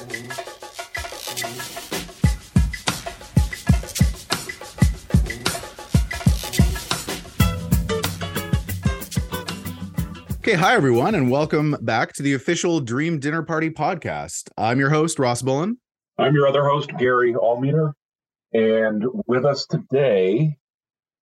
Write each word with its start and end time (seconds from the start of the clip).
Okay, 0.00 0.08
hi 10.54 10.74
everyone, 10.74 11.14
and 11.14 11.30
welcome 11.30 11.76
back 11.82 12.14
to 12.14 12.22
the 12.22 12.32
official 12.32 12.80
Dream 12.80 13.18
Dinner 13.18 13.42
Party 13.42 13.68
podcast. 13.68 14.48
I'm 14.56 14.78
your 14.78 14.88
host, 14.88 15.18
Ross 15.18 15.42
Bullen. 15.42 15.76
I'm 16.16 16.34
your 16.34 16.48
other 16.48 16.64
host, 16.64 16.90
Gary 16.96 17.34
Allmeter. 17.34 17.92
And 18.54 19.04
with 19.26 19.44
us 19.44 19.66
today, 19.66 20.56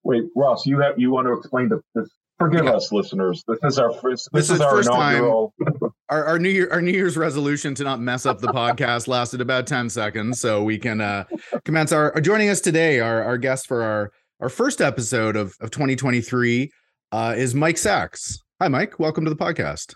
wait, 0.04 0.22
Ross, 0.36 0.66
you 0.66 0.79
have 0.79 1.00
you 1.00 1.10
want 1.10 1.26
to 1.26 1.32
explain 1.32 1.68
the 1.68 1.82
this 1.96 2.08
forgive 2.38 2.66
yeah. 2.66 2.74
us 2.74 2.92
listeners. 2.92 3.42
This 3.48 3.58
is 3.64 3.80
our 3.80 3.92
first 3.92 4.29
this, 4.32 4.46
this 4.46 4.50
is, 4.50 4.56
is, 4.56 4.60
our 4.60 4.70
first 4.70 4.88
inaugural 4.88 5.52
time. 5.64 5.90
Our, 6.11 6.25
our 6.25 6.38
new 6.38 6.48
year 6.48 6.68
our 6.70 6.80
New 6.80 6.93
Year's 6.93 7.16
resolution 7.16 7.74
to 7.74 7.84
not 7.84 8.01
mess 8.01 8.24
up 8.24 8.41
the 8.41 8.48
podcast 8.52 9.09
lasted 9.09 9.41
about 9.41 9.66
10 9.66 9.91
seconds. 9.91 10.41
So 10.41 10.62
we 10.62 10.78
can 10.78 11.01
uh 11.01 11.24
commence 11.65 11.92
our 11.92 12.19
joining 12.20 12.48
us 12.48 12.60
today, 12.60 13.01
our, 13.01 13.23
our 13.23 13.38
guest 13.38 13.66
for 13.66 13.82
our 13.82 14.12
our 14.41 14.48
first 14.48 14.80
episode 14.80 15.37
of, 15.37 15.55
of 15.60 15.70
2023 15.70 16.70
uh, 17.10 17.34
is 17.37 17.55
Mike 17.55 17.77
Sacks. 17.77 18.42
Hi, 18.60 18.68
Mike. 18.68 18.98
Welcome 18.98 19.24
to 19.24 19.30
the 19.30 19.37
podcast. 19.37 19.95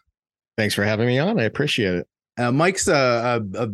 Thanks 0.57 0.75
for 0.75 0.85
having 0.85 1.07
me 1.07 1.19
on. 1.19 1.39
I 1.39 1.45
appreciate 1.45 1.95
it. 1.95 2.09
Uh, 2.39 2.53
Mike's 2.53 2.89
a, 2.89 3.43
a, 3.55 3.69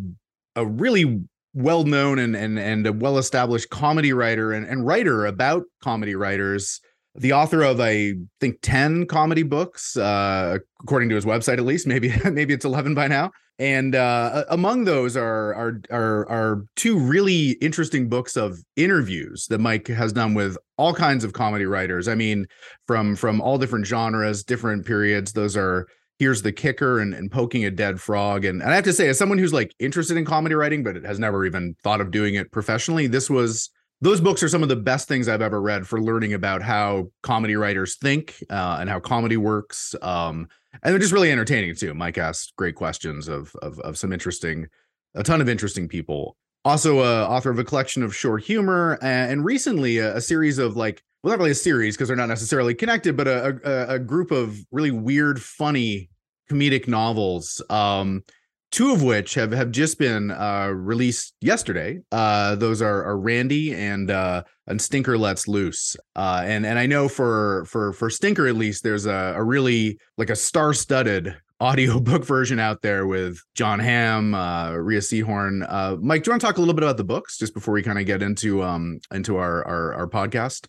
a 0.56 0.66
really 0.66 1.22
well 1.54 1.84
known 1.84 2.18
and 2.18 2.36
and 2.36 2.58
and 2.58 2.86
a 2.86 2.92
well 2.92 3.18
established 3.18 3.70
comedy 3.70 4.12
writer 4.12 4.52
and, 4.52 4.66
and 4.66 4.86
writer 4.86 5.26
about 5.26 5.64
comedy 5.82 6.14
writers. 6.14 6.80
The 7.14 7.32
author 7.32 7.62
of 7.62 7.80
I 7.80 8.14
think 8.40 8.58
ten 8.62 9.06
comedy 9.06 9.42
books, 9.42 9.96
uh, 9.96 10.58
according 10.80 11.08
to 11.08 11.14
his 11.14 11.24
website 11.24 11.58
at 11.58 11.64
least. 11.64 11.86
Maybe 11.86 12.12
maybe 12.30 12.54
it's 12.54 12.64
eleven 12.64 12.94
by 12.94 13.08
now. 13.08 13.30
And 13.60 13.96
uh, 13.96 14.44
among 14.50 14.84
those 14.84 15.16
are, 15.16 15.52
are 15.54 15.80
are 15.90 16.28
are 16.28 16.64
two 16.76 16.96
really 16.96 17.52
interesting 17.60 18.08
books 18.08 18.36
of 18.36 18.58
interviews 18.76 19.46
that 19.48 19.58
Mike 19.58 19.88
has 19.88 20.12
done 20.12 20.34
with 20.34 20.56
all 20.76 20.94
kinds 20.94 21.24
of 21.24 21.32
comedy 21.32 21.64
writers. 21.64 22.06
I 22.06 22.14
mean, 22.14 22.46
from 22.86 23.16
from 23.16 23.40
all 23.40 23.58
different 23.58 23.86
genres, 23.86 24.44
different 24.44 24.86
periods. 24.86 25.32
Those 25.32 25.56
are 25.56 25.88
here's 26.18 26.42
the 26.42 26.52
kicker 26.52 27.00
and, 27.00 27.14
and 27.14 27.30
poking 27.30 27.64
a 27.64 27.70
dead 27.70 28.00
frog. 28.00 28.44
And, 28.44 28.60
and 28.60 28.70
I 28.70 28.74
have 28.74 28.84
to 28.84 28.92
say, 28.92 29.08
as 29.08 29.18
someone 29.18 29.38
who's 29.38 29.52
like 29.52 29.72
interested 29.78 30.16
in 30.16 30.24
comedy 30.24 30.54
writing, 30.54 30.82
but 30.82 30.96
has 31.04 31.18
never 31.18 31.46
even 31.46 31.76
thought 31.82 32.00
of 32.00 32.10
doing 32.10 32.34
it 32.34 32.50
professionally, 32.50 33.06
this 33.06 33.30
was 33.30 33.70
those 34.00 34.20
books 34.20 34.42
are 34.42 34.48
some 34.48 34.62
of 34.62 34.68
the 34.68 34.76
best 34.76 35.08
things 35.08 35.28
I've 35.28 35.42
ever 35.42 35.60
read 35.60 35.86
for 35.86 36.00
learning 36.00 36.32
about 36.32 36.62
how 36.62 37.10
comedy 37.22 37.56
writers 37.56 37.96
think 37.96 38.42
uh, 38.50 38.78
and 38.80 38.88
how 38.88 39.00
comedy 39.00 39.36
works. 39.36 39.94
Um, 40.02 40.48
and 40.82 40.92
they're 40.92 41.00
just 41.00 41.12
really 41.12 41.32
entertaining 41.32 41.74
too. 41.74 41.94
Mike 41.94 42.18
asked 42.18 42.54
great 42.56 42.74
questions 42.74 43.28
of 43.28 43.52
of, 43.62 43.78
of 43.80 43.98
some 43.98 44.12
interesting, 44.12 44.66
a 45.14 45.22
ton 45.22 45.40
of 45.40 45.48
interesting 45.48 45.88
people. 45.88 46.36
Also, 46.64 46.98
uh, 46.98 47.26
author 47.28 47.50
of 47.50 47.58
a 47.58 47.64
collection 47.64 48.02
of 48.02 48.14
short 48.14 48.42
humor, 48.42 48.98
and, 49.00 49.32
and 49.32 49.44
recently 49.44 49.98
a, 49.98 50.16
a, 50.16 50.20
series 50.20 50.58
of 50.58 50.76
like, 50.76 51.02
well, 51.22 51.30
not 51.30 51.38
really 51.38 51.52
a 51.52 51.54
series 51.54 51.96
because 51.96 52.08
they're 52.08 52.16
not 52.16 52.28
necessarily 52.28 52.74
connected, 52.74 53.16
but 53.16 53.26
a, 53.26 53.58
a, 53.64 53.94
a 53.94 53.98
group 53.98 54.30
of 54.30 54.58
really 54.70 54.90
weird, 54.90 55.40
funny 55.40 56.10
comedic 56.50 56.88
novels. 56.88 57.62
Um, 57.70 58.22
two 58.70 58.92
of 58.92 59.02
which 59.02 59.34
have 59.34 59.52
have 59.52 59.70
just 59.70 59.98
been 59.98 60.30
uh, 60.30 60.68
released 60.74 61.34
yesterday. 61.40 62.00
Uh, 62.12 62.54
those 62.54 62.82
are, 62.82 63.04
are 63.04 63.18
Randy 63.18 63.74
and 63.74 64.10
uh, 64.10 64.42
and 64.66 64.80
Stinker 64.80 65.16
Lets 65.16 65.48
Loose. 65.48 65.96
Uh, 66.16 66.42
and 66.44 66.66
and 66.66 66.78
I 66.78 66.86
know 66.86 67.08
for 67.08 67.64
for 67.66 67.92
for 67.92 68.10
Stinker 68.10 68.46
at 68.46 68.56
least, 68.56 68.82
there's 68.82 69.06
a, 69.06 69.34
a 69.36 69.42
really 69.42 69.98
like 70.16 70.30
a 70.30 70.36
star 70.36 70.74
studded 70.74 71.36
audiobook 71.60 72.24
version 72.24 72.60
out 72.60 72.82
there 72.82 73.06
with 73.06 73.40
Jon 73.54 73.80
Hamm, 73.80 74.34
uh, 74.34 74.72
Rhea 74.72 75.00
Seehorn. 75.00 75.66
Uh, 75.68 75.96
Mike, 76.00 76.22
do 76.22 76.28
you 76.28 76.32
want 76.32 76.40
to 76.40 76.46
talk 76.46 76.58
a 76.58 76.60
little 76.60 76.74
bit 76.74 76.84
about 76.84 76.98
the 76.98 77.04
books 77.04 77.36
just 77.38 77.54
before 77.54 77.74
we 77.74 77.82
kind 77.82 77.98
of 77.98 78.06
get 78.06 78.22
into 78.22 78.62
um 78.62 79.00
into 79.12 79.36
our 79.36 79.66
our, 79.66 79.94
our 79.94 80.06
podcast? 80.06 80.66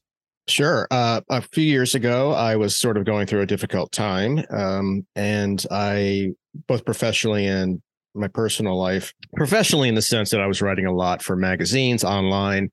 Sure. 0.48 0.88
Uh, 0.90 1.22
a 1.30 1.42
few 1.42 1.64
years 1.64 1.94
ago, 1.94 2.32
I 2.32 2.56
was 2.56 2.76
sort 2.76 2.98
of 2.98 3.06
going 3.06 3.28
through 3.28 3.42
a 3.42 3.46
difficult 3.46 3.92
time, 3.92 4.44
um, 4.50 5.06
and 5.16 5.64
I 5.70 6.32
both 6.68 6.86
professionally 6.86 7.46
and 7.46 7.84
my 8.14 8.28
personal 8.28 8.78
life 8.78 9.14
professionally 9.36 9.90
in 9.90 9.96
the 9.96 10.02
sense 10.02 10.30
that 10.32 10.42
I 10.42 10.48
was 10.48 10.62
writing 10.62 10.86
a 10.86 10.94
lot 10.94 11.22
for 11.22 11.36
magazines 11.36 12.04
online. 12.04 12.70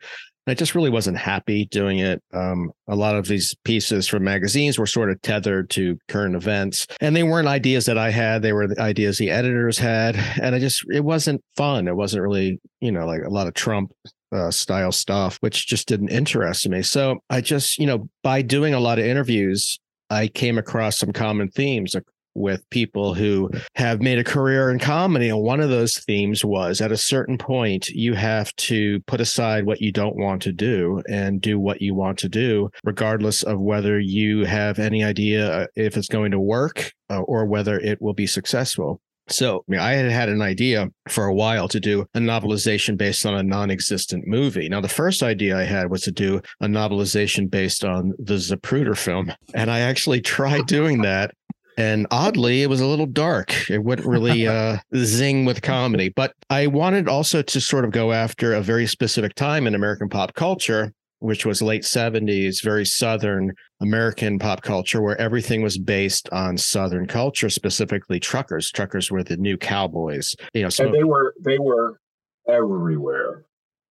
I 0.49 0.55
just 0.55 0.77
really 0.77 0.91
wasn't 0.91 1.19
happy 1.19 1.67
doing 1.67 1.99
it. 1.99 2.23
Um, 2.33 2.71
a 2.87 2.95
lot 2.95 3.17
of 3.17 3.27
these 3.27 3.55
pieces 3.65 4.07
from 4.07 4.23
magazines 4.23 4.79
were 4.79 4.87
sort 4.87 5.11
of 5.11 5.21
tethered 5.23 5.71
to 5.71 5.99
current 6.09 6.37
events, 6.37 6.87
and 7.01 7.17
they 7.17 7.25
weren't 7.25 7.49
ideas 7.49 7.85
that 7.87 7.99
I 7.99 8.11
had. 8.11 8.43
They 8.43 8.53
were 8.53 8.69
the 8.69 8.81
ideas 8.81 9.19
the 9.19 9.31
editors 9.31 9.77
had, 9.77 10.15
and 10.41 10.55
I 10.55 10.61
just 10.61 10.85
it 10.93 11.05
wasn't 11.05 11.43
fun. 11.57 11.89
It 11.89 11.97
wasn't 11.97 12.23
really, 12.23 12.61
you 12.81 12.93
know, 12.93 13.07
like 13.07 13.23
a 13.23 13.29
lot 13.29 13.49
of 13.49 13.55
Trump 13.55 13.91
uh, 14.31 14.53
style 14.53 14.93
stuff, 14.93 15.37
which 15.41 15.67
just 15.67 15.89
didn't 15.89 16.11
interest 16.11 16.69
me. 16.69 16.83
So 16.83 17.19
I 17.29 17.41
just, 17.41 17.79
you 17.79 17.87
know, 17.87 18.09
by 18.23 18.43
doing 18.43 18.73
a 18.73 18.81
lot 18.81 19.01
of 19.01 19.05
interviews, 19.05 19.81
I 20.11 20.29
came 20.29 20.59
across 20.59 20.99
some 20.99 21.13
common 21.13 21.49
themes 21.49 21.97
with 22.37 22.69
people 22.71 23.15
who 23.15 23.51
have 23.75 24.03
made 24.03 24.19
a 24.19 24.25
career 24.25 24.71
in 24.71 24.79
comedy. 24.79 25.29
And 25.29 25.41
one 25.41 25.61
of 25.61 25.71
those 25.71 25.99
themes 25.99 26.45
was 26.45 26.81
at 26.81 26.93
a 26.93 26.97
certain 26.97 27.39
point, 27.39 27.89
you 27.89 28.15
have 28.15 28.55
to 28.57 29.01
put 29.07 29.21
aside 29.21 29.67
what 29.67 29.81
you 29.81 29.93
don't 29.93 30.17
want 30.17 30.43
to 30.43 30.53
do 30.53 31.03
and 31.09 31.41
do 31.41 31.59
what 31.59 31.81
you 31.81 31.95
want 31.95 32.19
to 32.19 32.29
do, 32.29 32.71
regardless 32.85 33.43
of 33.43 33.61
whether 33.61 33.99
you 33.99 34.45
have 34.45 34.79
any 34.79 35.03
idea 35.05 35.53
uh, 35.53 35.67
if 35.77 35.97
it's 35.97 36.09
going 36.09 36.31
to 36.31 36.41
work 36.41 36.93
uh, 37.11 37.21
or 37.21 37.47
whether 37.47 37.79
it 37.79 38.01
will 38.01 38.15
be 38.15 38.27
successful. 38.27 39.01
So 39.29 39.65
I, 39.69 39.71
mean, 39.71 39.81
I 39.81 39.93
had 39.95 40.11
had 40.11 40.29
an 40.29 40.41
idea 40.41 40.89
for 41.09 41.27
a 41.27 41.35
while 41.35 41.69
to 41.69 41.81
do 41.81 42.07
a 42.15 42.19
novelization 42.19 42.97
based 42.97 43.27
on 43.27 43.35
a 43.35 43.43
non-existent 43.43 44.27
movie. 44.27 44.69
Now, 44.69 44.81
the 44.81 44.89
first 44.89 45.23
idea 45.23 45.57
I 45.57 45.65
had 45.65 45.91
was 45.91 46.03
to 46.03 46.13
do 46.13 46.41
a 46.61 46.67
novelization 46.67 47.51
based 47.51 47.85
on 47.85 48.13
the 48.19 48.35
Zapruder 48.35 48.97
film, 48.97 49.33
and 49.55 49.71
I 49.71 49.81
actually 49.81 50.21
tried 50.21 50.67
doing 50.67 51.03
that 51.03 51.33
and 51.77 52.07
oddly 52.11 52.63
it 52.63 52.69
was 52.69 52.81
a 52.81 52.87
little 52.87 53.07
dark. 53.07 53.55
It 53.71 53.85
wouldn't 53.85 54.09
really 54.09 54.47
uh, 54.49 54.79
zing 54.97 55.45
with 55.45 55.63
comedy. 55.63 56.09
But 56.09 56.33
i 56.51 56.67
wanted 56.67 57.09
also 57.09 57.43
to 57.43 57.61
sort 57.61 57.85
of 57.85 57.91
go 57.91 58.13
after 58.13 58.55
a 58.55 58.61
very 58.61 58.87
specific 58.87 59.35
time 59.35 59.67
in 59.67 59.75
american 59.75 60.09
pop 60.09 60.35
culture 60.35 60.93
which 61.21 61.47
was 61.47 61.63
late 61.63 61.83
70s 61.83 62.63
very 62.63 62.85
southern 62.85 63.53
american 63.81 64.39
pop 64.39 64.63
culture 64.63 65.03
where 65.03 65.21
everything 65.21 65.63
was 65.63 65.79
based 65.79 66.29
on 66.31 66.57
southern 66.57 67.07
culture 67.07 67.51
specifically 67.51 68.21
truckers. 68.21 68.71
Truckers 68.71 69.11
were 69.11 69.23
the 69.23 69.37
new 69.37 69.57
cowboys 69.57 70.35
you 70.55 70.63
know 70.63 70.69
and 70.79 70.95
they 70.95 71.05
were 71.05 71.35
they 71.41 71.59
were 71.59 72.01
everywhere 72.49 73.46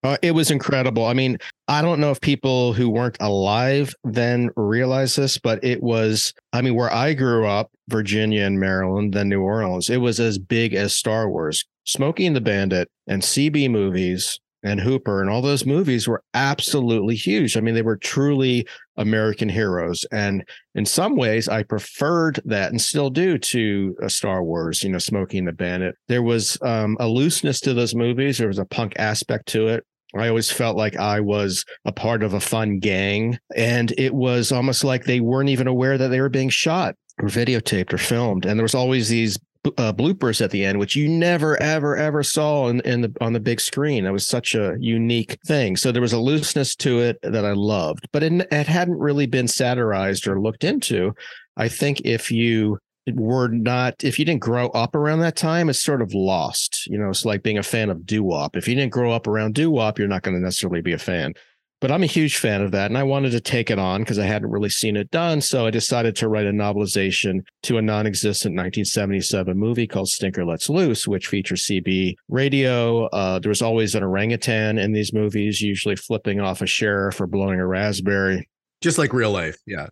uh, 0.04 0.18
it 0.20 0.32
was 0.32 0.50
incredible. 0.50 1.06
I 1.06 1.14
mean, 1.14 1.38
I 1.66 1.80
don't 1.80 1.98
know 1.98 2.10
if 2.10 2.20
people 2.20 2.74
who 2.74 2.90
weren't 2.90 3.16
alive 3.20 3.94
then 4.04 4.50
realize 4.54 5.16
this, 5.16 5.38
but 5.38 5.64
it 5.64 5.82
was, 5.82 6.34
I 6.52 6.60
mean, 6.60 6.74
where 6.74 6.92
I 6.92 7.14
grew 7.14 7.46
up, 7.46 7.70
Virginia 7.88 8.44
and 8.44 8.60
Maryland, 8.60 9.14
then 9.14 9.30
New 9.30 9.40
Orleans, 9.40 9.88
it 9.88 9.96
was 9.96 10.20
as 10.20 10.38
big 10.38 10.74
as 10.74 10.94
Star 10.94 11.30
Wars. 11.30 11.64
Smokey 11.86 12.26
and 12.26 12.36
the 12.36 12.40
Bandit 12.42 12.88
and 13.06 13.22
CB 13.22 13.70
movies 13.70 14.38
and 14.62 14.80
Hooper 14.80 15.20
and 15.20 15.30
all 15.30 15.42
those 15.42 15.66
movies 15.66 16.08
were 16.08 16.22
absolutely 16.32 17.14
huge. 17.14 17.56
I 17.56 17.60
mean, 17.60 17.74
they 17.74 17.82
were 17.82 17.98
truly 17.98 18.66
American 18.96 19.48
heroes. 19.48 20.04
And 20.10 20.42
in 20.74 20.86
some 20.86 21.16
ways, 21.16 21.48
I 21.48 21.62
preferred 21.62 22.40
that 22.46 22.70
and 22.70 22.80
still 22.80 23.10
do 23.10 23.36
to 23.36 23.96
a 24.02 24.08
Star 24.08 24.42
Wars, 24.42 24.82
you 24.82 24.88
know, 24.88 24.98
Smokey 24.98 25.38
and 25.38 25.48
the 25.48 25.52
Bandit. 25.52 25.96
There 26.08 26.22
was 26.22 26.58
um, 26.62 26.96
a 26.98 27.06
looseness 27.06 27.60
to 27.60 27.74
those 27.74 27.94
movies, 27.94 28.38
there 28.38 28.48
was 28.48 28.58
a 28.58 28.64
punk 28.64 28.94
aspect 28.96 29.46
to 29.48 29.68
it. 29.68 29.84
I 30.16 30.28
always 30.28 30.50
felt 30.50 30.76
like 30.76 30.96
I 30.96 31.20
was 31.20 31.64
a 31.84 31.92
part 31.92 32.22
of 32.22 32.34
a 32.34 32.40
fun 32.40 32.78
gang. 32.78 33.38
And 33.56 33.92
it 33.98 34.14
was 34.14 34.52
almost 34.52 34.84
like 34.84 35.04
they 35.04 35.20
weren't 35.20 35.50
even 35.50 35.66
aware 35.66 35.98
that 35.98 36.08
they 36.08 36.20
were 36.20 36.28
being 36.28 36.50
shot 36.50 36.96
or 37.20 37.28
videotaped 37.28 37.92
or 37.92 37.98
filmed. 37.98 38.46
And 38.46 38.58
there 38.58 38.64
was 38.64 38.74
always 38.74 39.08
these 39.08 39.38
uh, 39.78 39.92
bloopers 39.92 40.40
at 40.40 40.50
the 40.50 40.64
end, 40.64 40.78
which 40.78 40.94
you 40.94 41.08
never, 41.08 41.60
ever, 41.60 41.96
ever 41.96 42.22
saw 42.22 42.68
in, 42.68 42.80
in 42.80 43.00
the 43.00 43.12
on 43.20 43.32
the 43.32 43.40
big 43.40 43.60
screen. 43.60 44.04
That 44.04 44.12
was 44.12 44.26
such 44.26 44.54
a 44.54 44.76
unique 44.78 45.38
thing. 45.46 45.76
So 45.76 45.90
there 45.90 46.02
was 46.02 46.12
a 46.12 46.18
looseness 46.18 46.76
to 46.76 47.00
it 47.00 47.18
that 47.22 47.44
I 47.44 47.52
loved, 47.52 48.08
but 48.12 48.22
it, 48.22 48.46
it 48.52 48.66
hadn't 48.66 48.98
really 48.98 49.26
been 49.26 49.48
satirized 49.48 50.26
or 50.26 50.40
looked 50.40 50.64
into. 50.64 51.14
I 51.56 51.68
think 51.68 52.02
if 52.04 52.30
you 52.30 52.78
were 53.12 53.48
not 53.48 54.02
if 54.02 54.18
you 54.18 54.24
didn't 54.24 54.40
grow 54.40 54.68
up 54.68 54.94
around 54.94 55.20
that 55.20 55.36
time 55.36 55.68
it's 55.68 55.82
sort 55.82 56.02
of 56.02 56.14
lost. 56.14 56.86
You 56.86 56.98
know 56.98 57.10
it's 57.10 57.24
like 57.24 57.42
being 57.42 57.58
a 57.58 57.62
fan 57.62 57.90
of 57.90 58.06
doo-wop. 58.06 58.56
If 58.56 58.66
you 58.66 58.74
didn't 58.74 58.92
grow 58.92 59.12
up 59.12 59.26
around 59.26 59.54
doo-wop 59.54 59.98
you're 59.98 60.08
not 60.08 60.22
going 60.22 60.36
to 60.36 60.42
necessarily 60.42 60.80
be 60.80 60.92
a 60.92 60.98
fan. 60.98 61.34
But 61.80 61.90
i'm 61.90 62.02
a 62.02 62.06
huge 62.06 62.38
fan 62.38 62.62
of 62.62 62.70
that 62.70 62.90
and 62.90 62.96
i 62.96 63.02
wanted 63.02 63.32
to 63.32 63.40
take 63.40 63.70
it 63.70 63.78
on 63.78 64.00
because 64.00 64.18
i 64.18 64.24
hadn't 64.24 64.50
really 64.50 64.70
seen 64.70 64.96
it 64.96 65.10
done 65.10 65.42
so 65.42 65.66
i 65.66 65.70
decided 65.70 66.16
to 66.16 66.28
write 66.28 66.46
a 66.46 66.50
novelization 66.50 67.40
to 67.64 67.76
a 67.76 67.82
non-existent 67.82 68.52
1977 68.52 69.58
movie 69.58 69.86
called 69.86 70.08
stinker 70.08 70.46
let's 70.46 70.70
loose 70.70 71.06
which 71.06 71.26
features 71.26 71.66
cb 71.66 72.14
radio. 72.28 73.04
Uh, 73.08 73.38
there 73.38 73.50
was 73.50 73.60
always 73.60 73.94
an 73.94 74.02
orangutan 74.02 74.78
in 74.78 74.92
these 74.92 75.12
movies 75.12 75.60
usually 75.60 75.96
flipping 75.96 76.40
off 76.40 76.62
a 76.62 76.66
sheriff 76.66 77.20
or 77.20 77.26
blowing 77.26 77.60
a 77.60 77.66
raspberry. 77.66 78.48
Just 78.80 78.96
like 78.96 79.12
real 79.12 79.32
life 79.32 79.58
yeah 79.66 79.88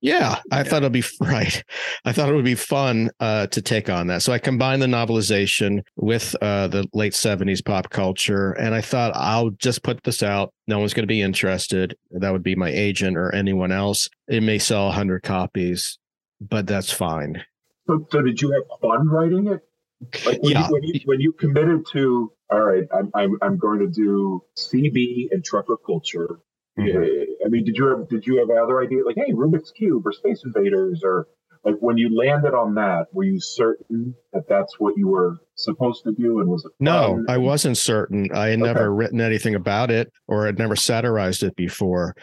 Yeah, 0.00 0.40
I 0.52 0.58
yeah. 0.58 0.62
thought 0.64 0.82
it'd 0.82 0.92
be 0.92 1.04
right. 1.20 1.62
I 2.04 2.12
thought 2.12 2.28
it 2.28 2.34
would 2.34 2.44
be 2.44 2.54
fun 2.54 3.10
uh, 3.20 3.46
to 3.48 3.62
take 3.62 3.88
on 3.88 4.06
that. 4.08 4.22
So 4.22 4.32
I 4.32 4.38
combined 4.38 4.82
the 4.82 4.86
novelization 4.86 5.82
with 5.96 6.36
uh, 6.42 6.68
the 6.68 6.86
late 6.92 7.12
'70s 7.12 7.64
pop 7.64 7.90
culture, 7.90 8.52
and 8.52 8.74
I 8.74 8.80
thought 8.80 9.12
I'll 9.14 9.50
just 9.50 9.82
put 9.82 10.02
this 10.04 10.22
out. 10.22 10.52
No 10.66 10.78
one's 10.78 10.94
going 10.94 11.04
to 11.04 11.08
be 11.08 11.22
interested. 11.22 11.96
That 12.10 12.32
would 12.32 12.42
be 12.42 12.54
my 12.54 12.70
agent 12.70 13.16
or 13.16 13.34
anyone 13.34 13.72
else. 13.72 14.08
It 14.28 14.42
may 14.42 14.58
sell 14.58 14.90
hundred 14.90 15.22
copies, 15.22 15.98
but 16.40 16.66
that's 16.66 16.92
fine. 16.92 17.42
So, 17.86 18.06
so 18.10 18.22
did 18.22 18.40
you 18.40 18.50
have 18.52 18.80
fun 18.80 19.08
writing 19.08 19.46
it? 19.46 19.60
Like 20.26 20.42
when, 20.42 20.52
yeah. 20.52 20.66
you, 20.66 20.72
when, 20.72 20.82
you, 20.82 21.00
when 21.04 21.20
you 21.20 21.32
committed 21.32 21.86
to, 21.92 22.32
all 22.50 22.60
right, 22.60 22.84
I'm, 22.94 23.10
I'm, 23.14 23.38
I'm 23.40 23.56
going 23.56 23.80
to 23.80 23.88
do 23.88 24.42
CB 24.58 25.28
and 25.30 25.42
trucker 25.44 25.76
culture. 25.76 26.40
Mm-hmm. 26.78 27.44
I 27.44 27.48
mean, 27.48 27.64
did 27.64 27.76
you 27.76 27.86
have, 27.86 28.08
did 28.08 28.26
you 28.26 28.38
have 28.38 28.50
other 28.50 28.82
ideas 28.82 29.04
like, 29.06 29.16
hey, 29.16 29.32
Rubik's 29.32 29.70
Cube 29.70 30.06
or 30.06 30.12
Space 30.12 30.42
Invaders 30.44 31.02
or 31.04 31.26
like 31.64 31.76
when 31.80 31.96
you 31.98 32.16
landed 32.16 32.54
on 32.54 32.74
that, 32.74 33.06
were 33.12 33.24
you 33.24 33.40
certain 33.40 34.14
that 34.32 34.48
that's 34.48 34.78
what 34.78 34.96
you 34.96 35.08
were 35.08 35.38
supposed 35.56 36.04
to 36.04 36.12
do? 36.12 36.38
And 36.38 36.48
was 36.48 36.64
it? 36.64 36.72
No, 36.78 37.24
I 37.28 37.38
wasn't 37.38 37.76
certain. 37.76 38.28
I 38.32 38.48
had 38.48 38.60
okay. 38.60 38.72
never 38.72 38.94
written 38.94 39.20
anything 39.20 39.56
about 39.56 39.90
it 39.90 40.12
or 40.28 40.46
had 40.46 40.58
never 40.58 40.76
satirized 40.76 41.42
it 41.42 41.56
before, 41.56 42.14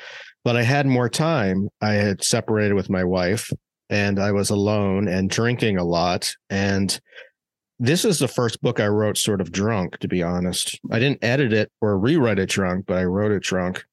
but 0.46 0.56
I 0.56 0.64
had 0.64 0.86
more 0.88 1.10
time. 1.10 1.68
I 1.82 1.94
had 1.94 2.24
separated 2.24 2.76
with 2.76 2.90
my 2.90 3.04
wife 3.04 3.52
and 3.90 4.18
I 4.18 4.32
was 4.32 4.50
alone 4.50 5.10
and 5.10 5.30
drinking 5.30 5.78
a 5.78 5.84
lot. 5.84 6.36
And 6.50 6.98
this 7.80 8.06
is 8.06 8.20
the 8.20 8.30
first 8.30 8.62
book 8.62 8.80
I 8.80 8.88
wrote 8.88 9.18
sort 9.18 9.42
of 9.42 9.52
drunk, 9.52 9.98
to 10.00 10.08
be 10.08 10.24
honest. 10.24 10.80
I 10.90 11.00
didn't 11.00 11.24
edit 11.24 11.52
it 11.52 11.70
or 11.82 12.00
rewrite 12.00 12.40
it 12.40 12.50
drunk, 12.50 12.86
but 12.88 12.98
I 12.98 13.04
wrote 13.04 13.34
it 13.34 13.44
drunk. 13.44 13.84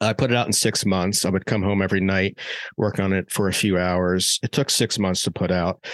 I 0.00 0.12
put 0.12 0.30
it 0.30 0.36
out 0.36 0.46
in 0.46 0.52
six 0.52 0.86
months. 0.86 1.24
I 1.24 1.30
would 1.30 1.46
come 1.46 1.62
home 1.62 1.82
every 1.82 2.00
night, 2.00 2.38
work 2.76 2.98
on 2.98 3.12
it 3.12 3.30
for 3.30 3.48
a 3.48 3.52
few 3.52 3.78
hours. 3.78 4.38
It 4.42 4.52
took 4.52 4.70
six 4.70 4.98
months 4.98 5.22
to 5.24 5.30
put 5.30 5.50
out 5.50 5.84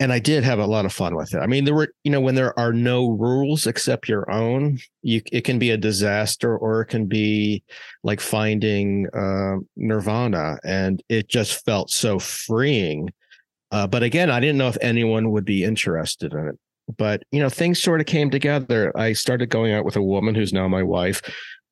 and 0.00 0.12
I 0.12 0.18
did 0.18 0.44
have 0.44 0.60
a 0.60 0.66
lot 0.66 0.84
of 0.84 0.92
fun 0.92 1.16
with 1.16 1.34
it. 1.34 1.38
I 1.38 1.46
mean, 1.46 1.64
there 1.64 1.74
were, 1.74 1.92
you 2.04 2.12
know, 2.12 2.20
when 2.20 2.36
there 2.36 2.56
are 2.58 2.72
no 2.72 3.10
rules 3.10 3.66
except 3.66 4.08
your 4.08 4.30
own, 4.30 4.78
you 5.02 5.20
it 5.32 5.42
can 5.42 5.58
be 5.58 5.70
a 5.70 5.76
disaster 5.76 6.56
or 6.56 6.82
it 6.82 6.86
can 6.86 7.06
be 7.06 7.64
like 8.04 8.20
finding 8.20 9.08
uh, 9.12 9.56
nirvana, 9.76 10.58
and 10.64 11.02
it 11.08 11.28
just 11.28 11.64
felt 11.64 11.90
so 11.90 12.18
freeing. 12.18 13.12
Uh, 13.72 13.86
but 13.86 14.02
again, 14.02 14.30
I 14.30 14.40
didn't 14.40 14.58
know 14.58 14.68
if 14.68 14.78
anyone 14.80 15.30
would 15.32 15.44
be 15.44 15.64
interested 15.64 16.32
in 16.32 16.48
it. 16.48 16.58
But 16.96 17.24
you 17.32 17.40
know, 17.40 17.50
things 17.50 17.82
sort 17.82 18.00
of 18.00 18.06
came 18.06 18.30
together. 18.30 18.96
I 18.96 19.12
started 19.12 19.50
going 19.50 19.72
out 19.72 19.84
with 19.84 19.96
a 19.96 20.02
woman 20.02 20.34
who's 20.34 20.52
now 20.52 20.68
my 20.68 20.82
wife, 20.82 21.20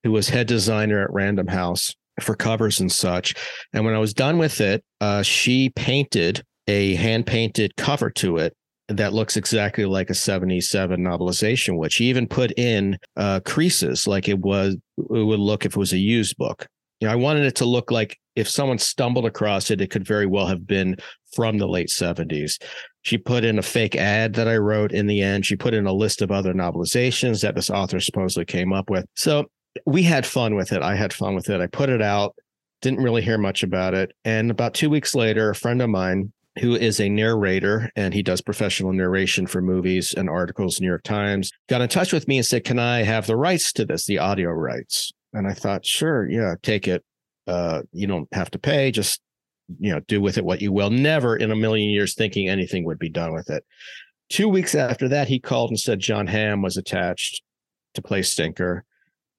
who 0.06 0.12
was 0.12 0.28
head 0.28 0.46
designer 0.46 1.02
at 1.02 1.12
Random 1.12 1.48
House 1.48 1.92
for 2.20 2.36
covers 2.36 2.78
and 2.78 2.90
such. 2.90 3.34
And 3.72 3.84
when 3.84 3.92
I 3.92 3.98
was 3.98 4.14
done 4.14 4.38
with 4.38 4.60
it, 4.60 4.84
uh, 5.00 5.22
she 5.22 5.70
painted 5.70 6.44
a 6.68 6.94
hand 6.94 7.26
painted 7.26 7.74
cover 7.76 8.10
to 8.10 8.36
it 8.36 8.54
that 8.88 9.12
looks 9.12 9.36
exactly 9.36 9.84
like 9.84 10.08
a 10.08 10.14
77 10.14 11.00
novelization, 11.00 11.76
which 11.76 11.94
she 11.94 12.04
even 12.04 12.28
put 12.28 12.56
in 12.56 12.96
uh, 13.16 13.40
creases 13.44 14.06
like 14.06 14.28
it 14.28 14.38
was 14.38 14.76
it 14.96 15.26
would 15.26 15.40
look 15.40 15.66
if 15.66 15.72
it 15.72 15.78
was 15.78 15.92
a 15.92 15.98
used 15.98 16.36
book. 16.36 16.68
You 17.00 17.08
know, 17.08 17.12
I 17.12 17.16
wanted 17.16 17.44
it 17.44 17.56
to 17.56 17.64
look 17.64 17.90
like 17.90 18.16
if 18.36 18.48
someone 18.48 18.78
stumbled 18.78 19.26
across 19.26 19.72
it, 19.72 19.80
it 19.80 19.90
could 19.90 20.06
very 20.06 20.26
well 20.26 20.46
have 20.46 20.68
been 20.68 20.96
from 21.34 21.58
the 21.58 21.66
late 21.66 21.88
70s. 21.88 22.62
She 23.02 23.18
put 23.18 23.44
in 23.44 23.58
a 23.58 23.62
fake 23.62 23.96
ad 23.96 24.34
that 24.34 24.46
I 24.46 24.56
wrote 24.56 24.92
in 24.92 25.08
the 25.08 25.20
end. 25.20 25.44
She 25.44 25.56
put 25.56 25.74
in 25.74 25.86
a 25.86 25.92
list 25.92 26.22
of 26.22 26.30
other 26.30 26.54
novelizations 26.54 27.42
that 27.42 27.56
this 27.56 27.70
author 27.70 27.98
supposedly 27.98 28.44
came 28.44 28.72
up 28.72 28.88
with. 28.88 29.04
So 29.16 29.46
we 29.84 30.02
had 30.02 30.26
fun 30.26 30.54
with 30.54 30.72
it. 30.72 30.82
I 30.82 30.94
had 30.94 31.12
fun 31.12 31.34
with 31.34 31.50
it. 31.50 31.60
I 31.60 31.66
put 31.66 31.88
it 31.88 32.02
out, 32.02 32.36
didn't 32.82 33.02
really 33.02 33.22
hear 33.22 33.38
much 33.38 33.62
about 33.62 33.94
it. 33.94 34.12
And 34.24 34.50
about 34.50 34.74
two 34.74 34.90
weeks 34.90 35.14
later, 35.14 35.50
a 35.50 35.54
friend 35.54 35.82
of 35.82 35.90
mine 35.90 36.32
who 36.60 36.74
is 36.74 37.00
a 37.00 37.08
narrator 37.08 37.90
and 37.96 38.14
he 38.14 38.22
does 38.22 38.40
professional 38.40 38.92
narration 38.92 39.46
for 39.46 39.60
movies 39.60 40.14
and 40.16 40.30
articles, 40.30 40.80
New 40.80 40.86
York 40.86 41.02
Times, 41.02 41.52
got 41.68 41.82
in 41.82 41.88
touch 41.88 42.12
with 42.12 42.26
me 42.28 42.38
and 42.38 42.46
said, 42.46 42.64
Can 42.64 42.78
I 42.78 43.02
have 43.02 43.26
the 43.26 43.36
rights 43.36 43.72
to 43.74 43.84
this, 43.84 44.06
the 44.06 44.18
audio 44.18 44.50
rights? 44.50 45.12
And 45.32 45.46
I 45.46 45.52
thought, 45.52 45.84
Sure, 45.84 46.28
yeah, 46.28 46.54
take 46.62 46.88
it. 46.88 47.04
Uh, 47.46 47.82
you 47.92 48.06
don't 48.06 48.28
have 48.32 48.50
to 48.52 48.58
pay, 48.58 48.90
just 48.90 49.20
you 49.80 49.92
know, 49.92 50.00
do 50.08 50.20
with 50.20 50.38
it 50.38 50.44
what 50.44 50.62
you 50.62 50.72
will. 50.72 50.90
Never 50.90 51.36
in 51.36 51.50
a 51.50 51.56
million 51.56 51.90
years 51.90 52.14
thinking 52.14 52.48
anything 52.48 52.84
would 52.84 52.98
be 52.98 53.08
done 53.08 53.32
with 53.32 53.50
it. 53.50 53.64
Two 54.28 54.48
weeks 54.48 54.74
after 54.74 55.08
that, 55.08 55.28
he 55.28 55.38
called 55.38 55.70
and 55.70 55.78
said 55.78 56.00
Jon 56.00 56.26
Hamm 56.26 56.62
was 56.62 56.76
attached 56.76 57.42
to 57.94 58.02
play 58.02 58.22
Stinker. 58.22 58.84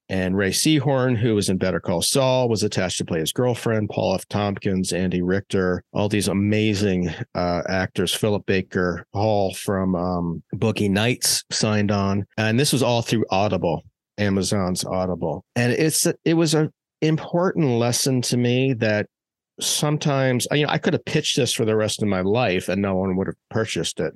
And 0.10 0.38
Rhea 0.38 0.52
Seehorn, 0.52 1.18
who 1.18 1.36
was 1.36 1.50
in 1.50 1.58
Better 1.58 1.80
Call 1.80 2.02
Saul, 2.02 2.48
was 2.48 2.64
attached 2.64 2.98
to 3.00 3.06
play 3.06 3.20
his 3.20 3.34
girlfriend, 3.34 3.90
Paul 3.90 4.16
F. 4.16 4.28
Tompkins, 4.30 4.94
Andy 4.94 5.22
Richter, 5.22 5.84
all 5.92 6.08
these 6.08 6.30
amazing 6.30 7.10
uh, 7.36 7.62
actors, 7.68 8.14
Philip 8.14 8.46
Baker 8.46 9.06
Hall 9.14 9.54
from 9.54 9.96
um, 9.96 10.44
Boogie 10.56 10.90
Nights 10.90 11.44
signed 11.52 11.92
on. 11.92 12.26
And 12.38 12.60
this 12.60 12.72
was 12.72 12.84
all 12.84 13.02
through 13.02 13.26
Audible, 13.32 13.84
Amazon's 14.18 14.86
Audible. 14.86 15.44
And 15.56 15.74
it's 15.74 16.08
it 16.24 16.36
was 16.36 16.54
an 16.54 16.72
important 17.02 17.68
lesson 17.72 18.22
to 18.24 18.38
me 18.38 18.74
that 18.76 19.08
sometimes 19.60 20.48
you 20.52 20.64
know 20.64 20.72
I 20.72 20.78
could 20.78 20.94
have 20.94 21.06
pitched 21.06 21.36
this 21.36 21.52
for 21.52 21.66
the 21.66 21.76
rest 21.76 22.02
of 22.02 22.08
my 22.08 22.22
life 22.22 22.70
and 22.70 22.82
no 22.82 22.96
one 22.96 23.18
would 23.18 23.28
have 23.28 23.36
purchased 23.50 24.00
it. 24.00 24.14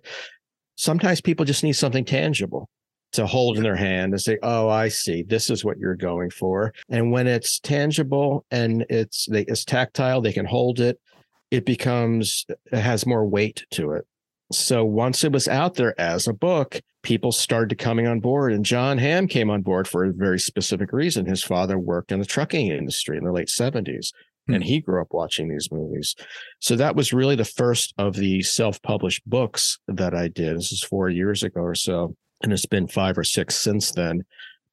Sometimes 0.78 1.20
people 1.20 1.46
just 1.46 1.64
need 1.64 1.74
something 1.74 2.06
tangible 2.06 2.70
to 3.14 3.26
hold 3.26 3.58
in 3.58 3.64
their 3.64 3.76
hand 3.76 4.14
and 4.14 4.22
say, 4.22 4.38
"Oh, 4.44 4.70
I 4.70 4.88
see. 4.88 5.24
This 5.24 5.50
is 5.50 5.66
what 5.66 5.78
you're 5.78 5.96
going 5.96 6.30
for." 6.30 6.74
And 6.90 7.12
when 7.12 7.28
it's 7.28 7.60
tangible 7.60 8.46
and 8.52 8.86
it's 8.90 9.28
it's 9.32 9.66
tactile, 9.66 10.22
they 10.22 10.34
can 10.34 10.46
hold 10.46 10.80
it. 10.80 11.00
It 11.50 11.66
becomes 11.66 12.46
it 12.50 12.80
has 12.80 13.06
more 13.06 13.26
weight 13.26 13.66
to 13.72 13.92
it. 13.94 14.06
So 14.52 14.84
once 14.84 15.24
it 15.24 15.32
was 15.32 15.48
out 15.48 15.76
there 15.76 16.00
as 16.00 16.28
a 16.28 16.34
book, 16.34 16.82
people 17.04 17.32
started 17.32 17.78
coming 17.78 18.08
on 18.08 18.20
board. 18.20 18.54
And 18.54 18.66
Jon 18.66 18.98
Hamm 18.98 19.28
came 19.28 19.50
on 19.50 19.62
board 19.62 19.88
for 19.88 20.06
a 20.06 20.14
very 20.14 20.40
specific 20.40 20.92
reason. 20.92 21.26
His 21.26 21.44
father 21.44 21.80
worked 21.80 22.12
in 22.12 22.20
the 22.20 22.26
trucking 22.26 22.68
industry 22.68 23.18
in 23.18 23.24
the 23.24 23.32
late 23.32 23.48
70s, 23.48 24.12
hmm. 24.48 24.56
and 24.56 24.64
he 24.64 24.82
grew 24.82 25.02
up 25.02 25.08
watching 25.12 25.48
these 25.48 25.72
movies. 25.72 26.16
So 26.60 26.76
that 26.76 26.96
was 26.96 27.14
really 27.14 27.36
the 27.36 27.46
first 27.46 27.94
of 27.98 28.16
the 28.16 28.42
self 28.44 28.82
published 28.82 29.24
books 29.26 29.80
that 29.88 30.14
I 30.14 30.28
did. 30.28 30.58
This 30.58 30.72
is 30.72 30.84
four 30.84 31.10
years 31.10 31.44
ago 31.44 31.62
or 31.62 31.76
so 31.76 32.16
and 32.44 32.54
it's 32.54 32.66
been 32.66 32.88
five 32.88 33.18
or 33.18 33.24
six 33.24 33.56
since 33.56 33.92
then 33.92 34.24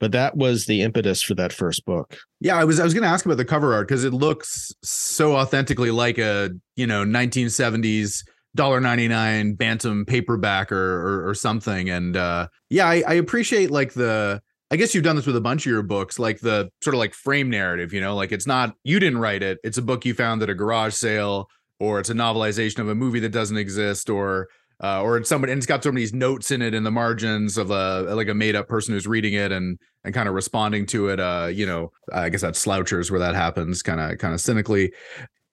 but 0.00 0.12
that 0.12 0.36
was 0.36 0.66
the 0.66 0.82
impetus 0.82 1.22
for 1.22 1.34
that 1.34 1.52
first 1.52 1.84
book. 1.84 2.16
Yeah 2.40 2.56
i 2.56 2.64
was 2.64 2.80
i 2.80 2.84
was 2.84 2.94
going 2.94 3.02
to 3.02 3.08
ask 3.08 3.24
about 3.24 3.36
the 3.36 3.44
cover 3.44 3.74
art 3.74 3.88
because 3.88 4.04
it 4.04 4.12
looks 4.12 4.72
so 4.82 5.36
authentically 5.36 5.90
like 5.90 6.18
a 6.18 6.50
you 6.76 6.86
know 6.86 7.04
1970s 7.04 8.24
dollar 8.54 8.80
99 8.80 9.54
bantam 9.54 10.04
paperback 10.06 10.72
or, 10.72 10.76
or, 10.76 11.28
or 11.28 11.34
something. 11.34 11.90
And 11.90 12.16
uh 12.16 12.48
yeah 12.70 12.86
I, 12.86 13.02
I 13.06 13.14
appreciate 13.14 13.70
like 13.70 13.92
the 13.92 14.40
I 14.70 14.76
guess 14.76 14.94
you've 14.94 15.04
done 15.04 15.16
this 15.16 15.26
with 15.26 15.36
a 15.36 15.40
bunch 15.40 15.64
of 15.64 15.70
your 15.70 15.82
books, 15.82 16.18
like 16.18 16.40
the 16.40 16.70
sort 16.82 16.94
of 16.94 16.98
like 16.98 17.14
frame 17.14 17.48
narrative, 17.48 17.94
you 17.94 18.02
know, 18.02 18.14
like 18.14 18.32
it's 18.32 18.46
not 18.46 18.74
you 18.84 19.00
didn't 19.00 19.18
write 19.18 19.42
it, 19.42 19.58
it's 19.64 19.78
a 19.78 19.82
book 19.82 20.04
you 20.04 20.12
found 20.12 20.42
at 20.42 20.50
a 20.50 20.54
garage 20.54 20.94
sale, 20.94 21.48
or 21.80 22.00
it's 22.00 22.10
a 22.10 22.14
novelization 22.14 22.80
of 22.80 22.88
a 22.88 22.94
movie 22.94 23.20
that 23.20 23.30
doesn't 23.30 23.56
exist, 23.56 24.10
or 24.10 24.48
uh, 24.82 25.02
or 25.02 25.16
it's 25.16 25.28
somebody 25.28 25.52
and 25.52 25.58
it's 25.58 25.66
got 25.66 25.82
so 25.82 25.90
many 25.90 26.06
notes 26.12 26.50
in 26.50 26.62
it 26.62 26.74
in 26.74 26.84
the 26.84 26.90
margins 26.90 27.58
of 27.58 27.70
a 27.70 28.14
like 28.14 28.28
a 28.28 28.34
made 28.34 28.54
up 28.54 28.68
person 28.68 28.94
who's 28.94 29.06
reading 29.06 29.34
it 29.34 29.50
and 29.50 29.78
and 30.04 30.14
kind 30.14 30.28
of 30.28 30.34
responding 30.34 30.86
to 30.86 31.08
it. 31.08 31.20
Uh, 31.20 31.48
you 31.52 31.66
know, 31.66 31.90
I 32.12 32.28
guess 32.28 32.40
that's 32.40 32.64
slouchers 32.64 33.10
where 33.10 33.20
that 33.20 33.34
happens, 33.34 33.82
kind 33.82 34.00
of 34.00 34.18
kind 34.18 34.34
of 34.34 34.40
cynically. 34.40 34.92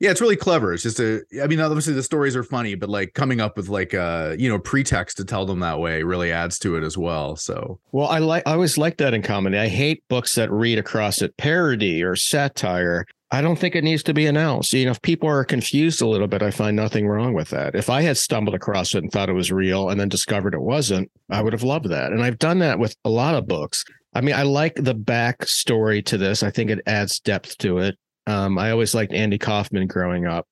Yeah, 0.01 0.11
it's 0.11 0.19
really 0.19 0.35
clever. 0.35 0.73
It's 0.73 0.83
just 0.83 0.99
a. 0.99 1.23
I 1.41 1.47
mean, 1.47 1.61
obviously 1.61 1.93
the 1.93 2.03
stories 2.03 2.35
are 2.35 2.43
funny, 2.43 2.75
but 2.75 2.89
like 2.89 3.13
coming 3.13 3.39
up 3.39 3.55
with 3.55 3.69
like 3.69 3.93
a 3.93 4.35
you 4.37 4.49
know 4.49 4.59
pretext 4.59 5.17
to 5.17 5.25
tell 5.25 5.45
them 5.45 5.61
that 5.61 5.79
way 5.79 6.03
really 6.03 6.31
adds 6.31 6.59
to 6.59 6.75
it 6.75 6.83
as 6.83 6.97
well. 6.97 7.35
So 7.37 7.79
well, 7.93 8.07
I 8.07 8.19
like 8.19 8.43
I 8.45 8.53
always 8.53 8.77
like 8.77 8.97
that 8.97 9.13
in 9.13 9.21
comedy. 9.21 9.57
I 9.57 9.69
hate 9.69 10.03
books 10.09 10.35
that 10.35 10.51
read 10.51 10.77
across 10.77 11.21
it 11.21 11.35
parody 11.37 12.03
or 12.03 12.15
satire. 12.15 13.05
I 13.31 13.41
don't 13.41 13.57
think 13.57 13.75
it 13.75 13.83
needs 13.83 14.03
to 14.03 14.13
be 14.13 14.27
announced. 14.27 14.71
You 14.73 14.85
know, 14.85 14.91
if 14.91 15.01
people 15.01 15.27
are 15.27 15.43
confused 15.43 16.01
a 16.01 16.07
little 16.07 16.27
bit, 16.27 16.43
I 16.43 16.51
find 16.51 16.75
nothing 16.75 17.07
wrong 17.07 17.33
with 17.33 17.49
that. 17.49 17.75
If 17.75 17.89
I 17.89 18.01
had 18.01 18.17
stumbled 18.17 18.55
across 18.55 18.93
it 18.93 19.03
and 19.03 19.11
thought 19.11 19.29
it 19.29 19.33
was 19.33 19.51
real 19.51 19.89
and 19.89 19.99
then 19.99 20.09
discovered 20.09 20.53
it 20.53 20.61
wasn't, 20.61 21.09
I 21.29 21.41
would 21.41 21.53
have 21.53 21.63
loved 21.63 21.89
that. 21.89 22.11
And 22.11 22.23
I've 22.23 22.37
done 22.37 22.59
that 22.59 22.77
with 22.77 22.95
a 23.03 23.09
lot 23.09 23.35
of 23.35 23.47
books. 23.47 23.83
I 24.13 24.21
mean, 24.21 24.35
I 24.35 24.43
like 24.43 24.75
the 24.75 24.95
backstory 24.95 26.05
to 26.05 26.17
this. 26.17 26.43
I 26.43 26.51
think 26.51 26.69
it 26.69 26.81
adds 26.85 27.19
depth 27.19 27.57
to 27.59 27.79
it. 27.79 27.97
Um, 28.27 28.57
I 28.57 28.71
always 28.71 28.93
liked 28.93 29.13
Andy 29.13 29.37
Kaufman 29.37 29.87
growing 29.87 30.25
up. 30.25 30.47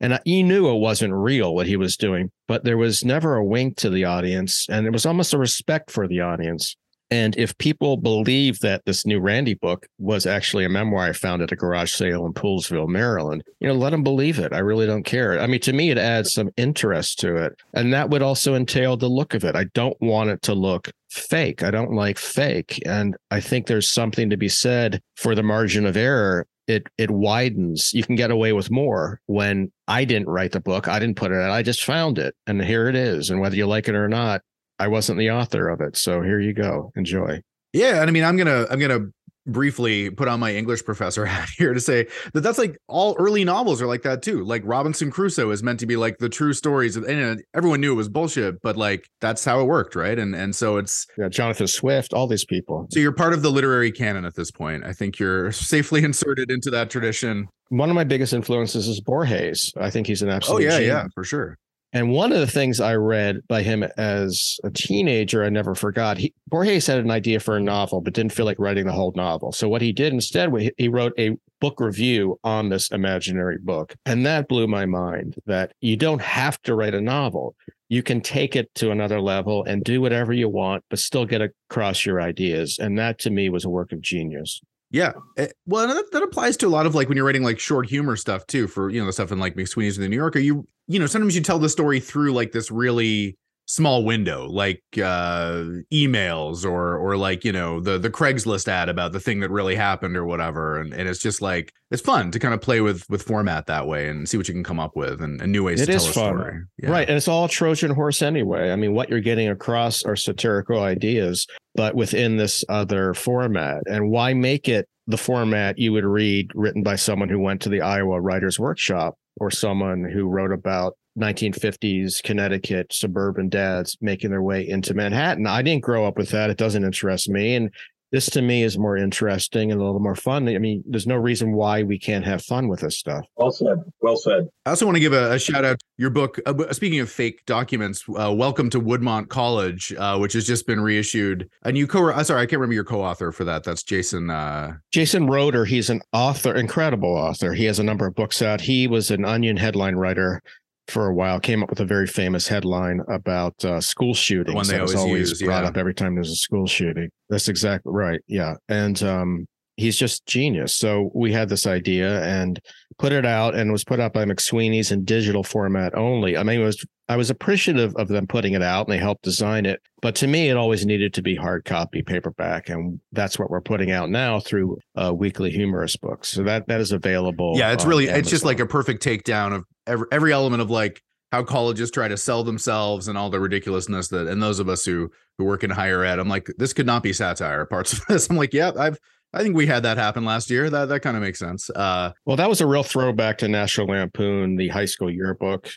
And 0.00 0.20
he 0.24 0.42
knew 0.42 0.68
it 0.68 0.78
wasn't 0.78 1.14
real 1.14 1.54
what 1.54 1.66
he 1.66 1.76
was 1.76 1.96
doing, 1.96 2.30
but 2.46 2.64
there 2.64 2.76
was 2.76 3.04
never 3.04 3.36
a 3.36 3.44
wink 3.44 3.78
to 3.78 3.88
the 3.88 4.04
audience. 4.04 4.66
And 4.68 4.84
there 4.84 4.92
was 4.92 5.06
almost 5.06 5.32
a 5.32 5.38
respect 5.38 5.90
for 5.90 6.06
the 6.06 6.20
audience. 6.20 6.76
And 7.10 7.36
if 7.36 7.56
people 7.58 7.96
believe 7.96 8.60
that 8.60 8.84
this 8.84 9.06
new 9.06 9.20
Randy 9.20 9.54
book 9.54 9.86
was 9.98 10.26
actually 10.26 10.64
a 10.64 10.68
memoir 10.68 11.04
I 11.04 11.12
found 11.12 11.42
at 11.42 11.52
a 11.52 11.56
garage 11.56 11.92
sale 11.92 12.26
in 12.26 12.32
Poolesville, 12.32 12.88
Maryland, 12.88 13.44
you 13.60 13.68
know, 13.68 13.74
let 13.74 13.90
them 13.90 14.02
believe 14.02 14.38
it. 14.38 14.52
I 14.52 14.58
really 14.58 14.86
don't 14.86 15.04
care. 15.04 15.38
I 15.38 15.46
mean, 15.46 15.60
to 15.60 15.72
me, 15.72 15.90
it 15.90 15.98
adds 15.98 16.32
some 16.32 16.50
interest 16.56 17.18
to 17.20 17.36
it. 17.36 17.60
And 17.74 17.92
that 17.92 18.10
would 18.10 18.22
also 18.22 18.54
entail 18.54 18.96
the 18.96 19.08
look 19.08 19.34
of 19.34 19.44
it. 19.44 19.54
I 19.54 19.64
don't 19.74 19.96
want 20.00 20.30
it 20.30 20.42
to 20.42 20.54
look 20.54 20.90
fake. 21.08 21.62
I 21.62 21.70
don't 21.70 21.92
like 21.92 22.18
fake. 22.18 22.82
And 22.84 23.16
I 23.30 23.40
think 23.40 23.66
there's 23.66 23.88
something 23.88 24.30
to 24.30 24.36
be 24.36 24.48
said 24.48 25.00
for 25.16 25.34
the 25.34 25.42
margin 25.42 25.86
of 25.86 25.96
error 25.96 26.46
it 26.66 26.88
it 26.98 27.10
widens. 27.10 27.92
You 27.94 28.02
can 28.02 28.16
get 28.16 28.30
away 28.30 28.52
with 28.52 28.70
more 28.70 29.20
when 29.26 29.70
I 29.88 30.04
didn't 30.04 30.28
write 30.28 30.52
the 30.52 30.60
book. 30.60 30.88
I 30.88 30.98
didn't 30.98 31.16
put 31.16 31.30
it 31.30 31.40
out. 31.40 31.50
I 31.50 31.62
just 31.62 31.84
found 31.84 32.18
it 32.18 32.34
and 32.46 32.62
here 32.62 32.88
it 32.88 32.96
is. 32.96 33.30
And 33.30 33.40
whether 33.40 33.56
you 33.56 33.66
like 33.66 33.88
it 33.88 33.94
or 33.94 34.08
not, 34.08 34.42
I 34.78 34.88
wasn't 34.88 35.18
the 35.18 35.30
author 35.30 35.68
of 35.68 35.80
it. 35.80 35.96
So 35.96 36.22
here 36.22 36.40
you 36.40 36.52
go. 36.52 36.92
Enjoy. 36.96 37.40
Yeah, 37.72 38.00
and 38.00 38.08
I 38.08 38.12
mean, 38.12 38.24
I'm 38.24 38.36
gonna 38.36 38.66
I'm 38.70 38.78
gonna 38.78 39.06
briefly 39.46 40.10
put 40.10 40.28
on 40.28 40.40
my 40.40 40.52
English 40.52 40.84
professor 40.84 41.24
hat 41.24 41.48
here 41.56 41.72
to 41.72 41.80
say 41.80 42.06
that 42.34 42.40
that's 42.40 42.58
like 42.58 42.76
all 42.88 43.14
early 43.18 43.44
novels 43.44 43.80
are 43.80 43.86
like 43.86 44.02
that 44.02 44.22
too. 44.22 44.44
Like 44.44 44.62
Robinson 44.64 45.10
Crusoe 45.10 45.50
is 45.50 45.62
meant 45.62 45.80
to 45.80 45.86
be 45.86 45.96
like 45.96 46.18
the 46.18 46.28
true 46.28 46.52
stories, 46.52 46.96
of, 46.96 47.04
and 47.04 47.42
everyone 47.54 47.80
knew 47.80 47.92
it 47.92 47.96
was 47.96 48.08
bullshit, 48.08 48.60
but 48.62 48.76
like 48.76 49.08
that's 49.20 49.44
how 49.44 49.60
it 49.60 49.64
worked, 49.64 49.94
right? 49.94 50.18
And 50.18 50.34
and 50.34 50.54
so 50.54 50.76
it's 50.76 51.06
yeah, 51.16 51.28
Jonathan 51.28 51.66
Swift, 51.66 52.12
all 52.12 52.26
these 52.26 52.44
people. 52.44 52.86
So 52.90 53.00
you're 53.00 53.12
part 53.12 53.32
of 53.32 53.42
the 53.42 53.50
literary 53.50 53.92
canon 53.92 54.24
at 54.24 54.34
this 54.34 54.50
point. 54.50 54.84
I 54.84 54.92
think 54.92 55.18
you're 55.18 55.52
safely 55.72 56.04
inserted 56.04 56.50
into 56.50 56.70
that 56.70 56.90
tradition. 56.90 57.48
One 57.68 57.88
of 57.88 57.96
my 57.96 58.04
biggest 58.04 58.32
influences 58.32 58.86
is 58.86 59.00
Borges. 59.00 59.72
I 59.76 59.90
think 59.90 60.06
he's 60.06 60.22
an 60.22 60.28
absolute. 60.28 60.58
Oh 60.58 60.60
yeah, 60.60 60.78
genius. 60.78 60.88
yeah, 60.88 61.06
for 61.14 61.24
sure. 61.24 61.58
And 61.96 62.10
one 62.10 62.30
of 62.30 62.40
the 62.40 62.46
things 62.46 62.78
I 62.78 62.94
read 62.96 63.40
by 63.48 63.62
him 63.62 63.82
as 63.96 64.60
a 64.62 64.70
teenager, 64.70 65.42
I 65.42 65.48
never 65.48 65.74
forgot. 65.74 66.18
He, 66.18 66.34
Borges 66.46 66.86
had 66.86 66.98
an 66.98 67.10
idea 67.10 67.40
for 67.40 67.56
a 67.56 67.60
novel, 67.60 68.02
but 68.02 68.12
didn't 68.12 68.34
feel 68.34 68.44
like 68.44 68.58
writing 68.58 68.84
the 68.84 68.92
whole 68.92 69.14
novel. 69.16 69.50
So 69.50 69.66
what 69.66 69.80
he 69.80 69.92
did 69.92 70.12
instead, 70.12 70.52
was 70.52 70.68
he 70.76 70.88
wrote 70.88 71.14
a 71.18 71.38
book 71.58 71.80
review 71.80 72.38
on 72.44 72.68
this 72.68 72.90
imaginary 72.90 73.56
book, 73.56 73.94
and 74.04 74.26
that 74.26 74.46
blew 74.46 74.66
my 74.66 74.84
mind. 74.84 75.36
That 75.46 75.72
you 75.80 75.96
don't 75.96 76.20
have 76.20 76.60
to 76.64 76.74
write 76.74 76.94
a 76.94 77.00
novel; 77.00 77.56
you 77.88 78.02
can 78.02 78.20
take 78.20 78.56
it 78.56 78.74
to 78.74 78.90
another 78.90 79.18
level 79.18 79.64
and 79.64 79.82
do 79.82 80.02
whatever 80.02 80.34
you 80.34 80.50
want, 80.50 80.84
but 80.90 80.98
still 80.98 81.24
get 81.24 81.40
across 81.40 82.04
your 82.04 82.20
ideas. 82.20 82.78
And 82.78 82.98
that, 82.98 83.18
to 83.20 83.30
me, 83.30 83.48
was 83.48 83.64
a 83.64 83.70
work 83.70 83.92
of 83.92 84.02
genius. 84.02 84.60
Yeah. 84.90 85.12
Eh, 85.36 85.48
well, 85.66 85.86
that, 85.88 86.12
that 86.12 86.22
applies 86.22 86.56
to 86.58 86.66
a 86.66 86.68
lot 86.68 86.86
of 86.86 86.94
like 86.94 87.08
when 87.08 87.16
you're 87.16 87.26
writing 87.26 87.42
like 87.42 87.58
short 87.58 87.88
humor 87.88 88.16
stuff 88.16 88.46
too, 88.46 88.68
for, 88.68 88.90
you 88.90 89.00
know, 89.00 89.06
the 89.06 89.12
stuff 89.12 89.32
in 89.32 89.38
like 89.38 89.56
McSweeney's 89.56 89.96
in 89.98 90.02
the 90.02 90.08
New 90.08 90.16
Yorker. 90.16 90.38
You, 90.38 90.66
you 90.86 90.98
know, 90.98 91.06
sometimes 91.06 91.34
you 91.34 91.42
tell 91.42 91.58
the 91.58 91.68
story 91.68 92.00
through 92.00 92.32
like 92.32 92.52
this 92.52 92.70
really 92.70 93.36
small 93.68 94.04
window, 94.04 94.46
like 94.46 94.80
uh 94.98 95.64
emails 95.92 96.64
or 96.64 96.96
or 96.98 97.16
like, 97.16 97.44
you 97.44 97.50
know, 97.50 97.80
the 97.80 97.98
the 97.98 98.08
Craigslist 98.08 98.68
ad 98.68 98.88
about 98.88 99.10
the 99.10 99.18
thing 99.18 99.40
that 99.40 99.50
really 99.50 99.74
happened 99.74 100.16
or 100.16 100.24
whatever. 100.24 100.78
And 100.80 100.94
and 100.94 101.08
it's 101.08 101.18
just 101.18 101.42
like 101.42 101.72
it's 101.90 102.00
fun 102.00 102.30
to 102.30 102.38
kind 102.38 102.54
of 102.54 102.60
play 102.60 102.80
with 102.80 103.04
with 103.10 103.22
format 103.22 103.66
that 103.66 103.88
way 103.88 104.08
and 104.08 104.28
see 104.28 104.36
what 104.36 104.46
you 104.46 104.54
can 104.54 104.62
come 104.62 104.78
up 104.78 104.94
with 104.94 105.20
and, 105.20 105.42
and 105.42 105.50
new 105.50 105.64
ways 105.64 105.80
it 105.80 105.86
to 105.86 105.92
tell 105.92 106.00
a 106.00 106.04
fun. 106.04 106.12
story. 106.12 106.62
Yeah. 106.80 106.90
Right. 106.90 107.08
And 107.08 107.16
it's 107.16 107.26
all 107.26 107.48
Trojan 107.48 107.90
horse 107.90 108.22
anyway. 108.22 108.70
I 108.70 108.76
mean, 108.76 108.94
what 108.94 109.10
you're 109.10 109.18
getting 109.18 109.48
across 109.48 110.04
are 110.04 110.14
satirical 110.14 110.80
ideas, 110.80 111.44
but 111.76 111.94
within 111.94 112.36
this 112.36 112.64
other 112.68 113.14
format. 113.14 113.82
And 113.86 114.10
why 114.10 114.34
make 114.34 114.68
it 114.68 114.88
the 115.06 115.18
format 115.18 115.78
you 115.78 115.92
would 115.92 116.04
read 116.04 116.50
written 116.54 116.82
by 116.82 116.96
someone 116.96 117.28
who 117.28 117.38
went 117.38 117.60
to 117.62 117.68
the 117.68 117.82
Iowa 117.82 118.20
Writers 118.20 118.58
Workshop 118.58 119.16
or 119.38 119.50
someone 119.50 120.04
who 120.04 120.26
wrote 120.26 120.52
about 120.52 120.94
1950s 121.18 122.22
Connecticut 122.22 122.92
suburban 122.92 123.48
dads 123.48 123.96
making 124.00 124.30
their 124.30 124.42
way 124.42 124.66
into 124.66 124.94
Manhattan. 124.94 125.46
I 125.46 125.62
didn't 125.62 125.84
grow 125.84 126.06
up 126.06 126.16
with 126.16 126.30
that. 126.30 126.50
It 126.50 126.58
doesn't 126.58 126.84
interest 126.84 127.28
me. 127.28 127.54
And 127.54 127.70
this 128.12 128.30
to 128.30 128.42
me 128.42 128.62
is 128.62 128.78
more 128.78 128.96
interesting 128.96 129.72
and 129.72 129.80
a 129.80 129.84
little 129.84 130.00
more 130.00 130.14
fun. 130.14 130.48
I 130.48 130.58
mean, 130.58 130.84
there's 130.86 131.06
no 131.06 131.16
reason 131.16 131.52
why 131.52 131.82
we 131.82 131.98
can't 131.98 132.24
have 132.24 132.42
fun 132.42 132.68
with 132.68 132.80
this 132.80 132.96
stuff. 132.96 133.26
Well 133.36 133.50
said. 133.50 133.78
Well 134.00 134.16
said. 134.16 134.48
I 134.64 134.70
also 134.70 134.86
want 134.86 134.96
to 134.96 135.00
give 135.00 135.12
a, 135.12 135.32
a 135.32 135.38
shout 135.38 135.64
out 135.64 135.78
to 135.78 135.84
your 135.96 136.10
book. 136.10 136.38
Uh, 136.46 136.72
speaking 136.72 137.00
of 137.00 137.10
fake 137.10 137.44
documents, 137.46 138.04
uh, 138.16 138.32
Welcome 138.32 138.70
to 138.70 138.80
Woodmont 138.80 139.28
College, 139.28 139.92
uh, 139.98 140.18
which 140.18 140.34
has 140.34 140.46
just 140.46 140.66
been 140.66 140.80
reissued. 140.80 141.48
And 141.64 141.76
you 141.76 141.86
co, 141.86 142.10
uh, 142.10 142.22
sorry, 142.22 142.42
I 142.42 142.46
can't 142.46 142.60
remember 142.60 142.74
your 142.74 142.84
co-author 142.84 143.32
for 143.32 143.44
that. 143.44 143.64
That's 143.64 143.82
Jason. 143.82 144.30
Uh, 144.30 144.74
Jason 144.92 145.26
Roeder. 145.26 145.64
He's 145.64 145.90
an 145.90 146.02
author, 146.12 146.54
incredible 146.54 147.12
author. 147.12 147.54
He 147.54 147.64
has 147.64 147.78
a 147.78 147.84
number 147.84 148.06
of 148.06 148.14
books 148.14 148.40
out. 148.40 148.60
He 148.60 148.86
was 148.86 149.10
an 149.10 149.24
Onion 149.24 149.56
headline 149.56 149.96
writer 149.96 150.42
for 150.88 151.06
a 151.06 151.14
while 151.14 151.40
came 151.40 151.62
up 151.62 151.70
with 151.70 151.80
a 151.80 151.84
very 151.84 152.06
famous 152.06 152.46
headline 152.46 153.00
about 153.08 153.64
uh, 153.64 153.80
school 153.80 154.14
shootings. 154.14 154.54
One 154.54 154.66
they 154.66 154.78
always, 154.78 154.94
always 154.94 155.30
use, 155.30 155.42
brought 155.42 155.62
yeah. 155.62 155.68
up 155.68 155.76
every 155.76 155.94
time 155.94 156.14
there's 156.14 156.30
a 156.30 156.36
school 156.36 156.66
shooting. 156.66 157.08
That's 157.28 157.48
exactly 157.48 157.92
right. 157.92 158.20
Yeah, 158.26 158.54
and 158.68 159.00
um, 159.02 159.46
he's 159.76 159.96
just 159.96 160.26
genius. 160.26 160.74
So 160.74 161.10
we 161.14 161.32
had 161.32 161.48
this 161.48 161.66
idea 161.66 162.22
and 162.24 162.60
put 162.98 163.12
it 163.12 163.26
out, 163.26 163.54
and 163.54 163.68
it 163.68 163.72
was 163.72 163.84
put 163.84 164.00
out 164.00 164.12
by 164.12 164.24
McSweeney's 164.24 164.90
in 164.90 165.04
digital 165.04 165.42
format 165.42 165.96
only. 165.96 166.36
I 166.36 166.42
mean, 166.42 166.60
it 166.60 166.64
was 166.64 166.84
I 167.08 167.16
was 167.16 167.30
appreciative 167.30 167.94
of 167.96 168.08
them 168.08 168.26
putting 168.26 168.54
it 168.54 168.62
out, 168.62 168.86
and 168.86 168.92
they 168.92 168.98
helped 168.98 169.22
design 169.22 169.64
it. 169.66 169.80
But 170.02 170.16
to 170.16 170.26
me, 170.26 170.48
it 170.48 170.56
always 170.56 170.84
needed 170.84 171.14
to 171.14 171.22
be 171.22 171.36
hard 171.36 171.64
copy, 171.64 172.02
paperback, 172.02 172.68
and 172.68 173.00
that's 173.12 173.38
what 173.38 173.50
we're 173.50 173.60
putting 173.60 173.92
out 173.92 174.10
now 174.10 174.40
through 174.40 174.78
uh, 174.96 175.12
weekly 175.14 175.50
humorous 175.50 175.96
books. 175.96 176.30
So 176.30 176.42
that 176.44 176.66
that 176.68 176.80
is 176.80 176.92
available. 176.92 177.54
Yeah, 177.56 177.72
it's 177.72 177.84
really 177.84 178.04
Amazon. 178.04 178.20
it's 178.20 178.30
just 178.30 178.44
like 178.44 178.60
a 178.60 178.66
perfect 178.66 179.04
takedown 179.04 179.54
of 179.54 179.64
every, 179.86 180.06
every 180.12 180.32
element 180.32 180.62
of 180.62 180.70
like 180.70 181.02
how 181.32 181.42
colleges 181.42 181.90
try 181.90 182.08
to 182.08 182.16
sell 182.16 182.44
themselves 182.44 183.08
and 183.08 183.18
all 183.18 183.30
the 183.30 183.40
ridiculousness 183.40 184.08
that 184.08 184.26
and 184.26 184.42
those 184.42 184.58
of 184.58 184.68
us 184.68 184.84
who 184.84 185.10
who 185.38 185.44
work 185.44 185.64
in 185.64 185.70
higher 185.70 186.04
ed 186.04 186.18
i'm 186.18 186.28
like 186.28 186.48
this 186.56 186.72
could 186.72 186.86
not 186.86 187.02
be 187.02 187.12
satire 187.12 187.66
parts 187.66 187.92
of 187.92 188.04
this. 188.08 188.30
I'm 188.30 188.36
like 188.36 188.52
yeah 188.52 188.72
i've 188.78 188.98
i 189.34 189.42
think 189.42 189.56
we 189.56 189.66
had 189.66 189.82
that 189.82 189.98
happen 189.98 190.24
last 190.24 190.50
year. 190.50 190.70
That 190.70 190.86
that 190.86 191.00
kind 191.00 191.16
of 191.16 191.22
makes 191.22 191.38
sense. 191.38 191.68
Uh 191.70 192.12
well 192.24 192.36
that 192.36 192.48
was 192.48 192.60
a 192.60 192.66
real 192.66 192.82
throwback 192.82 193.38
to 193.38 193.48
national 193.48 193.88
lampoon 193.88 194.56
the 194.56 194.68
high 194.68 194.84
school 194.84 195.10
yearbook 195.10 195.68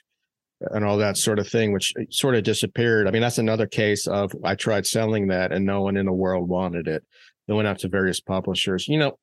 and 0.61 0.83
all 0.83 0.97
that 0.97 1.17
sort 1.17 1.39
of 1.39 1.47
thing 1.47 1.71
which 1.71 1.93
sort 2.09 2.35
of 2.35 2.43
disappeared. 2.43 3.07
I 3.07 3.11
mean 3.11 3.21
that's 3.21 3.37
another 3.37 3.67
case 3.67 4.07
of 4.07 4.31
i 4.43 4.55
tried 4.55 4.85
selling 4.85 5.27
that 5.27 5.51
and 5.51 5.65
no 5.65 5.81
one 5.81 5.97
in 5.97 6.05
the 6.05 6.13
world 6.13 6.47
wanted 6.47 6.87
it. 6.87 7.03
It 7.47 7.53
went 7.53 7.67
out 7.67 7.79
to 7.79 7.89
various 7.89 8.21
publishers. 8.21 8.87
You 8.87 8.99
know 8.99 9.17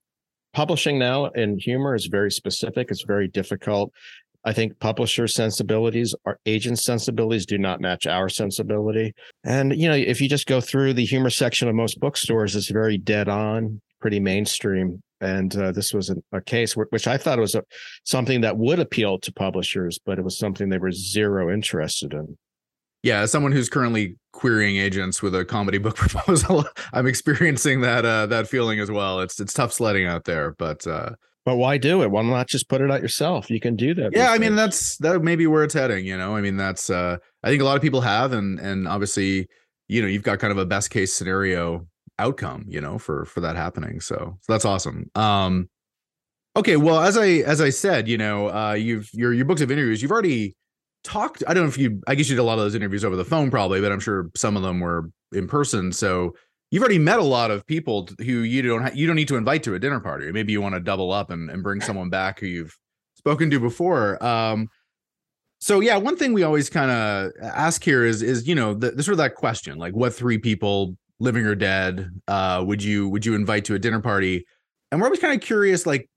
publishing 0.52 0.98
now 0.98 1.26
in 1.26 1.58
humor 1.58 1.94
is 1.94 2.06
very 2.06 2.32
specific. 2.32 2.90
It's 2.90 3.02
very 3.02 3.28
difficult 3.28 3.92
I 4.46 4.52
think 4.52 4.78
publisher 4.78 5.26
sensibilities, 5.26 6.14
our 6.24 6.38
agent 6.46 6.78
sensibilities 6.78 7.46
do 7.46 7.58
not 7.58 7.80
match 7.80 8.06
our 8.06 8.28
sensibility. 8.28 9.12
And, 9.42 9.76
you 9.76 9.88
know, 9.88 9.94
if 9.94 10.20
you 10.20 10.28
just 10.28 10.46
go 10.46 10.60
through 10.60 10.94
the 10.94 11.04
humor 11.04 11.30
section 11.30 11.68
of 11.68 11.74
most 11.74 11.98
bookstores, 11.98 12.54
it's 12.54 12.70
very 12.70 12.96
dead 12.96 13.28
on, 13.28 13.80
pretty 14.00 14.20
mainstream. 14.20 15.02
And 15.20 15.54
uh, 15.56 15.72
this 15.72 15.92
was 15.92 16.10
a, 16.10 16.16
a 16.30 16.40
case 16.40 16.76
which 16.76 17.08
I 17.08 17.16
thought 17.16 17.40
was 17.40 17.56
a, 17.56 17.64
something 18.04 18.42
that 18.42 18.56
would 18.56 18.78
appeal 18.78 19.18
to 19.18 19.32
publishers, 19.32 19.98
but 20.06 20.16
it 20.16 20.22
was 20.22 20.38
something 20.38 20.68
they 20.68 20.78
were 20.78 20.92
zero 20.92 21.52
interested 21.52 22.12
in. 22.12 22.38
Yeah, 23.02 23.22
as 23.22 23.32
someone 23.32 23.52
who's 23.52 23.68
currently 23.68 24.16
querying 24.32 24.76
agents 24.76 25.22
with 25.22 25.34
a 25.34 25.44
comedy 25.44 25.78
book 25.78 25.96
proposal, 25.96 26.64
I'm 26.92 27.08
experiencing 27.08 27.80
that 27.80 28.04
uh, 28.04 28.26
that 28.26 28.48
feeling 28.48 28.78
as 28.78 28.90
well. 28.90 29.20
It's 29.20 29.40
it's 29.40 29.52
tough 29.52 29.72
sledding 29.72 30.06
out 30.06 30.24
there, 30.24 30.54
but 30.58 30.86
uh, 30.86 31.10
but 31.46 31.56
why 31.56 31.78
do 31.78 32.02
it? 32.02 32.10
Why 32.10 32.22
not 32.22 32.48
just 32.48 32.68
put 32.68 32.80
it 32.80 32.90
out 32.90 33.00
yourself? 33.00 33.48
You 33.48 33.60
can 33.60 33.76
do 33.76 33.94
that. 33.94 34.10
Yeah, 34.12 34.32
I 34.32 34.38
mean 34.38 34.56
that's 34.56 34.96
that 34.98 35.22
may 35.22 35.36
be 35.36 35.46
where 35.46 35.62
it's 35.62 35.74
heading. 35.74 36.04
You 36.04 36.18
know, 36.18 36.36
I 36.36 36.40
mean 36.40 36.56
that's 36.56 36.90
uh 36.90 37.16
I 37.42 37.48
think 37.48 37.62
a 37.62 37.64
lot 37.64 37.76
of 37.76 37.82
people 37.82 38.00
have, 38.00 38.32
and 38.32 38.58
and 38.58 38.88
obviously, 38.88 39.46
you 39.86 40.02
know, 40.02 40.08
you've 40.08 40.24
got 40.24 40.40
kind 40.40 40.50
of 40.50 40.58
a 40.58 40.66
best 40.66 40.90
case 40.90 41.14
scenario 41.14 41.86
outcome, 42.18 42.64
you 42.66 42.80
know, 42.80 42.98
for 42.98 43.24
for 43.26 43.40
that 43.40 43.54
happening. 43.54 44.00
So, 44.00 44.36
so 44.42 44.52
that's 44.52 44.64
awesome. 44.64 45.08
Um, 45.14 45.70
okay, 46.56 46.76
well, 46.76 46.98
as 47.00 47.16
I 47.16 47.26
as 47.26 47.60
I 47.60 47.70
said, 47.70 48.08
you 48.08 48.18
know, 48.18 48.48
uh, 48.48 48.72
you've 48.72 49.08
your 49.14 49.32
your 49.32 49.44
books 49.44 49.60
of 49.60 49.70
interviews, 49.70 50.02
you've 50.02 50.10
already 50.10 50.56
talked. 51.04 51.44
I 51.46 51.54
don't 51.54 51.62
know 51.62 51.68
if 51.68 51.78
you, 51.78 52.02
I 52.08 52.16
guess 52.16 52.28
you 52.28 52.34
did 52.34 52.42
a 52.42 52.44
lot 52.44 52.58
of 52.58 52.64
those 52.64 52.74
interviews 52.74 53.04
over 53.04 53.14
the 53.14 53.24
phone, 53.24 53.52
probably, 53.52 53.80
but 53.80 53.92
I'm 53.92 54.00
sure 54.00 54.30
some 54.36 54.56
of 54.56 54.64
them 54.64 54.80
were 54.80 55.10
in 55.32 55.46
person. 55.46 55.92
So 55.92 56.34
you've 56.70 56.82
already 56.82 56.98
met 56.98 57.18
a 57.18 57.24
lot 57.24 57.50
of 57.50 57.66
people 57.66 58.08
who 58.18 58.40
you 58.40 58.62
don't 58.62 58.82
ha- 58.82 58.90
you 58.94 59.06
don't 59.06 59.16
need 59.16 59.28
to 59.28 59.36
invite 59.36 59.62
to 59.64 59.74
a 59.74 59.78
dinner 59.78 60.00
party. 60.00 60.30
Maybe 60.32 60.52
you 60.52 60.60
want 60.60 60.74
to 60.74 60.80
double 60.80 61.12
up 61.12 61.30
and, 61.30 61.50
and 61.50 61.62
bring 61.62 61.80
someone 61.80 62.10
back 62.10 62.40
who 62.40 62.46
you've 62.46 62.76
spoken 63.14 63.50
to 63.50 63.60
before. 63.60 64.22
Um, 64.24 64.68
so 65.60 65.80
yeah, 65.80 65.96
one 65.96 66.16
thing 66.16 66.32
we 66.32 66.42
always 66.42 66.68
kind 66.68 66.90
of 66.90 67.32
ask 67.42 67.82
here 67.82 68.04
is 68.04 68.22
is 68.22 68.46
you 68.46 68.54
know 68.54 68.74
the, 68.74 68.90
the, 68.90 69.02
sort 69.02 69.14
of 69.14 69.18
that 69.18 69.34
question 69.34 69.78
like 69.78 69.94
what 69.94 70.14
three 70.14 70.38
people 70.38 70.96
living 71.18 71.46
or 71.46 71.54
dead 71.54 72.10
uh, 72.28 72.62
would 72.66 72.82
you 72.82 73.08
would 73.08 73.24
you 73.24 73.34
invite 73.34 73.64
to 73.66 73.74
a 73.74 73.78
dinner 73.78 74.00
party? 74.00 74.46
And 74.90 75.00
we're 75.00 75.06
always 75.06 75.20
kind 75.20 75.34
of 75.34 75.40
curious 75.40 75.86
like 75.86 76.08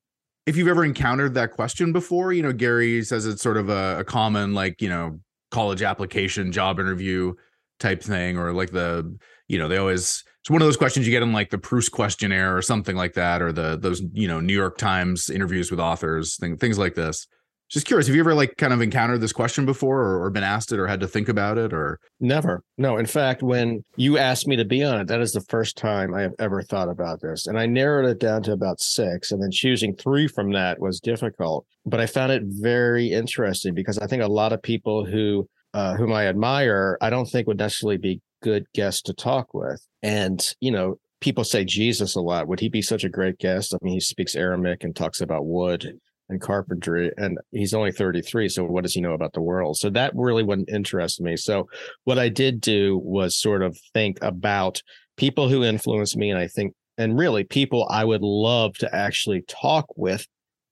if 0.45 0.57
you've 0.57 0.67
ever 0.67 0.83
encountered 0.83 1.35
that 1.35 1.51
question 1.51 1.93
before. 1.93 2.33
You 2.33 2.43
know, 2.43 2.53
Gary 2.53 3.03
says 3.03 3.25
it's 3.25 3.41
sort 3.41 3.57
of 3.57 3.69
a, 3.69 3.99
a 3.99 4.03
common 4.03 4.53
like 4.53 4.81
you 4.81 4.89
know 4.89 5.19
college 5.51 5.81
application 5.81 6.51
job 6.51 6.79
interview 6.79 7.33
type 7.79 8.03
thing 8.03 8.37
or 8.37 8.51
like 8.51 8.71
the 8.71 9.17
you 9.49 9.57
know 9.57 9.67
they 9.67 9.77
always 9.77 10.23
it's 10.41 10.49
one 10.49 10.61
of 10.61 10.67
those 10.67 10.77
questions 10.77 11.05
you 11.05 11.11
get 11.11 11.21
in 11.21 11.33
like 11.33 11.49
the 11.49 11.57
Proust 11.57 11.91
questionnaire 11.91 12.55
or 12.55 12.61
something 12.61 12.95
like 12.95 13.13
that, 13.15 13.41
or 13.41 13.51
the 13.51 13.77
those 13.77 14.01
you 14.13 14.27
know 14.27 14.39
New 14.39 14.53
York 14.53 14.77
Times 14.77 15.29
interviews 15.29 15.69
with 15.69 15.81
authors, 15.81 16.37
thing, 16.37 16.55
things 16.55 16.77
like 16.77 16.95
this. 16.95 17.27
Just 17.69 17.85
curious, 17.85 18.07
have 18.07 18.15
you 18.15 18.21
ever 18.21 18.33
like 18.33 18.57
kind 18.57 18.73
of 18.73 18.81
encountered 18.81 19.21
this 19.21 19.33
question 19.33 19.63
before, 19.65 19.99
or, 19.99 20.23
or 20.23 20.29
been 20.31 20.43
asked 20.43 20.71
it, 20.71 20.79
or 20.79 20.87
had 20.87 21.01
to 21.01 21.07
think 21.07 21.29
about 21.29 21.57
it, 21.57 21.73
or 21.73 21.99
never? 22.19 22.63
No, 22.77 22.97
in 22.97 23.05
fact, 23.05 23.43
when 23.43 23.83
you 23.95 24.17
asked 24.17 24.47
me 24.47 24.55
to 24.55 24.65
be 24.65 24.83
on 24.83 25.01
it, 25.01 25.07
that 25.07 25.19
is 25.19 25.33
the 25.33 25.41
first 25.41 25.77
time 25.77 26.15
I 26.15 26.21
have 26.21 26.33
ever 26.39 26.63
thought 26.63 26.89
about 26.89 27.21
this, 27.21 27.45
and 27.45 27.59
I 27.59 27.65
narrowed 27.65 28.09
it 28.09 28.19
down 28.19 28.41
to 28.43 28.53
about 28.53 28.79
six, 28.79 29.31
and 29.31 29.43
then 29.43 29.51
choosing 29.51 29.95
three 29.95 30.27
from 30.27 30.51
that 30.53 30.79
was 30.79 30.99
difficult. 30.99 31.65
But 31.85 31.99
I 31.99 32.05
found 32.05 32.31
it 32.31 32.43
very 32.45 33.11
interesting 33.11 33.75
because 33.75 33.99
I 33.99 34.07
think 34.07 34.23
a 34.23 34.27
lot 34.27 34.53
of 34.53 34.61
people 34.63 35.05
who 35.05 35.47
uh, 35.73 35.95
whom 35.95 36.11
I 36.11 36.27
admire, 36.27 36.97
I 37.01 37.09
don't 37.09 37.27
think 37.27 37.47
would 37.47 37.59
necessarily 37.59 37.97
be 37.97 38.21
good 38.41 38.65
guest 38.73 39.05
to 39.05 39.13
talk 39.13 39.53
with. 39.53 39.85
And, 40.01 40.43
you 40.59 40.71
know, 40.71 40.97
people 41.21 41.43
say 41.43 41.65
Jesus 41.65 42.15
a 42.15 42.21
lot. 42.21 42.47
Would 42.47 42.59
he 42.59 42.69
be 42.69 42.81
such 42.81 43.03
a 43.03 43.09
great 43.09 43.37
guest? 43.39 43.73
I 43.73 43.77
mean, 43.81 43.93
he 43.93 43.99
speaks 43.99 44.35
Aramaic 44.35 44.83
and 44.83 44.95
talks 44.95 45.21
about 45.21 45.45
wood 45.45 45.99
and 46.29 46.39
carpentry, 46.39 47.11
and 47.17 47.39
he's 47.51 47.73
only 47.73 47.91
33. 47.91 48.49
So, 48.49 48.63
what 48.63 48.83
does 48.83 48.93
he 48.93 49.01
know 49.01 49.13
about 49.13 49.33
the 49.33 49.41
world? 49.41 49.77
So, 49.77 49.89
that 49.89 50.13
really 50.15 50.43
wouldn't 50.43 50.69
interest 50.69 51.19
me. 51.19 51.35
So, 51.35 51.67
what 52.03 52.19
I 52.19 52.29
did 52.29 52.61
do 52.61 52.99
was 53.03 53.35
sort 53.35 53.63
of 53.63 53.77
think 53.93 54.19
about 54.21 54.81
people 55.17 55.49
who 55.49 55.63
influenced 55.63 56.15
me. 56.15 56.29
And 56.29 56.39
I 56.39 56.47
think, 56.47 56.73
and 56.97 57.17
really 57.17 57.43
people 57.43 57.87
I 57.89 58.05
would 58.05 58.21
love 58.21 58.75
to 58.77 58.95
actually 58.95 59.43
talk 59.47 59.87
with 59.95 60.25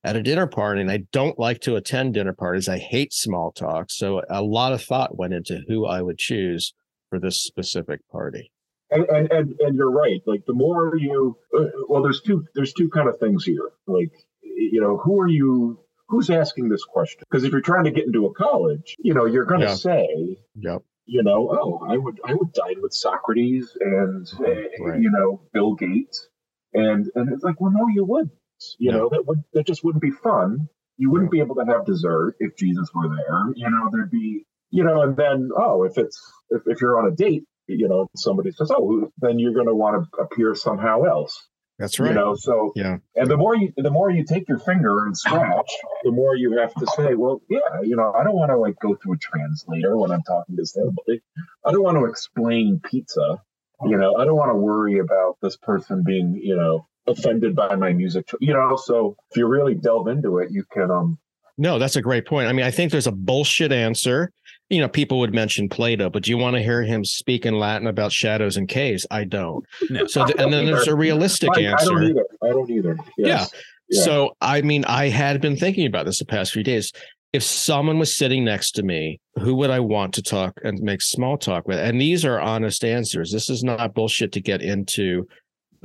at 0.03 0.15
a 0.15 0.23
dinner 0.23 0.47
party. 0.47 0.79
And 0.81 0.91
I 0.91 0.99
don't 1.11 1.39
like 1.39 1.59
to 1.61 1.75
attend 1.75 2.13
dinner 2.13 2.33
parties. 2.33 2.69
I 2.69 2.77
hate 2.77 3.11
small 3.11 3.51
talk. 3.51 3.89
So, 3.89 4.21
a 4.29 4.43
lot 4.43 4.73
of 4.73 4.83
thought 4.83 5.17
went 5.17 5.33
into 5.33 5.63
who 5.67 5.87
I 5.87 6.03
would 6.03 6.19
choose 6.19 6.73
for 7.09 7.19
this 7.19 7.41
specific 7.41 8.01
party. 8.09 8.51
And, 8.89 9.03
and 9.05 9.31
and 9.31 9.55
and 9.59 9.75
you're 9.75 9.91
right. 9.91 10.21
Like 10.25 10.45
the 10.45 10.53
more 10.53 10.95
you, 10.95 11.37
uh, 11.57 11.65
well, 11.89 12.01
there's 12.01 12.21
two 12.21 12.45
there's 12.55 12.71
two 12.71 12.89
kind 12.89 13.09
of 13.09 13.19
things 13.19 13.43
here. 13.43 13.69
Like 13.85 14.11
you 14.41 14.79
know, 14.79 14.97
who 14.97 15.19
are 15.19 15.27
you? 15.27 15.79
Who's 16.07 16.29
asking 16.29 16.69
this 16.69 16.85
question? 16.85 17.19
Because 17.29 17.43
if 17.43 17.51
you're 17.51 17.59
trying 17.59 17.83
to 17.83 17.91
get 17.91 18.05
into 18.05 18.27
a 18.27 18.33
college, 18.33 18.95
you 18.99 19.13
know, 19.13 19.25
you're 19.25 19.43
going 19.43 19.59
to 19.59 19.67
yeah. 19.67 19.73
say, 19.73 20.37
"Yep." 20.55 20.83
You 21.05 21.23
know, 21.23 21.49
oh, 21.51 21.85
I 21.85 21.97
would 21.97 22.19
I 22.23 22.33
would 22.33 22.53
dine 22.53 22.81
with 22.81 22.93
Socrates 22.93 23.77
and 23.79 24.25
uh, 24.39 24.43
right. 24.79 25.01
you 25.01 25.11
know 25.11 25.41
Bill 25.51 25.73
Gates, 25.73 26.29
and 26.73 27.09
and 27.15 27.33
it's 27.33 27.43
like, 27.43 27.59
well, 27.59 27.71
no, 27.71 27.87
you 27.93 28.05
wouldn't. 28.05 28.31
You 28.77 28.91
no. 28.91 28.97
know, 28.97 29.09
that 29.09 29.25
would 29.27 29.43
that 29.53 29.67
just 29.67 29.83
wouldn't 29.83 30.01
be 30.01 30.11
fun. 30.11 30.69
You 30.97 31.11
wouldn't 31.11 31.31
be 31.31 31.39
able 31.39 31.55
to 31.55 31.65
have 31.65 31.85
dessert 31.85 32.35
if 32.39 32.55
Jesus 32.57 32.89
were 32.93 33.09
there. 33.09 33.53
You 33.55 33.69
know, 33.69 33.89
there'd 33.91 34.09
be 34.09 34.45
you 34.69 34.83
know, 34.83 35.01
and 35.01 35.15
then 35.15 35.49
oh, 35.57 35.83
if 35.83 35.97
it's 35.97 36.19
if, 36.49 36.61
if 36.65 36.81
you're 36.81 36.99
on 36.99 37.11
a 37.11 37.15
date, 37.15 37.43
you 37.67 37.87
know, 37.87 38.07
somebody 38.15 38.51
says, 38.51 38.71
oh, 38.71 39.11
then 39.19 39.39
you're 39.39 39.53
going 39.53 39.67
to 39.67 39.75
want 39.75 40.05
to 40.11 40.21
appear 40.21 40.55
somehow 40.55 41.03
else. 41.03 41.47
That's 41.79 41.99
right. 41.99 42.09
You 42.09 42.15
know, 42.15 42.33
so 42.35 42.71
yeah. 42.75 42.97
And 43.15 43.29
the 43.29 43.37
more 43.37 43.55
you 43.55 43.71
the 43.77 43.91
more 43.91 44.09
you 44.09 44.25
take 44.25 44.49
your 44.49 44.57
finger 44.57 45.05
and 45.05 45.15
scratch, 45.15 45.71
the 46.03 46.11
more 46.11 46.35
you 46.35 46.57
have 46.57 46.73
to 46.73 46.87
say, 46.95 47.13
well, 47.13 47.41
yeah, 47.49 47.81
you 47.83 47.95
know, 47.95 48.13
I 48.13 48.23
don't 48.23 48.35
want 48.35 48.49
to 48.49 48.57
like 48.57 48.79
go 48.79 48.95
through 48.95 49.13
a 49.13 49.17
translator 49.17 49.95
when 49.95 50.11
I'm 50.11 50.23
talking 50.23 50.55
to 50.57 50.65
somebody. 50.65 51.21
I 51.63 51.71
don't 51.71 51.83
want 51.83 51.97
to 51.97 52.05
explain 52.05 52.81
pizza. 52.83 53.41
You 53.85 53.95
know, 53.97 54.15
I 54.15 54.25
don't 54.25 54.35
want 54.35 54.49
to 54.49 54.55
worry 54.55 54.97
about 54.97 55.37
this 55.43 55.55
person 55.55 56.03
being, 56.03 56.39
you 56.41 56.55
know, 56.55 56.87
offended 57.05 57.55
by 57.55 57.75
my 57.75 57.93
music. 57.93 58.27
You 58.41 58.53
know, 58.53 58.75
so 58.75 59.15
if 59.29 59.37
you 59.37 59.45
really 59.45 59.75
delve 59.75 60.07
into 60.07 60.39
it, 60.39 60.49
you 60.51 60.63
can 60.71 60.89
um 60.89 61.19
no, 61.57 61.79
that's 61.79 61.95
a 61.95 62.01
great 62.01 62.25
point. 62.25 62.47
I 62.47 62.53
mean, 62.53 62.65
I 62.65 62.71
think 62.71 62.91
there's 62.91 63.07
a 63.07 63.11
bullshit 63.11 63.71
answer 63.71 64.31
you 64.69 64.81
know, 64.81 64.89
people 64.89 65.19
would 65.19 65.33
mention 65.33 65.69
Plato, 65.69 66.09
but 66.09 66.23
do 66.23 66.31
you 66.31 66.37
want 66.37 66.55
to 66.55 66.61
hear 66.61 66.83
him 66.83 67.05
speak 67.05 67.45
in 67.45 67.57
Latin 67.57 67.87
about 67.87 68.11
shadows 68.11 68.57
and 68.57 68.67
caves? 68.67 69.05
I 69.09 69.23
don't. 69.23 69.65
No. 69.89 70.05
So, 70.07 70.25
th- 70.25 70.37
and 70.37 70.51
then 70.51 70.65
there's 70.65 70.87
a 70.87 70.95
realistic 70.95 71.51
I, 71.55 71.61
answer. 71.61 71.91
I 71.91 71.95
don't 71.95 72.03
either. 72.03 72.25
I 72.43 72.47
don't 72.49 72.69
either. 72.69 72.97
Yes. 73.17 73.51
Yeah. 73.87 73.97
yeah. 73.97 74.03
So, 74.03 74.35
I 74.41 74.61
mean, 74.61 74.83
I 74.85 75.07
had 75.07 75.39
been 75.39 75.55
thinking 75.55 75.87
about 75.87 76.05
this 76.05 76.19
the 76.19 76.25
past 76.25 76.51
few 76.51 76.63
days. 76.63 76.91
If 77.33 77.43
someone 77.43 77.99
was 77.99 78.15
sitting 78.15 78.43
next 78.43 78.71
to 78.71 78.83
me, 78.83 79.19
who 79.39 79.55
would 79.55 79.69
I 79.69 79.79
want 79.79 80.13
to 80.15 80.21
talk 80.21 80.53
and 80.63 80.79
make 80.79 81.01
small 81.01 81.37
talk 81.37 81.67
with? 81.67 81.79
And 81.79 81.99
these 81.99 82.25
are 82.25 82.39
honest 82.39 82.83
answers. 82.83 83.31
This 83.31 83.49
is 83.49 83.63
not 83.63 83.93
bullshit 83.93 84.31
to 84.33 84.41
get 84.41 84.61
into 84.61 85.27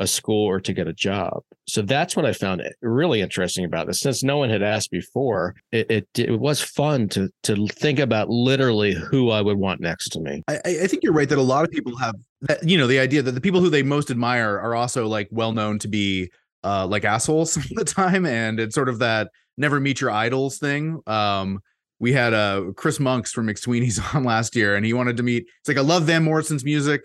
a 0.02 0.06
school 0.06 0.44
or 0.44 0.60
to 0.60 0.72
get 0.72 0.88
a 0.88 0.92
job. 0.92 1.42
So 1.68 1.80
that's 1.80 2.16
what 2.16 2.26
I 2.26 2.32
found 2.32 2.62
really 2.82 3.20
interesting 3.20 3.64
about 3.64 3.86
this. 3.86 4.00
Since 4.00 4.24
no 4.24 4.36
one 4.36 4.50
had 4.50 4.62
asked 4.62 4.90
before, 4.90 5.54
it, 5.70 5.90
it, 5.90 6.08
it 6.18 6.40
was 6.40 6.60
fun 6.60 7.08
to 7.10 7.30
to 7.44 7.66
think 7.68 8.00
about 8.00 8.28
literally 8.28 8.92
who 8.92 9.30
I 9.30 9.40
would 9.40 9.56
want 9.56 9.80
next 9.80 10.10
to 10.10 10.20
me. 10.20 10.42
I, 10.48 10.60
I 10.64 10.86
think 10.88 11.04
you're 11.04 11.12
right 11.12 11.28
that 11.28 11.38
a 11.38 11.42
lot 11.42 11.64
of 11.64 11.70
people 11.70 11.96
have 11.98 12.16
that, 12.42 12.68
you 12.68 12.76
know, 12.76 12.88
the 12.88 12.98
idea 12.98 13.22
that 13.22 13.32
the 13.32 13.40
people 13.40 13.60
who 13.60 13.70
they 13.70 13.84
most 13.84 14.10
admire 14.10 14.58
are 14.58 14.74
also 14.74 15.06
like 15.06 15.28
well 15.30 15.52
known 15.52 15.78
to 15.78 15.88
be 15.88 16.30
uh 16.64 16.86
like 16.86 17.04
assholes 17.04 17.52
some 17.54 17.62
of 17.62 17.76
the 17.76 17.84
time. 17.84 18.26
And 18.26 18.58
it's 18.58 18.74
sort 18.74 18.88
of 18.88 18.98
that 18.98 19.30
never 19.56 19.78
meet 19.78 20.00
your 20.00 20.10
idols 20.10 20.58
thing. 20.58 21.00
Um 21.06 21.60
we 22.00 22.12
had 22.12 22.34
uh 22.34 22.72
Chris 22.76 22.98
Monks 22.98 23.30
from 23.30 23.46
McSweeney's 23.46 24.00
on 24.14 24.24
last 24.24 24.56
year, 24.56 24.74
and 24.74 24.84
he 24.84 24.92
wanted 24.92 25.16
to 25.18 25.22
meet. 25.22 25.44
It's 25.60 25.68
like 25.68 25.78
I 25.78 25.82
love 25.82 26.04
Van 26.04 26.24
Morrison's 26.24 26.64
music. 26.64 27.02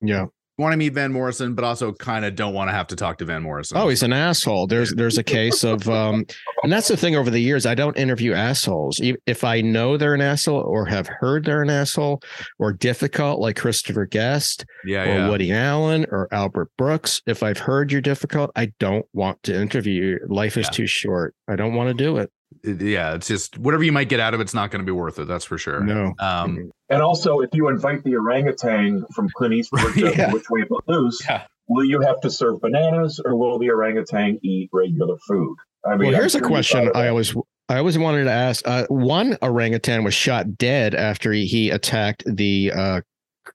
Yeah 0.00 0.26
want 0.58 0.72
to 0.72 0.76
meet 0.76 0.92
Van 0.92 1.12
Morrison, 1.12 1.54
but 1.54 1.64
also 1.64 1.92
kind 1.92 2.24
of 2.24 2.36
don't 2.36 2.54
want 2.54 2.68
to 2.68 2.72
have 2.72 2.86
to 2.88 2.96
talk 2.96 3.18
to 3.18 3.24
Van 3.24 3.42
Morrison. 3.42 3.78
Oh, 3.78 3.88
he's 3.88 4.02
an 4.02 4.12
asshole. 4.12 4.66
There's 4.66 4.94
there's 4.94 5.18
a 5.18 5.22
case 5.22 5.64
of 5.64 5.88
um 5.88 6.26
and 6.62 6.72
that's 6.72 6.88
the 6.88 6.96
thing 6.96 7.16
over 7.16 7.30
the 7.30 7.40
years. 7.40 7.66
I 7.66 7.74
don't 7.74 7.96
interview 7.96 8.34
assholes. 8.34 9.00
If 9.26 9.44
I 9.44 9.60
know 9.60 9.96
they're 9.96 10.14
an 10.14 10.20
asshole 10.20 10.60
or 10.60 10.84
have 10.86 11.08
heard 11.08 11.44
they're 11.44 11.62
an 11.62 11.70
asshole 11.70 12.20
or 12.58 12.72
difficult, 12.72 13.40
like 13.40 13.56
Christopher 13.56 14.06
Guest 14.06 14.64
yeah, 14.84 15.02
or 15.02 15.06
yeah. 15.06 15.28
Woody 15.28 15.52
Allen 15.52 16.06
or 16.10 16.28
Albert 16.32 16.70
Brooks, 16.76 17.22
if 17.26 17.42
I've 17.42 17.58
heard 17.58 17.90
you're 17.90 18.00
difficult, 18.00 18.50
I 18.54 18.72
don't 18.78 19.06
want 19.12 19.42
to 19.44 19.58
interview 19.58 20.02
you. 20.02 20.18
Life 20.28 20.56
is 20.56 20.66
yeah. 20.66 20.70
too 20.70 20.86
short. 20.86 21.34
I 21.48 21.56
don't 21.56 21.74
want 21.74 21.88
to 21.88 21.94
do 21.94 22.18
it 22.18 22.30
yeah, 22.64 23.14
it's 23.14 23.28
just 23.28 23.58
whatever 23.58 23.82
you 23.82 23.92
might 23.92 24.08
get 24.08 24.20
out 24.20 24.34
of 24.34 24.40
it's 24.40 24.54
not 24.54 24.70
going 24.70 24.80
to 24.80 24.86
be 24.86 24.92
worth 24.92 25.18
it. 25.18 25.28
That's 25.28 25.44
for 25.44 25.58
sure. 25.58 25.80
No. 25.80 26.14
Um, 26.18 26.70
and 26.88 27.02
also, 27.02 27.40
if 27.40 27.50
you 27.52 27.68
invite 27.68 28.04
the 28.04 28.16
orangutan 28.16 29.04
from 29.14 29.28
Clint 29.34 29.54
Eastwood, 29.54 29.96
yeah. 29.96 30.32
which 30.32 30.50
way 30.50 30.64
but 30.68 30.86
loose, 30.86 31.20
yeah. 31.24 31.46
will 31.68 31.84
you 31.84 32.00
have 32.00 32.20
to 32.20 32.30
serve 32.30 32.60
bananas 32.60 33.20
or 33.24 33.36
will 33.36 33.58
the 33.58 33.70
orangutan 33.70 34.38
eat 34.42 34.68
regular 34.72 35.16
food? 35.26 35.56
I 35.86 35.96
mean, 35.96 36.10
well, 36.10 36.20
here's 36.20 36.34
a 36.34 36.40
question 36.40 36.90
I 36.94 37.08
always 37.08 37.34
I 37.68 37.78
always 37.78 37.96
wanted 37.96 38.24
to 38.24 38.30
ask. 38.30 38.66
Uh, 38.66 38.86
one 38.88 39.38
orangutan 39.40 40.04
was 40.04 40.12
shot 40.12 40.58
dead 40.58 40.94
after 40.94 41.32
he, 41.32 41.46
he 41.46 41.70
attacked 41.70 42.24
the 42.26 42.72
uh, 42.74 43.00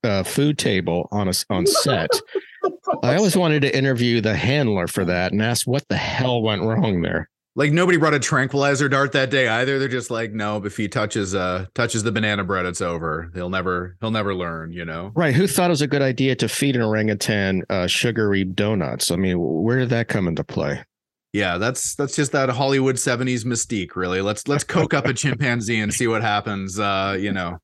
uh, 0.03 0.23
food 0.23 0.57
table 0.57 1.07
on 1.11 1.27
a 1.27 1.33
on 1.49 1.67
set. 1.67 2.09
I 3.03 3.15
always 3.15 3.37
wanted 3.37 3.61
to 3.61 3.77
interview 3.77 4.21
the 4.21 4.35
handler 4.35 4.87
for 4.87 5.05
that 5.05 5.31
and 5.31 5.41
ask 5.41 5.67
what 5.67 5.87
the 5.87 5.97
hell 5.97 6.41
went 6.41 6.63
wrong 6.63 7.01
there 7.01 7.29
like 7.55 7.71
nobody 7.71 7.97
brought 7.97 8.13
a 8.13 8.19
tranquilizer 8.19 8.89
dart 8.89 9.13
that 9.13 9.29
day 9.29 9.47
either. 9.47 9.79
They're 9.79 9.87
just 9.87 10.11
like, 10.11 10.33
no, 10.33 10.63
if 10.63 10.75
he 10.77 10.87
touches 10.87 11.33
uh 11.33 11.65
touches 11.73 12.03
the 12.03 12.11
banana 12.11 12.43
bread, 12.43 12.65
it's 12.65 12.81
over. 12.81 13.31
He'll 13.33 13.49
never 13.49 13.95
he'll 14.01 14.11
never 14.11 14.35
learn, 14.35 14.71
you 14.71 14.85
know. 14.85 15.11
Right. 15.15 15.33
Who 15.33 15.47
thought 15.47 15.69
it 15.69 15.73
was 15.73 15.81
a 15.81 15.87
good 15.87 16.01
idea 16.01 16.35
to 16.35 16.49
feed 16.49 16.75
an 16.75 16.81
orangutan 16.81 17.63
uh, 17.69 17.87
sugary 17.87 18.43
donuts? 18.43 19.09
I 19.09 19.15
mean, 19.15 19.37
where 19.39 19.79
did 19.79 19.89
that 19.89 20.07
come 20.09 20.27
into 20.27 20.43
play? 20.43 20.83
Yeah, 21.31 21.57
that's 21.57 21.95
that's 21.95 22.15
just 22.15 22.31
that 22.31 22.49
Hollywood 22.49 22.95
70s 22.95 23.43
mystique, 23.43 23.95
really. 23.95 24.21
Let's 24.21 24.47
let's 24.47 24.63
coke 24.63 24.93
up 24.93 25.05
a 25.05 25.13
chimpanzee 25.13 25.79
and 25.79 25.93
see 25.93 26.07
what 26.07 26.21
happens. 26.21 26.79
Uh, 26.79 27.17
you 27.19 27.31
know. 27.31 27.57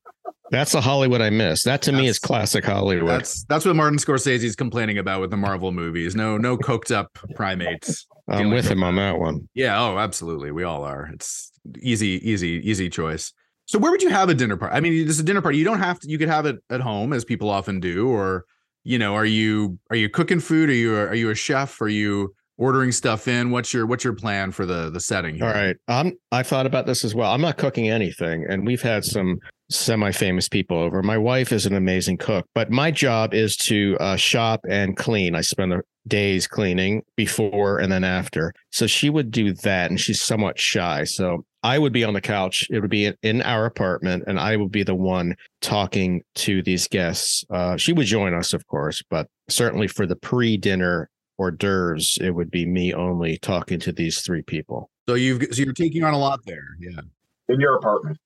That's 0.52 0.74
the 0.74 0.82
Hollywood 0.82 1.22
I 1.22 1.30
miss. 1.30 1.64
That 1.64 1.82
to 1.84 1.92
that's, 1.92 2.02
me 2.02 2.10
is 2.10 2.20
classic 2.20 2.66
Hollywood. 2.66 3.08
That's 3.08 3.46
that's 3.46 3.66
what 3.66 3.78
Martin 3.78 3.98
Scorsese's 3.98 4.58
complaining 4.58 4.98
about 4.98 5.22
with 5.22 5.30
the 5.30 5.38
Marvel 5.38 5.72
movies. 5.72 6.14
No, 6.14 6.38
no 6.38 6.58
coked 6.58 6.94
up 6.94 7.18
primates. 7.36 8.06
I'm 8.32 8.52
with 8.52 8.70
him 8.70 8.84
on 8.84 8.96
that 8.96 9.20
one. 9.20 9.48
Yeah. 9.54 9.80
Oh, 9.80 9.98
absolutely. 9.98 10.52
We 10.52 10.64
all 10.64 10.84
are. 10.84 11.10
It's 11.14 11.52
easy, 11.80 12.20
easy, 12.30 12.62
easy 12.64 12.90
choice. 12.90 13.34
So 13.66 13.80
where 13.80 13.92
would 13.92 14.02
you 14.02 14.10
have 14.10 14.30
a 14.30 14.34
dinner 14.34 14.58
party? 14.58 14.76
I 14.76 14.80
mean, 14.80 15.06
this 15.06 15.16
is 15.16 15.20
a 15.20 15.24
dinner 15.24 15.42
party. 15.42 15.58
You 15.58 15.66
don't 15.66 15.80
have 15.80 16.00
to. 16.00 16.10
You 16.10 16.18
could 16.18 16.30
have 16.30 16.46
it 16.46 16.58
at 16.70 16.82
home, 16.82 17.14
as 17.14 17.24
people 17.24 17.50
often 17.50 17.80
do, 17.80 18.10
or 18.10 18.46
you 18.84 18.98
know, 18.98 19.16
are 19.16 19.26
you 19.26 19.78
are 19.90 19.96
you 19.96 20.10
cooking 20.10 20.40
food? 20.40 20.70
Are 20.70 20.74
you 20.74 20.96
are 20.96 21.16
you 21.16 21.30
a 21.30 21.36
chef? 21.36 21.80
Are 21.82 21.88
you 21.88 22.34
ordering 22.62 22.92
stuff 22.92 23.28
in 23.28 23.50
what's 23.50 23.74
your 23.74 23.88
what's 23.88 24.04
your 24.04 24.14
plan 24.14 24.52
for 24.52 24.68
the 24.68 24.92
the 24.92 25.00
setting 25.00 25.34
here? 25.34 25.46
all 25.46 25.52
right 25.52 25.76
um 25.88 26.14
i 26.32 26.44
thought 26.44 26.68
about 26.68 26.86
this 26.86 27.04
as 27.04 27.16
well 27.16 27.32
i'm 27.32 27.42
not 27.42 27.58
cooking 27.58 27.90
anything 27.90 28.46
and 28.48 28.68
we've 28.68 28.84
had 28.84 29.04
some 29.04 29.40
semi-famous 29.72 30.48
people 30.48 30.78
over 30.78 31.02
my 31.02 31.18
wife 31.18 31.52
is 31.52 31.66
an 31.66 31.74
amazing 31.74 32.18
cook 32.18 32.46
but 32.54 32.70
my 32.70 32.92
job 32.92 33.34
is 33.34 33.58
to 33.58 33.98
uh, 34.00 34.16
shop 34.16 34.60
and 34.70 34.96
clean 34.96 35.34
i 35.34 35.42
spend 35.42 35.72
the 35.72 35.82
days 36.08 36.48
cleaning 36.48 37.04
before 37.16 37.78
and 37.78 37.92
then 37.92 38.04
after 38.04 38.54
so 38.72 38.88
she 38.88 39.10
would 39.10 39.30
do 39.30 39.54
that 39.54 39.90
and 39.90 40.00
she's 40.00 40.22
somewhat 40.22 40.60
shy 40.60 41.04
so 41.04 41.46
i 41.62 41.78
would 41.78 41.94
be 41.94 42.04
on 42.04 42.14
the 42.14 42.22
couch 42.22 42.68
it 42.72 42.80
would 42.80 42.90
be 42.90 43.14
in 43.22 43.42
our 43.44 43.66
apartment 43.66 44.24
and 44.26 44.40
i 44.40 44.56
would 44.56 44.72
be 44.72 44.84
the 44.84 44.96
one 44.96 45.36
talking 45.62 46.24
to 46.34 46.64
these 46.64 46.88
guests 46.88 47.46
uh, 47.52 47.78
she 47.78 47.94
would 47.94 48.08
join 48.08 48.34
us 48.34 48.52
of 48.52 48.66
course 48.66 49.04
but 49.10 49.28
certainly 49.48 49.88
for 49.88 50.08
the 50.08 50.16
pre-dinner 50.16 51.10
hors 51.42 51.52
d'oeuvres, 51.52 52.18
it 52.22 52.32
would 52.32 52.52
be 52.52 52.66
me 52.66 52.94
only 52.94 53.38
talking 53.38 53.80
to 53.80 53.92
these 53.92 54.22
three 54.22 54.44
people. 54.44 54.90
So 55.10 55.16
you've 55.16 55.42
so 55.52 55.64
you're 55.64 55.74
taking 55.74 56.04
on 56.04 56.14
a 56.14 56.18
lot 56.18 56.40
there, 56.46 56.78
yeah. 56.80 57.02
In 57.50 57.60
your 57.60 57.76
apartment. 57.76 58.18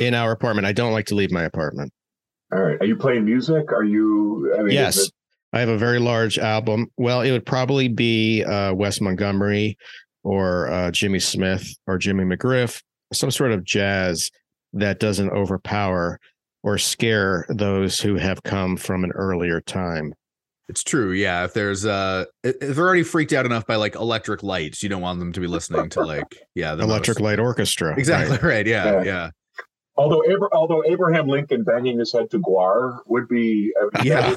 In 0.00 0.14
our 0.14 0.30
apartment, 0.30 0.66
I 0.66 0.72
don't 0.72 0.92
like 0.92 1.06
to 1.06 1.14
leave 1.14 1.32
my 1.32 1.44
apartment. 1.44 1.92
All 2.52 2.60
right. 2.60 2.78
Are 2.80 2.86
you 2.86 2.96
playing 2.96 3.24
music? 3.24 3.72
Are 3.72 3.84
you? 3.84 4.54
I 4.58 4.62
mean, 4.62 4.74
yes, 4.74 4.98
it... 4.98 5.12
I 5.52 5.60
have 5.60 5.68
a 5.68 5.78
very 5.78 5.98
large 5.98 6.38
album. 6.38 6.88
Well, 6.96 7.20
it 7.20 7.30
would 7.30 7.46
probably 7.46 7.88
be 7.88 8.42
uh, 8.44 8.72
Wes 8.74 9.00
Montgomery 9.00 9.76
or 10.24 10.70
uh, 10.70 10.90
Jimmy 10.90 11.18
Smith 11.18 11.74
or 11.86 11.98
Jimmy 11.98 12.24
McGriff, 12.24 12.82
some 13.12 13.30
sort 13.30 13.52
of 13.52 13.64
jazz 13.64 14.30
that 14.72 14.98
doesn't 14.98 15.30
overpower 15.30 16.18
or 16.62 16.78
scare 16.78 17.44
those 17.48 18.00
who 18.00 18.16
have 18.16 18.42
come 18.42 18.76
from 18.76 19.04
an 19.04 19.12
earlier 19.12 19.60
time. 19.60 20.14
It's 20.68 20.82
true. 20.82 21.12
Yeah. 21.12 21.44
If 21.44 21.54
there's 21.54 21.84
uh 21.84 22.24
if 22.44 22.58
they're 22.60 22.84
already 22.84 23.02
freaked 23.02 23.32
out 23.32 23.44
enough 23.44 23.66
by 23.66 23.76
like 23.76 23.94
electric 23.96 24.42
lights, 24.42 24.82
you 24.82 24.88
don't 24.88 25.02
want 25.02 25.18
them 25.18 25.32
to 25.32 25.40
be 25.40 25.46
listening 25.46 25.90
to 25.90 26.00
like 26.02 26.24
yeah, 26.54 26.74
the 26.74 26.84
electric 26.84 27.18
most... 27.18 27.24
light 27.24 27.38
orchestra. 27.38 27.94
Exactly 27.98 28.36
right. 28.36 28.42
right. 28.54 28.66
Yeah, 28.66 28.92
yeah. 28.92 29.02
Yeah. 29.02 29.30
Although 29.96 30.22
although 30.52 30.82
Abraham 30.86 31.28
Lincoln 31.28 31.64
banging 31.64 31.98
his 31.98 32.12
head 32.12 32.30
to 32.30 32.38
GWAR 32.38 33.00
would 33.06 33.28
be 33.28 33.72
I 33.78 34.02
mean, 34.02 34.06
yeah. 34.06 34.34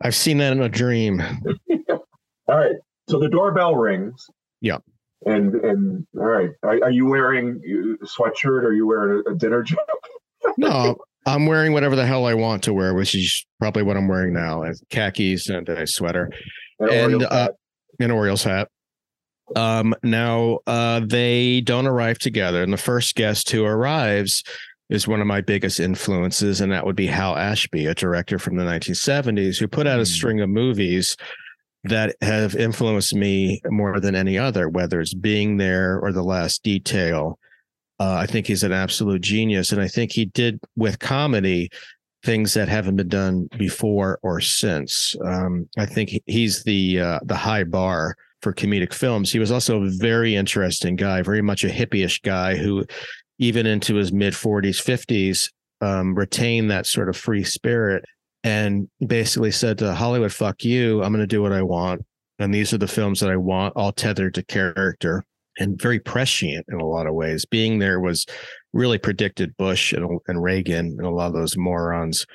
I've 0.00 0.14
seen 0.14 0.38
that 0.38 0.52
in 0.52 0.62
a 0.62 0.68
dream. 0.68 1.20
all 2.48 2.56
right. 2.56 2.76
So 3.08 3.18
the 3.18 3.28
doorbell 3.28 3.76
rings. 3.76 4.26
Yeah. 4.60 4.78
And 5.24 5.54
and 5.54 6.06
all 6.16 6.26
right, 6.26 6.50
are, 6.62 6.78
are 6.84 6.90
you 6.90 7.06
wearing 7.06 7.60
a 8.02 8.04
sweatshirt? 8.04 8.62
Or 8.62 8.66
are 8.66 8.72
you 8.72 8.86
wearing 8.86 9.22
a, 9.26 9.30
a 9.30 9.34
dinner 9.34 9.62
jacket? 9.62 9.84
no, 10.58 10.96
I'm 11.24 11.46
wearing 11.46 11.72
whatever 11.72 11.96
the 11.96 12.06
hell 12.06 12.26
I 12.26 12.34
want 12.34 12.62
to 12.64 12.74
wear, 12.74 12.94
which 12.94 13.14
is 13.14 13.46
probably 13.58 13.82
what 13.82 13.96
I'm 13.96 14.08
wearing 14.08 14.34
now: 14.34 14.64
khakis 14.90 15.48
and 15.48 15.68
a 15.68 15.86
sweater 15.86 16.30
An 16.78 16.90
and 16.90 17.14
Orioles 17.14 17.24
uh, 17.24 17.48
an 17.98 18.10
Orioles 18.10 18.44
hat. 18.44 18.68
Um, 19.54 19.94
now 20.02 20.58
uh, 20.66 21.00
they 21.04 21.60
don't 21.62 21.86
arrive 21.86 22.18
together, 22.18 22.62
and 22.62 22.72
the 22.72 22.78
first 22.78 23.14
guest 23.14 23.50
who 23.50 23.64
arrives 23.64 24.44
is 24.88 25.08
one 25.08 25.20
of 25.20 25.26
my 25.26 25.40
biggest 25.40 25.80
influences, 25.80 26.60
and 26.60 26.70
that 26.72 26.86
would 26.86 26.96
be 26.96 27.06
Hal 27.06 27.36
Ashby, 27.36 27.86
a 27.86 27.94
director 27.94 28.38
from 28.38 28.56
the 28.56 28.64
1970s 28.64 29.58
who 29.58 29.66
put 29.68 29.86
out 29.86 29.98
a 29.98 30.02
Hmm. 30.02 30.04
string 30.04 30.40
of 30.40 30.48
movies 30.48 31.16
that 31.84 32.16
have 32.20 32.54
influenced 32.56 33.14
me 33.14 33.60
more 33.68 34.00
than 34.00 34.14
any 34.14 34.38
other, 34.38 34.68
whether 34.68 35.00
it's 35.00 35.14
Being 35.14 35.56
There 35.56 35.98
or 36.00 36.12
The 36.12 36.22
Last 36.22 36.62
Detail. 36.62 37.38
Uh, 37.98 38.14
I 38.14 38.26
think 38.26 38.46
he's 38.46 38.62
an 38.64 38.72
absolute 38.72 39.22
genius, 39.22 39.72
and 39.72 39.80
I 39.80 39.88
think 39.88 40.12
he 40.12 40.26
did 40.26 40.60
with 40.76 40.98
comedy 40.98 41.70
things 42.24 42.54
that 42.54 42.68
haven't 42.68 42.96
been 42.96 43.08
done 43.08 43.48
before 43.56 44.18
or 44.22 44.40
since. 44.40 45.14
Um, 45.24 45.68
I 45.78 45.86
think 45.86 46.10
he's 46.26 46.64
the 46.64 47.00
uh, 47.00 47.20
the 47.24 47.36
high 47.36 47.62
bar 47.64 48.16
for 48.42 48.52
comedic 48.52 48.92
films. 48.92 49.32
He 49.32 49.38
was 49.38 49.52
also 49.52 49.82
a 49.84 49.88
very 49.90 50.34
interesting 50.34 50.96
guy, 50.96 51.22
very 51.22 51.40
much 51.40 51.62
a 51.64 51.68
hippie-ish 51.68 52.20
guy 52.22 52.56
who, 52.56 52.84
even 53.38 53.66
into 53.66 53.94
his 53.94 54.12
mid 54.12 54.34
40s, 54.34 54.82
50s, 54.82 55.50
um, 55.80 56.14
retained 56.14 56.70
that 56.70 56.86
sort 56.86 57.08
of 57.08 57.16
free 57.16 57.44
spirit 57.44 58.04
and 58.42 58.88
basically 59.04 59.50
said 59.50 59.78
to 59.78 59.94
Hollywood, 59.94 60.32
fuck 60.32 60.64
you, 60.64 61.02
I'm 61.02 61.12
going 61.12 61.20
to 61.20 61.26
do 61.26 61.42
what 61.42 61.52
I 61.52 61.62
want. 61.62 62.02
And 62.38 62.54
these 62.54 62.72
are 62.72 62.78
the 62.78 62.86
films 62.86 63.20
that 63.20 63.30
I 63.30 63.36
want, 63.36 63.74
all 63.76 63.92
tethered 63.92 64.34
to 64.34 64.44
character 64.44 65.24
and 65.58 65.80
very 65.80 65.98
prescient 65.98 66.66
in 66.68 66.80
a 66.80 66.86
lot 66.86 67.06
of 67.06 67.14
ways. 67.14 67.46
Being 67.46 67.78
there 67.78 67.98
was 67.98 68.26
really 68.72 68.98
predicted 68.98 69.56
Bush 69.56 69.92
and, 69.92 70.20
and 70.28 70.42
Reagan 70.42 70.96
and 70.98 71.06
a 71.06 71.10
lot 71.10 71.28
of 71.28 71.32
those 71.32 71.56
morons 71.56 72.26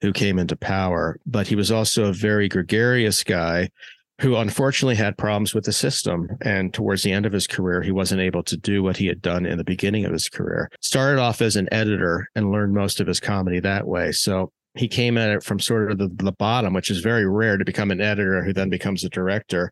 who 0.00 0.12
came 0.12 0.38
into 0.38 0.56
power. 0.56 1.18
But 1.26 1.46
he 1.46 1.54
was 1.54 1.70
also 1.70 2.06
a 2.06 2.12
very 2.12 2.48
gregarious 2.48 3.22
guy 3.22 3.68
who 4.22 4.36
unfortunately 4.36 4.94
had 4.94 5.18
problems 5.18 5.52
with 5.52 5.64
the 5.64 5.72
system. 5.72 6.28
And 6.42 6.72
towards 6.72 7.02
the 7.02 7.12
end 7.12 7.26
of 7.26 7.32
his 7.32 7.48
career, 7.48 7.82
he 7.82 7.90
wasn't 7.90 8.20
able 8.20 8.44
to 8.44 8.56
do 8.56 8.82
what 8.82 8.96
he 8.96 9.06
had 9.06 9.20
done 9.20 9.44
in 9.44 9.58
the 9.58 9.64
beginning 9.64 10.04
of 10.04 10.12
his 10.12 10.28
career. 10.28 10.70
Started 10.80 11.20
off 11.20 11.42
as 11.42 11.56
an 11.56 11.68
editor 11.72 12.28
and 12.36 12.52
learned 12.52 12.72
most 12.72 13.00
of 13.00 13.08
his 13.08 13.18
comedy 13.18 13.58
that 13.60 13.86
way. 13.86 14.12
So 14.12 14.52
he 14.74 14.88
came 14.88 15.18
at 15.18 15.30
it 15.30 15.42
from 15.42 15.58
sort 15.58 15.90
of 15.90 15.98
the, 15.98 16.08
the 16.14 16.32
bottom, 16.32 16.72
which 16.72 16.90
is 16.90 17.00
very 17.00 17.28
rare 17.28 17.58
to 17.58 17.64
become 17.64 17.90
an 17.90 18.00
editor 18.00 18.42
who 18.42 18.52
then 18.52 18.70
becomes 18.70 19.04
a 19.04 19.10
director, 19.10 19.70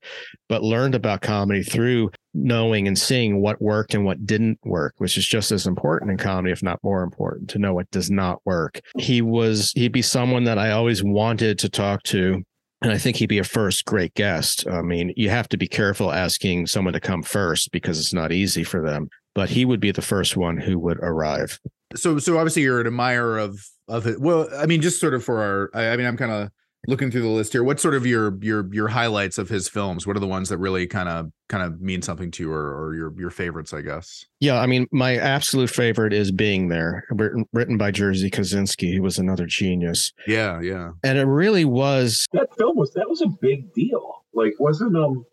but 0.48 0.62
learned 0.62 0.94
about 0.94 1.22
comedy 1.22 1.62
through 1.62 2.10
knowing 2.34 2.86
and 2.86 2.98
seeing 2.98 3.40
what 3.40 3.62
worked 3.62 3.94
and 3.94 4.04
what 4.04 4.26
didn't 4.26 4.58
work, 4.64 4.94
which 4.98 5.16
is 5.16 5.26
just 5.26 5.52
as 5.52 5.66
important 5.66 6.10
in 6.10 6.18
comedy, 6.18 6.52
if 6.52 6.62
not 6.62 6.78
more 6.82 7.02
important, 7.02 7.48
to 7.50 7.58
know 7.58 7.72
what 7.72 7.90
does 7.90 8.10
not 8.10 8.40
work. 8.44 8.80
He 8.98 9.22
was, 9.22 9.72
he'd 9.74 9.92
be 9.92 10.02
someone 10.02 10.44
that 10.44 10.58
I 10.58 10.72
always 10.72 11.02
wanted 11.02 11.58
to 11.60 11.68
talk 11.68 12.02
to. 12.04 12.42
And 12.82 12.92
I 12.92 12.98
think 12.98 13.16
he'd 13.16 13.26
be 13.26 13.38
a 13.38 13.44
first 13.44 13.84
great 13.84 14.14
guest. 14.14 14.66
I 14.66 14.80
mean, 14.80 15.12
you 15.16 15.28
have 15.28 15.48
to 15.50 15.58
be 15.58 15.68
careful 15.68 16.12
asking 16.12 16.66
someone 16.66 16.94
to 16.94 17.00
come 17.00 17.22
first 17.22 17.72
because 17.72 17.98
it's 17.98 18.14
not 18.14 18.32
easy 18.32 18.64
for 18.64 18.82
them, 18.82 19.10
but 19.34 19.50
he 19.50 19.64
would 19.64 19.80
be 19.80 19.92
the 19.92 20.00
first 20.02 20.36
one 20.36 20.56
who 20.56 20.78
would 20.78 20.98
arrive. 20.98 21.60
So 21.94 22.18
so 22.18 22.38
obviously 22.38 22.62
you're 22.62 22.80
an 22.80 22.86
admirer 22.86 23.38
of 23.38 23.60
of 23.88 24.06
it. 24.06 24.20
Well, 24.20 24.48
I 24.56 24.66
mean, 24.66 24.80
just 24.80 25.00
sort 25.00 25.14
of 25.14 25.24
for 25.24 25.42
our. 25.42 25.70
I, 25.74 25.90
I 25.90 25.96
mean, 25.96 26.06
I'm 26.06 26.16
kind 26.16 26.32
of 26.32 26.50
looking 26.86 27.10
through 27.10 27.22
the 27.22 27.28
list 27.28 27.52
here. 27.52 27.62
What's 27.62 27.82
sort 27.82 27.94
of 27.94 28.06
your 28.06 28.38
your 28.42 28.72
your 28.72 28.88
highlights 28.88 29.38
of 29.38 29.48
his 29.48 29.68
films? 29.68 30.06
What 30.06 30.16
are 30.16 30.20
the 30.20 30.26
ones 30.26 30.48
that 30.48 30.58
really 30.58 30.86
kind 30.86 31.08
of 31.08 31.30
kind 31.48 31.62
of 31.62 31.80
mean 31.80 32.02
something 32.02 32.30
to 32.32 32.42
you, 32.44 32.52
or, 32.52 32.86
or 32.86 32.94
your 32.94 33.14
your 33.18 33.30
favorites? 33.30 33.72
I 33.72 33.82
guess. 33.82 34.24
Yeah, 34.40 34.58
I 34.60 34.66
mean, 34.66 34.86
my 34.92 35.16
absolute 35.16 35.70
favorite 35.70 36.12
is 36.12 36.32
Being 36.32 36.68
There, 36.68 37.04
written, 37.10 37.44
written 37.52 37.76
by 37.76 37.92
Jerzy 37.92 38.30
Kosinski, 38.30 38.94
who 38.94 39.02
was 39.02 39.18
another 39.18 39.46
genius. 39.46 40.12
Yeah, 40.26 40.60
yeah. 40.60 40.92
And 41.04 41.18
it 41.18 41.24
really 41.26 41.64
was, 41.64 42.26
That 42.32 42.48
film 42.56 42.76
was 42.76 42.92
that 42.94 43.08
was 43.08 43.20
a 43.20 43.28
big 43.28 43.72
deal. 43.74 44.24
Like, 44.32 44.54
wasn't 44.58 44.96
um 44.96 45.26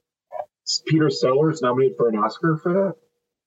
Peter 0.88 1.10
Sellers 1.10 1.62
nominated 1.62 1.96
for 1.98 2.10
an 2.10 2.18
Oscar 2.18 2.58
for 2.58 2.74
that? 2.74 2.96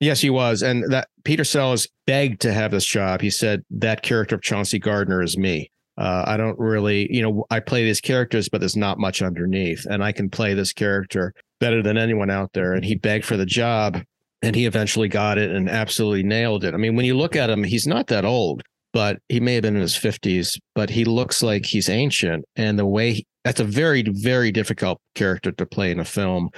yes, 0.02 0.20
he 0.22 0.30
was. 0.30 0.62
And 0.62 0.90
that 0.90 1.08
Peter 1.24 1.44
Sellers 1.44 1.86
begged 2.06 2.40
to 2.40 2.52
have 2.54 2.70
this 2.70 2.86
job. 2.86 3.20
He 3.20 3.28
said, 3.28 3.62
that 3.70 4.00
character 4.00 4.36
of 4.36 4.40
Chauncey 4.40 4.78
Gardiner 4.78 5.22
is 5.22 5.36
me. 5.36 5.70
Uh, 6.00 6.24
I 6.26 6.38
don't 6.38 6.58
really, 6.58 7.14
you 7.14 7.20
know, 7.20 7.44
I 7.50 7.60
play 7.60 7.84
these 7.84 8.00
characters, 8.00 8.48
but 8.48 8.60
there's 8.60 8.76
not 8.76 8.98
much 8.98 9.20
underneath. 9.20 9.84
And 9.84 10.02
I 10.02 10.12
can 10.12 10.30
play 10.30 10.54
this 10.54 10.72
character 10.72 11.34
better 11.60 11.82
than 11.82 11.98
anyone 11.98 12.30
out 12.30 12.54
there. 12.54 12.72
And 12.72 12.82
he 12.82 12.94
begged 12.94 13.26
for 13.26 13.36
the 13.36 13.44
job 13.44 14.02
and 14.40 14.56
he 14.56 14.64
eventually 14.64 15.08
got 15.08 15.36
it 15.36 15.50
and 15.50 15.68
absolutely 15.68 16.22
nailed 16.22 16.64
it. 16.64 16.72
I 16.72 16.78
mean, 16.78 16.96
when 16.96 17.04
you 17.04 17.18
look 17.18 17.36
at 17.36 17.50
him, 17.50 17.62
he's 17.62 17.86
not 17.86 18.06
that 18.06 18.24
old, 18.24 18.62
but 18.94 19.18
he 19.28 19.40
may 19.40 19.54
have 19.54 19.62
been 19.62 19.76
in 19.76 19.82
his 19.82 19.94
50s, 19.94 20.58
but 20.74 20.88
he 20.88 21.04
looks 21.04 21.42
like 21.42 21.66
he's 21.66 21.90
ancient. 21.90 22.46
And 22.56 22.78
the 22.78 22.86
way 22.86 23.12
he, 23.12 23.26
that's 23.44 23.60
a 23.60 23.64
very, 23.64 24.02
very 24.08 24.50
difficult 24.50 25.02
character 25.14 25.52
to 25.52 25.66
play 25.66 25.90
in 25.90 26.00
a 26.00 26.04
film 26.06 26.48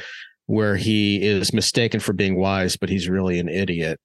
where 0.46 0.76
he 0.76 1.20
is 1.20 1.52
mistaken 1.52 1.98
for 1.98 2.12
being 2.12 2.36
wise, 2.36 2.76
but 2.76 2.88
he's 2.88 3.08
really 3.08 3.40
an 3.40 3.48
idiot. 3.48 3.98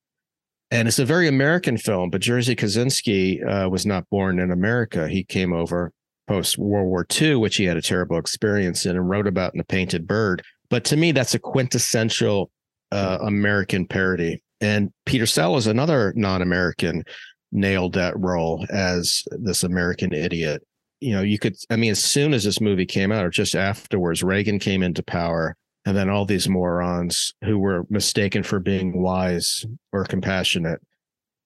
And 0.69 0.87
it's 0.87 0.99
a 0.99 1.05
very 1.05 1.27
American 1.27 1.77
film, 1.77 2.09
but 2.09 2.21
Jerzy 2.21 2.55
Kosinski 2.55 3.45
uh, 3.47 3.69
was 3.69 3.85
not 3.85 4.09
born 4.09 4.39
in 4.39 4.51
America. 4.51 5.07
He 5.07 5.23
came 5.23 5.53
over 5.53 5.93
post 6.27 6.57
World 6.57 6.87
War 6.87 7.05
II, 7.09 7.35
which 7.35 7.55
he 7.55 7.63
had 7.63 7.77
a 7.77 7.81
terrible 7.81 8.17
experience 8.17 8.85
in 8.85 8.97
and 8.97 9.09
wrote 9.09 9.27
about 9.27 9.53
in 9.53 9.59
The 9.59 9.63
Painted 9.63 10.05
Bird. 10.05 10.43
But 10.69 10.83
to 10.85 10.97
me, 10.97 11.13
that's 11.13 11.33
a 11.33 11.39
quintessential 11.39 12.51
uh, 12.91 13.19
American 13.21 13.87
parody. 13.87 14.41
And 14.59 14.91
Peter 15.05 15.25
Sellers, 15.25 15.67
another 15.67 16.13
non 16.15 16.41
American, 16.41 17.03
nailed 17.51 17.93
that 17.93 18.19
role 18.19 18.65
as 18.69 19.23
this 19.31 19.63
American 19.63 20.13
idiot. 20.13 20.61
You 20.99 21.13
know, 21.13 21.21
you 21.21 21.39
could, 21.39 21.55
I 21.69 21.75
mean, 21.75 21.91
as 21.91 22.03
soon 22.03 22.33
as 22.33 22.43
this 22.43 22.59
movie 22.59 22.85
came 22.85 23.11
out 23.11 23.23
or 23.23 23.29
just 23.29 23.55
afterwards, 23.55 24.23
Reagan 24.23 24.59
came 24.59 24.83
into 24.83 25.03
power. 25.03 25.55
And 25.87 25.95
then 25.95 26.09
all 26.09 26.25
these 26.25 26.49
morons 26.49 27.33
who 27.45 27.57
were 27.57 27.85
mistaken 27.89 28.43
for 28.43 28.59
being 28.59 29.01
wise 29.01 29.65
or 29.93 30.03
compassionate. 30.03 30.81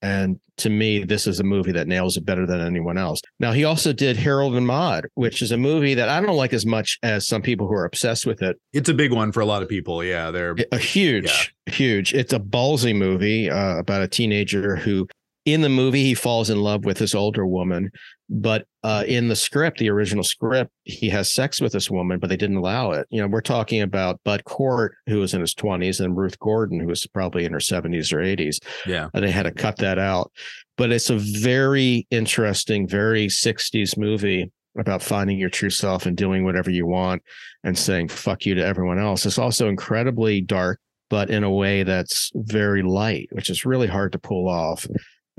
And 0.01 0.39
to 0.57 0.71
me, 0.71 1.03
this 1.03 1.27
is 1.27 1.39
a 1.39 1.43
movie 1.43 1.73
that 1.73 1.87
nails 1.87 2.17
it 2.17 2.25
better 2.25 2.47
than 2.47 2.59
anyone 2.59 2.97
else. 2.97 3.21
Now, 3.39 3.51
he 3.51 3.65
also 3.65 3.93
did 3.93 4.17
Harold 4.17 4.55
and 4.55 4.65
Maude, 4.65 5.05
which 5.13 5.43
is 5.43 5.51
a 5.51 5.57
movie 5.57 5.93
that 5.93 6.09
I 6.09 6.19
don't 6.21 6.35
like 6.35 6.53
as 6.53 6.65
much 6.65 6.97
as 7.03 7.27
some 7.27 7.43
people 7.43 7.67
who 7.67 7.75
are 7.75 7.85
obsessed 7.85 8.25
with 8.25 8.41
it. 8.41 8.59
It's 8.73 8.89
a 8.89 8.95
big 8.95 9.13
one 9.13 9.31
for 9.31 9.41
a 9.41 9.45
lot 9.45 9.61
of 9.61 9.69
people. 9.69 10.03
Yeah, 10.03 10.31
they're 10.31 10.55
A 10.71 10.79
huge, 10.79 11.53
huge. 11.67 12.15
It's 12.15 12.33
a 12.33 12.39
ballsy 12.39 12.95
movie 12.95 13.47
uh, 13.47 13.77
about 13.77 14.01
a 14.01 14.07
teenager 14.07 14.75
who, 14.75 15.07
in 15.45 15.61
the 15.61 15.69
movie, 15.69 16.03
he 16.03 16.13
falls 16.13 16.49
in 16.49 16.61
love 16.61 16.85
with 16.85 16.97
this 16.97 17.15
older 17.15 17.45
woman. 17.45 17.89
But 18.29 18.65
uh, 18.83 19.03
in 19.07 19.27
the 19.27 19.35
script, 19.35 19.79
the 19.79 19.89
original 19.89 20.23
script, 20.23 20.71
he 20.83 21.09
has 21.09 21.29
sex 21.29 21.59
with 21.59 21.73
this 21.73 21.89
woman, 21.89 22.19
but 22.19 22.29
they 22.29 22.37
didn't 22.37 22.57
allow 22.57 22.91
it. 22.91 23.07
You 23.09 23.21
know, 23.21 23.27
we're 23.27 23.41
talking 23.41 23.81
about 23.81 24.21
Bud 24.23 24.43
Cort, 24.45 24.95
who 25.07 25.19
was 25.19 25.33
in 25.33 25.41
his 25.41 25.55
20s, 25.55 25.99
and 25.99 26.15
Ruth 26.15 26.39
Gordon, 26.39 26.79
who 26.79 26.87
was 26.87 27.05
probably 27.07 27.45
in 27.45 27.53
her 27.53 27.59
70s 27.59 28.13
or 28.13 28.17
80s. 28.17 28.59
yeah. 28.85 29.09
And 29.13 29.25
they 29.25 29.31
had 29.31 29.43
to 29.43 29.51
cut 29.51 29.77
that 29.77 29.99
out. 29.99 30.31
But 30.77 30.91
it's 30.91 31.09
a 31.09 31.17
very 31.17 32.07
interesting, 32.09 32.87
very 32.87 33.27
60s 33.27 33.97
movie 33.97 34.51
about 34.77 35.03
finding 35.03 35.37
your 35.37 35.49
true 35.49 35.69
self 35.69 36.05
and 36.05 36.15
doing 36.15 36.45
whatever 36.45 36.69
you 36.69 36.85
want 36.85 37.21
and 37.63 37.77
saying 37.77 38.07
fuck 38.07 38.45
you 38.45 38.55
to 38.55 38.65
everyone 38.65 38.99
else. 38.99 39.25
It's 39.25 39.37
also 39.37 39.67
incredibly 39.67 40.41
dark, 40.41 40.79
but 41.09 41.29
in 41.29 41.43
a 41.43 41.51
way 41.51 41.83
that's 41.83 42.31
very 42.35 42.81
light, 42.81 43.27
which 43.31 43.49
is 43.49 43.65
really 43.65 43.87
hard 43.87 44.13
to 44.13 44.19
pull 44.19 44.47
off. 44.47 44.87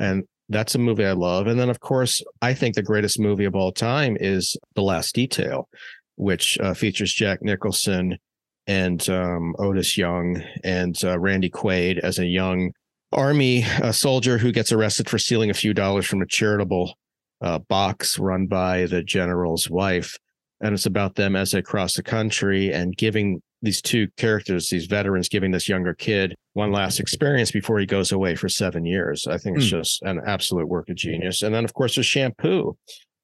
And 0.03 0.25
that's 0.49 0.75
a 0.75 0.79
movie 0.79 1.07
I 1.07 1.12
love. 1.12 1.47
And 1.47 1.59
then, 1.59 1.71
of 1.71 1.79
course, 1.79 2.23
I 2.43 2.55
think 2.55 2.75
the 2.75 2.83
greatest 2.83 3.21
movie 3.21 3.45
of 3.45 3.55
all 3.55 3.71
time 3.71 4.17
is 4.21 4.57
The 4.75 4.83
Last 4.83 5.15
Detail, 5.15 5.69
which 6.17 6.59
uh, 6.59 6.75
features 6.75 7.12
Jack 7.12 7.41
Nicholson 7.41 8.19
and 8.67 9.09
um, 9.09 9.55
Otis 9.61 9.97
Young 9.97 10.43
and 10.65 10.97
uh, 11.05 11.19
Randy 11.21 11.51
Quaid 11.51 11.99
as 12.01 12.19
a 12.19 12.27
young 12.27 12.73
army 13.12 13.65
uh, 13.65 13.93
soldier 13.93 14.38
who 14.38 14.51
gets 14.51 14.73
arrested 14.73 15.09
for 15.09 15.19
stealing 15.19 15.51
a 15.51 15.55
few 15.55 15.73
dollars 15.73 16.07
from 16.07 16.21
a 16.21 16.27
charitable 16.27 16.95
uh, 17.41 17.59
box 17.61 18.19
run 18.19 18.47
by 18.47 18.87
the 18.87 19.05
general's 19.05 19.71
wife. 19.71 20.19
And 20.61 20.75
it's 20.75 20.87
about 20.87 21.15
them 21.15 21.37
as 21.37 21.53
they 21.53 21.62
cross 21.62 21.95
the 21.95 22.03
country 22.03 22.73
and 22.73 22.97
giving 22.97 23.41
these 23.62 23.81
two 23.81 24.09
characters, 24.17 24.69
these 24.69 24.87
veterans, 24.87 25.29
giving 25.29 25.53
this 25.53 25.69
younger 25.69 25.95
kid 25.95 26.35
one 26.55 26.71
last 26.73 27.01
experience 27.01 27.51
before 27.51 27.79
he 27.79 27.87
goes 27.87 28.12
away 28.12 28.35
for 28.35 28.49
seven 28.49 28.85
years. 28.85 29.27
I 29.27 29.38
think 29.38 29.57
it's 29.57 29.67
Hmm. 29.71 29.79
just 29.79 30.03
an 30.03 30.21
absolute 30.27 30.69
work 30.69 30.88
of 30.91 30.97
genius. 30.97 31.43
And 31.43 31.55
then, 31.55 31.65
of 31.65 31.73
course, 31.75 31.95
there's 31.95 32.07
Shampoo 32.07 32.77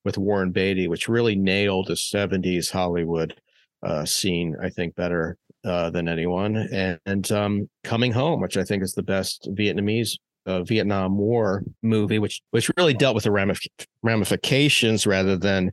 with 0.05 0.17
Warren 0.19 0.51
Beatty, 0.51 0.88
which 0.88 1.09
really 1.09 1.37
nailed 1.37 1.88
the 1.88 1.97
70s 1.97 2.71
Hollywood 2.71 3.35
uh, 3.83 4.05
scene, 4.05 4.57
I 4.62 4.71
think, 4.71 4.95
better 4.97 5.37
uh, 5.64 5.91
than 5.91 6.09
anyone. 6.09 6.57
And, 6.57 6.99
and 7.07 7.31
um, 7.33 7.69
Coming 7.85 8.12
Home, 8.12 8.41
which 8.41 8.57
I 8.57 8.64
think 8.64 8.83
is 8.83 8.95
the 8.95 9.03
best 9.03 9.49
Vietnamese 9.53 10.17
uh, 10.47 10.62
Vietnam 10.62 11.19
War 11.19 11.62
movie, 11.83 12.19
which 12.19 12.41
which 12.53 12.71
really 12.79 12.95
dealt 12.95 13.14
with 13.14 13.25
the 13.25 13.31
ramif- 13.31 13.67
ramifications 14.03 15.07
rather 15.07 15.37
than 15.37 15.71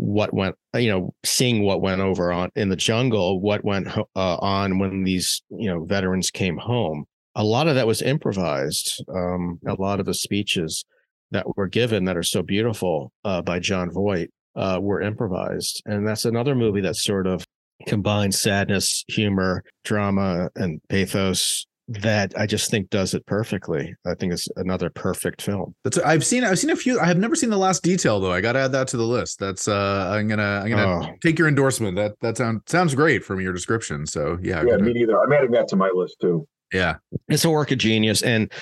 what 0.00 0.32
went 0.32 0.56
you 0.74 0.88
know 0.88 1.14
seeing 1.24 1.62
what 1.62 1.82
went 1.82 2.00
over 2.00 2.32
on 2.32 2.48
in 2.56 2.70
the 2.70 2.76
jungle 2.76 3.40
what 3.40 3.64
went 3.64 3.86
uh, 3.88 4.36
on 4.36 4.78
when 4.78 5.04
these 5.04 5.42
you 5.50 5.68
know 5.68 5.84
veterans 5.84 6.30
came 6.30 6.56
home. 6.56 7.04
A 7.36 7.44
lot 7.44 7.68
of 7.68 7.74
that 7.76 7.86
was 7.86 8.02
improvised 8.02 9.04
um, 9.14 9.60
a 9.66 9.74
lot 9.74 10.00
of 10.00 10.06
the 10.06 10.14
speeches 10.14 10.84
that 11.30 11.46
were 11.56 11.68
given 11.68 12.04
that 12.04 12.16
are 12.16 12.22
so 12.22 12.42
beautiful 12.42 13.12
uh, 13.24 13.42
by 13.42 13.58
jon 13.58 13.90
voight 13.90 14.30
uh, 14.56 14.78
were 14.80 15.00
improvised. 15.00 15.82
And 15.86 16.06
that's 16.06 16.24
another 16.24 16.54
movie 16.54 16.80
that 16.80 16.96
sort 16.96 17.26
of 17.26 17.44
combines 17.86 18.38
sadness 18.38 19.04
humor 19.08 19.64
drama 19.84 20.50
and 20.56 20.80
pathos 20.88 21.66
that 21.90 22.32
I 22.38 22.46
just 22.46 22.70
think 22.70 22.88
does 22.90 23.14
it 23.14 23.26
perfectly. 23.26 23.94
I 24.06 24.14
think 24.14 24.32
it's 24.32 24.48
another 24.54 24.90
perfect 24.90 25.42
film. 25.42 25.74
That's 25.82 25.98
I've 25.98 26.24
seen 26.24 26.44
I've 26.44 26.58
seen 26.58 26.70
a 26.70 26.76
few. 26.76 27.00
I 27.00 27.06
have 27.06 27.18
never 27.18 27.34
seen 27.34 27.50
the 27.50 27.58
last 27.58 27.82
detail 27.82 28.20
though. 28.20 28.30
I 28.30 28.40
got 28.40 28.52
to 28.52 28.60
add 28.60 28.72
that 28.72 28.86
to 28.88 28.96
the 28.96 29.06
list. 29.06 29.40
That's 29.40 29.66
uh 29.66 30.08
I'm 30.12 30.28
gonna 30.28 30.62
I'm 30.62 30.70
gonna 30.70 31.08
oh. 31.08 31.16
take 31.20 31.38
your 31.38 31.48
endorsement. 31.48 31.96
That 31.96 32.14
that 32.20 32.36
sounds 32.36 32.62
sounds 32.66 32.94
great 32.94 33.24
from 33.24 33.40
your 33.40 33.52
description. 33.52 34.06
So 34.06 34.38
yeah, 34.40 34.62
yeah, 34.64 34.76
me 34.76 34.92
neither. 34.92 35.20
I'm 35.20 35.32
adding 35.32 35.50
that 35.50 35.66
to 35.68 35.76
my 35.76 35.90
list 35.92 36.20
too. 36.20 36.46
Yeah, 36.72 36.96
it's 37.28 37.44
a 37.44 37.50
work 37.50 37.72
of 37.72 37.78
genius, 37.78 38.22
and 38.22 38.52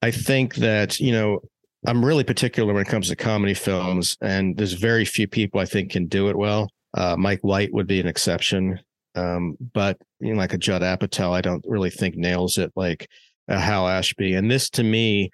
I 0.00 0.10
think 0.10 0.54
that 0.56 0.98
you 0.98 1.12
know 1.12 1.40
I'm 1.86 2.02
really 2.02 2.24
particular 2.24 2.72
when 2.72 2.82
it 2.82 2.88
comes 2.88 3.08
to 3.08 3.16
comedy 3.16 3.54
films, 3.54 4.16
and 4.22 4.56
there's 4.56 4.72
very 4.72 5.04
few 5.04 5.28
people 5.28 5.60
I 5.60 5.66
think 5.66 5.90
can 5.90 6.06
do 6.06 6.30
it 6.30 6.36
well. 6.36 6.70
Uh, 6.94 7.16
Mike 7.18 7.40
White 7.42 7.74
would 7.74 7.86
be 7.86 8.00
an 8.00 8.06
exception. 8.06 8.80
Um, 9.20 9.56
but 9.74 9.98
you 10.20 10.32
know, 10.32 10.38
like 10.38 10.54
a 10.54 10.58
Judd 10.58 10.82
Apatow, 10.82 11.32
I 11.32 11.40
don't 11.40 11.64
really 11.68 11.90
think 11.90 12.16
nails 12.16 12.58
it 12.58 12.72
like 12.76 13.08
a 13.48 13.58
Hal 13.58 13.88
Ashby. 13.88 14.34
And 14.34 14.50
this 14.50 14.70
to 14.70 14.82
me 14.82 15.30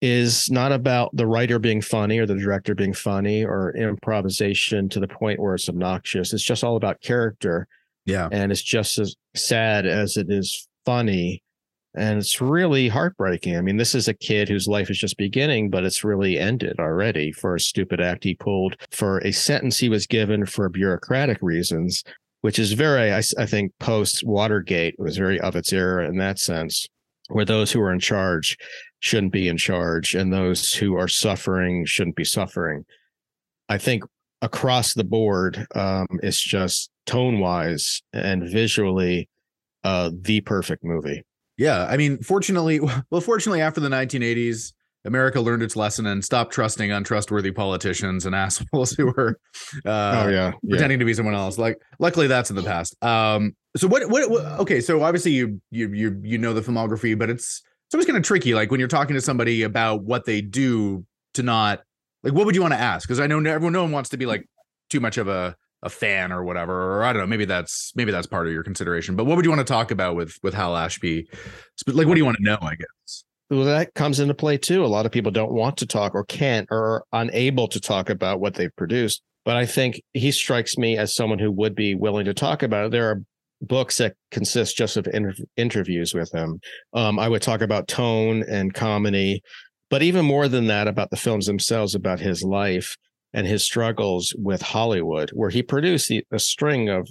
is 0.00 0.50
not 0.50 0.70
about 0.70 1.10
the 1.16 1.26
writer 1.26 1.58
being 1.58 1.80
funny 1.80 2.18
or 2.18 2.26
the 2.26 2.36
director 2.36 2.74
being 2.74 2.94
funny 2.94 3.44
or 3.44 3.74
improvisation 3.76 4.88
to 4.90 5.00
the 5.00 5.08
point 5.08 5.40
where 5.40 5.54
it's 5.54 5.68
obnoxious. 5.68 6.32
It's 6.32 6.44
just 6.44 6.62
all 6.62 6.76
about 6.76 7.00
character. 7.00 7.66
Yeah. 8.04 8.28
And 8.30 8.52
it's 8.52 8.62
just 8.62 8.98
as 8.98 9.16
sad 9.34 9.86
as 9.86 10.16
it 10.16 10.30
is 10.30 10.68
funny. 10.86 11.42
And 11.96 12.18
it's 12.18 12.40
really 12.40 12.88
heartbreaking. 12.88 13.56
I 13.56 13.60
mean, 13.60 13.76
this 13.76 13.94
is 13.94 14.06
a 14.06 14.14
kid 14.14 14.48
whose 14.48 14.68
life 14.68 14.88
is 14.88 14.98
just 14.98 15.16
beginning, 15.16 15.68
but 15.68 15.84
it's 15.84 16.04
really 16.04 16.38
ended 16.38 16.76
already 16.78 17.32
for 17.32 17.56
a 17.56 17.60
stupid 17.60 18.00
act 18.00 18.22
he 18.22 18.34
pulled 18.34 18.76
for 18.92 19.18
a 19.18 19.32
sentence 19.32 19.78
he 19.78 19.88
was 19.88 20.06
given 20.06 20.46
for 20.46 20.68
bureaucratic 20.68 21.38
reasons 21.42 22.04
which 22.40 22.58
is 22.58 22.72
very, 22.72 23.12
I, 23.12 23.22
I 23.38 23.46
think, 23.46 23.72
post 23.80 24.24
Watergate 24.24 24.98
was 24.98 25.16
very 25.16 25.40
of 25.40 25.56
its 25.56 25.72
era 25.72 26.06
in 26.06 26.18
that 26.18 26.38
sense, 26.38 26.86
where 27.28 27.44
those 27.44 27.72
who 27.72 27.80
are 27.80 27.92
in 27.92 28.00
charge 28.00 28.56
shouldn't 29.00 29.32
be 29.32 29.48
in 29.48 29.56
charge 29.56 30.14
and 30.14 30.32
those 30.32 30.72
who 30.72 30.96
are 30.96 31.08
suffering 31.08 31.84
shouldn't 31.84 32.16
be 32.16 32.24
suffering. 32.24 32.84
I 33.68 33.78
think 33.78 34.04
across 34.42 34.94
the 34.94 35.04
board, 35.04 35.66
um, 35.74 36.06
it's 36.22 36.40
just 36.40 36.90
tone 37.06 37.40
wise 37.40 38.02
and 38.12 38.48
visually 38.48 39.28
uh, 39.84 40.10
the 40.12 40.40
perfect 40.42 40.84
movie. 40.84 41.24
Yeah. 41.56 41.86
I 41.86 41.96
mean, 41.96 42.18
fortunately, 42.18 42.80
well, 43.10 43.20
fortunately, 43.20 43.60
after 43.60 43.80
the 43.80 43.88
1980s, 43.88 44.72
America 45.08 45.40
learned 45.40 45.62
its 45.62 45.74
lesson 45.74 46.06
and 46.06 46.24
stopped 46.24 46.52
trusting 46.52 46.92
untrustworthy 46.92 47.50
politicians 47.50 48.26
and 48.26 48.34
assholes 48.34 48.92
who 48.92 49.06
were 49.06 49.40
uh, 49.84 50.24
oh, 50.24 50.28
yeah. 50.28 50.52
pretending 50.68 50.98
yeah. 50.98 51.00
to 51.00 51.04
be 51.04 51.14
someone 51.14 51.34
else. 51.34 51.58
Like, 51.58 51.80
luckily, 51.98 52.26
that's 52.26 52.50
in 52.50 52.56
the 52.56 52.62
past. 52.62 53.02
Um, 53.02 53.56
so 53.76 53.88
what, 53.88 54.08
what, 54.08 54.30
what? 54.30 54.44
Okay, 54.60 54.80
so 54.80 55.02
obviously 55.02 55.32
you 55.32 55.60
you 55.70 55.92
you 55.92 56.20
you 56.22 56.38
know 56.38 56.52
the 56.52 56.60
filmography, 56.60 57.18
but 57.18 57.30
it's 57.30 57.62
it's 57.86 57.94
always 57.94 58.06
kind 58.06 58.16
of 58.16 58.22
tricky. 58.22 58.54
Like 58.54 58.70
when 58.70 58.80
you're 58.80 58.88
talking 58.88 59.14
to 59.14 59.20
somebody 59.20 59.62
about 59.62 60.02
what 60.02 60.24
they 60.24 60.40
do, 60.40 61.04
to 61.34 61.42
not 61.42 61.80
like 62.22 62.32
what 62.32 62.46
would 62.46 62.54
you 62.54 62.62
want 62.62 62.74
to 62.74 62.80
ask? 62.80 63.06
Because 63.06 63.20
I 63.20 63.26
know 63.26 63.38
everyone 63.38 63.72
no 63.72 63.82
one 63.82 63.92
wants 63.92 64.10
to 64.10 64.16
be 64.16 64.26
like 64.26 64.48
too 64.90 65.00
much 65.00 65.18
of 65.18 65.28
a 65.28 65.56
a 65.82 65.88
fan 65.88 66.32
or 66.32 66.42
whatever 66.42 66.96
or 66.96 67.04
i 67.04 67.12
don't 67.12 67.22
know 67.22 67.26
maybe 67.26 67.44
that's 67.44 67.92
maybe 67.94 68.10
that's 68.10 68.26
part 68.26 68.46
of 68.46 68.52
your 68.52 68.64
consideration 68.64 69.14
but 69.14 69.26
what 69.26 69.36
would 69.36 69.44
you 69.44 69.50
want 69.50 69.64
to 69.64 69.72
talk 69.72 69.90
about 69.90 70.16
with 70.16 70.36
with 70.42 70.52
hal 70.52 70.76
ashby 70.76 71.28
like 71.86 72.06
what 72.06 72.14
do 72.14 72.18
you 72.18 72.24
want 72.24 72.36
to 72.36 72.42
know 72.42 72.58
i 72.62 72.74
guess 72.74 73.24
well, 73.50 73.64
that 73.64 73.94
comes 73.94 74.20
into 74.20 74.34
play 74.34 74.58
too. 74.58 74.84
A 74.84 74.86
lot 74.86 75.06
of 75.06 75.12
people 75.12 75.32
don't 75.32 75.52
want 75.52 75.78
to 75.78 75.86
talk 75.86 76.14
or 76.14 76.24
can't 76.24 76.68
or 76.70 76.78
are 76.78 77.04
unable 77.12 77.68
to 77.68 77.80
talk 77.80 78.10
about 78.10 78.40
what 78.40 78.54
they've 78.54 78.74
produced. 78.76 79.22
But 79.44 79.56
I 79.56 79.64
think 79.64 80.02
he 80.12 80.30
strikes 80.30 80.76
me 80.76 80.98
as 80.98 81.14
someone 81.14 81.38
who 81.38 81.50
would 81.52 81.74
be 81.74 81.94
willing 81.94 82.26
to 82.26 82.34
talk 82.34 82.62
about 82.62 82.86
it. 82.86 82.92
There 82.92 83.10
are 83.10 83.22
books 83.62 83.96
that 83.98 84.14
consist 84.30 84.76
just 84.76 84.96
of 84.96 85.06
inter- 85.12 85.34
interviews 85.56 86.14
with 86.14 86.30
him. 86.32 86.60
Um, 86.92 87.18
I 87.18 87.28
would 87.28 87.42
talk 87.42 87.62
about 87.62 87.88
tone 87.88 88.44
and 88.48 88.74
comedy, 88.74 89.42
but 89.88 90.02
even 90.02 90.24
more 90.24 90.48
than 90.48 90.66
that, 90.66 90.86
about 90.86 91.10
the 91.10 91.16
films 91.16 91.46
themselves, 91.46 91.94
about 91.94 92.20
his 92.20 92.42
life 92.42 92.96
and 93.32 93.46
his 93.46 93.62
struggles 93.62 94.34
with 94.38 94.62
Hollywood, 94.62 95.30
where 95.30 95.50
he 95.50 95.62
produced 95.62 96.12
a 96.30 96.38
string 96.38 96.88
of 96.88 97.08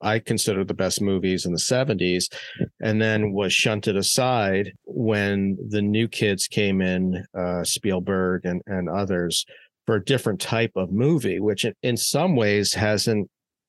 I 0.00 0.18
consider 0.18 0.64
the 0.64 0.74
best 0.74 1.00
movies 1.00 1.46
in 1.46 1.52
the 1.52 1.58
70s, 1.58 2.32
and 2.80 3.00
then 3.00 3.32
was 3.32 3.52
shunted 3.52 3.96
aside 3.96 4.72
when 4.84 5.58
the 5.68 5.82
new 5.82 6.08
kids 6.08 6.46
came 6.46 6.80
in, 6.80 7.24
uh, 7.36 7.64
Spielberg 7.64 8.44
and, 8.44 8.62
and 8.66 8.88
others, 8.88 9.44
for 9.86 9.96
a 9.96 10.04
different 10.04 10.40
type 10.40 10.72
of 10.76 10.92
movie, 10.92 11.40
which 11.40 11.66
in 11.82 11.96
some 11.96 12.36
ways 12.36 12.74
hasn't, 12.74 13.28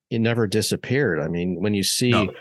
it 0.10 0.20
never 0.20 0.48
disappeared. 0.48 1.20
I 1.20 1.28
mean, 1.28 1.58
when 1.60 1.74
you 1.74 1.84
see 1.84 2.12
no. 2.12 2.32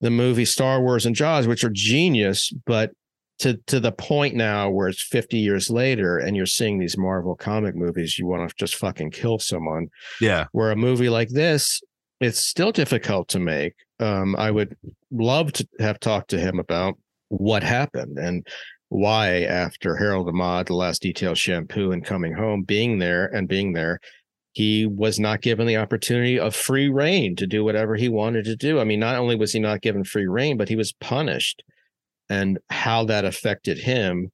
the 0.00 0.10
movie 0.10 0.44
Star 0.44 0.80
Wars 0.80 1.06
and 1.06 1.14
Jaws, 1.14 1.46
which 1.46 1.64
are 1.64 1.70
genius, 1.70 2.52
but 2.64 2.92
to 3.38 3.56
to 3.66 3.80
the 3.80 3.92
point 3.92 4.36
now 4.36 4.70
where 4.70 4.88
it's 4.88 5.02
50 5.02 5.36
years 5.38 5.68
later 5.68 6.18
and 6.18 6.36
you're 6.36 6.46
seeing 6.46 6.78
these 6.78 6.96
Marvel 6.96 7.34
comic 7.34 7.74
movies, 7.74 8.18
you 8.18 8.26
want 8.26 8.48
to 8.48 8.54
just 8.56 8.76
fucking 8.76 9.10
kill 9.10 9.38
someone. 9.38 9.88
Yeah. 10.20 10.46
Where 10.52 10.70
a 10.70 10.76
movie 10.76 11.08
like 11.08 11.28
this 11.28 11.80
it's 12.22 12.40
still 12.40 12.72
difficult 12.72 13.28
to 13.28 13.40
make. 13.40 13.74
Um, 13.98 14.36
I 14.36 14.50
would 14.50 14.76
love 15.10 15.52
to 15.54 15.68
have 15.80 16.00
talked 16.00 16.30
to 16.30 16.38
him 16.38 16.58
about 16.58 16.94
what 17.28 17.62
happened 17.62 18.18
and 18.18 18.46
why, 18.88 19.42
after 19.42 19.96
Harold 19.96 20.28
and 20.28 20.36
Maude, 20.36 20.66
the 20.66 20.74
last 20.74 21.02
detail 21.02 21.34
shampoo, 21.34 21.92
and 21.92 22.04
coming 22.04 22.34
home, 22.34 22.62
being 22.62 22.98
there 22.98 23.26
and 23.26 23.48
being 23.48 23.72
there, 23.72 23.98
he 24.52 24.86
was 24.86 25.18
not 25.18 25.40
given 25.40 25.66
the 25.66 25.78
opportunity 25.78 26.38
of 26.38 26.54
free 26.54 26.90
reign 26.90 27.34
to 27.36 27.46
do 27.46 27.64
whatever 27.64 27.96
he 27.96 28.10
wanted 28.10 28.44
to 28.44 28.56
do. 28.56 28.78
I 28.78 28.84
mean, 28.84 29.00
not 29.00 29.16
only 29.16 29.34
was 29.34 29.52
he 29.52 29.60
not 29.60 29.80
given 29.80 30.04
free 30.04 30.26
reign, 30.26 30.58
but 30.58 30.68
he 30.68 30.76
was 30.76 30.92
punished, 30.92 31.64
and 32.28 32.58
how 32.70 33.04
that 33.06 33.24
affected 33.24 33.78
him 33.78 34.30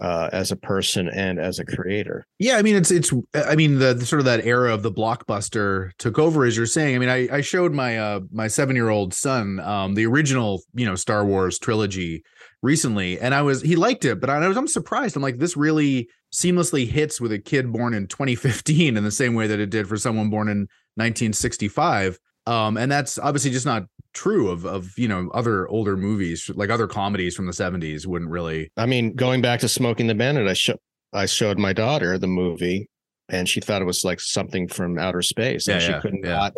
uh, 0.00 0.30
as 0.32 0.50
a 0.50 0.56
person 0.56 1.08
and 1.08 1.38
as 1.38 1.58
a 1.58 1.64
creator. 1.64 2.26
Yeah, 2.38 2.56
I 2.56 2.62
mean 2.62 2.76
it's 2.76 2.90
it's 2.90 3.12
I 3.34 3.54
mean 3.54 3.78
the, 3.78 3.92
the, 3.92 4.06
sort 4.06 4.20
of 4.20 4.24
that 4.24 4.44
era 4.44 4.72
of 4.72 4.82
the 4.82 4.90
blockbuster 4.90 5.90
took 5.98 6.18
over 6.18 6.44
as 6.44 6.56
you're 6.56 6.66
saying. 6.66 6.96
I 6.96 6.98
mean 6.98 7.08
I 7.08 7.28
I 7.30 7.40
showed 7.42 7.72
my 7.72 7.98
uh 7.98 8.20
my 8.32 8.46
7-year-old 8.46 9.12
son 9.12 9.60
um 9.60 9.94
the 9.94 10.06
original, 10.06 10.62
you 10.74 10.86
know, 10.86 10.94
Star 10.94 11.24
Wars 11.24 11.58
trilogy 11.58 12.22
recently 12.62 13.20
and 13.20 13.34
I 13.34 13.42
was 13.42 13.60
he 13.60 13.76
liked 13.76 14.04
it, 14.04 14.20
but 14.20 14.30
I 14.30 14.46
was 14.48 14.56
I'm 14.56 14.68
surprised. 14.68 15.16
I'm 15.16 15.22
like 15.22 15.38
this 15.38 15.56
really 15.56 16.08
seamlessly 16.32 16.88
hits 16.88 17.20
with 17.20 17.32
a 17.32 17.38
kid 17.38 17.72
born 17.72 17.92
in 17.92 18.06
2015 18.06 18.96
in 18.96 19.04
the 19.04 19.10
same 19.10 19.34
way 19.34 19.46
that 19.48 19.60
it 19.60 19.70
did 19.70 19.86
for 19.86 19.96
someone 19.96 20.30
born 20.30 20.48
in 20.48 20.60
1965. 20.94 22.18
Um 22.46 22.78
and 22.78 22.90
that's 22.90 23.18
obviously 23.18 23.50
just 23.50 23.66
not 23.66 23.84
true 24.12 24.48
of 24.48 24.66
of 24.66 24.98
you 24.98 25.08
know 25.08 25.30
other 25.32 25.68
older 25.68 25.96
movies 25.96 26.50
like 26.54 26.70
other 26.70 26.86
comedies 26.86 27.36
from 27.36 27.46
the 27.46 27.52
70s 27.52 28.06
wouldn't 28.06 28.30
really 28.30 28.70
i 28.76 28.84
mean 28.84 29.14
going 29.14 29.40
back 29.40 29.60
to 29.60 29.68
smokey 29.68 30.02
and 30.02 30.10
the 30.10 30.14
bandit 30.14 30.48
i 30.48 30.52
sh- 30.52 30.70
i 31.12 31.26
showed 31.26 31.58
my 31.58 31.72
daughter 31.72 32.18
the 32.18 32.26
movie 32.26 32.88
and 33.28 33.48
she 33.48 33.60
thought 33.60 33.82
it 33.82 33.86
was 33.86 34.04
like 34.04 34.20
something 34.20 34.66
from 34.66 34.98
outer 34.98 35.22
space 35.22 35.68
and 35.68 35.80
yeah, 35.80 35.86
she 35.86 35.92
yeah, 35.92 36.00
couldn't 36.00 36.24
yeah. 36.24 36.30
not 36.30 36.54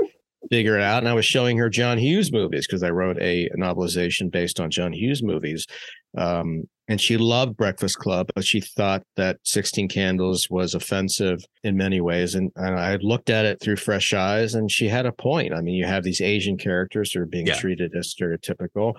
figure 0.50 0.78
it 0.78 0.82
out 0.82 1.02
and 1.02 1.08
i 1.08 1.14
was 1.14 1.26
showing 1.26 1.58
her 1.58 1.68
john 1.68 1.98
hughes 1.98 2.32
movies 2.32 2.66
because 2.66 2.82
i 2.82 2.90
wrote 2.90 3.20
a 3.20 3.48
novelization 3.56 4.30
based 4.30 4.58
on 4.58 4.70
john 4.70 4.92
hughes 4.92 5.22
movies 5.22 5.66
um, 6.16 6.64
and 6.88 7.00
she 7.00 7.16
loved 7.16 7.56
Breakfast 7.56 7.98
Club, 7.98 8.28
but 8.34 8.44
she 8.44 8.60
thought 8.60 9.02
that 9.16 9.38
16 9.44 9.88
Candles 9.88 10.48
was 10.50 10.74
offensive 10.74 11.44
in 11.62 11.76
many 11.76 12.00
ways. 12.00 12.34
And, 12.34 12.50
and 12.56 12.78
I 12.78 12.96
looked 12.96 13.30
at 13.30 13.44
it 13.44 13.60
through 13.60 13.76
fresh 13.76 14.12
eyes, 14.12 14.54
and 14.54 14.70
she 14.70 14.88
had 14.88 15.06
a 15.06 15.12
point. 15.12 15.54
I 15.54 15.60
mean, 15.60 15.74
you 15.74 15.86
have 15.86 16.02
these 16.02 16.20
Asian 16.20 16.58
characters 16.58 17.12
who 17.12 17.20
are 17.20 17.26
being 17.26 17.46
yeah. 17.46 17.54
treated 17.54 17.94
as 17.96 18.14
stereotypical, 18.14 18.94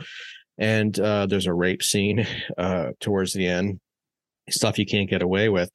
and 0.57 0.97
uh, 0.99 1.25
there's 1.25 1.47
a 1.47 1.53
rape 1.53 1.83
scene 1.83 2.25
uh, 2.57 2.91
towards 2.99 3.33
the 3.33 3.47
end, 3.47 3.79
stuff 4.49 4.79
you 4.79 4.85
can't 4.85 5.09
get 5.09 5.21
away 5.21 5.49
with. 5.49 5.69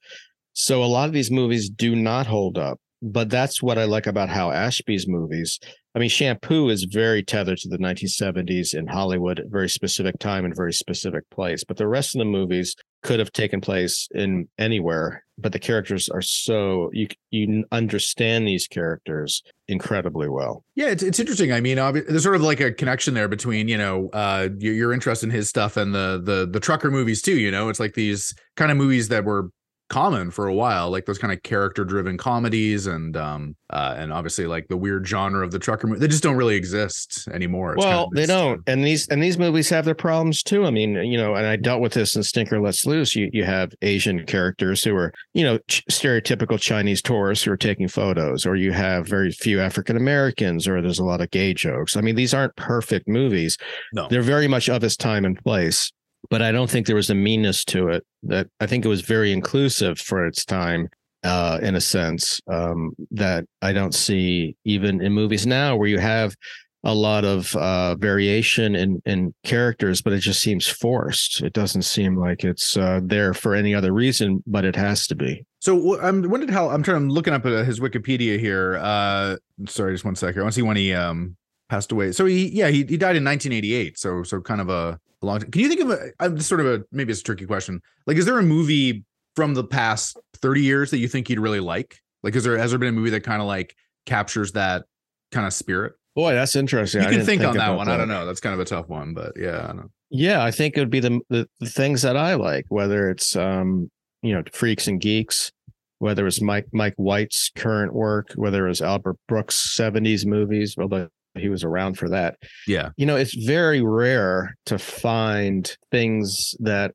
So 0.53 0.83
a 0.83 0.85
lot 0.85 1.07
of 1.07 1.13
these 1.13 1.31
movies 1.31 1.69
do 1.69 1.95
not 1.95 2.27
hold 2.27 2.57
up. 2.57 2.79
But 3.01 3.29
that's 3.29 3.63
what 3.63 3.77
I 3.77 3.85
like 3.85 4.07
about 4.07 4.27
Hal 4.27 4.51
Ashby's 4.51 5.07
movies 5.07 5.57
I 5.99 6.03
mean, 6.03 6.09
Shampoo 6.09 6.69
is 6.69 6.85
very 6.85 7.21
tethered 7.21 7.57
to 7.57 7.67
the 7.67 7.77
1970s 7.77 8.73
in 8.73 8.87
Hollywood, 8.87 9.43
very 9.49 9.67
specific 9.67 10.17
time 10.17 10.45
and 10.45 10.55
very 10.55 10.71
specific 10.71 11.29
place. 11.29 11.65
But 11.65 11.75
the 11.75 11.89
rest 11.89 12.15
of 12.15 12.19
the 12.19 12.25
movies 12.25 12.73
could 13.03 13.19
have 13.19 13.33
taken 13.33 13.59
place 13.59 14.07
in 14.15 14.47
anywhere. 14.57 15.25
But 15.37 15.51
the 15.51 15.59
characters 15.59 16.07
are 16.07 16.21
so 16.21 16.89
you 16.93 17.07
you 17.31 17.65
understand 17.73 18.47
these 18.47 18.65
characters 18.65 19.43
incredibly 19.67 20.29
well. 20.29 20.63
Yeah, 20.75 20.87
it's, 20.87 21.03
it's 21.03 21.19
interesting. 21.19 21.51
I 21.51 21.59
mean, 21.59 21.75
there's 21.75 22.23
sort 22.23 22.35
of 22.37 22.43
like 22.43 22.61
a 22.61 22.71
connection 22.71 23.13
there 23.13 23.27
between 23.27 23.67
you 23.67 23.77
know 23.77 24.09
uh, 24.13 24.47
your, 24.57 24.73
your 24.73 24.93
interest 24.93 25.25
in 25.25 25.29
his 25.29 25.49
stuff 25.49 25.75
and 25.75 25.93
the 25.93 26.21
the 26.23 26.49
the 26.49 26.61
trucker 26.61 26.91
movies 26.91 27.21
too. 27.21 27.37
You 27.37 27.51
know, 27.51 27.67
it's 27.67 27.79
like 27.79 27.95
these 27.95 28.33
kind 28.55 28.71
of 28.71 28.77
movies 28.77 29.09
that 29.09 29.25
were 29.25 29.49
common 29.89 30.31
for 30.31 30.47
a 30.47 30.53
while, 30.53 30.89
like 30.89 31.05
those 31.05 31.17
kind 31.17 31.33
of 31.33 31.41
character 31.43 31.83
driven 31.83 32.17
comedies 32.17 32.87
and 32.87 33.17
um 33.17 33.55
uh 33.71 33.95
and 33.97 34.13
obviously 34.13 34.45
like 34.45 34.67
the 34.67 34.77
weird 34.77 35.07
genre 35.07 35.43
of 35.43 35.51
the 35.51 35.59
trucker 35.59 35.87
movie. 35.87 35.99
They 35.99 36.07
just 36.07 36.23
don't 36.23 36.35
really 36.35 36.55
exist 36.55 37.27
anymore. 37.33 37.73
It's 37.73 37.83
well, 37.83 38.05
kind 38.05 38.07
of 38.07 38.15
they 38.15 38.25
don't. 38.25 38.61
And 38.67 38.83
these 38.83 39.07
and 39.09 39.21
these 39.21 39.37
movies 39.37 39.69
have 39.69 39.85
their 39.85 39.95
problems 39.95 40.43
too. 40.43 40.65
I 40.65 40.71
mean, 40.71 40.95
you 40.95 41.17
know, 41.17 41.35
and 41.35 41.45
I 41.45 41.55
dealt 41.55 41.81
with 41.81 41.93
this 41.93 42.15
in 42.15 42.23
Stinker 42.23 42.61
Lets 42.61 42.85
Loose. 42.85 43.15
You 43.15 43.29
you 43.33 43.43
have 43.43 43.73
Asian 43.81 44.25
characters 44.25 44.83
who 44.83 44.95
are, 44.95 45.13
you 45.33 45.43
know, 45.43 45.57
ch- 45.67 45.83
stereotypical 45.89 46.59
Chinese 46.59 47.01
tourists 47.01 47.43
who 47.43 47.51
are 47.51 47.57
taking 47.57 47.87
photos, 47.87 48.45
or 48.45 48.55
you 48.55 48.71
have 48.71 49.07
very 49.07 49.31
few 49.31 49.59
African 49.59 49.97
Americans, 49.97 50.67
or 50.67 50.81
there's 50.81 50.99
a 50.99 51.05
lot 51.05 51.21
of 51.21 51.31
gay 51.31 51.53
jokes. 51.53 51.97
I 51.97 52.01
mean, 52.01 52.15
these 52.15 52.33
aren't 52.33 52.55
perfect 52.55 53.07
movies. 53.07 53.57
No. 53.93 54.07
They're 54.07 54.21
very 54.21 54.47
much 54.47 54.69
of 54.69 54.83
its 54.83 54.95
time 54.95 55.25
and 55.25 55.37
place 55.43 55.91
but 56.29 56.41
I 56.41 56.51
don't 56.51 56.69
think 56.69 56.87
there 56.87 56.95
was 56.95 57.09
a 57.09 57.15
meanness 57.15 57.63
to 57.65 57.89
it. 57.89 58.05
That 58.23 58.47
I 58.59 58.67
think 58.67 58.85
it 58.85 58.89
was 58.89 59.01
very 59.01 59.31
inclusive 59.31 59.99
for 59.99 60.25
its 60.25 60.45
time, 60.45 60.89
uh, 61.23 61.59
in 61.61 61.75
a 61.75 61.81
sense 61.81 62.39
um, 62.47 62.93
that 63.11 63.45
I 63.61 63.73
don't 63.73 63.93
see 63.93 64.55
even 64.65 65.01
in 65.01 65.13
movies 65.13 65.45
now, 65.45 65.75
where 65.75 65.87
you 65.87 65.99
have 65.99 66.35
a 66.83 66.95
lot 66.95 67.25
of 67.25 67.53
uh, 67.55 67.95
variation 67.95 68.75
in 68.75 69.01
in 69.05 69.33
characters, 69.43 70.01
but 70.01 70.13
it 70.13 70.19
just 70.19 70.41
seems 70.41 70.67
forced. 70.67 71.41
It 71.41 71.53
doesn't 71.53 71.81
seem 71.81 72.17
like 72.17 72.43
it's 72.43 72.77
uh, 72.77 73.01
there 73.03 73.33
for 73.33 73.53
any 73.53 73.75
other 73.75 73.91
reason, 73.91 74.43
but 74.47 74.65
it 74.65 74.75
has 74.75 75.07
to 75.07 75.15
be. 75.15 75.45
So 75.59 76.01
um, 76.01 76.23
when 76.23 76.39
did 76.41 76.49
Hal? 76.49 76.69
I'm 76.69 76.83
trying. 76.83 76.97
I'm 76.97 77.09
looking 77.09 77.33
up 77.33 77.45
at 77.45 77.65
his 77.65 77.79
Wikipedia 77.79 78.39
here. 78.39 78.77
Uh, 78.81 79.37
sorry, 79.67 79.93
just 79.93 80.05
one 80.05 80.15
second. 80.15 80.39
I 80.39 80.43
want 80.43 80.53
to 80.53 80.55
see 80.55 80.61
when 80.61 80.77
he 80.77 80.93
um 80.93 81.35
passed 81.69 81.91
away. 81.91 82.11
So 82.11 82.25
he, 82.25 82.49
yeah, 82.49 82.67
he, 82.67 82.83
he 82.83 82.97
died 82.97 83.15
in 83.15 83.23
1988. 83.23 83.97
So 83.97 84.23
so 84.23 84.41
kind 84.41 84.61
of 84.61 84.69
a 84.69 84.99
a 85.21 85.25
long 85.25 85.39
time. 85.39 85.51
Can 85.51 85.61
you 85.61 85.69
think 85.69 85.81
of 85.81 85.89
a 85.91 86.11
I'm 86.19 86.39
sort 86.39 86.61
of 86.61 86.67
a 86.67 86.83
maybe 86.91 87.11
it's 87.11 87.21
a 87.21 87.23
tricky 87.23 87.45
question. 87.45 87.81
Like, 88.05 88.17
is 88.17 88.25
there 88.25 88.39
a 88.39 88.43
movie 88.43 89.03
from 89.35 89.53
the 89.53 89.63
past 89.63 90.17
30 90.37 90.61
years 90.61 90.91
that 90.91 90.97
you 90.97 91.07
think 91.07 91.29
you'd 91.29 91.39
really 91.39 91.59
like? 91.59 91.99
Like, 92.23 92.35
is 92.35 92.43
there 92.43 92.57
has 92.57 92.71
there 92.71 92.79
been 92.79 92.89
a 92.89 92.97
movie 92.97 93.11
that 93.11 93.23
kind 93.23 93.41
of 93.41 93.47
like 93.47 93.75
captures 94.05 94.51
that 94.53 94.85
kind 95.31 95.45
of 95.45 95.53
spirit? 95.53 95.93
Boy, 96.15 96.33
that's 96.33 96.55
interesting. 96.55 97.01
You 97.03 97.09
can 97.09 97.17
think, 97.19 97.41
think, 97.41 97.43
on 97.43 97.57
that 97.57 97.75
one. 97.75 97.87
That. 97.87 97.93
I 97.93 97.97
don't 97.97 98.09
know. 98.09 98.25
That's 98.25 98.39
kind 98.39 98.53
of 98.53 98.59
a 98.59 98.65
tough 98.65 98.89
one, 98.89 99.13
but 99.13 99.33
yeah, 99.37 99.71
I. 99.73 99.83
Yeah, 100.11 100.43
I 100.43 100.49
think 100.49 100.75
it 100.75 100.79
would 100.79 100.89
be 100.89 100.99
the, 100.99 101.19
the, 101.29 101.47
the 101.59 101.69
things 101.69 102.01
that 102.01 102.17
I 102.17 102.33
like, 102.33 102.65
whether 102.69 103.11
it's 103.11 103.35
um, 103.35 103.91
you 104.23 104.33
know, 104.33 104.41
freaks 104.51 104.87
and 104.87 104.99
geeks, 104.99 105.51
whether 105.99 106.25
it's 106.25 106.41
Mike 106.41 106.67
Mike 106.73 106.95
White's 106.97 107.51
current 107.55 107.93
work, 107.93 108.31
whether 108.35 108.65
it 108.65 108.69
was 108.69 108.81
Albert 108.81 109.17
Brooks' 109.27 109.77
70s 109.77 110.25
movies, 110.25 110.75
although 110.79 111.09
he 111.39 111.49
was 111.49 111.63
around 111.63 111.97
for 111.97 112.09
that. 112.09 112.37
Yeah. 112.67 112.89
You 112.97 113.05
know, 113.05 113.15
it's 113.15 113.33
very 113.33 113.81
rare 113.81 114.55
to 114.65 114.77
find 114.77 115.75
things 115.91 116.55
that 116.59 116.93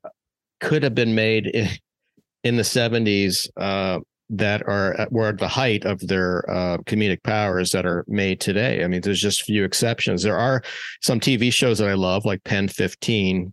could 0.59 0.83
have 0.83 0.95
been 0.95 1.15
made 1.15 1.47
in, 1.47 1.69
in 2.43 2.55
the 2.57 2.63
70s 2.63 3.47
uh, 3.57 3.99
that 4.29 4.67
are 4.67 4.93
at, 4.93 5.11
were 5.11 5.27
at 5.27 5.37
the 5.37 5.47
height 5.47 5.85
of 5.85 5.99
their 5.99 6.49
uh, 6.49 6.77
comedic 6.79 7.23
powers 7.23 7.71
that 7.71 7.85
are 7.85 8.03
made 8.07 8.39
today. 8.39 8.83
I 8.83 8.87
mean, 8.87 9.01
there's 9.01 9.21
just 9.21 9.41
a 9.41 9.45
few 9.45 9.63
exceptions. 9.63 10.23
There 10.23 10.37
are 10.37 10.63
some 11.01 11.19
TV 11.19 11.51
shows 11.53 11.79
that 11.79 11.89
I 11.89 11.93
love, 11.93 12.25
like 12.25 12.43
PEN15. 12.43 13.51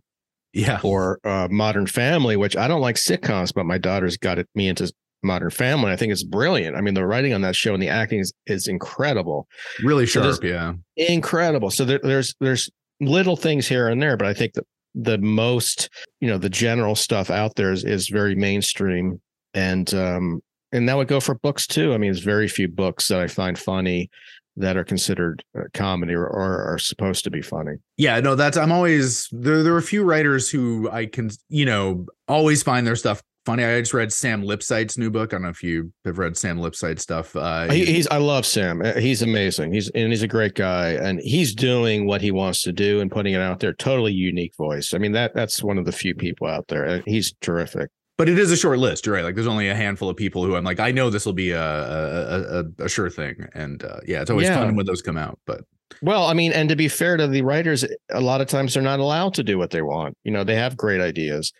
Yeah. 0.55 0.79
Or 0.83 1.19
uh, 1.23 1.47
Modern 1.49 1.87
Family, 1.87 2.37
which 2.37 2.55
I 2.55 2.67
don't 2.67 2.79
like 2.79 2.95
sitcoms, 2.95 3.51
but 3.51 3.65
my 3.65 3.79
daughter's 3.79 4.17
got 4.17 4.37
it, 4.37 4.47
me 4.53 4.67
into 4.67 4.93
Modern 5.23 5.49
Family. 5.49 5.91
I 5.91 5.95
think 5.95 6.11
it's 6.11 6.23
brilliant. 6.23 6.75
I 6.75 6.81
mean, 6.81 6.93
the 6.93 7.05
writing 7.05 7.33
on 7.33 7.41
that 7.41 7.55
show 7.55 7.73
and 7.73 7.81
the 7.81 7.89
acting 7.89 8.19
is, 8.19 8.33
is 8.47 8.67
incredible. 8.67 9.47
Really 9.83 10.05
sharp, 10.05 10.35
so 10.35 10.43
yeah. 10.43 10.73
Incredible. 10.97 11.69
So 11.69 11.85
there, 11.85 11.99
there's 12.03 12.35
there's 12.39 12.69
little 12.99 13.35
things 13.35 13.67
here 13.67 13.87
and 13.87 14.01
there, 14.01 14.17
but 14.17 14.27
I 14.27 14.33
think 14.33 14.53
that 14.53 14.65
the 14.95 15.17
most, 15.17 15.89
you 16.19 16.27
know, 16.27 16.37
the 16.37 16.49
general 16.49 16.95
stuff 16.95 17.29
out 17.29 17.55
there 17.55 17.71
is, 17.71 17.83
is 17.83 18.09
very 18.09 18.35
mainstream. 18.35 19.21
And 19.53 19.93
um, 19.93 20.41
and 20.71 20.89
that 20.89 20.97
would 20.97 21.07
go 21.07 21.19
for 21.19 21.35
books 21.35 21.67
too. 21.67 21.93
I 21.93 21.97
mean, 21.97 22.11
there's 22.11 22.23
very 22.23 22.47
few 22.47 22.67
books 22.67 23.07
that 23.07 23.19
I 23.19 23.27
find 23.27 23.57
funny 23.57 24.09
that 24.55 24.77
are 24.77 24.83
considered 24.83 25.43
comedy 25.73 26.13
or, 26.13 26.25
or 26.25 26.63
are 26.73 26.77
supposed 26.77 27.23
to 27.23 27.31
be 27.31 27.41
funny. 27.41 27.73
Yeah, 27.97 28.19
no, 28.19 28.35
that's 28.35 28.57
I'm 28.57 28.71
always 28.71 29.27
there. 29.31 29.63
There 29.63 29.73
are 29.73 29.79
a 29.79 29.83
few 29.83 30.03
writers 30.03 30.49
who 30.49 30.89
I 30.91 31.05
can, 31.05 31.31
you 31.49 31.65
know, 31.65 32.05
always 32.27 32.61
find 32.63 32.85
their 32.85 32.95
stuff 32.95 33.21
funny. 33.45 33.63
I 33.63 33.79
just 33.79 33.93
read 33.93 34.11
Sam 34.11 34.43
Lipsyte's 34.43 34.97
new 34.97 35.09
book. 35.09 35.33
I 35.33 35.35
don't 35.35 35.43
know 35.43 35.49
if 35.49 35.63
you 35.63 35.91
have 36.05 36.17
read 36.17 36.37
Sam 36.37 36.59
Lipsyte 36.59 36.99
stuff. 36.99 37.35
Uh, 37.35 37.69
he, 37.71 37.85
he's 37.85 38.07
I 38.07 38.17
love 38.17 38.45
Sam. 38.45 38.81
Uh, 38.81 38.93
he's 38.93 39.21
amazing. 39.21 39.73
He's 39.73 39.89
and 39.89 40.11
he's 40.11 40.23
a 40.23 40.27
great 40.27 40.55
guy, 40.55 40.91
and 40.91 41.19
he's 41.19 41.53
doing 41.53 42.05
what 42.05 42.21
he 42.21 42.31
wants 42.31 42.61
to 42.63 42.71
do 42.71 43.01
and 43.01 43.11
putting 43.11 43.33
it 43.33 43.41
out 43.41 43.59
there. 43.59 43.73
Totally 43.73 44.13
unique 44.13 44.55
voice. 44.55 44.93
I 44.93 44.97
mean 44.97 45.11
that 45.13 45.33
that's 45.33 45.63
one 45.63 45.77
of 45.77 45.85
the 45.85 45.91
few 45.91 46.15
people 46.15 46.47
out 46.47 46.67
there. 46.67 47.01
He's 47.05 47.33
terrific. 47.41 47.89
But 48.15 48.29
it 48.29 48.37
is 48.37 48.51
a 48.51 48.57
short 48.57 48.77
list, 48.77 49.07
you're 49.07 49.15
right? 49.15 49.23
Like 49.23 49.33
there's 49.33 49.47
only 49.47 49.69
a 49.69 49.75
handful 49.75 50.07
of 50.07 50.15
people 50.15 50.45
who 50.45 50.55
I'm 50.55 50.63
like, 50.63 50.79
I 50.79 50.91
know 50.91 51.09
this 51.09 51.25
will 51.25 51.33
be 51.33 51.51
a 51.51 51.59
a, 51.59 52.59
a, 52.59 52.85
a 52.85 52.89
sure 52.89 53.09
thing, 53.09 53.47
and 53.53 53.83
uh, 53.83 53.97
yeah, 54.05 54.21
it's 54.21 54.29
always 54.29 54.47
yeah. 54.47 54.59
fun 54.59 54.75
when 54.75 54.85
those 54.85 55.01
come 55.01 55.17
out. 55.17 55.39
But 55.45 55.61
well, 56.01 56.25
I 56.25 56.33
mean, 56.33 56.51
and 56.53 56.69
to 56.69 56.75
be 56.75 56.87
fair 56.87 57.17
to 57.17 57.27
the 57.27 57.41
writers, 57.41 57.85
a 58.09 58.21
lot 58.21 58.41
of 58.41 58.47
times 58.47 58.73
they're 58.73 58.83
not 58.83 58.99
allowed 58.99 59.33
to 59.35 59.43
do 59.43 59.57
what 59.57 59.71
they 59.71 59.81
want. 59.81 60.17
You 60.23 60.31
know, 60.31 60.43
they 60.43 60.55
have 60.55 60.77
great 60.77 61.01
ideas 61.01 61.51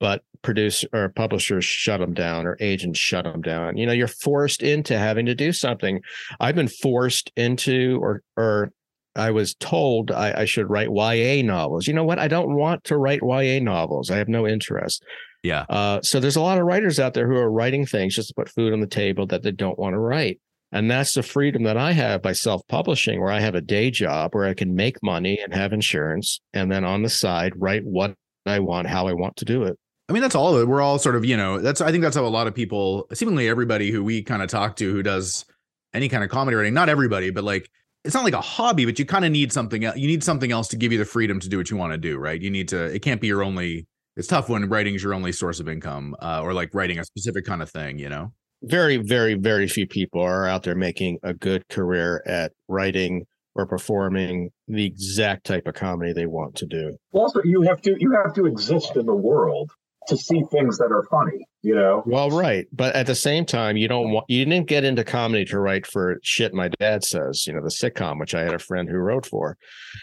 but 0.00 0.22
produce 0.42 0.84
or 0.92 1.08
publishers 1.08 1.64
shut 1.64 2.00
them 2.00 2.14
down 2.14 2.46
or 2.46 2.56
agents 2.60 2.98
shut 2.98 3.24
them 3.24 3.40
down. 3.40 3.76
You 3.76 3.86
know, 3.86 3.92
you're 3.92 4.06
forced 4.08 4.62
into 4.62 4.98
having 4.98 5.26
to 5.26 5.34
do 5.34 5.52
something. 5.52 6.00
I've 6.40 6.54
been 6.54 6.68
forced 6.68 7.32
into 7.36 7.98
or 8.02 8.22
or 8.36 8.70
I 9.16 9.30
was 9.30 9.54
told 9.54 10.10
I, 10.10 10.40
I 10.40 10.44
should 10.44 10.68
write 10.68 10.90
YA 10.90 11.42
novels. 11.44 11.86
You 11.86 11.94
know 11.94 12.04
what? 12.04 12.18
I 12.18 12.28
don't 12.28 12.54
want 12.54 12.84
to 12.84 12.98
write 12.98 13.20
YA 13.22 13.60
novels. 13.60 14.10
I 14.10 14.16
have 14.16 14.28
no 14.28 14.46
interest. 14.46 15.04
Yeah. 15.42 15.66
Uh, 15.68 16.00
so 16.02 16.20
there's 16.20 16.36
a 16.36 16.40
lot 16.40 16.58
of 16.58 16.64
writers 16.64 16.98
out 16.98 17.14
there 17.14 17.28
who 17.28 17.36
are 17.36 17.50
writing 17.50 17.86
things 17.86 18.16
just 18.16 18.28
to 18.28 18.34
put 18.34 18.48
food 18.48 18.72
on 18.72 18.80
the 18.80 18.86
table 18.86 19.26
that 19.26 19.42
they 19.42 19.52
don't 19.52 19.78
want 19.78 19.94
to 19.94 19.98
write. 19.98 20.40
And 20.72 20.90
that's 20.90 21.14
the 21.14 21.22
freedom 21.22 21.62
that 21.64 21.76
I 21.76 21.92
have 21.92 22.20
by 22.22 22.32
self 22.32 22.66
publishing, 22.66 23.20
where 23.20 23.30
I 23.30 23.40
have 23.40 23.54
a 23.54 23.60
day 23.60 23.90
job 23.92 24.34
where 24.34 24.46
I 24.46 24.54
can 24.54 24.74
make 24.74 25.00
money 25.02 25.38
and 25.38 25.54
have 25.54 25.72
insurance. 25.72 26.40
And 26.52 26.72
then 26.72 26.84
on 26.84 27.02
the 27.02 27.08
side, 27.08 27.52
write 27.56 27.84
what 27.84 28.14
I 28.44 28.58
want, 28.58 28.88
how 28.88 29.06
I 29.06 29.12
want 29.12 29.36
to 29.36 29.44
do 29.44 29.62
it. 29.62 29.78
I 30.08 30.12
mean, 30.12 30.20
that's 30.20 30.34
all 30.34 30.54
of 30.54 30.60
it. 30.60 30.68
We're 30.68 30.82
all 30.82 30.98
sort 30.98 31.16
of, 31.16 31.24
you 31.24 31.36
know, 31.36 31.60
that's 31.60 31.80
I 31.80 31.90
think 31.90 32.02
that's 32.02 32.16
how 32.16 32.26
a 32.26 32.28
lot 32.28 32.46
of 32.46 32.54
people, 32.54 33.06
seemingly 33.14 33.48
everybody 33.48 33.90
who 33.90 34.04
we 34.04 34.22
kind 34.22 34.42
of 34.42 34.48
talk 34.48 34.76
to 34.76 34.92
who 34.92 35.02
does 35.02 35.46
any 35.94 36.08
kind 36.08 36.22
of 36.22 36.30
comedy 36.30 36.56
writing, 36.56 36.74
not 36.74 36.88
everybody, 36.88 37.30
but 37.30 37.44
like 37.44 37.70
it's 38.04 38.14
not 38.14 38.24
like 38.24 38.34
a 38.34 38.40
hobby, 38.40 38.84
but 38.84 38.98
you 38.98 39.06
kind 39.06 39.24
of 39.24 39.32
need 39.32 39.50
something 39.50 39.84
else. 39.84 39.96
You 39.96 40.06
need 40.06 40.22
something 40.22 40.52
else 40.52 40.68
to 40.68 40.76
give 40.76 40.92
you 40.92 40.98
the 40.98 41.06
freedom 41.06 41.40
to 41.40 41.48
do 41.48 41.56
what 41.56 41.70
you 41.70 41.78
want 41.78 41.92
to 41.92 41.98
do, 41.98 42.18
right? 42.18 42.40
You 42.40 42.50
need 42.50 42.68
to, 42.68 42.84
it 42.84 43.00
can't 43.00 43.20
be 43.20 43.28
your 43.28 43.42
only, 43.42 43.86
it's 44.16 44.28
tough 44.28 44.50
when 44.50 44.68
writing 44.68 44.94
is 44.94 45.02
your 45.02 45.14
only 45.14 45.32
source 45.32 45.58
of 45.58 45.68
income 45.68 46.14
uh, 46.20 46.42
or 46.42 46.52
like 46.52 46.74
writing 46.74 46.98
a 46.98 47.04
specific 47.04 47.46
kind 47.46 47.62
of 47.62 47.70
thing, 47.70 47.98
you 47.98 48.10
know? 48.10 48.32
Very, 48.62 48.98
very, 48.98 49.34
very 49.34 49.66
few 49.68 49.86
people 49.86 50.20
are 50.20 50.46
out 50.46 50.64
there 50.64 50.74
making 50.74 51.18
a 51.22 51.32
good 51.32 51.66
career 51.68 52.22
at 52.26 52.52
writing 52.68 53.24
or 53.54 53.66
performing 53.66 54.50
the 54.68 54.84
exact 54.84 55.44
type 55.46 55.66
of 55.66 55.74
comedy 55.74 56.12
they 56.12 56.26
want 56.26 56.56
to 56.56 56.66
do. 56.66 56.96
Also, 57.12 57.40
you 57.44 57.62
have 57.62 57.80
to 57.82 57.94
you 57.98 58.12
have 58.24 58.34
to 58.34 58.46
exist 58.46 58.96
in 58.96 59.06
the 59.06 59.14
world 59.14 59.70
to 60.08 60.16
see 60.16 60.42
things 60.50 60.78
that 60.78 60.92
are 60.92 61.04
funny, 61.10 61.46
you 61.62 61.74
know? 61.74 62.02
Well, 62.06 62.30
right. 62.30 62.66
But 62.72 62.94
at 62.94 63.06
the 63.06 63.14
same 63.14 63.44
time, 63.44 63.76
you 63.76 63.88
don't 63.88 64.10
want, 64.10 64.26
you 64.28 64.44
didn't 64.44 64.66
get 64.66 64.84
into 64.84 65.04
comedy 65.04 65.44
to 65.46 65.58
write 65.58 65.86
for 65.86 66.18
shit 66.22 66.52
my 66.52 66.68
dad 66.68 67.04
says, 67.04 67.46
you 67.46 67.52
know, 67.52 67.62
the 67.62 67.68
sitcom, 67.68 68.20
which 68.20 68.34
I 68.34 68.42
had 68.42 68.54
a 68.54 68.58
friend 68.58 68.88
who 68.88 68.96
wrote 68.96 69.26
for. 69.26 69.56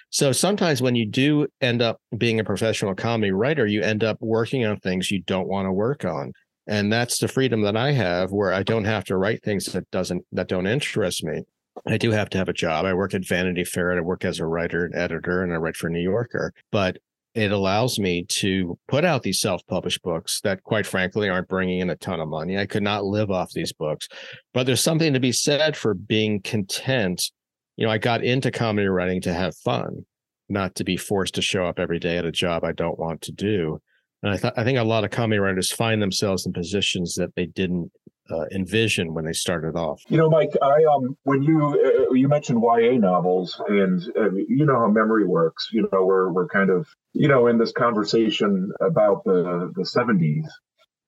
So 0.09 0.31
sometimes 0.31 0.81
when 0.81 0.95
you 0.95 1.05
do 1.05 1.47
end 1.61 1.81
up 1.81 2.01
being 2.17 2.39
a 2.39 2.43
professional 2.43 2.95
comedy 2.95 3.31
writer, 3.31 3.65
you 3.65 3.81
end 3.81 4.03
up 4.03 4.17
working 4.21 4.65
on 4.65 4.79
things 4.79 5.11
you 5.11 5.21
don't 5.21 5.47
want 5.47 5.67
to 5.67 5.71
work 5.71 6.05
on. 6.05 6.33
And 6.67 6.91
that's 6.91 7.19
the 7.19 7.27
freedom 7.27 7.61
that 7.63 7.75
I 7.75 7.91
have 7.91 8.31
where 8.31 8.53
I 8.53 8.63
don't 8.63 8.85
have 8.85 9.03
to 9.05 9.17
write 9.17 9.43
things 9.43 9.65
that 9.65 9.89
doesn't, 9.91 10.25
that 10.31 10.47
don't 10.47 10.67
interest 10.67 11.23
me. 11.23 11.43
I 11.87 11.97
do 11.97 12.11
have 12.11 12.29
to 12.31 12.37
have 12.37 12.49
a 12.49 12.53
job. 12.53 12.85
I 12.85 12.93
work 12.93 13.13
at 13.13 13.27
Vanity 13.27 13.63
Fair. 13.63 13.91
And 13.91 13.99
I 13.99 14.03
work 14.03 14.25
as 14.25 14.39
a 14.39 14.45
writer 14.45 14.85
and 14.85 14.95
editor, 14.95 15.41
and 15.43 15.53
I 15.53 15.55
write 15.55 15.77
for 15.77 15.89
New 15.89 16.01
Yorker. 16.01 16.53
But 16.71 16.97
it 17.33 17.51
allows 17.51 17.97
me 17.97 18.25
to 18.25 18.77
put 18.87 19.05
out 19.05 19.23
these 19.23 19.39
self-published 19.39 20.01
books 20.01 20.41
that 20.41 20.63
quite 20.63 20.85
frankly 20.85 21.29
aren't 21.29 21.47
bringing 21.47 21.79
in 21.79 21.89
a 21.89 21.95
ton 21.95 22.19
of 22.19 22.27
money. 22.27 22.57
I 22.57 22.65
could 22.65 22.83
not 22.83 23.05
live 23.05 23.31
off 23.31 23.51
these 23.53 23.71
books. 23.71 24.07
But 24.53 24.65
there's 24.65 24.81
something 24.81 25.13
to 25.13 25.19
be 25.19 25.31
said 25.31 25.77
for 25.77 25.93
being 25.93 26.41
content. 26.41 27.31
You 27.77 27.85
know 27.85 27.91
i 27.91 27.97
got 27.97 28.23
into 28.23 28.51
comedy 28.51 28.87
writing 28.87 29.21
to 29.21 29.33
have 29.33 29.55
fun 29.55 30.05
not 30.49 30.75
to 30.75 30.83
be 30.83 30.97
forced 30.97 31.35
to 31.35 31.41
show 31.41 31.65
up 31.65 31.79
every 31.79 31.99
day 31.99 32.17
at 32.17 32.25
a 32.25 32.31
job 32.31 32.63
i 32.63 32.73
don't 32.73 32.99
want 32.99 33.21
to 33.21 33.31
do. 33.31 33.79
And 34.21 34.33
i 34.33 34.37
thought 34.37 34.53
i 34.57 34.63
think 34.63 34.77
a 34.77 34.83
lot 34.83 35.05
of 35.05 35.11
comedy 35.11 35.39
writers 35.39 35.71
find 35.71 36.01
themselves 36.01 36.45
in 36.45 36.53
positions 36.53 37.15
that 37.15 37.33
they 37.35 37.45
didn't 37.45 37.91
uh, 38.31 38.45
envision 38.51 39.13
when 39.13 39.25
they 39.25 39.33
started 39.33 39.75
off. 39.75 40.03
You 40.09 40.17
know, 40.17 40.29
Mike, 40.29 40.51
I 40.61 40.83
um 40.95 41.17
when 41.23 41.43
you 41.43 42.07
uh, 42.09 42.13
you 42.13 42.27
mentioned 42.27 42.61
YA 42.61 42.97
novels, 42.97 43.61
and 43.67 44.01
uh, 44.17 44.31
you 44.31 44.65
know 44.65 44.79
how 44.79 44.87
memory 44.87 45.25
works. 45.25 45.69
You 45.71 45.89
know, 45.91 46.05
we're 46.05 46.31
we're 46.31 46.47
kind 46.47 46.69
of 46.69 46.87
you 47.13 47.27
know 47.27 47.47
in 47.47 47.57
this 47.57 47.71
conversation 47.71 48.71
about 48.79 49.23
the 49.23 49.71
the 49.75 49.85
seventies. 49.85 50.47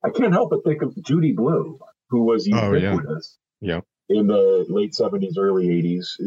I 0.03 0.09
can't 0.09 0.33
help 0.33 0.49
but 0.49 0.63
think 0.65 0.81
of 0.81 0.93
Judy 1.03 1.31
Blume, 1.31 1.79
who 2.09 2.23
was 2.23 2.45
ubiquitous. 2.45 3.37
Oh, 3.37 3.65
yeah. 3.65 3.79
yeah. 4.09 4.19
In 4.19 4.27
the 4.27 4.65
late 4.67 4.93
seventies, 4.93 5.37
early 5.37 5.69
eighties. 5.69 6.17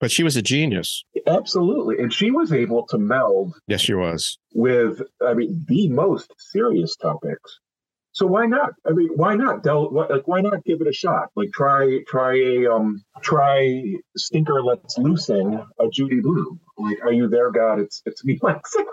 But 0.00 0.10
she 0.10 0.22
was 0.22 0.36
a 0.36 0.42
genius. 0.42 1.04
Absolutely. 1.26 1.98
And 1.98 2.12
she 2.12 2.30
was 2.30 2.52
able 2.52 2.86
to 2.88 2.98
meld. 2.98 3.54
Yes, 3.66 3.80
she 3.80 3.94
was. 3.94 4.38
With, 4.52 5.00
I 5.26 5.34
mean, 5.34 5.64
the 5.66 5.88
most 5.88 6.30
serious 6.36 6.94
topics 6.96 7.60
So 8.14 8.26
why 8.26 8.46
not? 8.46 8.72
I 8.86 8.92
mean, 8.92 9.10
why 9.16 9.36
not? 9.36 9.64
Del, 9.64 9.92
like, 9.92 10.28
why 10.28 10.42
not 10.42 10.64
give 10.64 10.82
it 10.82 10.88
a 10.88 10.94
shot? 10.94 11.30
Like, 11.36 11.52
try, 11.52 12.00
try 12.08 12.36
a, 12.36 12.72
um, 12.72 13.04
try 13.22 13.82
Stinker 14.16 14.62
Let's 14.64 14.98
loosen 14.98 15.54
a 15.80 15.88
Judy 15.92 16.20
Blume. 16.22 16.60
Like, 16.76 16.96
are 17.04 17.12
you 17.12 17.28
there, 17.28 17.50
God? 17.50 17.78
It's, 17.80 18.02
it's 18.04 18.24
me, 18.24 18.38
myself. 18.42 18.86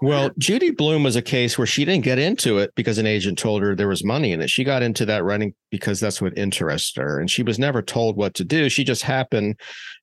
well, 0.00 0.30
Judy 0.38 0.70
Blume 0.70 1.02
was 1.02 1.16
a 1.16 1.22
case 1.22 1.58
where 1.58 1.66
she 1.66 1.84
didn't 1.84 2.04
get 2.04 2.18
into 2.18 2.58
it 2.58 2.72
because 2.76 2.98
an 2.98 3.06
agent 3.06 3.38
told 3.38 3.62
her 3.62 3.74
there 3.74 3.88
was 3.88 4.04
money 4.04 4.32
in 4.32 4.40
it. 4.40 4.50
She 4.50 4.62
got 4.64 4.82
into 4.82 5.04
that 5.06 5.24
writing 5.24 5.54
because 5.70 5.98
that's 6.00 6.22
what 6.22 6.36
interested 6.38 7.02
her. 7.02 7.18
And 7.18 7.30
she 7.30 7.42
was 7.42 7.58
never 7.58 7.82
told 7.82 8.16
what 8.16 8.34
to 8.34 8.44
do. 8.44 8.68
She 8.68 8.84
just 8.84 9.02
happened 9.02 9.58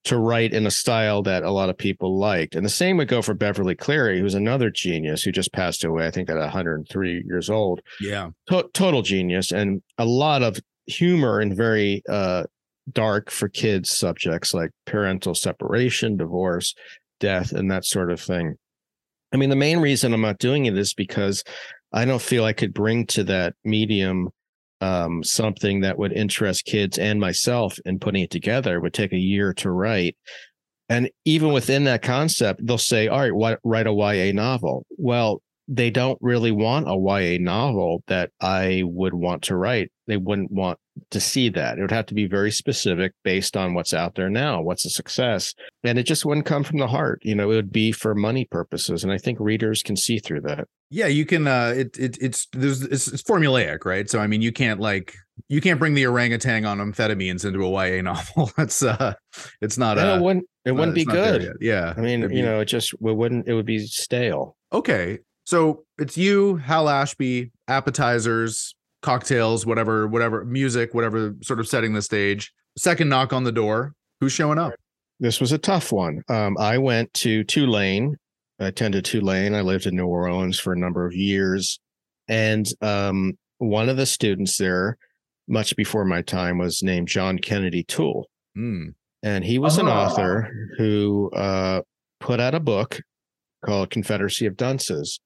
to 0.06 0.18
write 0.18 0.54
in 0.54 0.66
a 0.66 0.72
style 0.72 1.22
that 1.24 1.44
a 1.44 1.52
lot 1.52 1.70
of 1.70 1.78
people 1.78 2.18
liked. 2.18 2.56
And 2.56 2.66
the 2.66 2.70
same 2.70 2.98
would 2.98 3.08
go 3.08 3.22
for 3.22 3.34
Beverly 3.34 3.76
Cleary, 3.76 4.20
who's 4.20 4.36
another 4.36 4.70
genius 4.70 5.24
who 5.24 5.32
just 5.32 5.54
passed 5.54 5.84
away, 5.84 6.08
I 6.08 6.12
think 6.12 6.30
at 6.30 6.38
103 6.38 7.24
years 7.26 7.50
old. 7.50 7.82
Yeah. 8.00 8.32
To- 8.50 8.70
total 8.74 9.02
genius 9.02 9.52
and 9.52 9.82
a 9.98 10.06
lot 10.06 10.42
of 10.44 10.60
humor 10.88 11.40
and 11.40 11.56
very 11.56 12.02
uh, 12.10 12.44
dark 12.94 13.30
for 13.30 13.50
kids 13.50 13.90
subjects 13.90 14.54
like 14.54 14.72
parental 14.86 15.36
separation, 15.36 16.18
divorce, 16.18 16.74
death, 17.20 17.52
and 17.52 17.72
that 17.72 17.86
sort 17.86 18.12
of 18.12 18.20
thing. 18.20 18.56
I 19.34 19.38
mean, 19.38 19.50
the 19.50 19.56
main 19.56 19.80
reason 19.80 20.14
I'm 20.14 20.22
not 20.22 20.40
doing 20.40 20.66
it 20.66 20.78
is 20.78 20.94
because 20.94 21.44
I 21.94 22.06
don't 22.06 22.22
feel 22.22 22.44
I 22.44 22.54
could 22.54 22.74
bring 22.74 23.06
to 23.08 23.24
that 23.26 23.54
medium 23.64 24.30
um, 24.82 25.24
something 25.24 25.82
that 25.82 25.98
would 25.98 26.12
interest 26.12 26.66
kids 26.66 26.98
and 26.98 27.20
myself 27.20 27.78
in 27.86 28.00
putting 28.00 28.24
it 28.24 28.32
together. 28.32 28.76
It 28.76 28.82
would 28.82 28.94
take 28.94 29.14
a 29.14 29.18
year 29.18 29.54
to 29.56 29.70
write. 29.70 30.18
And 30.90 31.10
even 31.24 31.54
within 31.54 31.86
that 31.86 32.02
concept, 32.02 32.66
they'll 32.66 32.78
say, 32.78 33.08
all 33.08 33.30
right, 33.30 33.58
write 33.64 33.88
a 33.88 33.94
YA 33.94 34.34
novel. 34.34 34.86
Well, 34.98 35.42
they 35.68 35.90
don't 35.90 36.18
really 36.22 36.52
want 36.52 36.90
a 36.90 36.98
YA 36.98 37.38
novel 37.40 38.04
that 38.08 38.32
I 38.42 38.84
would 38.86 39.14
want 39.14 39.44
to 39.44 39.56
write. 39.56 39.90
They 40.08 40.18
wouldn't 40.18 40.52
want 40.52 40.80
to 41.10 41.20
see 41.20 41.50
that. 41.50 41.78
It 41.78 41.82
would 41.82 41.92
have 41.92 42.06
to 42.08 42.14
be 42.14 42.28
very 42.28 42.52
specific 42.52 43.14
based 43.24 43.58
on 43.58 43.74
what's 43.74 43.94
out 43.94 44.16
there 44.16 44.30
now, 44.30 44.62
what's 44.62 44.86
a 44.86 44.90
success. 44.90 45.54
And 45.84 45.98
it 45.98 46.04
just 46.04 46.26
wouldn't 46.26 46.46
come 46.46 46.64
from 46.64 46.80
the 46.80 46.88
heart. 46.88 47.20
You 47.24 47.36
know, 47.36 47.52
it 47.52 47.56
would 47.56 47.72
be 47.72 47.92
for 47.92 48.14
money 48.16 48.46
purposes. 48.46 49.04
And 49.04 49.12
I 49.12 49.18
think 49.18 49.40
readers 49.40 49.84
can 49.84 49.96
see 49.96 50.20
through 50.20 50.42
that. 50.42 50.68
Yeah, 50.90 51.08
you 51.08 51.26
can 51.26 51.48
uh 51.48 51.74
it, 51.76 51.98
it 51.98 52.18
it's 52.22 52.48
there's 52.52 52.82
it's, 52.82 53.08
it's 53.08 53.24
formulaic, 53.24 53.86
right? 53.86 54.10
So 54.10 54.20
I 54.20 54.28
mean 54.28 54.42
you 54.42 54.52
can't 54.52 54.80
like 54.80 55.16
you 55.48 55.62
can't 55.62 55.80
bring 55.80 55.94
the 55.94 56.06
orangutan 56.06 56.66
on 56.66 56.80
amphetamines 56.80 57.46
into 57.46 57.64
a 57.64 57.70
YA 57.70 58.02
novel. 58.02 58.52
That's 58.58 58.84
uh 58.84 59.14
it's 59.62 59.78
not 59.78 59.98
no, 59.98 60.14
uh, 60.14 60.18
it 60.18 60.22
wouldn't 60.22 60.46
it 60.66 60.72
wouldn't 60.74 60.96
be 60.96 61.06
good. 61.06 61.54
Yeah. 61.62 61.94
I 61.96 62.02
mean, 62.02 62.30
you 62.30 62.44
know, 62.44 62.60
it 62.60 62.66
just 62.66 62.94
it 62.94 63.00
wouldn't 63.02 63.48
it 63.48 63.54
would 63.54 63.66
be 63.66 63.80
stale. 63.88 64.58
Okay. 64.74 65.20
So 65.46 65.84
it's 65.98 66.18
you, 66.18 66.58
Hal 66.58 66.88
Ashby, 66.88 67.52
appetizers, 67.68 68.76
cocktails, 69.02 69.66
whatever, 69.66 70.08
whatever, 70.08 70.46
music, 70.46 70.94
whatever 70.94 71.36
sort 71.42 71.60
of 71.60 71.68
setting 71.68 71.94
the 71.94 72.02
stage. 72.02 72.54
Second 72.78 73.10
knock 73.10 73.34
on 73.34 73.44
the 73.44 73.52
door. 73.52 73.94
Who's 74.20 74.32
showing 74.32 74.60
up? 74.60 74.74
This 75.20 75.40
was 75.40 75.52
a 75.52 75.58
tough 75.58 75.92
one. 75.92 76.24
Um, 76.30 76.58
I 76.60 76.78
went 76.78 77.14
to 77.16 77.44
Tulane. 77.44 78.18
I 78.60 78.68
attended 78.68 79.06
Tulane. 79.06 79.56
I 79.56 79.62
lived 79.62 79.86
in 79.86 79.96
New 79.96 80.06
Orleans 80.06 80.60
for 80.60 80.74
a 80.74 80.80
number 80.80 81.06
of 81.06 81.14
years. 81.14 81.80
And 82.28 82.68
um, 82.82 83.34
one 83.58 83.90
of 83.90 83.98
the 83.98 84.06
students 84.06 84.58
there, 84.58 84.98
much 85.48 85.76
before 85.76 86.06
my 86.06 86.22
time, 86.22 86.60
was 86.60 86.82
named 86.84 87.08
John 87.08 87.40
Kennedy 87.40 87.84
Toole. 87.84 88.30
Mm. 88.58 88.94
And 89.24 89.44
he 89.44 89.60
was 89.60 89.78
an 89.78 89.88
oh. 89.88 89.92
author 89.92 90.52
who 90.78 91.30
uh, 91.32 91.82
put 92.20 92.40
out 92.40 92.56
a 92.56 92.60
book 92.60 93.00
called 93.66 93.90
Confederacy 93.90 94.46
of 94.46 94.58
Dunces. 94.58 95.20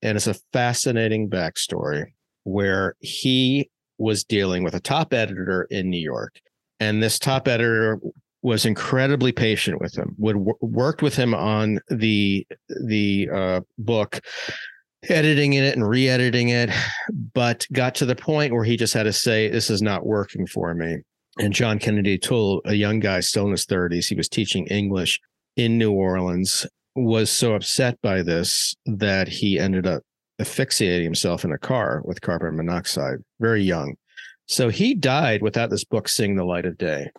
And 0.00 0.16
it's 0.16 0.26
a 0.26 0.36
fascinating 0.52 1.28
backstory 1.28 2.12
where 2.48 2.94
he 3.00 3.70
was 3.98 4.24
dealing 4.24 4.62
with 4.62 4.74
a 4.74 4.80
top 4.80 5.12
editor 5.12 5.64
in 5.70 5.90
New 5.90 6.00
York. 6.00 6.40
And 6.80 7.02
this 7.02 7.18
top 7.18 7.48
editor 7.48 8.00
was 8.42 8.64
incredibly 8.64 9.32
patient 9.32 9.80
with 9.80 9.96
him, 9.96 10.14
would 10.18 10.36
worked 10.60 11.02
with 11.02 11.16
him 11.16 11.34
on 11.34 11.80
the 11.88 12.46
the 12.86 13.28
uh, 13.34 13.60
book, 13.78 14.20
editing 15.08 15.54
it 15.54 15.74
and 15.74 15.88
re-editing 15.88 16.50
it, 16.50 16.70
but 17.34 17.66
got 17.72 17.96
to 17.96 18.06
the 18.06 18.14
point 18.14 18.52
where 18.52 18.64
he 18.64 18.76
just 18.76 18.94
had 18.94 19.04
to 19.04 19.12
say, 19.12 19.48
"This 19.48 19.70
is 19.70 19.82
not 19.82 20.06
working 20.06 20.46
for 20.46 20.72
me." 20.72 20.98
And 21.40 21.52
John 21.52 21.78
Kennedy 21.78 22.18
Toole, 22.18 22.60
a 22.64 22.74
young 22.74 23.00
guy 23.00 23.20
still 23.20 23.46
in 23.46 23.52
his 23.52 23.66
30s, 23.66 24.06
he 24.06 24.16
was 24.16 24.28
teaching 24.28 24.66
English 24.66 25.20
in 25.56 25.78
New 25.78 25.92
Orleans, 25.92 26.66
was 26.94 27.30
so 27.30 27.54
upset 27.54 28.00
by 28.02 28.22
this 28.22 28.74
that 28.86 29.28
he 29.28 29.58
ended 29.58 29.86
up 29.86 30.02
asphyxiating 30.38 31.04
himself 31.04 31.44
in 31.44 31.52
a 31.52 31.58
car 31.58 32.02
with 32.04 32.20
carbon 32.20 32.56
monoxide, 32.56 33.18
very 33.40 33.62
young. 33.62 33.94
So 34.46 34.68
he 34.68 34.94
died 34.94 35.42
without 35.42 35.70
this 35.70 35.84
book 35.84 36.08
seeing 36.08 36.36
the 36.36 36.44
light 36.44 36.64
of 36.64 36.78
day. 36.78 37.10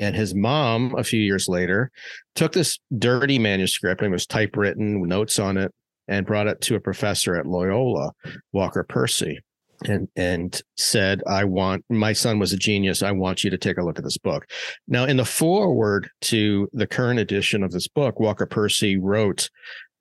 And 0.00 0.16
his 0.16 0.34
mom, 0.34 0.94
a 0.96 1.04
few 1.04 1.20
years 1.20 1.48
later, 1.48 1.90
took 2.34 2.52
this 2.52 2.78
dirty 2.98 3.38
manuscript 3.38 4.02
and 4.02 4.12
was 4.12 4.26
typewritten, 4.26 5.06
notes 5.06 5.38
on 5.38 5.56
it, 5.56 5.72
and 6.08 6.26
brought 6.26 6.48
it 6.48 6.60
to 6.62 6.74
a 6.74 6.80
professor 6.80 7.36
at 7.36 7.46
Loyola, 7.46 8.12
Walker 8.52 8.82
Percy, 8.82 9.38
and 9.86 10.08
and 10.16 10.60
said, 10.76 11.22
"I 11.26 11.44
want 11.44 11.84
my 11.88 12.12
son 12.12 12.38
was 12.38 12.52
a 12.52 12.58
genius. 12.58 13.02
I 13.02 13.12
want 13.12 13.44
you 13.44 13.50
to 13.50 13.58
take 13.58 13.78
a 13.78 13.84
look 13.84 13.98
at 13.98 14.04
this 14.04 14.18
book." 14.18 14.46
Now, 14.88 15.04
in 15.04 15.16
the 15.16 15.24
foreword 15.24 16.10
to 16.22 16.68
the 16.72 16.86
current 16.86 17.20
edition 17.20 17.62
of 17.62 17.70
this 17.70 17.88
book, 17.88 18.20
Walker 18.20 18.46
Percy 18.46 18.96
wrote 18.98 19.48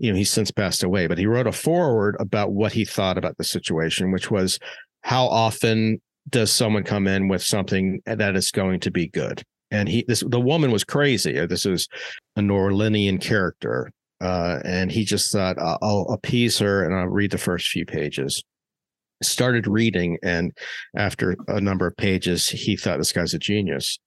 you 0.04 0.12
know, 0.12 0.18
he's 0.18 0.30
since 0.30 0.52
passed 0.52 0.84
away, 0.84 1.08
but 1.08 1.18
he 1.18 1.26
wrote 1.26 1.48
a 1.48 1.54
foreword 1.54 2.18
about 2.20 2.52
what 2.52 2.74
he 2.74 2.84
thought 2.84 3.18
about 3.18 3.38
the 3.38 3.44
situation, 3.46 4.12
which 4.12 4.30
was 4.30 4.60
how 5.00 5.26
often 5.28 6.02
does 6.30 6.52
someone 6.52 6.84
come 6.84 7.08
in 7.08 7.30
with 7.30 7.42
something 7.42 8.02
that 8.06 8.36
is 8.36 8.52
going 8.52 8.82
to 8.82 8.92
be 8.92 9.08
good? 9.08 9.44
And 9.72 9.88
he, 9.88 10.04
this, 10.06 10.22
the 10.28 10.42
woman 10.42 10.72
was 10.72 10.84
crazy. 10.84 11.40
Uh, 11.40 11.48
this 11.48 11.66
is 11.66 11.88
a 12.36 12.42
Norlinian 12.42 13.22
character. 13.22 13.94
Uh, 14.20 14.60
and 14.66 14.92
he 14.92 15.06
just 15.06 15.32
thought, 15.32 15.56
I'll 15.58 16.08
appease 16.10 16.60
her 16.60 16.84
and 16.84 16.94
I'll 16.94 17.08
read 17.08 17.32
the 17.32 17.38
first 17.38 17.70
few 17.70 17.86
pages. 17.86 18.44
Started 19.22 19.68
reading, 19.68 20.18
and 20.22 20.52
after 20.98 21.38
a 21.48 21.62
number 21.62 21.88
of 21.88 21.96
pages, 21.96 22.50
he 22.50 22.76
thought 22.76 22.98
this 22.98 23.14
guy's 23.14 23.34
a 23.34 23.40
genius. 23.40 23.98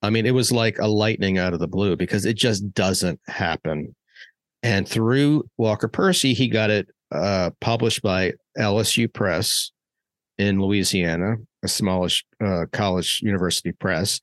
I 0.00 0.10
mean, 0.10 0.26
it 0.26 0.34
was 0.34 0.52
like 0.52 0.78
a 0.78 0.86
lightning 0.86 1.38
out 1.38 1.54
of 1.54 1.58
the 1.58 1.66
blue 1.66 1.96
because 1.96 2.24
it 2.24 2.36
just 2.36 2.72
doesn't 2.72 3.18
happen 3.26 3.96
and 4.62 4.86
through 4.86 5.44
Walker 5.56 5.88
Percy, 5.88 6.34
he 6.34 6.48
got 6.48 6.70
it 6.70 6.88
uh, 7.12 7.50
published 7.60 8.02
by 8.02 8.32
LSU 8.58 9.12
Press 9.12 9.72
in 10.38 10.60
Louisiana, 10.60 11.36
a 11.62 11.68
smallish 11.68 12.24
uh, 12.42 12.66
college 12.72 13.20
university 13.22 13.72
press. 13.72 14.20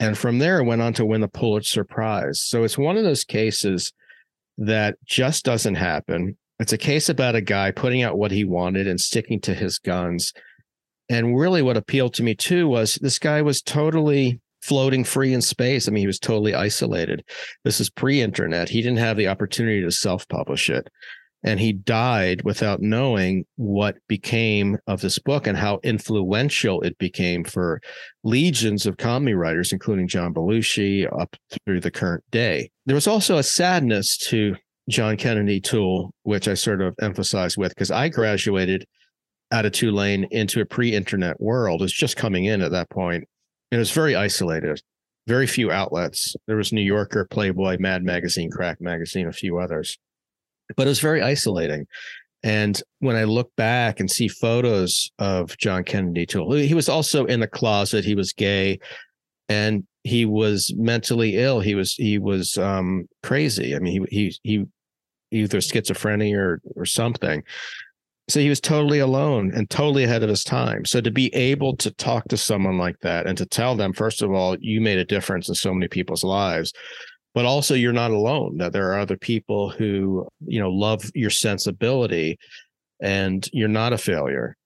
And 0.00 0.18
from 0.18 0.38
there, 0.38 0.62
went 0.64 0.82
on 0.82 0.92
to 0.94 1.06
win 1.06 1.20
the 1.20 1.28
Pulitzer 1.28 1.84
Prize. 1.84 2.40
So 2.40 2.64
it's 2.64 2.76
one 2.76 2.96
of 2.96 3.04
those 3.04 3.24
cases 3.24 3.92
that 4.58 4.96
just 5.04 5.44
doesn't 5.44 5.76
happen. 5.76 6.36
It's 6.58 6.72
a 6.72 6.78
case 6.78 7.08
about 7.08 7.34
a 7.34 7.40
guy 7.40 7.70
putting 7.70 8.02
out 8.02 8.18
what 8.18 8.30
he 8.30 8.44
wanted 8.44 8.86
and 8.86 9.00
sticking 9.00 9.40
to 9.42 9.54
his 9.54 9.78
guns. 9.78 10.32
And 11.08 11.36
really, 11.36 11.62
what 11.62 11.76
appealed 11.76 12.14
to 12.14 12.22
me 12.22 12.34
too 12.34 12.68
was 12.68 12.94
this 12.96 13.18
guy 13.18 13.42
was 13.42 13.62
totally 13.62 14.40
floating 14.64 15.04
free 15.04 15.34
in 15.34 15.42
space. 15.42 15.86
I 15.86 15.92
mean, 15.92 16.00
he 16.00 16.06
was 16.06 16.18
totally 16.18 16.54
isolated. 16.54 17.22
This 17.64 17.80
is 17.80 17.90
pre 17.90 18.22
internet. 18.22 18.68
He 18.68 18.80
didn't 18.80 18.98
have 18.98 19.16
the 19.16 19.28
opportunity 19.28 19.82
to 19.82 19.90
self 19.90 20.26
publish 20.28 20.70
it. 20.70 20.88
And 21.46 21.60
he 21.60 21.74
died 21.74 22.40
without 22.42 22.80
knowing 22.80 23.44
what 23.56 23.96
became 24.08 24.78
of 24.86 25.02
this 25.02 25.18
book 25.18 25.46
and 25.46 25.58
how 25.58 25.78
influential 25.84 26.80
it 26.80 26.96
became 26.96 27.44
for 27.44 27.82
legions 28.22 28.86
of 28.86 28.96
comedy 28.96 29.34
writers, 29.34 29.70
including 29.70 30.08
John 30.08 30.32
Belushi 30.32 31.06
up 31.20 31.36
through 31.66 31.80
the 31.80 31.90
current 31.90 32.24
day. 32.30 32.70
There 32.86 32.94
was 32.94 33.06
also 33.06 33.36
a 33.36 33.42
sadness 33.42 34.16
to 34.28 34.56
John 34.88 35.18
Kennedy 35.18 35.60
Toole, 35.60 36.14
which 36.22 36.48
I 36.48 36.54
sort 36.54 36.80
of 36.80 36.94
emphasized 37.02 37.58
with 37.58 37.74
because 37.74 37.90
I 37.90 38.08
graduated 38.08 38.86
out 39.52 39.66
of 39.66 39.72
Tulane 39.72 40.26
into 40.30 40.62
a 40.62 40.66
pre-internet 40.66 41.38
world. 41.42 41.82
It's 41.82 41.92
just 41.92 42.16
coming 42.16 42.46
in 42.46 42.62
at 42.62 42.70
that 42.70 42.88
point 42.88 43.24
it 43.74 43.78
was 43.78 43.90
very 43.90 44.14
isolated. 44.14 44.80
Very 45.26 45.46
few 45.46 45.70
outlets. 45.70 46.36
There 46.46 46.56
was 46.56 46.72
new 46.72 46.82
yorker 46.82 47.26
playboy 47.30 47.78
mad 47.78 48.04
magazine 48.04 48.50
crack 48.50 48.80
magazine 48.80 49.26
a 49.26 49.32
few 49.32 49.58
others. 49.58 49.98
But 50.76 50.86
it 50.86 50.90
was 50.90 51.00
very 51.00 51.22
isolating. 51.22 51.86
And 52.42 52.80
when 52.98 53.16
i 53.16 53.24
look 53.24 53.50
back 53.56 54.00
and 54.00 54.10
see 54.10 54.28
photos 54.28 55.10
of 55.18 55.56
john 55.56 55.82
kennedy 55.82 56.26
toole 56.26 56.52
he 56.52 56.74
was 56.74 56.88
also 56.88 57.24
in 57.24 57.40
the 57.40 57.46
closet. 57.46 58.04
He 58.04 58.14
was 58.14 58.32
gay. 58.32 58.78
And 59.48 59.86
he 60.04 60.26
was 60.26 60.72
mentally 60.76 61.36
ill. 61.36 61.60
He 61.60 61.74
was 61.74 61.94
he 61.94 62.18
was 62.18 62.56
um 62.58 63.08
crazy. 63.22 63.74
I 63.74 63.78
mean 63.78 64.06
he 64.10 64.18
he 64.18 64.38
he 64.42 64.66
either 65.30 65.58
schizophrenia 65.58 66.36
or 66.36 66.60
or 66.76 66.84
something 66.84 67.42
so 68.28 68.40
he 68.40 68.48
was 68.48 68.60
totally 68.60 69.00
alone 69.00 69.52
and 69.54 69.68
totally 69.68 70.04
ahead 70.04 70.22
of 70.22 70.30
his 70.30 70.44
time. 70.44 70.84
So 70.84 71.00
to 71.00 71.10
be 71.10 71.34
able 71.34 71.76
to 71.76 71.90
talk 71.90 72.26
to 72.28 72.36
someone 72.36 72.78
like 72.78 72.98
that 73.00 73.26
and 73.26 73.36
to 73.38 73.44
tell 73.46 73.76
them, 73.76 73.92
first 73.92 74.22
of 74.22 74.32
all, 74.32 74.56
you 74.60 74.80
made 74.80 74.98
a 74.98 75.04
difference 75.04 75.48
in 75.48 75.54
so 75.54 75.74
many 75.74 75.88
people's 75.88 76.24
lives, 76.24 76.72
but 77.34 77.44
also 77.44 77.74
you're 77.74 77.92
not 77.92 78.12
alone, 78.12 78.56
that 78.58 78.72
there 78.72 78.90
are 78.92 78.98
other 78.98 79.16
people 79.18 79.68
who, 79.70 80.26
you 80.46 80.58
know, 80.60 80.70
love 80.70 81.02
your 81.14 81.30
sensibility 81.30 82.38
and 83.02 83.48
you're 83.52 83.68
not 83.68 83.92
a 83.92 83.98
failure. 83.98 84.56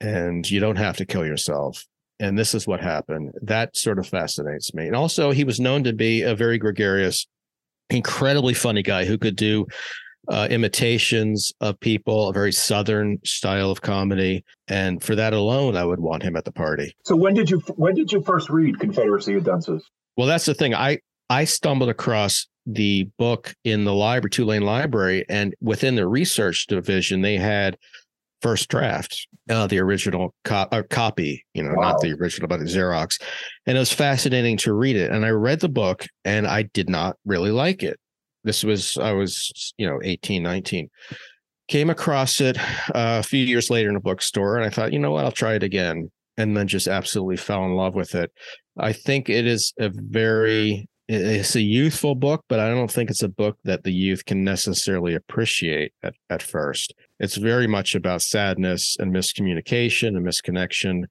and 0.00 0.48
you 0.50 0.60
don't 0.60 0.76
have 0.76 0.96
to 0.98 1.06
kill 1.06 1.24
yourself. 1.24 1.84
And 2.18 2.38
this 2.38 2.54
is 2.54 2.66
what 2.66 2.80
happened. 2.80 3.32
That 3.42 3.76
sort 3.76 3.98
of 3.98 4.06
fascinates 4.06 4.72
me. 4.74 4.86
And 4.86 4.96
also, 4.96 5.30
he 5.30 5.44
was 5.44 5.60
known 5.60 5.84
to 5.84 5.92
be 5.92 6.22
a 6.22 6.34
very 6.34 6.58
gregarious, 6.58 7.26
incredibly 7.90 8.54
funny 8.54 8.82
guy 8.82 9.04
who 9.04 9.18
could 9.18 9.36
do 9.36 9.66
uh, 10.28 10.48
imitations 10.50 11.52
of 11.60 11.78
people, 11.80 12.28
a 12.28 12.32
very 12.32 12.52
southern 12.52 13.18
style 13.24 13.70
of 13.70 13.80
comedy, 13.80 14.44
and 14.68 15.02
for 15.02 15.14
that 15.14 15.32
alone, 15.32 15.76
I 15.76 15.84
would 15.84 16.00
want 16.00 16.22
him 16.22 16.36
at 16.36 16.44
the 16.44 16.52
party. 16.52 16.94
So 17.04 17.16
when 17.16 17.34
did 17.34 17.50
you 17.50 17.58
when 17.76 17.94
did 17.94 18.12
you 18.12 18.22
first 18.22 18.50
read 18.50 18.78
Confederacy 18.78 19.34
of 19.34 19.44
Dunces? 19.44 19.88
Well, 20.16 20.26
that's 20.26 20.46
the 20.46 20.54
thing. 20.54 20.74
I 20.74 20.98
I 21.30 21.44
stumbled 21.44 21.90
across 21.90 22.46
the 22.66 23.08
book 23.18 23.54
in 23.64 23.84
the 23.84 23.94
library, 23.94 24.30
Tulane 24.30 24.62
Library, 24.62 25.24
and 25.28 25.54
within 25.60 25.94
the 25.94 26.06
research 26.06 26.66
division, 26.66 27.22
they 27.22 27.36
had 27.36 27.78
first 28.42 28.68
draft, 28.68 29.26
uh, 29.50 29.66
the 29.66 29.78
original 29.78 30.34
co- 30.44 30.68
uh, 30.70 30.82
copy, 30.90 31.44
you 31.54 31.62
know, 31.62 31.74
wow. 31.74 31.92
not 31.92 32.00
the 32.00 32.12
original, 32.12 32.48
but 32.48 32.58
the 32.58 32.66
Xerox. 32.66 33.20
And 33.66 33.76
it 33.76 33.80
was 33.80 33.92
fascinating 33.92 34.56
to 34.58 34.72
read 34.72 34.96
it. 34.96 35.10
And 35.10 35.24
I 35.24 35.30
read 35.30 35.60
the 35.60 35.68
book 35.68 36.06
and 36.24 36.46
I 36.46 36.62
did 36.62 36.88
not 36.88 37.16
really 37.24 37.50
like 37.50 37.82
it. 37.82 37.98
This 38.46 38.62
was, 38.62 38.96
I 38.96 39.12
was, 39.12 39.74
you 39.76 39.86
know, 39.86 40.00
18, 40.02 40.42
19. 40.42 40.88
Came 41.68 41.90
across 41.90 42.40
it 42.40 42.56
uh, 42.94 43.18
a 43.18 43.22
few 43.24 43.44
years 43.44 43.70
later 43.70 43.90
in 43.90 43.96
a 43.96 44.00
bookstore 44.00 44.56
and 44.56 44.64
I 44.64 44.70
thought, 44.70 44.92
you 44.92 45.00
know 45.00 45.10
what, 45.10 45.24
I'll 45.24 45.32
try 45.32 45.54
it 45.54 45.64
again. 45.64 46.10
And 46.38 46.56
then 46.56 46.68
just 46.68 46.86
absolutely 46.86 47.38
fell 47.38 47.64
in 47.64 47.72
love 47.74 47.94
with 47.94 48.14
it. 48.14 48.30
I 48.78 48.92
think 48.92 49.28
it 49.28 49.46
is 49.46 49.72
a 49.78 49.90
very 49.92 50.88
it's 51.08 51.54
a 51.54 51.60
youthful 51.60 52.16
book, 52.16 52.44
but 52.48 52.58
I 52.58 52.68
don't 52.68 52.90
think 52.90 53.10
it's 53.10 53.22
a 53.22 53.28
book 53.28 53.58
that 53.64 53.84
the 53.84 53.92
youth 53.92 54.24
can 54.24 54.42
necessarily 54.42 55.14
appreciate 55.14 55.92
at, 56.02 56.14
at 56.30 56.42
first. 56.42 56.94
It's 57.20 57.36
very 57.36 57.68
much 57.68 57.94
about 57.94 58.22
sadness 58.22 58.96
and 58.98 59.14
miscommunication 59.14 60.08
and 60.08 60.26
misconnection 60.26 61.04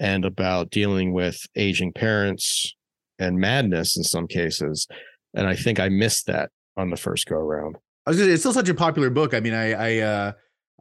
and 0.00 0.24
about 0.24 0.70
dealing 0.70 1.12
with 1.12 1.46
aging 1.54 1.92
parents 1.92 2.74
and 3.20 3.38
madness 3.38 3.96
in 3.96 4.02
some 4.02 4.26
cases. 4.26 4.88
And 5.34 5.46
I 5.46 5.54
think 5.54 5.78
I 5.78 5.88
missed 5.88 6.26
that 6.26 6.50
on 6.80 6.90
the 6.90 6.96
first 6.96 7.26
go 7.26 7.36
around. 7.36 7.76
I 8.06 8.10
was 8.10 8.18
say, 8.18 8.28
it's 8.28 8.42
still 8.42 8.52
such 8.52 8.68
a 8.68 8.74
popular 8.74 9.10
book. 9.10 9.34
I 9.34 9.40
mean, 9.40 9.54
I, 9.54 9.72
I, 9.72 9.98
uh, 9.98 10.32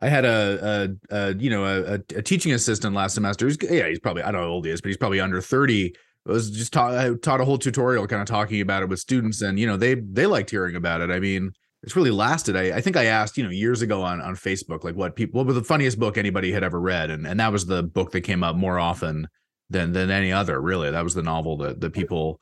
I 0.01 0.07
had 0.07 0.25
a, 0.25 0.89
a, 1.11 1.15
a 1.15 1.35
you 1.35 1.49
know, 1.49 1.65
a, 1.65 1.93
a, 2.15 2.21
teaching 2.21 2.53
assistant 2.53 2.95
last 2.95 3.15
semester. 3.15 3.45
He's, 3.45 3.57
yeah, 3.61 3.87
he's 3.87 3.99
probably, 3.99 4.23
I 4.23 4.31
don't 4.31 4.41
know 4.41 4.47
how 4.47 4.53
old 4.53 4.65
he 4.65 4.71
is, 4.71 4.81
but 4.81 4.87
he's 4.87 4.97
probably 4.97 5.19
under 5.19 5.41
30 5.41 5.93
I 6.27 6.31
was 6.31 6.51
just 6.51 6.73
taught 6.73 7.21
taught 7.21 7.41
a 7.41 7.45
whole 7.45 7.57
tutorial 7.57 8.05
kind 8.07 8.21
of 8.21 8.27
talking 8.27 8.61
about 8.61 8.83
it 8.83 8.89
with 8.89 8.99
students 8.99 9.41
and 9.41 9.59
you 9.59 9.65
know 9.65 9.77
they 9.77 9.95
they 9.95 10.25
liked 10.25 10.49
hearing 10.49 10.75
about 10.75 11.01
it. 11.01 11.09
I 11.09 11.19
mean, 11.19 11.51
it's 11.81 11.95
really 11.95 12.11
lasted. 12.11 12.55
I, 12.55 12.77
I 12.77 12.81
think 12.81 12.97
I 12.97 13.05
asked, 13.05 13.37
you 13.37 13.43
know, 13.43 13.49
years 13.49 13.81
ago 13.81 14.03
on 14.03 14.21
on 14.21 14.35
Facebook 14.35 14.83
like 14.83 14.95
what 14.95 15.15
people 15.15 15.37
what 15.37 15.47
was 15.47 15.55
the 15.55 15.63
funniest 15.63 15.99
book 15.99 16.17
anybody 16.17 16.51
had 16.51 16.63
ever 16.63 16.79
read 16.79 17.09
and 17.09 17.25
and 17.25 17.39
that 17.39 17.51
was 17.51 17.65
the 17.65 17.83
book 17.83 18.11
that 18.11 18.21
came 18.21 18.43
up 18.43 18.55
more 18.55 18.79
often 18.79 19.27
than 19.69 19.91
than 19.93 20.11
any 20.11 20.31
other, 20.31 20.61
really. 20.61 20.91
That 20.91 21.03
was 21.03 21.13
the 21.13 21.23
novel 21.23 21.57
that 21.57 21.79
the 21.79 21.89
people 21.89 22.41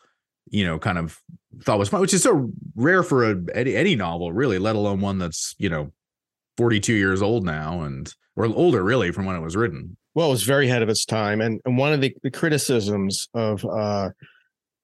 you 0.49 0.65
know 0.65 0.79
kind 0.79 0.97
of 0.97 1.21
thought 1.63 1.79
was 1.79 1.89
fun, 1.89 2.01
which 2.01 2.13
is 2.13 2.23
so 2.23 2.51
rare 2.75 3.03
for 3.03 3.31
a 3.31 3.35
any, 3.53 3.75
any 3.75 3.95
novel 3.95 4.31
really, 4.31 4.59
let 4.59 4.75
alone 4.75 5.01
one 5.01 5.17
that's, 5.17 5.55
you 5.57 5.69
know, 5.69 5.91
42 6.57 6.93
years 6.93 7.21
old 7.21 7.45
now 7.45 7.81
and 7.81 8.13
or 8.35 8.45
older 8.45 8.83
really 8.83 9.11
from 9.11 9.25
when 9.25 9.35
it 9.35 9.41
was 9.41 9.55
written 9.55 9.97
well, 10.17 10.29
it 10.29 10.31
was 10.31 10.43
very 10.45 10.67
ahead 10.67 10.81
of 10.81 10.89
its 10.89 11.05
time. 11.05 11.41
And, 11.41 11.61
and 11.63 11.77
one 11.77 11.93
of 11.93 12.01
the, 12.01 12.11
the 12.23 12.31
criticisms 12.31 13.29
of 13.35 13.63
uh, 13.63 14.09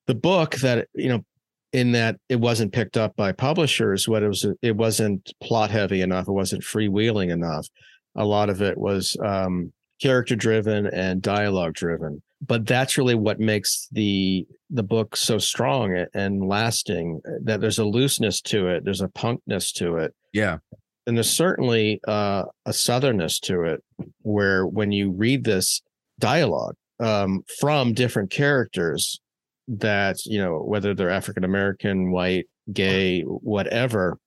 the 0.06 0.14
book 0.14 0.54
that, 0.58 0.88
you 0.94 1.10
know, 1.10 1.26
in 1.72 1.94
that 1.94 2.18
it 2.30 2.36
wasn't 2.36 2.72
picked 2.72 2.98
up 2.98 3.16
by 3.16 3.32
publishers, 3.32 4.08
what 4.08 4.22
it 4.22 4.28
was, 4.28 4.46
it 4.62 4.76
wasn't 4.76 5.34
plot 5.42 5.72
heavy 5.72 6.02
enough. 6.02 6.28
It 6.28 6.34
wasn't 6.34 6.62
freewheeling 6.62 7.32
enough. 7.32 7.68
A 8.16 8.24
lot 8.24 8.52
of 8.52 8.62
it 8.62 8.78
was 8.78 9.18
um, 9.26 9.74
character 10.00 10.36
driven 10.36 10.86
and 10.86 11.20
dialogue 11.20 11.74
driven. 11.74 12.22
But 12.46 12.66
that's 12.66 12.98
really 12.98 13.16
what 13.16 13.40
makes 13.40 13.88
the 13.92 14.46
the 14.70 14.84
book 14.84 15.16
so 15.16 15.38
strong 15.38 16.06
and 16.14 16.48
lasting. 16.48 17.22
That 17.44 17.62
there's 17.62 17.80
a 17.80 17.86
looseness 17.86 18.42
to 18.42 18.68
it. 18.68 18.84
There's 18.84 19.02
a 19.02 19.08
punkness 19.08 19.72
to 19.76 19.98
it. 19.98 20.14
Yeah 20.34 20.58
and 21.06 21.18
there's 21.18 21.30
certainly 21.30 22.00
uh, 22.08 22.44
a 22.66 22.72
southernness 22.72 23.40
to 23.42 23.64
it 23.64 23.84
where 24.22 24.66
when 24.66 24.92
you 24.92 25.12
read 25.12 25.44
this 25.44 25.82
dialogue 26.20 26.76
um, 27.00 27.44
from 27.60 27.94
different 27.94 28.30
characters 28.30 29.20
that 29.68 30.18
you 30.26 30.38
know 30.38 30.60
whether 30.60 30.94
they're 30.94 31.10
african 31.10 31.46
american 31.46 32.12
white 32.12 32.46
gay 32.74 33.22
whatever 33.22 34.18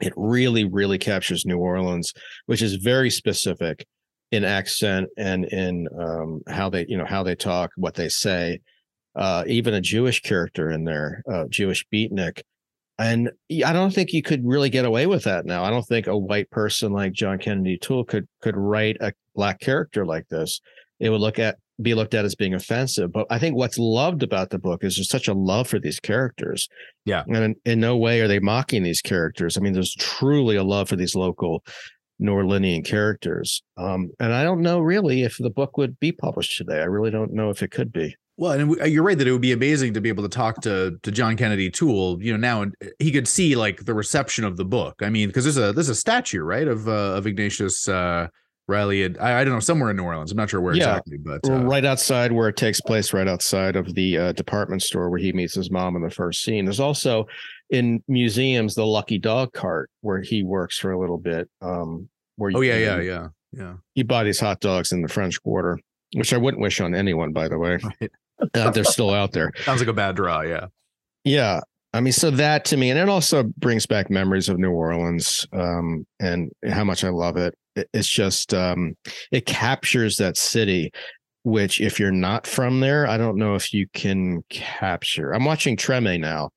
it 0.00 0.12
really 0.16 0.64
really 0.64 0.98
captures 0.98 1.46
new 1.46 1.56
orleans 1.56 2.12
which 2.44 2.60
is 2.60 2.74
very 2.74 3.08
specific 3.08 3.86
in 4.32 4.44
accent 4.44 5.08
and 5.16 5.44
in 5.46 5.88
um, 5.98 6.40
how 6.48 6.68
they 6.68 6.84
you 6.88 6.96
know 6.96 7.06
how 7.06 7.22
they 7.22 7.34
talk 7.34 7.70
what 7.76 7.94
they 7.94 8.08
say 8.08 8.60
uh, 9.14 9.44
even 9.46 9.74
a 9.74 9.80
jewish 9.80 10.20
character 10.20 10.70
in 10.70 10.84
there 10.84 11.22
uh, 11.32 11.44
jewish 11.48 11.86
beatnik 11.92 12.42
and 12.98 13.30
I 13.50 13.72
don't 13.72 13.92
think 13.92 14.12
you 14.12 14.22
could 14.22 14.46
really 14.46 14.70
get 14.70 14.86
away 14.86 15.06
with 15.06 15.24
that 15.24 15.44
now. 15.44 15.62
I 15.62 15.68
don't 15.70 15.86
think 15.86 16.06
a 16.06 16.16
white 16.16 16.50
person 16.50 16.92
like 16.92 17.12
John 17.12 17.38
Kennedy 17.38 17.76
Toole 17.76 18.04
could 18.04 18.26
could 18.40 18.56
write 18.56 18.96
a 19.00 19.12
black 19.34 19.60
character 19.60 20.06
like 20.06 20.28
this. 20.28 20.62
It 20.98 21.10
would 21.10 21.20
look 21.20 21.38
at 21.38 21.58
be 21.82 21.94
looked 21.94 22.14
at 22.14 22.24
as 22.24 22.34
being 22.34 22.54
offensive. 22.54 23.12
But 23.12 23.26
I 23.28 23.38
think 23.38 23.54
what's 23.54 23.78
loved 23.78 24.22
about 24.22 24.50
the 24.50 24.58
book 24.58 24.82
is 24.82 24.96
there's 24.96 25.10
such 25.10 25.28
a 25.28 25.34
love 25.34 25.68
for 25.68 25.78
these 25.78 26.00
characters. 26.00 26.68
Yeah. 27.04 27.24
And 27.26 27.36
in, 27.36 27.54
in 27.66 27.80
no 27.80 27.96
way 27.96 28.20
are 28.20 28.28
they 28.28 28.38
mocking 28.38 28.82
these 28.82 29.02
characters. 29.02 29.56
I 29.56 29.60
mean, 29.60 29.74
there's 29.74 29.94
truly 29.94 30.56
a 30.56 30.64
love 30.64 30.88
for 30.88 30.96
these 30.96 31.14
local 31.14 31.62
New 32.18 32.32
Orleanian 32.32 32.84
characters. 32.84 33.62
Um, 33.76 34.10
and 34.18 34.32
I 34.32 34.42
don't 34.42 34.62
know 34.62 34.80
really 34.80 35.22
if 35.22 35.36
the 35.38 35.50
book 35.50 35.76
would 35.76 35.98
be 36.00 36.12
published 36.12 36.56
today. 36.56 36.80
I 36.80 36.84
really 36.84 37.10
don't 37.10 37.32
know 37.32 37.50
if 37.50 37.62
it 37.62 37.70
could 37.70 37.92
be. 37.92 38.16
Well, 38.38 38.52
and 38.52 38.80
uh, 38.80 38.84
you're 38.84 39.02
right 39.02 39.16
that 39.16 39.26
it 39.26 39.32
would 39.32 39.40
be 39.40 39.52
amazing 39.52 39.94
to 39.94 40.00
be 40.00 40.10
able 40.10 40.22
to 40.22 40.28
talk 40.28 40.60
to 40.62 40.98
to 41.02 41.10
John 41.10 41.36
Kennedy 41.36 41.70
Toole. 41.70 42.22
You 42.22 42.32
know, 42.32 42.38
now 42.38 42.62
and 42.62 42.74
uh, 42.84 42.88
he 42.98 43.10
could 43.10 43.26
see 43.26 43.56
like 43.56 43.84
the 43.84 43.94
reception 43.94 44.44
of 44.44 44.56
the 44.56 44.64
book. 44.64 44.96
I 45.02 45.08
mean, 45.08 45.28
because 45.28 45.44
there's 45.44 45.56
a 45.56 45.72
there's 45.72 45.88
a 45.88 45.94
statue 45.94 46.42
right 46.42 46.68
of 46.68 46.86
uh, 46.86 47.16
of 47.16 47.26
Ignatius 47.26 47.88
uh, 47.88 48.28
Reilly. 48.68 49.04
And 49.04 49.16
I, 49.18 49.40
I 49.40 49.44
don't 49.44 49.54
know 49.54 49.60
somewhere 49.60 49.90
in 49.90 49.96
New 49.96 50.04
Orleans. 50.04 50.32
I'm 50.32 50.36
not 50.36 50.50
sure 50.50 50.60
where 50.60 50.74
yeah, 50.74 50.82
exactly, 50.82 51.18
but 51.18 51.40
uh, 51.48 51.64
right 51.64 51.84
outside 51.84 52.32
where 52.32 52.48
it 52.48 52.56
takes 52.56 52.80
place, 52.80 53.12
right 53.12 53.28
outside 53.28 53.76
of 53.76 53.94
the 53.94 54.18
uh, 54.18 54.32
department 54.32 54.82
store 54.82 55.08
where 55.08 55.20
he 55.20 55.32
meets 55.32 55.54
his 55.54 55.70
mom 55.70 55.96
in 55.96 56.02
the 56.02 56.10
first 56.10 56.42
scene. 56.42 56.64
There's 56.64 56.80
also 56.80 57.26
in 57.70 58.02
museums 58.08 58.74
the 58.74 58.86
Lucky 58.86 59.18
Dog 59.18 59.52
cart 59.52 59.90
where 60.00 60.20
he 60.20 60.42
works 60.42 60.78
for 60.78 60.92
a 60.92 60.98
little 60.98 61.18
bit. 61.18 61.48
Um, 61.60 62.08
where 62.36 62.52
oh 62.54 62.60
yeah, 62.60 62.76
yeah, 62.76 63.00
yeah, 63.00 63.28
yeah. 63.52 63.74
He 63.94 64.02
bought 64.02 64.24
these 64.24 64.40
hot 64.40 64.60
dogs 64.60 64.92
in 64.92 65.02
the 65.02 65.08
French 65.08 65.42
Quarter, 65.42 65.78
which 66.14 66.32
I 66.32 66.36
wouldn't 66.36 66.62
wish 66.62 66.80
on 66.80 66.94
anyone, 66.94 67.32
by 67.32 67.48
the 67.48 67.58
way. 67.58 67.78
Right 68.00 68.10
uh, 68.54 68.70
they're 68.70 68.84
still 68.84 69.12
out 69.12 69.32
there. 69.32 69.52
Sounds 69.64 69.80
like 69.80 69.88
a 69.88 69.92
bad 69.92 70.16
draw. 70.16 70.42
Yeah. 70.42 70.66
Yeah. 71.24 71.60
I 71.92 72.00
mean, 72.00 72.12
so 72.12 72.30
that 72.32 72.64
to 72.66 72.76
me, 72.76 72.90
and 72.90 72.98
it 72.98 73.08
also 73.08 73.44
brings 73.56 73.86
back 73.86 74.10
memories 74.10 74.48
of 74.48 74.58
New 74.58 74.72
Orleans 74.72 75.46
um, 75.52 76.06
and 76.20 76.52
how 76.68 76.84
much 76.84 77.04
I 77.04 77.08
love 77.08 77.36
it. 77.36 77.54
It's 77.94 78.08
just, 78.08 78.52
um, 78.52 78.96
it 79.32 79.46
captures 79.46 80.18
that 80.18 80.36
city, 80.36 80.92
which 81.44 81.80
if 81.80 81.98
you're 81.98 82.10
not 82.10 82.46
from 82.46 82.80
there, 82.80 83.06
I 83.06 83.16
don't 83.16 83.38
know 83.38 83.54
if 83.54 83.72
you 83.72 83.86
can 83.94 84.42
capture. 84.50 85.32
I'm 85.32 85.44
watching 85.44 85.76
Treme 85.76 86.20
now, 86.20 86.50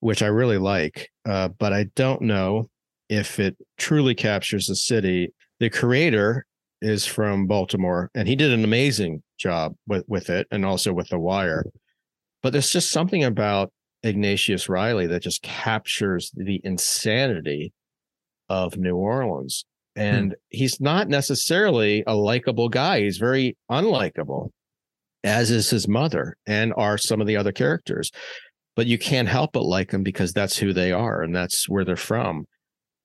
which 0.00 0.22
I 0.22 0.26
really 0.26 0.58
like, 0.58 1.08
uh, 1.28 1.48
but 1.48 1.72
I 1.72 1.84
don't 1.94 2.22
know 2.22 2.68
if 3.08 3.38
it 3.38 3.56
truly 3.78 4.14
captures 4.14 4.66
the 4.66 4.76
city. 4.76 5.32
The 5.58 5.70
creator 5.70 6.46
is 6.82 7.06
from 7.06 7.46
Baltimore, 7.46 8.10
and 8.14 8.26
he 8.26 8.36
did 8.36 8.52
an 8.52 8.64
amazing 8.64 9.22
job 9.38 9.74
with 9.86 10.04
with 10.08 10.30
it, 10.30 10.46
and 10.50 10.64
also 10.64 10.92
with 10.92 11.08
The 11.08 11.18
Wire. 11.18 11.64
But 12.42 12.52
there's 12.52 12.70
just 12.70 12.90
something 12.90 13.24
about 13.24 13.72
Ignatius 14.02 14.68
Reilly 14.68 15.06
that 15.08 15.22
just 15.22 15.42
captures 15.42 16.30
the 16.34 16.60
insanity 16.64 17.72
of 18.48 18.76
New 18.76 18.96
Orleans. 18.96 19.64
Hmm. 19.96 20.02
And 20.02 20.30
hmm. 20.30 20.34
he's 20.48 20.80
not 20.80 21.08
necessarily 21.08 22.02
a 22.06 22.14
likable 22.14 22.68
guy. 22.68 23.02
He's 23.02 23.18
very 23.18 23.56
unlikable, 23.70 24.50
as 25.24 25.50
is 25.50 25.70
his 25.70 25.88
mother 25.88 26.36
and 26.46 26.72
are 26.76 26.98
some 26.98 27.20
of 27.20 27.26
the 27.26 27.36
other 27.36 27.52
characters. 27.52 28.10
But 28.80 28.86
you 28.86 28.96
can't 28.96 29.28
help 29.28 29.52
but 29.52 29.64
like 29.64 29.90
them 29.90 30.02
because 30.02 30.32
that's 30.32 30.56
who 30.56 30.72
they 30.72 30.90
are 30.90 31.20
and 31.20 31.36
that's 31.36 31.68
where 31.68 31.84
they're 31.84 31.96
from 31.96 32.46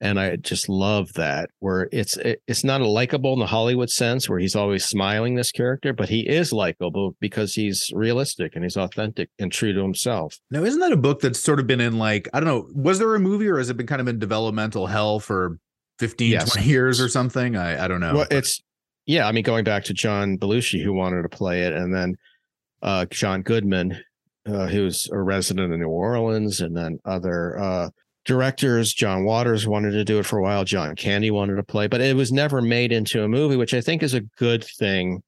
and 0.01 0.19
I 0.19 0.35
just 0.35 0.67
love 0.67 1.13
that 1.13 1.49
where 1.59 1.87
it's 1.91 2.17
it, 2.17 2.41
it's 2.47 2.63
not 2.63 2.81
a 2.81 2.87
likable 2.87 3.33
in 3.33 3.39
the 3.39 3.45
Hollywood 3.45 3.89
sense 3.89 4.29
where 4.29 4.39
he's 4.39 4.55
always 4.55 4.85
smiling 4.85 5.35
this 5.35 5.51
character, 5.51 5.93
but 5.93 6.09
he 6.09 6.27
is 6.27 6.51
likable 6.51 7.15
because 7.19 7.55
he's 7.55 7.89
realistic 7.93 8.55
and 8.55 8.63
he's 8.63 8.77
authentic 8.77 9.29
and 9.39 9.51
true 9.51 9.73
to 9.73 9.81
himself. 9.81 10.37
Now, 10.51 10.63
isn't 10.63 10.81
that 10.81 10.91
a 10.91 10.97
book 10.97 11.21
that's 11.21 11.39
sort 11.39 11.59
of 11.59 11.67
been 11.67 11.79
in 11.81 11.97
like 11.97 12.27
I 12.33 12.39
don't 12.39 12.47
know, 12.47 12.67
was 12.75 12.99
there 12.99 13.15
a 13.15 13.19
movie 13.19 13.47
or 13.47 13.57
has 13.57 13.69
it 13.69 13.77
been 13.77 13.87
kind 13.87 14.01
of 14.01 14.07
in 14.07 14.19
developmental 14.19 14.87
hell 14.87 15.19
for 15.19 15.57
15 15.99 16.31
yes. 16.31 16.53
20 16.53 16.67
years 16.67 16.99
or 16.99 17.07
something? 17.07 17.55
I 17.55 17.85
I 17.85 17.87
don't 17.87 18.01
know. 18.01 18.13
Well, 18.13 18.27
but. 18.29 18.37
it's 18.37 18.61
yeah, 19.05 19.27
I 19.27 19.31
mean 19.31 19.43
going 19.43 19.63
back 19.63 19.85
to 19.85 19.93
John 19.93 20.37
Belushi 20.37 20.83
who 20.83 20.91
wanted 20.93 21.21
to 21.21 21.29
play 21.29 21.63
it 21.63 21.73
and 21.73 21.95
then 21.95 22.15
uh 22.81 23.05
John 23.05 23.43
Goodman 23.43 23.97
uh, 24.47 24.69
was 24.71 25.09
a 25.11 25.19
resident 25.19 25.73
of 25.73 25.79
New 25.79 25.87
Orleans 25.87 26.61
and 26.61 26.75
then 26.75 26.99
other 27.05 27.59
uh 27.59 27.89
directors. 28.25 28.93
John 28.93 29.23
Waters 29.23 29.67
wanted 29.67 29.91
to 29.91 30.03
do 30.03 30.19
it 30.19 30.25
for 30.25 30.39
a 30.39 30.41
while. 30.41 30.65
John 30.65 30.95
Candy 30.95 31.31
wanted 31.31 31.55
to 31.55 31.63
play, 31.63 31.87
but 31.87 32.01
it 32.01 32.15
was 32.15 32.31
never 32.31 32.61
made 32.61 32.91
into 32.91 33.23
a 33.23 33.27
movie, 33.27 33.55
which 33.55 33.73
I 33.73 33.81
think 33.81 34.03
is 34.03 34.13
a 34.13 34.21
good 34.21 34.63
thing. 34.63 35.21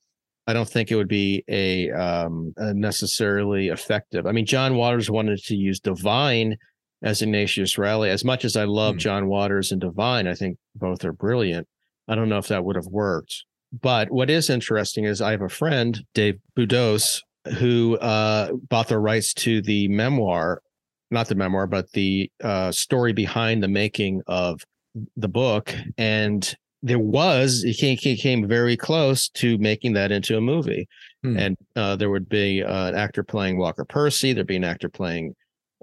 I 0.48 0.54
don't 0.54 0.68
think 0.68 0.92
it 0.92 0.96
would 0.96 1.08
be 1.08 1.44
a, 1.48 1.92
um, 1.92 2.54
a 2.58 2.74
necessarily 2.74 3.68
effective. 3.68 4.26
I 4.26 4.32
mean, 4.32 4.46
John 4.46 4.76
Waters 4.76 5.12
wanted 5.12 5.40
to 5.44 5.56
use 5.56 5.80
Divine 5.80 6.58
as 7.04 7.22
Ignatius 7.22 7.78
Reilly. 7.78 8.10
As 8.10 8.26
much 8.26 8.44
as 8.46 8.56
I 8.56 8.64
love 8.64 8.96
hmm. 8.96 9.00
John 9.00 9.28
Waters 9.28 9.72
and 9.72 9.80
Divine, 9.80 10.28
I 10.28 10.34
think 10.34 10.58
both 10.76 11.06
are 11.06 11.14
brilliant. 11.14 11.68
I 12.08 12.16
don't 12.16 12.30
know 12.30 12.38
if 12.38 12.48
that 12.48 12.66
would 12.66 12.76
have 12.76 12.88
worked. 12.88 13.44
But 13.82 14.10
what 14.10 14.30
is 14.30 14.50
interesting 14.50 15.04
is 15.04 15.22
I 15.22 15.32
have 15.32 15.42
a 15.42 15.50
friend, 15.50 16.00
Dave 16.14 16.40
Budos, 16.58 17.22
who 17.54 17.98
uh, 17.98 18.52
bought 18.70 18.88
the 18.88 19.00
rights 19.00 19.34
to 19.36 19.62
the 19.62 19.88
memoir, 19.88 20.62
not 21.12 21.28
the 21.28 21.36
memoir, 21.36 21.68
but 21.68 21.92
the 21.92 22.32
uh, 22.44 22.72
story 22.72 23.14
behind 23.14 23.64
the 23.64 23.68
making 23.68 24.22
of 24.28 24.64
the 25.16 25.28
book. 25.28 25.74
And 25.98 26.56
there 26.84 27.00
was, 27.00 27.64
he 27.64 27.74
came, 27.74 27.98
he 27.98 28.18
came 28.18 28.48
very 28.48 28.78
close 28.78 29.30
to 29.30 29.58
making 29.58 29.94
that 29.94 30.12
into 30.12 30.38
a 30.38 30.42
movie. 30.42 30.88
Hmm. 31.24 31.38
And 31.38 31.58
uh, 31.76 31.96
there 31.96 32.10
would 32.10 32.30
be 32.30 32.64
uh, 32.64 32.90
an 32.90 32.96
actor 32.96 33.24
playing 33.24 33.58
Walker 33.58 33.86
Percy, 33.86 34.34
there'd 34.34 34.48
be 34.48 34.58
an 34.58 34.64
actor 34.64 34.90
playing 34.90 35.36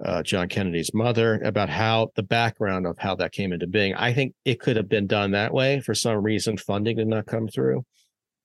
uh, 0.03 0.23
John 0.23 0.49
Kennedy's 0.49 0.93
mother 0.93 1.39
about 1.43 1.69
how 1.69 2.09
the 2.15 2.23
background 2.23 2.85
of 2.85 2.97
how 2.97 3.15
that 3.15 3.31
came 3.31 3.53
into 3.53 3.67
being. 3.67 3.93
I 3.95 4.13
think 4.13 4.33
it 4.43 4.59
could 4.59 4.75
have 4.75 4.89
been 4.89 5.07
done 5.07 5.31
that 5.31 5.53
way. 5.53 5.79
For 5.79 5.93
some 5.93 6.21
reason, 6.21 6.57
funding 6.57 6.97
did 6.97 7.07
not 7.07 7.27
come 7.27 7.47
through, 7.47 7.85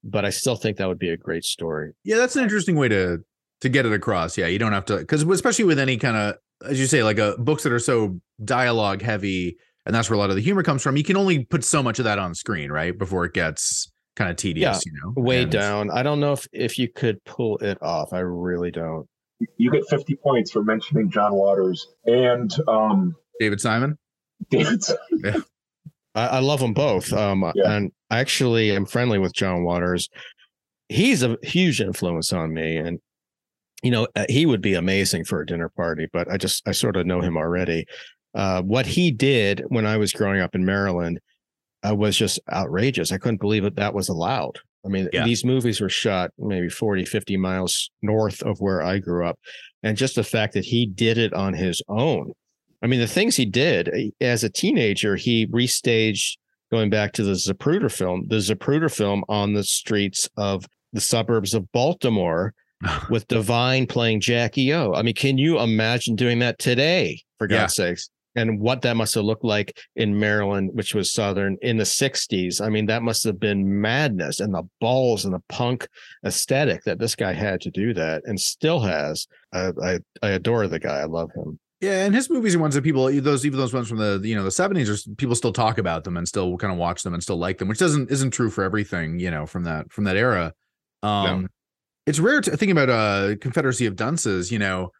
but 0.02 0.24
I 0.24 0.30
still 0.30 0.56
think 0.56 0.76
that 0.78 0.88
would 0.88 0.98
be 0.98 1.10
a 1.10 1.16
great 1.16 1.44
story. 1.44 1.92
Yeah, 2.04 2.16
that's 2.16 2.36
an 2.36 2.42
interesting 2.42 2.76
way 2.76 2.88
to 2.88 3.18
to 3.60 3.68
get 3.68 3.86
it 3.86 3.92
across. 3.92 4.38
Yeah, 4.38 4.46
you 4.46 4.58
don't 4.58 4.72
have 4.72 4.84
to 4.86 4.98
because 4.98 5.22
especially 5.22 5.64
with 5.64 5.78
any 5.78 5.96
kind 5.96 6.16
of 6.16 6.36
as 6.68 6.78
you 6.78 6.86
say 6.86 7.02
like 7.02 7.18
a 7.18 7.34
uh, 7.34 7.36
books 7.36 7.62
that 7.62 7.72
are 7.72 7.78
so 7.78 8.20
dialogue 8.44 9.02
heavy 9.02 9.56
and 9.86 9.94
that's 9.94 10.10
where 10.10 10.16
a 10.16 10.18
lot 10.18 10.30
of 10.30 10.36
the 10.36 10.42
humor 10.42 10.62
comes 10.62 10.82
from. 10.82 10.96
You 10.96 11.04
can 11.04 11.16
only 11.16 11.44
put 11.44 11.64
so 11.64 11.82
much 11.82 11.98
of 11.98 12.04
that 12.04 12.18
on 12.18 12.34
screen, 12.34 12.70
right, 12.70 12.96
before 12.96 13.24
it 13.24 13.32
gets 13.32 13.90
kind 14.14 14.30
of 14.30 14.36
tedious. 14.36 14.82
Yeah, 14.84 14.92
you 14.92 15.00
know, 15.02 15.22
way 15.22 15.42
and, 15.42 15.50
down. 15.50 15.90
I 15.90 16.02
don't 16.02 16.20
know 16.20 16.32
if 16.32 16.46
if 16.52 16.78
you 16.78 16.88
could 16.88 17.24
pull 17.24 17.56
it 17.58 17.78
off. 17.82 18.12
I 18.12 18.20
really 18.20 18.70
don't 18.70 19.06
you 19.56 19.70
get 19.70 19.88
50 19.88 20.16
points 20.16 20.50
for 20.50 20.62
mentioning 20.62 21.10
John 21.10 21.34
Waters 21.34 21.86
and 22.04 22.52
um, 22.68 23.14
David 23.38 23.60
Simon. 23.60 23.98
David 24.50 24.82
Simon. 24.82 25.00
Yeah. 25.24 25.36
I, 26.14 26.26
I, 26.26 26.38
love 26.40 26.60
them 26.60 26.72
both. 26.72 27.12
Um, 27.12 27.50
yeah. 27.54 27.72
And 27.72 27.92
I 28.10 28.18
actually 28.18 28.72
am 28.72 28.86
friendly 28.86 29.18
with 29.18 29.32
John 29.32 29.64
Waters. 29.64 30.08
He's 30.88 31.22
a 31.22 31.36
huge 31.42 31.80
influence 31.80 32.32
on 32.32 32.52
me. 32.52 32.76
And, 32.76 32.98
you 33.82 33.90
know, 33.90 34.08
uh, 34.16 34.26
he 34.28 34.46
would 34.46 34.60
be 34.60 34.74
amazing 34.74 35.24
for 35.24 35.40
a 35.40 35.46
dinner 35.46 35.68
party, 35.68 36.08
but 36.12 36.30
I 36.30 36.36
just, 36.36 36.66
I 36.66 36.72
sort 36.72 36.96
of 36.96 37.06
know 37.06 37.20
him 37.20 37.36
already. 37.36 37.86
Uh, 38.34 38.62
what 38.62 38.86
he 38.86 39.10
did 39.10 39.62
when 39.68 39.86
I 39.86 39.96
was 39.96 40.12
growing 40.12 40.40
up 40.40 40.54
in 40.54 40.64
Maryland 40.64 41.20
uh, 41.88 41.94
was 41.94 42.16
just 42.16 42.40
outrageous. 42.52 43.12
I 43.12 43.18
couldn't 43.18 43.40
believe 43.40 43.62
that 43.62 43.76
that 43.76 43.94
was 43.94 44.08
allowed. 44.08 44.58
I 44.84 44.88
mean, 44.88 45.08
yeah. 45.12 45.24
these 45.24 45.44
movies 45.44 45.80
were 45.80 45.88
shot 45.88 46.30
maybe 46.38 46.68
40, 46.68 47.04
50 47.04 47.36
miles 47.36 47.90
north 48.02 48.42
of 48.42 48.60
where 48.60 48.82
I 48.82 48.98
grew 48.98 49.26
up. 49.26 49.38
And 49.82 49.96
just 49.96 50.14
the 50.14 50.24
fact 50.24 50.54
that 50.54 50.64
he 50.64 50.86
did 50.86 51.18
it 51.18 51.32
on 51.32 51.54
his 51.54 51.82
own. 51.88 52.32
I 52.82 52.86
mean, 52.86 53.00
the 53.00 53.06
things 53.06 53.36
he 53.36 53.46
did 53.46 53.88
eh, 53.88 54.10
as 54.20 54.44
a 54.44 54.50
teenager, 54.50 55.16
he 55.16 55.46
restaged 55.46 56.36
going 56.70 56.90
back 56.90 57.12
to 57.12 57.22
the 57.22 57.32
Zapruder 57.32 57.90
film, 57.90 58.26
the 58.28 58.36
Zapruder 58.36 58.94
film 58.94 59.24
on 59.28 59.54
the 59.54 59.64
streets 59.64 60.28
of 60.36 60.66
the 60.92 61.00
suburbs 61.00 61.54
of 61.54 61.70
Baltimore 61.72 62.54
with 63.10 63.28
Divine 63.28 63.86
playing 63.86 64.20
Jackie 64.20 64.72
O. 64.72 64.94
I 64.94 65.02
mean, 65.02 65.14
can 65.14 65.38
you 65.38 65.60
imagine 65.60 66.16
doing 66.16 66.38
that 66.40 66.58
today, 66.58 67.22
for 67.38 67.46
God's 67.46 67.78
yeah. 67.78 67.86
sakes? 67.86 68.10
and 68.36 68.60
what 68.60 68.82
that 68.82 68.96
must 68.96 69.14
have 69.14 69.24
looked 69.24 69.44
like 69.44 69.78
in 69.96 70.18
Maryland, 70.18 70.70
which 70.74 70.94
was 70.94 71.12
Southern 71.12 71.56
in 71.62 71.76
the 71.76 71.84
60s. 71.84 72.60
I 72.60 72.68
mean, 72.68 72.86
that 72.86 73.02
must 73.02 73.24
have 73.24 73.40
been 73.40 73.80
madness 73.80 74.40
and 74.40 74.54
the 74.54 74.68
balls 74.80 75.24
and 75.24 75.34
the 75.34 75.42
punk 75.48 75.88
aesthetic 76.24 76.84
that 76.84 76.98
this 76.98 77.16
guy 77.16 77.32
had 77.32 77.60
to 77.62 77.70
do 77.70 77.92
that 77.94 78.22
and 78.24 78.38
still 78.38 78.80
has. 78.80 79.26
I, 79.52 79.72
I, 79.82 79.98
I 80.22 80.28
adore 80.30 80.68
the 80.68 80.78
guy. 80.78 80.98
I 80.98 81.04
love 81.04 81.30
him. 81.34 81.58
Yeah, 81.80 82.04
and 82.04 82.14
his 82.14 82.28
movies 82.28 82.54
are 82.54 82.58
ones 82.58 82.74
that 82.74 82.82
people 82.82 83.10
those 83.22 83.46
even 83.46 83.58
those 83.58 83.72
ones 83.72 83.88
from 83.88 83.96
the 83.96 84.20
you 84.22 84.34
know 84.34 84.44
the 84.44 84.50
seventies 84.50 84.90
are 84.90 85.14
people 85.14 85.34
still 85.34 85.52
talk 85.52 85.78
about 85.78 86.04
them 86.04 86.18
and 86.18 86.28
still 86.28 86.56
kind 86.58 86.72
of 86.72 86.78
watch 86.78 87.02
them 87.02 87.14
and 87.14 87.22
still 87.22 87.38
like 87.38 87.56
them, 87.58 87.68
which 87.68 87.78
doesn't 87.78 88.10
isn't 88.10 88.32
true 88.32 88.50
for 88.50 88.62
everything 88.62 89.18
you 89.18 89.30
know 89.30 89.46
from 89.46 89.64
that 89.64 89.90
from 89.90 90.04
that 90.04 90.16
era. 90.16 90.52
Um, 91.02 91.42
no. 91.42 91.48
It's 92.06 92.18
rare 92.18 92.40
to 92.42 92.56
think 92.56 92.70
about 92.70 92.90
uh 92.90 93.36
Confederacy 93.40 93.86
of 93.86 93.96
Dunces. 93.96 94.52
You 94.52 94.58
know, 94.58 94.90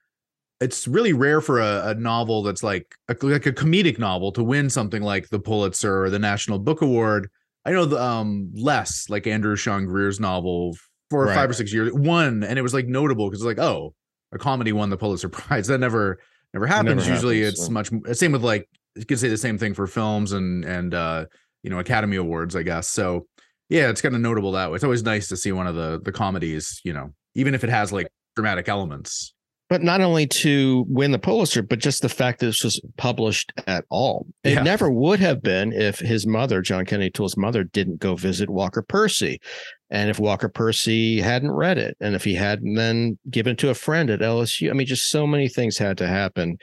it's 0.61 0.89
really 0.89 1.13
rare 1.13 1.43
for 1.43 1.61
a, 1.61 1.89
a 1.89 1.95
novel 1.95 2.43
that's 2.43 2.63
like 2.63 2.95
a, 3.09 3.17
like 3.21 3.45
a 3.45 3.53
comedic 3.53 3.99
novel 3.99 4.33
to 4.33 4.43
win 4.43 4.71
something 4.71 5.03
like 5.03 5.29
the 5.29 5.39
Pulitzer 5.39 6.05
or 6.05 6.09
the 6.11 6.19
National 6.19 6.59
Book 6.59 6.81
Award. 6.81 7.29
I 7.67 7.73
know 7.73 7.85
the 7.85 8.03
um 8.03 8.51
less 8.55 9.11
like 9.11 9.27
Andrew 9.27 9.55
Sean 9.55 9.85
Greer's 9.85 10.19
novel 10.19 10.75
for 11.11 11.27
right. 11.27 11.35
five 11.35 11.51
or 11.51 11.53
six 11.53 11.75
years 11.75 11.93
won, 11.93 12.43
and 12.43 12.59
it 12.59 12.63
was 12.63 12.73
like 12.73 12.87
notable 12.87 13.29
because 13.29 13.43
it's 13.43 13.47
like 13.47 13.59
oh 13.59 13.95
a 14.33 14.39
comedy 14.39 14.73
won 14.73 14.89
the 14.89 14.97
Pulitzer 14.97 15.29
Prize. 15.31 15.67
That 15.67 15.79
never 15.81 16.19
never 16.55 16.67
happens. 16.67 16.97
Never 17.07 17.11
Usually 17.11 17.41
happens, 17.41 17.55
it's 17.55 17.67
so. 17.67 17.73
much 17.73 17.91
same 18.13 18.33
with 18.33 18.43
like 18.43 18.69
you 18.97 19.05
could 19.05 19.19
say 19.19 19.29
the 19.29 19.37
same 19.37 19.59
thing 19.59 19.75
for 19.75 19.87
films 19.87 20.33
and 20.33 20.65
and 20.65 20.95
uh 20.95 21.27
you 21.63 21.71
know 21.71 21.79
Academy 21.79 22.17
Awards 22.17 22.57
I 22.57 22.63
guess. 22.63 22.89
So 22.89 23.27
yeah, 23.69 23.89
it's 23.89 24.01
kind 24.01 24.15
of 24.15 24.21
notable 24.21 24.53
that 24.53 24.71
way. 24.71 24.75
It's 24.75 24.85
always 24.85 25.03
nice 25.03 25.29
to 25.29 25.37
see 25.37 25.53
one 25.53 25.67
of 25.67 25.75
the 25.75 26.01
the 26.03 26.13
comedies, 26.13 26.81
you 26.85 26.93
know, 26.93 27.13
even 27.35 27.55
if 27.55 27.65
it 27.65 27.71
has 27.71 27.93
like 27.93 28.09
dramatic 28.35 28.69
elements 28.69 29.35
but 29.71 29.85
not 29.85 30.01
only 30.01 30.27
to 30.27 30.85
win 30.89 31.13
the 31.13 31.19
Pulitzer, 31.19 31.63
but 31.63 31.79
just 31.79 32.03
the 32.03 32.09
fact 32.09 32.41
that 32.41 32.47
this 32.47 32.65
was 32.65 32.81
published 32.97 33.53
at 33.69 33.85
all. 33.89 34.27
It 34.43 34.55
yeah. 34.55 34.63
never 34.65 34.91
would 34.91 35.21
have 35.21 35.43
been 35.43 35.73
if 35.73 36.01
his 36.01 36.27
mother, 36.27 36.61
John 36.61 36.85
Kennedy 36.85 37.11
Toole's 37.11 37.37
mother, 37.37 37.63
didn't 37.63 38.01
go 38.01 38.17
visit 38.17 38.51
Walker 38.51 38.83
Percy. 38.83 39.41
And 39.89 40.11
if 40.11 40.19
Walker 40.19 40.49
Percy 40.49 41.21
hadn't 41.21 41.53
read 41.53 41.79
it, 41.79 41.97
and 42.01 42.17
if 42.17 42.25
he 42.25 42.35
hadn't 42.35 42.75
then 42.75 43.17
given 43.31 43.53
it 43.53 43.59
to 43.59 43.71
a 43.71 43.75
friend 43.75 44.11
at 44.11 44.19
LSU, 44.19 44.71
I 44.71 44.73
mean, 44.73 44.89
just 44.89 45.09
so 45.09 45.25
many 45.25 45.49
things 45.49 45.79
had 45.79 45.97
to 45.99 46.09
happen. 46.09 46.59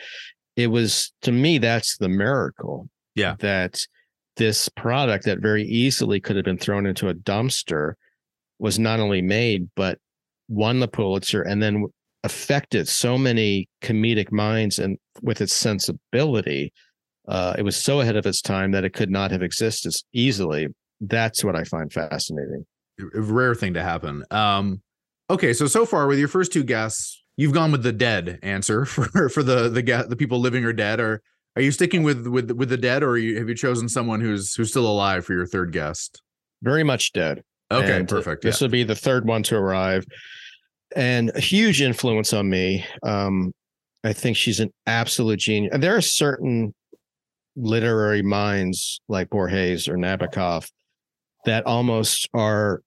It 0.57 0.67
was, 0.67 1.13
to 1.21 1.31
me, 1.31 1.59
that's 1.59 1.95
the 1.97 2.09
miracle. 2.09 2.89
Yeah. 3.15 3.35
That 3.39 3.87
this 4.35 4.67
product 4.67 5.23
that 5.25 5.39
very 5.39 5.63
easily 5.63 6.19
could 6.19 6.35
have 6.35 6.45
been 6.45 6.57
thrown 6.57 6.85
into 6.85 7.07
a 7.07 7.13
dumpster 7.13 7.93
was 8.59 8.77
not 8.77 8.99
only 8.99 9.21
made, 9.21 9.69
but 9.75 9.97
won 10.49 10.81
the 10.81 10.87
Pulitzer 10.87 11.41
and 11.41 11.61
then 11.63 11.85
affected 12.23 12.87
so 12.87 13.17
many 13.17 13.69
comedic 13.81 14.31
minds 14.31 14.79
and 14.79 14.97
with 15.21 15.39
its 15.41 15.55
sensibility 15.55 16.73
uh, 17.27 17.53
it 17.57 17.63
was 17.63 17.75
so 17.75 17.99
ahead 17.99 18.15
of 18.15 18.25
its 18.25 18.41
time 18.41 18.71
that 18.71 18.85
it 18.85 18.93
could 18.93 19.11
not 19.11 19.31
have 19.31 19.41
existed 19.41 19.93
easily. 20.13 20.67
That's 21.01 21.43
what 21.43 21.55
i 21.55 21.63
find 21.63 21.91
fascinating. 21.91 22.65
A 22.99 23.21
rare 23.21 23.53
thing 23.53 23.73
to 23.75 23.83
happen. 23.83 24.23
Um 24.31 24.81
okay 25.29 25.53
so 25.53 25.67
so 25.67 25.85
far 25.85 26.07
with 26.07 26.19
your 26.19 26.29
first 26.29 26.53
two 26.53 26.63
guests 26.63 27.21
you've 27.35 27.51
gone 27.53 27.71
with 27.71 27.83
the 27.83 27.91
dead 27.91 28.39
answer 28.41 28.85
for 28.85 29.29
for 29.29 29.43
the 29.43 29.69
the 29.69 30.05
the 30.09 30.15
people 30.15 30.39
living 30.39 30.63
or 30.63 30.73
dead. 30.73 30.99
Or 30.99 31.21
are 31.55 31.61
you 31.61 31.71
sticking 31.71 32.01
with 32.01 32.25
with 32.25 32.49
with 32.51 32.69
the 32.69 32.77
dead 32.77 33.03
or 33.03 33.17
you, 33.17 33.37
have 33.37 33.49
you 33.49 33.55
chosen 33.55 33.87
someone 33.87 34.21
who's 34.21 34.55
who's 34.55 34.71
still 34.71 34.87
alive 34.87 35.25
for 35.25 35.33
your 35.33 35.45
third 35.45 35.71
guest? 35.71 36.21
Very 36.63 36.83
much 36.83 37.13
dead. 37.13 37.43
Okay 37.69 37.97
and 37.97 38.07
perfect 38.07 38.43
this 38.43 38.61
yeah. 38.61 38.65
will 38.65 38.71
be 38.71 38.83
the 38.83 38.95
third 38.95 39.27
one 39.27 39.43
to 39.43 39.55
arrive 39.55 40.05
and 40.95 41.31
a 41.35 41.39
huge 41.39 41.81
influence 41.81 42.33
on 42.33 42.49
me. 42.49 42.85
Um, 43.03 43.51
I 44.03 44.13
think 44.13 44.37
she's 44.37 44.59
an 44.59 44.71
absolute 44.85 45.39
genius. 45.39 45.73
And 45.73 45.83
there 45.83 45.95
are 45.95 46.01
certain 46.01 46.73
literary 47.55 48.21
minds 48.21 49.01
like 49.09 49.29
Borges 49.29 49.87
or 49.87 49.97
Nabokov 49.97 50.69
that 51.45 51.65
almost 51.65 52.29
are 52.33 52.81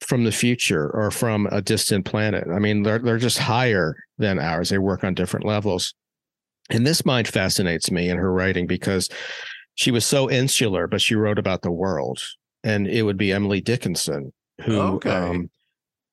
from 0.00 0.24
the 0.24 0.32
future 0.32 0.90
or 0.90 1.10
from 1.10 1.46
a 1.52 1.62
distant 1.62 2.04
planet. 2.04 2.48
I 2.52 2.58
mean, 2.58 2.82
they're 2.82 2.98
they're 2.98 3.18
just 3.18 3.38
higher 3.38 3.94
than 4.18 4.38
ours. 4.38 4.70
They 4.70 4.78
work 4.78 5.04
on 5.04 5.14
different 5.14 5.46
levels. 5.46 5.94
And 6.70 6.86
this 6.86 7.04
mind 7.04 7.28
fascinates 7.28 7.90
me 7.90 8.08
in 8.08 8.16
her 8.16 8.32
writing 8.32 8.66
because 8.66 9.08
she 9.74 9.90
was 9.90 10.04
so 10.04 10.30
insular, 10.30 10.86
but 10.86 11.00
she 11.00 11.14
wrote 11.14 11.38
about 11.38 11.62
the 11.62 11.70
world. 11.70 12.20
And 12.64 12.86
it 12.86 13.02
would 13.02 13.16
be 13.16 13.32
Emily 13.32 13.60
Dickinson, 13.60 14.32
who 14.64 14.78
okay. 14.78 15.10
um, 15.10 15.50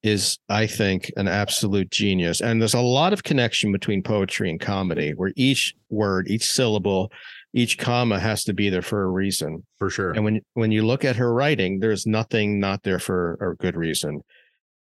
is, 0.04 0.40
I 0.48 0.68
think, 0.68 1.12
an 1.18 1.28
absolute 1.28 1.92
genius. 1.92 2.42
And 2.42 2.62
there's 2.62 2.74
a 2.74 2.82
lot 2.82 3.14
of 3.14 3.24
connection 3.24 3.72
between 3.72 4.02
poetry 4.02 4.50
and 4.50 4.60
comedy, 4.60 5.12
where 5.12 5.34
each 5.36 5.76
word, 5.90 6.30
each 6.30 6.46
syllable, 6.46 7.12
each 7.54 7.78
comma 7.78 8.20
has 8.20 8.44
to 8.46 8.54
be 8.54 8.70
there 8.70 8.82
for 8.82 9.04
a 9.04 9.10
reason. 9.10 9.66
For 9.78 9.90
sure. 9.90 10.12
And 10.12 10.24
when 10.24 10.42
when 10.54 10.72
you 10.72 10.86
look 10.86 11.04
at 11.04 11.16
her 11.18 11.34
writing, 11.34 11.80
there's 11.80 12.06
nothing 12.06 12.60
not 12.60 12.84
there 12.84 13.00
for 13.00 13.34
a 13.42 13.56
good 13.56 13.76
reason. 13.76 14.22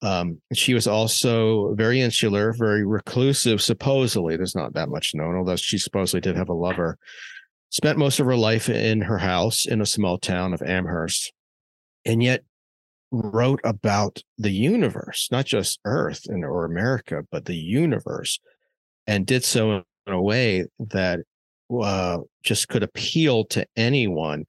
Um, 0.04 0.40
she 0.54 0.76
was 0.76 0.86
also 0.86 1.74
very 1.74 2.02
insular, 2.02 2.54
very 2.54 2.86
reclusive. 2.86 3.62
Supposedly, 3.62 4.38
there's 4.38 4.56
not 4.56 4.74
that 4.74 4.90
much 4.90 5.16
known, 5.16 5.36
although 5.36 5.56
she 5.56 5.80
supposedly 5.80 6.22
did 6.22 6.36
have 6.36 6.50
a 6.50 6.54
lover. 6.54 6.98
Spent 7.70 7.98
most 7.98 8.20
of 8.20 8.28
her 8.28 8.36
life 8.36 8.70
in 8.70 9.02
her 9.02 9.18
house 9.18 9.66
in 9.66 9.82
a 9.82 9.86
small 9.86 10.18
town 10.18 10.54
of 10.54 10.62
Amherst, 10.62 11.34
and 12.06 12.22
yet 12.22 12.44
wrote 13.12 13.62
about 13.64 14.22
the 14.38 14.52
universe, 14.52 15.30
not 15.32 15.46
just 15.46 15.80
Earth 15.86 16.26
and 16.28 16.44
or 16.44 16.66
America, 16.66 17.24
but 17.32 17.46
the 17.46 17.56
universe, 17.56 18.40
and 19.06 19.26
did 19.26 19.44
so 19.44 19.84
in 20.08 20.14
a 20.14 20.22
way 20.22 20.66
that 20.80 21.20
uh, 21.82 22.20
just 22.44 22.68
could 22.68 22.84
appeal 22.84 23.46
to 23.46 23.66
anyone. 23.76 24.46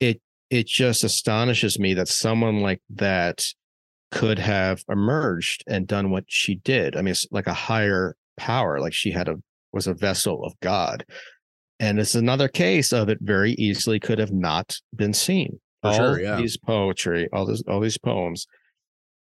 It 0.00 0.20
it 0.50 0.66
just 0.66 1.04
astonishes 1.04 1.78
me 1.78 1.94
that 1.94 2.08
someone 2.08 2.60
like 2.60 2.80
that 2.90 3.44
could 4.12 4.38
have 4.38 4.84
emerged 4.88 5.64
and 5.66 5.86
done 5.86 6.10
what 6.10 6.24
she 6.28 6.56
did. 6.56 6.96
I 6.96 7.02
mean, 7.02 7.12
it's 7.12 7.26
like 7.30 7.46
a 7.46 7.54
higher 7.54 8.16
power, 8.36 8.80
like 8.80 8.92
she 8.92 9.10
had 9.10 9.28
a 9.28 9.36
was 9.72 9.86
a 9.86 9.94
vessel 9.94 10.44
of 10.44 10.58
God. 10.60 11.04
And 11.78 12.00
it's 12.00 12.14
another 12.14 12.48
case 12.48 12.92
of 12.92 13.08
it 13.10 13.18
very 13.20 13.52
easily 13.52 14.00
could 14.00 14.18
have 14.18 14.32
not 14.32 14.78
been 14.94 15.12
seen. 15.12 15.60
For 15.94 16.02
all 16.02 16.14
sure, 16.14 16.20
yeah. 16.20 16.36
these 16.36 16.56
poetry, 16.56 17.28
all 17.32 17.46
this, 17.46 17.62
all 17.68 17.80
these 17.80 17.98
poems 17.98 18.46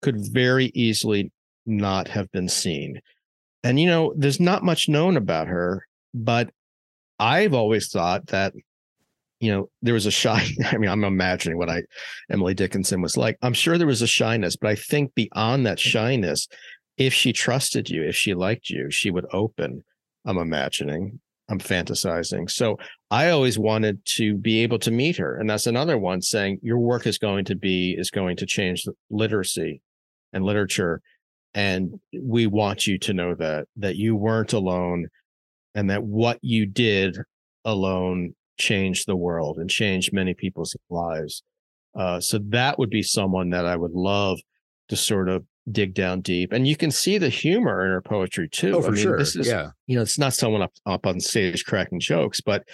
could 0.02 0.16
very 0.32 0.66
easily 0.74 1.30
not 1.66 2.08
have 2.08 2.30
been 2.32 2.48
seen. 2.48 3.00
And 3.64 3.78
you 3.78 3.86
know, 3.86 4.12
there's 4.16 4.40
not 4.40 4.64
much 4.64 4.88
known 4.88 5.16
about 5.16 5.48
her, 5.48 5.86
but 6.12 6.50
I've 7.18 7.54
always 7.54 7.88
thought 7.88 8.26
that 8.28 8.52
you 9.42 9.50
know 9.50 9.68
there 9.82 9.94
was 9.94 10.06
a 10.06 10.10
shy 10.10 10.46
i 10.66 10.78
mean 10.78 10.88
i'm 10.88 11.02
imagining 11.02 11.58
what 11.58 11.68
i 11.68 11.82
emily 12.30 12.54
dickinson 12.54 13.02
was 13.02 13.16
like 13.16 13.36
i'm 13.42 13.52
sure 13.52 13.76
there 13.76 13.88
was 13.88 14.00
a 14.00 14.06
shyness 14.06 14.54
but 14.54 14.70
i 14.70 14.76
think 14.76 15.12
beyond 15.16 15.66
that 15.66 15.80
shyness 15.80 16.46
if 16.96 17.12
she 17.12 17.32
trusted 17.32 17.90
you 17.90 18.04
if 18.04 18.14
she 18.14 18.34
liked 18.34 18.70
you 18.70 18.88
she 18.88 19.10
would 19.10 19.26
open 19.32 19.82
i'm 20.24 20.38
imagining 20.38 21.20
i'm 21.52 21.60
fantasizing 21.60 22.50
so 22.50 22.76
i 23.10 23.28
always 23.28 23.58
wanted 23.58 24.04
to 24.04 24.34
be 24.36 24.60
able 24.60 24.78
to 24.78 24.90
meet 24.90 25.16
her 25.16 25.38
and 25.38 25.48
that's 25.48 25.68
another 25.68 25.96
one 25.96 26.20
saying 26.20 26.58
your 26.62 26.78
work 26.78 27.06
is 27.06 27.18
going 27.18 27.44
to 27.44 27.54
be 27.54 27.94
is 27.96 28.10
going 28.10 28.36
to 28.36 28.46
change 28.46 28.84
literacy 29.10 29.80
and 30.32 30.44
literature 30.44 31.00
and 31.54 32.00
we 32.20 32.46
want 32.46 32.86
you 32.86 32.98
to 32.98 33.12
know 33.12 33.34
that 33.34 33.66
that 33.76 33.96
you 33.96 34.16
weren't 34.16 34.52
alone 34.52 35.06
and 35.74 35.90
that 35.90 36.02
what 36.02 36.38
you 36.42 36.66
did 36.66 37.18
alone 37.64 38.34
changed 38.58 39.06
the 39.06 39.16
world 39.16 39.58
and 39.58 39.68
changed 39.70 40.12
many 40.12 40.34
people's 40.34 40.76
lives. 40.90 41.42
Uh, 41.94 42.20
so 42.20 42.38
that 42.48 42.78
would 42.78 42.90
be 42.90 43.02
someone 43.02 43.50
that 43.50 43.66
I 43.66 43.76
would 43.76 43.92
love 43.92 44.38
to 44.88 44.96
sort 44.96 45.28
of 45.28 45.44
dig 45.70 45.94
down 45.94 46.20
deep. 46.20 46.52
And 46.52 46.66
you 46.66 46.76
can 46.76 46.90
see 46.90 47.18
the 47.18 47.28
humor 47.28 47.84
in 47.84 47.92
her 47.92 48.02
poetry 48.02 48.48
too. 48.48 48.76
Oh, 48.76 48.82
for 48.82 48.88
I 48.88 48.90
mean, 48.92 49.02
sure. 49.02 49.18
This 49.18 49.36
is, 49.36 49.46
yeah. 49.46 49.70
you 49.86 49.96
know, 49.96 50.02
it's 50.02 50.18
not 50.18 50.34
someone 50.34 50.62
up, 50.62 50.72
up 50.86 51.06
on 51.06 51.20
stage 51.20 51.64
cracking 51.64 52.00
jokes, 52.00 52.40
but 52.40 52.64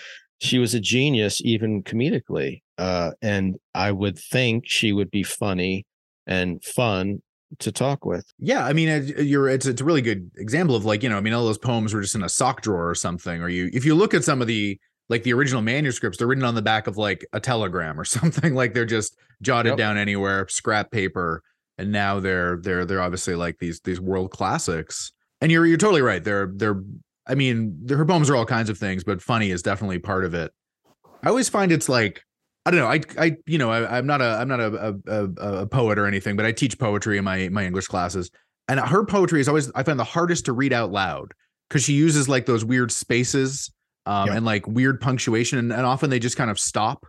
she 0.40 0.58
was 0.58 0.74
a 0.74 0.80
genius, 0.80 1.40
even 1.44 1.82
comedically. 1.82 2.62
Uh, 2.78 3.10
and 3.20 3.56
I 3.74 3.92
would 3.92 4.18
think 4.18 4.64
she 4.66 4.92
would 4.92 5.10
be 5.10 5.22
funny 5.22 5.84
and 6.26 6.62
fun 6.62 7.22
to 7.58 7.72
talk 7.72 8.04
with. 8.04 8.24
Yeah, 8.38 8.64
I 8.64 8.72
mean, 8.72 8.88
it, 8.88 9.24
you're 9.24 9.48
it's 9.48 9.66
it's 9.66 9.80
a 9.80 9.84
really 9.84 10.02
good 10.02 10.30
example 10.36 10.76
of 10.76 10.84
like 10.84 11.02
you 11.02 11.08
know, 11.08 11.16
I 11.16 11.20
mean, 11.20 11.32
all 11.32 11.44
those 11.44 11.58
poems 11.58 11.92
were 11.92 12.02
just 12.02 12.14
in 12.14 12.22
a 12.22 12.28
sock 12.28 12.62
drawer 12.62 12.88
or 12.88 12.94
something. 12.94 13.42
Or 13.42 13.48
you, 13.48 13.70
if 13.72 13.84
you 13.84 13.94
look 13.94 14.14
at 14.14 14.24
some 14.24 14.40
of 14.40 14.46
the 14.46 14.78
like 15.08 15.22
the 15.22 15.32
original 15.32 15.62
manuscripts, 15.62 16.18
they're 16.18 16.26
written 16.26 16.44
on 16.44 16.54
the 16.54 16.62
back 16.62 16.86
of 16.86 16.96
like 16.96 17.26
a 17.32 17.40
telegram 17.40 17.98
or 17.98 18.04
something. 18.04 18.54
Like 18.54 18.74
they're 18.74 18.84
just 18.84 19.16
jotted 19.42 19.70
yep. 19.70 19.78
down 19.78 19.96
anywhere, 19.96 20.46
scrap 20.48 20.90
paper, 20.90 21.42
and 21.78 21.92
now 21.92 22.20
they're 22.20 22.56
they're 22.56 22.84
they're 22.84 23.02
obviously 23.02 23.34
like 23.34 23.58
these 23.58 23.80
these 23.80 24.00
world 24.00 24.30
classics. 24.30 25.12
And 25.40 25.52
you're 25.52 25.66
you're 25.66 25.78
totally 25.78 26.02
right. 26.02 26.22
They're 26.22 26.50
they're 26.54 26.82
I 27.26 27.34
mean, 27.34 27.86
her 27.88 28.04
poems 28.04 28.30
are 28.30 28.36
all 28.36 28.46
kinds 28.46 28.70
of 28.70 28.78
things, 28.78 29.04
but 29.04 29.22
funny 29.22 29.50
is 29.50 29.62
definitely 29.62 29.98
part 29.98 30.24
of 30.24 30.34
it. 30.34 30.50
I 31.22 31.28
always 31.28 31.48
find 31.48 31.70
it's 31.70 31.88
like 31.88 32.22
I 32.68 32.70
don't 32.70 32.80
know. 32.80 32.86
I, 32.86 33.00
I, 33.24 33.36
you 33.46 33.56
know, 33.56 33.70
I, 33.70 33.96
am 33.96 34.06
not 34.06 34.20
a, 34.20 34.26
I'm 34.26 34.48
not 34.48 34.60
a, 34.60 34.94
a, 35.06 35.24
a, 35.62 35.66
poet 35.66 35.98
or 35.98 36.06
anything, 36.06 36.36
but 36.36 36.44
I 36.44 36.52
teach 36.52 36.78
poetry 36.78 37.16
in 37.16 37.24
my, 37.24 37.48
my 37.48 37.64
English 37.64 37.86
classes, 37.86 38.30
and 38.68 38.78
her 38.78 39.06
poetry 39.06 39.40
is 39.40 39.48
always, 39.48 39.72
I 39.74 39.82
find 39.84 39.98
the 39.98 40.04
hardest 40.04 40.44
to 40.46 40.52
read 40.52 40.74
out 40.74 40.92
loud 40.92 41.32
because 41.68 41.82
she 41.82 41.94
uses 41.94 42.28
like 42.28 42.44
those 42.44 42.66
weird 42.66 42.92
spaces, 42.92 43.72
um, 44.04 44.26
yep. 44.26 44.36
and 44.36 44.44
like 44.44 44.66
weird 44.66 45.00
punctuation, 45.00 45.58
and, 45.58 45.72
and, 45.72 45.86
often 45.86 46.10
they 46.10 46.18
just 46.18 46.36
kind 46.36 46.50
of 46.50 46.58
stop. 46.58 47.06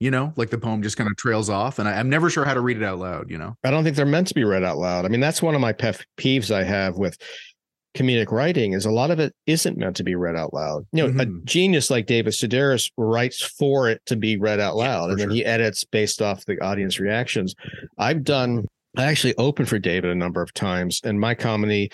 You 0.00 0.10
know, 0.10 0.32
like 0.36 0.48
the 0.48 0.58
poem 0.58 0.82
just 0.82 0.96
kind 0.96 1.10
of 1.10 1.16
trails 1.16 1.50
off, 1.50 1.78
and 1.78 1.86
I, 1.86 1.92
I'm 1.92 2.08
never 2.08 2.30
sure 2.30 2.44
how 2.44 2.54
to 2.54 2.60
read 2.60 2.78
it 2.78 2.82
out 2.82 2.98
loud. 2.98 3.30
You 3.30 3.38
know, 3.38 3.54
I 3.62 3.70
don't 3.70 3.84
think 3.84 3.96
they're 3.96 4.06
meant 4.06 4.28
to 4.28 4.34
be 4.34 4.44
read 4.44 4.64
out 4.64 4.78
loud. 4.78 5.04
I 5.04 5.08
mean, 5.08 5.20
that's 5.20 5.42
one 5.42 5.54
of 5.54 5.60
my 5.60 5.72
pet 5.72 6.04
peeves 6.18 6.50
I 6.50 6.64
have 6.64 6.96
with 6.96 7.18
comedic 7.96 8.30
writing 8.30 8.72
is 8.72 8.86
a 8.86 8.90
lot 8.90 9.10
of 9.10 9.18
it 9.18 9.34
isn't 9.46 9.76
meant 9.76 9.96
to 9.96 10.04
be 10.04 10.14
read 10.14 10.36
out 10.36 10.54
loud. 10.54 10.86
You 10.92 11.02
know, 11.02 11.08
mm-hmm. 11.10 11.20
a 11.20 11.44
genius 11.44 11.90
like 11.90 12.06
David 12.06 12.32
Sedaris 12.32 12.90
writes 12.96 13.42
for 13.42 13.88
it 13.88 14.00
to 14.06 14.16
be 14.16 14.36
read 14.36 14.60
out 14.60 14.76
loud, 14.76 15.06
yeah, 15.06 15.10
and 15.10 15.20
then 15.20 15.28
sure. 15.28 15.34
he 15.34 15.44
edits 15.44 15.84
based 15.84 16.22
off 16.22 16.44
the 16.44 16.60
audience 16.60 17.00
reactions. 17.00 17.54
I've 17.98 18.24
done. 18.24 18.66
I 18.96 19.04
actually 19.04 19.36
opened 19.36 19.68
for 19.68 19.78
David 19.78 20.10
a 20.10 20.14
number 20.14 20.42
of 20.42 20.52
times, 20.52 21.00
and 21.04 21.20
my 21.20 21.34
comedy 21.34 21.90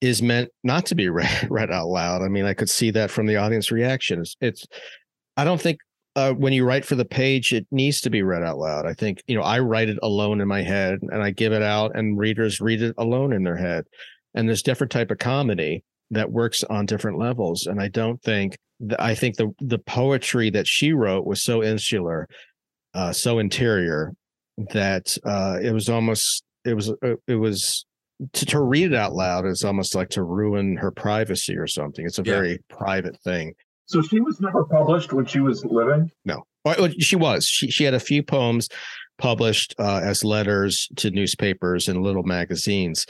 is 0.00 0.22
meant 0.22 0.50
not 0.62 0.86
to 0.86 0.94
be 0.94 1.08
read, 1.08 1.48
read 1.50 1.70
out 1.70 1.88
loud. 1.88 2.22
I 2.22 2.28
mean, 2.28 2.44
I 2.44 2.54
could 2.54 2.70
see 2.70 2.90
that 2.92 3.10
from 3.10 3.26
the 3.26 3.36
audience 3.36 3.70
reactions. 3.70 4.36
It's. 4.40 4.66
I 5.38 5.44
don't 5.44 5.60
think 5.60 5.78
uh, 6.16 6.32
when 6.32 6.52
you 6.52 6.64
write 6.64 6.84
for 6.84 6.96
the 6.96 7.04
page, 7.04 7.52
it 7.52 7.66
needs 7.70 8.00
to 8.00 8.10
be 8.10 8.22
read 8.22 8.42
out 8.42 8.58
loud. 8.58 8.86
I 8.86 8.94
think 8.94 9.22
you 9.28 9.36
know 9.36 9.42
I 9.42 9.60
write 9.60 9.88
it 9.88 9.98
alone 10.02 10.40
in 10.40 10.48
my 10.48 10.62
head, 10.62 10.98
and 11.02 11.22
I 11.22 11.30
give 11.30 11.52
it 11.52 11.62
out, 11.62 11.94
and 11.94 12.18
readers 12.18 12.60
read 12.60 12.82
it 12.82 12.94
alone 12.98 13.32
in 13.32 13.44
their 13.44 13.56
head 13.56 13.84
and 14.36 14.46
there's 14.46 14.62
different 14.62 14.92
type 14.92 15.10
of 15.10 15.18
comedy 15.18 15.82
that 16.10 16.30
works 16.30 16.62
on 16.64 16.86
different 16.86 17.18
levels 17.18 17.66
and 17.66 17.80
i 17.80 17.88
don't 17.88 18.22
think 18.22 18.56
i 19.00 19.14
think 19.14 19.36
the 19.36 19.52
the 19.58 19.78
poetry 19.78 20.50
that 20.50 20.68
she 20.68 20.92
wrote 20.92 21.26
was 21.26 21.42
so 21.42 21.64
insular 21.64 22.28
uh, 22.94 23.12
so 23.12 23.38
interior 23.38 24.14
that 24.70 25.18
uh, 25.26 25.58
it 25.60 25.70
was 25.70 25.90
almost 25.90 26.44
it 26.64 26.72
was 26.72 26.90
uh, 26.90 27.14
it 27.26 27.34
was 27.34 27.84
to, 28.32 28.46
to 28.46 28.60
read 28.60 28.92
it 28.92 28.94
out 28.94 29.12
loud 29.12 29.44
is 29.44 29.64
almost 29.64 29.94
like 29.94 30.08
to 30.08 30.22
ruin 30.22 30.76
her 30.76 30.90
privacy 30.90 31.56
or 31.56 31.66
something 31.66 32.06
it's 32.06 32.18
a 32.18 32.22
yeah. 32.24 32.32
very 32.32 32.58
private 32.70 33.18
thing 33.22 33.52
so 33.86 34.02
she 34.02 34.20
was 34.20 34.40
never 34.40 34.64
published 34.64 35.12
when 35.12 35.26
she 35.26 35.40
was 35.40 35.64
living? 35.64 36.10
No. 36.24 36.44
Well, 36.64 36.90
she 36.98 37.16
was. 37.16 37.46
She, 37.46 37.70
she 37.70 37.84
had 37.84 37.94
a 37.94 38.00
few 38.00 38.22
poems 38.22 38.68
published 39.18 39.74
uh, 39.78 40.00
as 40.02 40.24
letters 40.24 40.88
to 40.96 41.10
newspapers 41.10 41.88
and 41.88 42.02
little 42.02 42.24
magazines. 42.24 43.06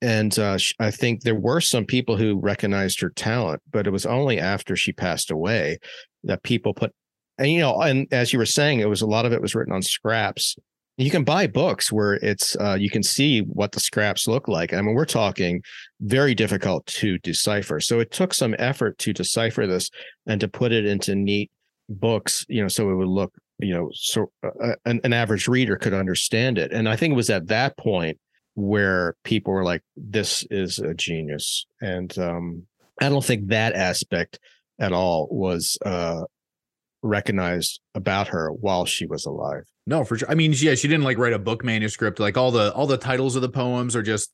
And 0.00 0.36
uh, 0.38 0.58
I 0.80 0.90
think 0.90 1.22
there 1.22 1.34
were 1.34 1.60
some 1.60 1.84
people 1.84 2.16
who 2.16 2.40
recognized 2.40 3.00
her 3.00 3.10
talent, 3.10 3.62
but 3.70 3.86
it 3.86 3.90
was 3.90 4.06
only 4.06 4.38
after 4.38 4.74
she 4.74 4.92
passed 4.92 5.30
away 5.30 5.78
that 6.24 6.42
people 6.42 6.74
put, 6.74 6.92
and 7.38 7.50
you 7.50 7.60
know, 7.60 7.80
and 7.80 8.06
as 8.12 8.32
you 8.32 8.38
were 8.38 8.46
saying, 8.46 8.80
it 8.80 8.88
was 8.88 9.02
a 9.02 9.06
lot 9.06 9.26
of 9.26 9.32
it 9.32 9.42
was 9.42 9.54
written 9.54 9.72
on 9.72 9.82
scraps. 9.82 10.56
You 10.98 11.10
can 11.10 11.24
buy 11.24 11.46
books 11.46 11.90
where 11.90 12.14
it's 12.14 12.54
uh, 12.56 12.76
you 12.78 12.90
can 12.90 13.02
see 13.02 13.40
what 13.40 13.72
the 13.72 13.80
scraps 13.80 14.28
look 14.28 14.46
like. 14.46 14.74
I 14.74 14.80
mean, 14.82 14.94
we're 14.94 15.04
talking 15.06 15.62
very 16.00 16.34
difficult 16.34 16.84
to 16.86 17.18
decipher. 17.18 17.80
So 17.80 17.98
it 18.00 18.10
took 18.10 18.34
some 18.34 18.54
effort 18.58 18.98
to 18.98 19.12
decipher 19.12 19.66
this 19.66 19.90
and 20.26 20.40
to 20.40 20.48
put 20.48 20.70
it 20.70 20.84
into 20.84 21.14
neat 21.14 21.50
books, 21.88 22.44
you 22.48 22.62
know, 22.62 22.68
so 22.68 22.90
it 22.90 22.94
would 22.94 23.08
look, 23.08 23.32
you 23.58 23.74
know, 23.74 23.90
so 23.94 24.30
uh, 24.44 24.74
an, 24.84 25.00
an 25.04 25.12
average 25.12 25.48
reader 25.48 25.76
could 25.76 25.94
understand 25.94 26.58
it. 26.58 26.72
And 26.72 26.88
I 26.88 26.96
think 26.96 27.12
it 27.12 27.16
was 27.16 27.30
at 27.30 27.48
that 27.48 27.76
point 27.76 28.18
where 28.54 29.16
people 29.24 29.52
were 29.52 29.64
like, 29.64 29.82
this 29.96 30.44
is 30.50 30.78
a 30.78 30.94
genius. 30.94 31.66
And 31.80 32.16
um, 32.18 32.66
I 33.00 33.08
don't 33.08 33.24
think 33.24 33.48
that 33.48 33.74
aspect 33.74 34.38
at 34.78 34.92
all 34.92 35.28
was 35.30 35.78
uh, 35.84 36.22
recognized 37.02 37.80
about 37.94 38.28
her 38.28 38.50
while 38.50 38.84
she 38.84 39.06
was 39.06 39.24
alive. 39.26 39.64
No, 39.86 40.04
for 40.04 40.16
sure. 40.16 40.30
I 40.30 40.34
mean, 40.34 40.54
yeah, 40.56 40.74
she 40.74 40.88
didn't 40.88 41.04
like 41.04 41.18
write 41.18 41.32
a 41.32 41.38
book 41.38 41.64
manuscript. 41.64 42.20
Like 42.20 42.36
all 42.36 42.50
the 42.50 42.72
all 42.74 42.86
the 42.86 42.96
titles 42.96 43.36
of 43.36 43.42
the 43.42 43.48
poems 43.48 43.96
are 43.96 44.02
just 44.02 44.32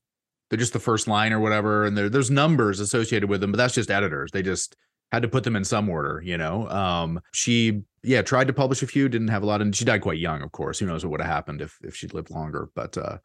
they're 0.51 0.59
just 0.59 0.73
the 0.73 0.79
first 0.81 1.09
line 1.09 1.33
or 1.33 1.41
whatever, 1.41 1.85
and 1.85 1.97
there 1.97 2.09
there's 2.09 2.31
numbers 2.31 2.81
associated 2.81 3.29
with 3.29 3.41
them, 3.41 3.53
but 3.53 3.59
that's 3.59 3.75
just 3.75 3.91
editors. 3.91 4.31
They 4.31 4.43
just 4.43 4.77
had 5.11 5.23
to 5.23 5.29
put 5.29 5.45
them 5.45 5.57
in 5.57 5.65
some 5.65 5.89
order, 5.89 6.21
you 6.25 6.37
know. 6.37 6.69
Um, 6.69 7.21
she 7.33 7.83
yeah 8.03 8.23
tried 8.23 8.47
to 8.49 8.53
publish 8.53 8.83
a 8.83 8.87
few, 8.87 9.09
didn't 9.09 9.29
have 9.29 9.43
a 9.43 9.47
lot, 9.47 9.63
and 9.63 9.75
she 9.75 9.85
died 9.85 10.03
quite 10.03 10.19
young, 10.19 10.43
of 10.43 10.53
course. 10.53 10.79
Who 10.79 10.87
knows 10.87 11.05
what 11.05 11.13
would 11.13 11.21
have 11.23 11.31
happened 11.31 11.63
if 11.63 11.79
if 11.83 11.97
she'd 11.97 12.13
lived 12.13 12.31
longer? 12.31 12.69
But 12.75 12.99
uh, 12.99 13.19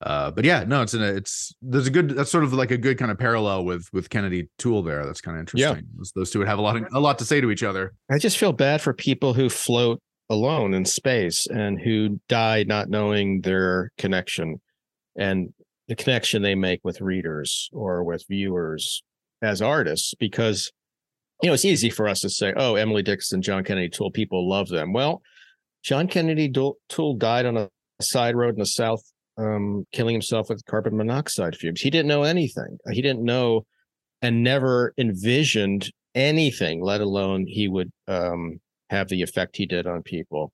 uh, 0.00 0.30
but 0.30 0.44
yeah, 0.44 0.64
no, 0.64 0.82
it's 0.82 0.94
in 0.94 1.02
a, 1.02 1.06
it's 1.06 1.54
there's 1.62 1.86
a 1.86 1.90
good 1.90 2.10
that's 2.10 2.30
sort 2.30 2.44
of 2.44 2.52
like 2.52 2.70
a 2.70 2.78
good 2.78 2.98
kind 2.98 3.10
of 3.10 3.18
parallel 3.18 3.64
with 3.64 3.90
with 3.92 4.10
Kennedy 4.10 4.48
Toole 4.58 4.82
there. 4.82 5.04
That's 5.06 5.20
kind 5.20 5.36
of 5.36 5.40
interesting. 5.40 5.76
Yeah. 5.76 5.82
Those, 5.96 6.12
those 6.12 6.30
two 6.30 6.38
would 6.38 6.48
have 6.48 6.58
a 6.58 6.62
lot 6.62 6.76
of, 6.76 6.86
a 6.92 7.00
lot 7.00 7.18
to 7.18 7.24
say 7.24 7.40
to 7.40 7.50
each 7.50 7.62
other. 7.62 7.94
I 8.10 8.18
just 8.18 8.36
feel 8.36 8.52
bad 8.52 8.80
for 8.80 8.92
people 8.92 9.32
who 9.34 9.48
float 9.48 10.00
alone 10.28 10.74
in 10.74 10.84
space 10.84 11.46
and 11.46 11.80
who 11.80 12.20
die 12.28 12.64
not 12.64 12.88
knowing 12.88 13.40
their 13.42 13.92
connection 13.98 14.60
and 15.16 15.52
the 15.88 15.94
connection 15.94 16.42
they 16.42 16.54
make 16.54 16.80
with 16.82 17.00
readers 17.00 17.70
or 17.72 18.02
with 18.02 18.24
viewers 18.28 19.02
as 19.42 19.62
artists 19.62 20.14
because 20.18 20.72
you 21.42 21.48
know 21.48 21.54
it's 21.54 21.64
easy 21.64 21.90
for 21.90 22.08
us 22.08 22.20
to 22.20 22.28
say 22.28 22.52
oh 22.56 22.74
emily 22.74 23.02
dickinson 23.02 23.40
john 23.40 23.62
kennedy 23.62 23.88
toole 23.88 24.10
people 24.10 24.48
love 24.48 24.68
them 24.68 24.92
well 24.92 25.22
john 25.84 26.08
kennedy 26.08 26.50
toole 26.50 27.14
died 27.14 27.46
on 27.46 27.56
a 27.56 27.68
side 28.00 28.34
road 28.34 28.54
in 28.54 28.60
the 28.60 28.66
south 28.66 29.02
um, 29.38 29.86
killing 29.92 30.14
himself 30.14 30.48
with 30.48 30.64
carbon 30.66 30.96
monoxide 30.96 31.56
fumes. 31.56 31.80
He 31.80 31.90
didn't 31.90 32.08
know 32.08 32.22
anything. 32.22 32.78
He 32.90 33.02
didn't 33.02 33.24
know 33.24 33.66
and 34.22 34.42
never 34.42 34.94
envisioned 34.98 35.90
anything, 36.14 36.82
let 36.82 37.00
alone 37.00 37.46
he 37.46 37.68
would 37.68 37.92
um, 38.08 38.60
have 38.90 39.08
the 39.08 39.22
effect 39.22 39.56
he 39.56 39.66
did 39.66 39.86
on 39.86 40.02
people. 40.02 40.52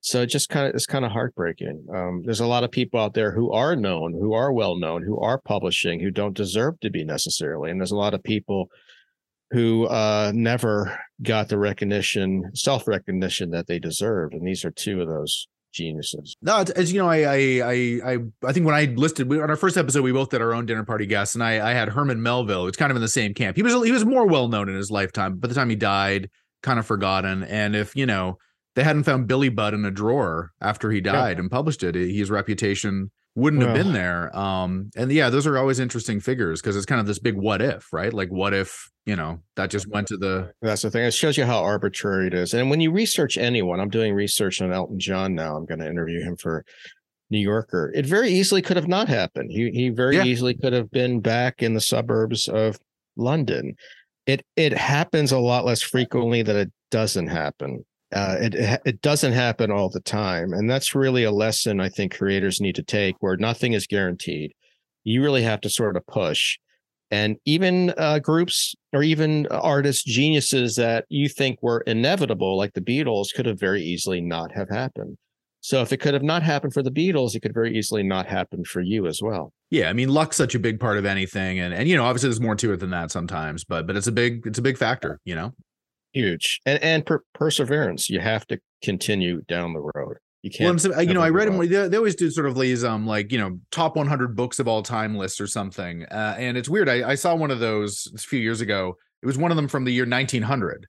So 0.00 0.22
it 0.22 0.26
just 0.26 0.48
kind 0.48 0.68
of 0.68 0.74
it's 0.74 0.86
kind 0.86 1.04
of 1.04 1.10
heartbreaking. 1.10 1.86
Um, 1.94 2.22
there's 2.24 2.40
a 2.40 2.46
lot 2.46 2.64
of 2.64 2.70
people 2.70 3.00
out 3.00 3.14
there 3.14 3.32
who 3.32 3.50
are 3.52 3.74
known, 3.74 4.12
who 4.12 4.32
are 4.32 4.52
well 4.52 4.76
known, 4.76 5.02
who 5.02 5.18
are 5.20 5.40
publishing, 5.40 6.00
who 6.00 6.10
don't 6.10 6.36
deserve 6.36 6.78
to 6.80 6.90
be 6.90 7.04
necessarily, 7.04 7.70
and 7.70 7.80
there's 7.80 7.90
a 7.90 7.96
lot 7.96 8.14
of 8.14 8.22
people 8.22 8.68
who 9.50 9.86
uh, 9.86 10.30
never 10.34 10.98
got 11.22 11.48
the 11.48 11.58
recognition, 11.58 12.50
self 12.54 12.86
recognition 12.86 13.50
that 13.50 13.66
they 13.66 13.78
deserved. 13.78 14.34
And 14.34 14.46
these 14.46 14.64
are 14.64 14.70
two 14.70 15.00
of 15.00 15.08
those 15.08 15.48
geniuses. 15.72 16.36
No, 16.42 16.64
as 16.76 16.92
you 16.92 17.00
know, 17.00 17.08
I 17.08 17.18
I 17.24 17.36
I 18.04 18.18
I 18.46 18.52
think 18.52 18.66
when 18.66 18.74
I 18.74 18.84
listed 18.84 19.28
we, 19.28 19.40
on 19.40 19.50
our 19.50 19.56
first 19.56 19.76
episode, 19.76 20.02
we 20.02 20.12
both 20.12 20.30
did 20.30 20.42
our 20.42 20.54
own 20.54 20.66
dinner 20.66 20.84
party 20.84 21.06
guests, 21.06 21.34
and 21.34 21.42
I 21.42 21.70
I 21.70 21.72
had 21.72 21.88
Herman 21.88 22.22
Melville, 22.22 22.66
It's 22.66 22.76
kind 22.76 22.90
of 22.90 22.96
in 22.96 23.02
the 23.02 23.08
same 23.08 23.34
camp. 23.34 23.56
He 23.56 23.62
was 23.62 23.72
he 23.84 23.92
was 23.92 24.04
more 24.04 24.26
well 24.26 24.48
known 24.48 24.68
in 24.68 24.76
his 24.76 24.90
lifetime. 24.90 25.38
By 25.38 25.48
the 25.48 25.54
time 25.54 25.70
he 25.70 25.76
died, 25.76 26.30
kind 26.62 26.78
of 26.78 26.86
forgotten. 26.86 27.44
And 27.44 27.74
if 27.74 27.94
you 27.96 28.06
know 28.06 28.38
they 28.74 28.84
hadn't 28.84 29.04
found 29.04 29.26
Billy 29.26 29.48
Budd 29.48 29.74
in 29.74 29.84
a 29.84 29.90
drawer 29.90 30.50
after 30.60 30.90
he 30.90 31.00
died 31.00 31.36
yeah. 31.36 31.42
and 31.42 31.50
published 31.50 31.82
it, 31.82 31.94
his 31.94 32.30
reputation 32.30 33.10
wouldn't 33.34 33.62
well, 33.62 33.74
have 33.74 33.84
been 33.84 33.92
there. 33.92 34.36
Um, 34.36 34.90
and 34.96 35.12
yeah, 35.12 35.30
those 35.30 35.46
are 35.46 35.56
always 35.56 35.78
interesting 35.78 36.20
figures 36.20 36.60
because 36.60 36.76
it's 36.76 36.86
kind 36.86 37.00
of 37.00 37.06
this 37.06 37.20
big 37.20 37.36
what 37.36 37.62
if, 37.62 37.92
right? 37.92 38.12
Like, 38.12 38.30
what 38.30 38.52
if 38.52 38.90
you 39.06 39.16
know 39.16 39.40
that 39.56 39.70
just 39.70 39.88
went 39.88 40.08
to 40.08 40.16
the. 40.16 40.52
That's 40.60 40.82
the 40.82 40.90
thing. 40.90 41.04
It 41.04 41.14
shows 41.14 41.36
you 41.36 41.44
how 41.44 41.62
arbitrary 41.62 42.26
it 42.26 42.34
is. 42.34 42.52
And 42.52 42.68
when 42.68 42.80
you 42.80 42.90
research 42.90 43.38
anyone, 43.38 43.80
I'm 43.80 43.90
doing 43.90 44.14
research 44.14 44.60
on 44.60 44.72
Elton 44.72 44.98
John 44.98 45.34
now. 45.34 45.56
I'm 45.56 45.66
going 45.66 45.80
to 45.80 45.88
interview 45.88 46.20
him 46.22 46.36
for 46.36 46.64
New 47.30 47.38
Yorker. 47.38 47.92
It 47.94 48.06
very 48.06 48.30
easily 48.30 48.60
could 48.60 48.76
have 48.76 48.88
not 48.88 49.08
happened. 49.08 49.50
He 49.50 49.70
he 49.70 49.88
very 49.88 50.16
yeah. 50.16 50.24
easily 50.24 50.54
could 50.54 50.72
have 50.72 50.90
been 50.90 51.20
back 51.20 51.62
in 51.62 51.74
the 51.74 51.80
suburbs 51.80 52.48
of 52.48 52.78
London. 53.16 53.76
It 54.28 54.44
it 54.54 54.72
happens 54.72 55.32
a 55.32 55.38
lot 55.40 55.64
less 55.64 55.82
frequently 55.82 56.42
that 56.42 56.54
it 56.54 56.70
doesn't 56.92 57.26
happen 57.26 57.84
uh, 58.12 58.36
it 58.40 58.80
it 58.86 59.02
doesn't 59.02 59.32
happen 59.32 59.70
all 59.70 59.90
the 59.90 60.00
time, 60.00 60.52
and 60.52 60.70
that's 60.70 60.94
really 60.94 61.24
a 61.24 61.30
lesson 61.30 61.80
I 61.80 61.90
think 61.90 62.16
creators 62.16 62.60
need 62.60 62.74
to 62.76 62.82
take, 62.82 63.16
where 63.20 63.36
nothing 63.36 63.74
is 63.74 63.86
guaranteed. 63.86 64.54
You 65.04 65.22
really 65.22 65.42
have 65.42 65.60
to 65.62 65.70
sort 65.70 65.96
of 65.96 66.06
push, 66.06 66.58
and 67.10 67.36
even 67.44 67.92
uh, 67.98 68.20
groups 68.20 68.74
or 68.94 69.02
even 69.02 69.46
artists, 69.48 70.04
geniuses 70.04 70.76
that 70.76 71.04
you 71.10 71.28
think 71.28 71.58
were 71.62 71.80
inevitable, 71.82 72.56
like 72.56 72.72
the 72.72 72.80
Beatles, 72.80 73.34
could 73.34 73.44
have 73.46 73.60
very 73.60 73.82
easily 73.82 74.22
not 74.22 74.52
have 74.52 74.70
happened. 74.70 75.18
So 75.60 75.82
if 75.82 75.92
it 75.92 75.98
could 75.98 76.14
have 76.14 76.22
not 76.22 76.42
happened 76.42 76.72
for 76.72 76.82
the 76.82 76.90
Beatles, 76.90 77.34
it 77.34 77.40
could 77.40 77.54
very 77.54 77.76
easily 77.76 78.02
not 78.02 78.26
happen 78.26 78.64
for 78.64 78.80
you 78.80 79.06
as 79.06 79.20
well. 79.20 79.52
Yeah, 79.70 79.90
I 79.90 79.92
mean, 79.92 80.08
luck's 80.08 80.36
such 80.36 80.54
a 80.54 80.58
big 80.58 80.80
part 80.80 80.98
of 80.98 81.04
anything, 81.04 81.58
and 81.58 81.74
and 81.74 81.88
you 81.88 81.96
know, 81.96 82.04
obviously 82.04 82.28
there's 82.28 82.40
more 82.40 82.56
to 82.56 82.72
it 82.72 82.80
than 82.80 82.90
that 82.90 83.10
sometimes, 83.10 83.64
but 83.64 83.86
but 83.86 83.96
it's 83.96 84.06
a 84.06 84.12
big 84.12 84.46
it's 84.46 84.58
a 84.58 84.62
big 84.62 84.78
factor, 84.78 85.20
you 85.24 85.34
know? 85.34 85.52
Huge 86.12 86.60
and 86.64 86.82
and 86.82 87.04
per- 87.04 87.22
perseverance 87.34 88.08
you 88.08 88.20
have 88.20 88.46
to 88.46 88.58
continue 88.82 89.42
down 89.42 89.74
the 89.74 89.90
road. 89.94 90.16
You 90.42 90.50
can't 90.50 90.82
well, 90.84 91.02
you 91.02 91.14
know 91.14 91.20
i 91.20 91.30
read 91.30 91.48
them 91.48 91.58
they, 91.58 91.88
they 91.88 91.96
always 91.96 92.14
do 92.14 92.30
sort 92.30 92.46
of 92.46 92.56
these 92.56 92.84
um 92.84 93.06
like 93.08 93.32
you 93.32 93.38
know 93.38 93.58
top 93.72 93.96
100 93.96 94.36
books 94.36 94.60
of 94.60 94.68
all 94.68 94.84
time 94.84 95.16
lists 95.16 95.40
or 95.40 95.48
something 95.48 96.04
uh, 96.04 96.36
and 96.38 96.56
it's 96.56 96.68
weird 96.68 96.88
I, 96.88 97.10
I 97.10 97.14
saw 97.16 97.34
one 97.34 97.50
of 97.50 97.58
those 97.58 98.08
a 98.14 98.18
few 98.18 98.38
years 98.38 98.60
ago. 98.60 98.96
It 99.20 99.26
was 99.26 99.36
one 99.36 99.50
of 99.50 99.56
them 99.56 99.66
from 99.66 99.84
the 99.84 99.92
year 99.92 100.06
1900 100.06 100.86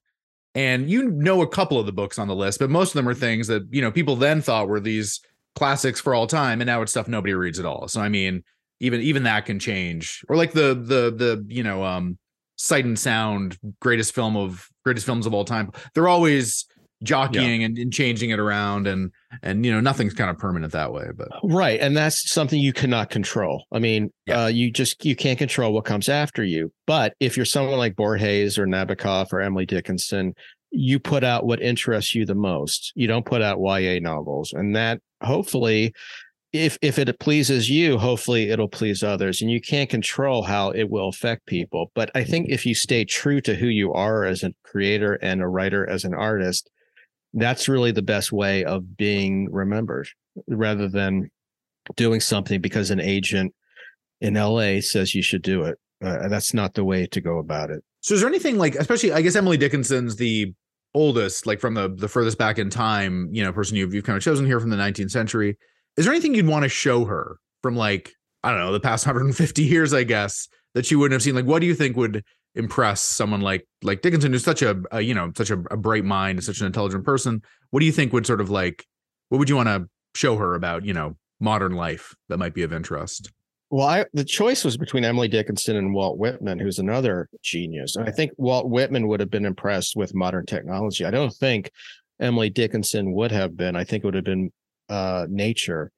and 0.55 0.89
you 0.89 1.09
know 1.11 1.41
a 1.41 1.47
couple 1.47 1.79
of 1.79 1.85
the 1.85 1.91
books 1.91 2.17
on 2.17 2.27
the 2.27 2.35
list 2.35 2.59
but 2.59 2.69
most 2.69 2.89
of 2.89 2.93
them 2.95 3.07
are 3.07 3.13
things 3.13 3.47
that 3.47 3.63
you 3.69 3.81
know 3.81 3.91
people 3.91 4.15
then 4.15 4.41
thought 4.41 4.67
were 4.67 4.79
these 4.79 5.21
classics 5.55 5.99
for 5.99 6.13
all 6.15 6.27
time 6.27 6.61
and 6.61 6.67
now 6.67 6.81
it's 6.81 6.91
stuff 6.91 7.07
nobody 7.07 7.33
reads 7.33 7.59
at 7.59 7.65
all. 7.65 7.87
So 7.87 8.01
i 8.01 8.09
mean 8.09 8.43
even 8.79 9.01
even 9.01 9.23
that 9.23 9.45
can 9.45 9.59
change. 9.59 10.23
Or 10.29 10.35
like 10.35 10.53
the 10.53 10.73
the 10.73 11.11
the 11.11 11.45
you 11.47 11.63
know 11.63 11.83
um 11.83 12.17
sight 12.55 12.85
and 12.85 12.97
sound 12.97 13.57
greatest 13.79 14.13
film 14.13 14.35
of 14.35 14.67
greatest 14.83 15.05
films 15.05 15.25
of 15.25 15.33
all 15.33 15.45
time. 15.45 15.71
They're 15.93 16.07
always 16.07 16.65
jockeying 17.03 17.61
yeah. 17.61 17.67
and, 17.67 17.77
and, 17.77 17.93
changing 17.93 18.29
it 18.29 18.39
around 18.39 18.87
and 18.87 19.11
and 19.41 19.65
you 19.65 19.71
know 19.71 19.79
nothing's 19.79 20.13
kind 20.13 20.29
of 20.29 20.37
permanent 20.37 20.73
that 20.73 20.91
way 20.91 21.07
but 21.15 21.29
right 21.43 21.79
and 21.79 21.95
that's 21.95 22.29
something 22.31 22.59
you 22.59 22.73
cannot 22.73 23.09
control 23.09 23.65
i 23.71 23.79
mean 23.79 24.11
yeah. 24.25 24.43
uh, 24.43 24.47
you 24.47 24.71
just 24.71 25.05
you 25.05 25.15
can't 25.15 25.37
control 25.37 25.71
what 25.71 25.85
comes 25.85 26.09
after 26.09 26.43
you 26.43 26.71
but 26.85 27.13
if 27.19 27.37
you're 27.37 27.45
someone 27.45 27.77
like 27.77 27.95
borges 27.95 28.57
or 28.57 28.65
nabokov 28.65 29.31
or 29.31 29.39
emily 29.39 29.65
dickinson 29.65 30.33
you 30.71 30.99
put 30.99 31.23
out 31.23 31.45
what 31.45 31.61
interests 31.61 32.13
you 32.13 32.25
the 32.25 32.35
most 32.35 32.91
you 32.95 33.07
don't 33.07 33.25
put 33.25 33.41
out 33.41 33.59
ya 33.59 33.99
novels 34.01 34.51
and 34.53 34.75
that 34.75 34.99
hopefully 35.23 35.93
if 36.51 36.77
if 36.81 36.99
it 36.99 37.19
pleases 37.19 37.69
you 37.69 37.97
hopefully 37.97 38.49
it'll 38.49 38.67
please 38.67 39.03
others 39.03 39.41
and 39.41 39.51
you 39.51 39.61
can't 39.61 39.89
control 39.89 40.41
how 40.43 40.71
it 40.71 40.89
will 40.89 41.07
affect 41.07 41.45
people 41.45 41.91
but 41.95 42.11
i 42.13 42.23
think 42.23 42.47
if 42.49 42.65
you 42.65 42.75
stay 42.75 43.05
true 43.05 43.39
to 43.39 43.55
who 43.55 43.67
you 43.67 43.93
are 43.93 44.25
as 44.25 44.43
a 44.43 44.53
creator 44.63 45.13
and 45.21 45.41
a 45.41 45.47
writer 45.47 45.87
as 45.89 46.03
an 46.03 46.13
artist 46.13 46.69
that's 47.33 47.67
really 47.67 47.91
the 47.91 48.01
best 48.01 48.31
way 48.31 48.63
of 48.63 48.97
being 48.97 49.51
remembered 49.51 50.07
rather 50.47 50.87
than 50.87 51.29
doing 51.95 52.19
something 52.19 52.61
because 52.61 52.91
an 52.91 52.99
agent 52.99 53.53
in 54.21 54.33
la 54.33 54.79
says 54.81 55.15
you 55.15 55.21
should 55.21 55.41
do 55.41 55.63
it. 55.63 55.77
Uh, 56.03 56.27
that's 56.27 56.53
not 56.53 56.73
the 56.73 56.83
way 56.83 57.05
to 57.07 57.21
go 57.21 57.39
about 57.39 57.69
it. 57.69 57.83
So 58.01 58.13
is 58.13 58.21
there 58.21 58.29
anything 58.29 58.57
like 58.57 58.75
especially 58.75 59.11
i 59.11 59.21
guess 59.21 59.35
emily 59.35 59.57
dickinson's 59.57 60.15
the 60.15 60.53
oldest 60.93 61.45
like 61.45 61.59
from 61.59 61.73
the 61.73 61.89
the 61.89 62.07
furthest 62.07 62.37
back 62.37 62.57
in 62.57 62.69
time 62.69 63.29
you 63.31 63.43
know 63.43 63.53
person 63.53 63.77
you've, 63.77 63.93
you've 63.93 64.03
kind 64.03 64.17
of 64.17 64.23
chosen 64.23 64.45
here 64.45 64.59
from 64.59 64.69
the 64.69 64.77
19th 64.77 65.11
century. 65.11 65.57
Is 65.97 66.05
there 66.05 66.13
anything 66.13 66.33
you'd 66.33 66.47
want 66.47 66.63
to 66.63 66.69
show 66.69 67.05
her 67.05 67.37
from 67.61 67.75
like 67.75 68.11
I 68.43 68.51
don't 68.51 68.59
know 68.59 68.71
the 68.71 68.79
past 68.79 69.05
150 69.05 69.63
years, 69.63 69.93
I 69.93 70.03
guess, 70.03 70.47
that 70.73 70.89
you 70.89 70.99
wouldn't 70.99 71.13
have 71.13 71.21
seen? 71.21 71.35
Like, 71.35 71.45
what 71.45 71.59
do 71.59 71.67
you 71.67 71.75
think 71.75 71.97
would 71.97 72.23
impress 72.55 73.01
someone 73.01 73.41
like 73.41 73.67
like 73.83 74.01
Dickinson, 74.01 74.33
who's 74.33 74.43
such 74.43 74.61
a, 74.61 74.81
a 74.91 75.01
you 75.01 75.13
know 75.13 75.31
such 75.35 75.51
a, 75.51 75.59
a, 75.71 75.77
bright 75.77 76.05
mind, 76.05 76.43
such 76.43 76.59
an 76.59 76.67
intelligent 76.67 77.03
person? 77.03 77.41
What 77.69 77.79
do 77.79 77.85
you 77.85 77.91
think 77.91 78.13
would 78.13 78.25
sort 78.25 78.41
of 78.41 78.49
like 78.49 78.85
what 79.29 79.37
would 79.37 79.49
you 79.49 79.55
want 79.55 79.67
to 79.67 79.87
show 80.15 80.37
her 80.37 80.55
about 80.55 80.85
you 80.85 80.93
know 80.93 81.17
modern 81.39 81.73
life 81.73 82.15
that 82.27 82.37
might 82.37 82.53
be 82.53 82.63
of 82.63 82.73
interest? 82.73 83.31
Well, 83.71 83.87
I, 83.87 84.05
the 84.13 84.23
choice 84.23 84.65
was 84.65 84.77
between 84.77 85.05
Emily 85.05 85.27
Dickinson 85.27 85.75
and 85.75 85.93
Walt 85.93 86.17
Whitman, 86.17 86.57
who's 86.57 86.79
another 86.79 87.29
genius. 87.43 87.95
And 87.95 88.07
I 88.07 88.11
think 88.11 88.31
Walt 88.37 88.67
Whitman 88.67 89.07
would 89.07 89.19
have 89.19 89.29
been 89.29 89.45
impressed 89.45 89.95
with 89.95 90.15
modern 90.15 90.47
technology. 90.47 91.05
I 91.05 91.11
don't 91.11 91.33
think 91.33 91.69
Emily 92.19 92.49
Dickinson 92.49 93.11
would 93.13 93.31
have 93.31 93.55
been. 93.55 93.75
I 93.75 93.83
think 93.83 94.03
it 94.03 94.07
would 94.07 94.15
have 94.15 94.23
been 94.23 94.51
uh, 94.89 95.27
nature. 95.29 95.91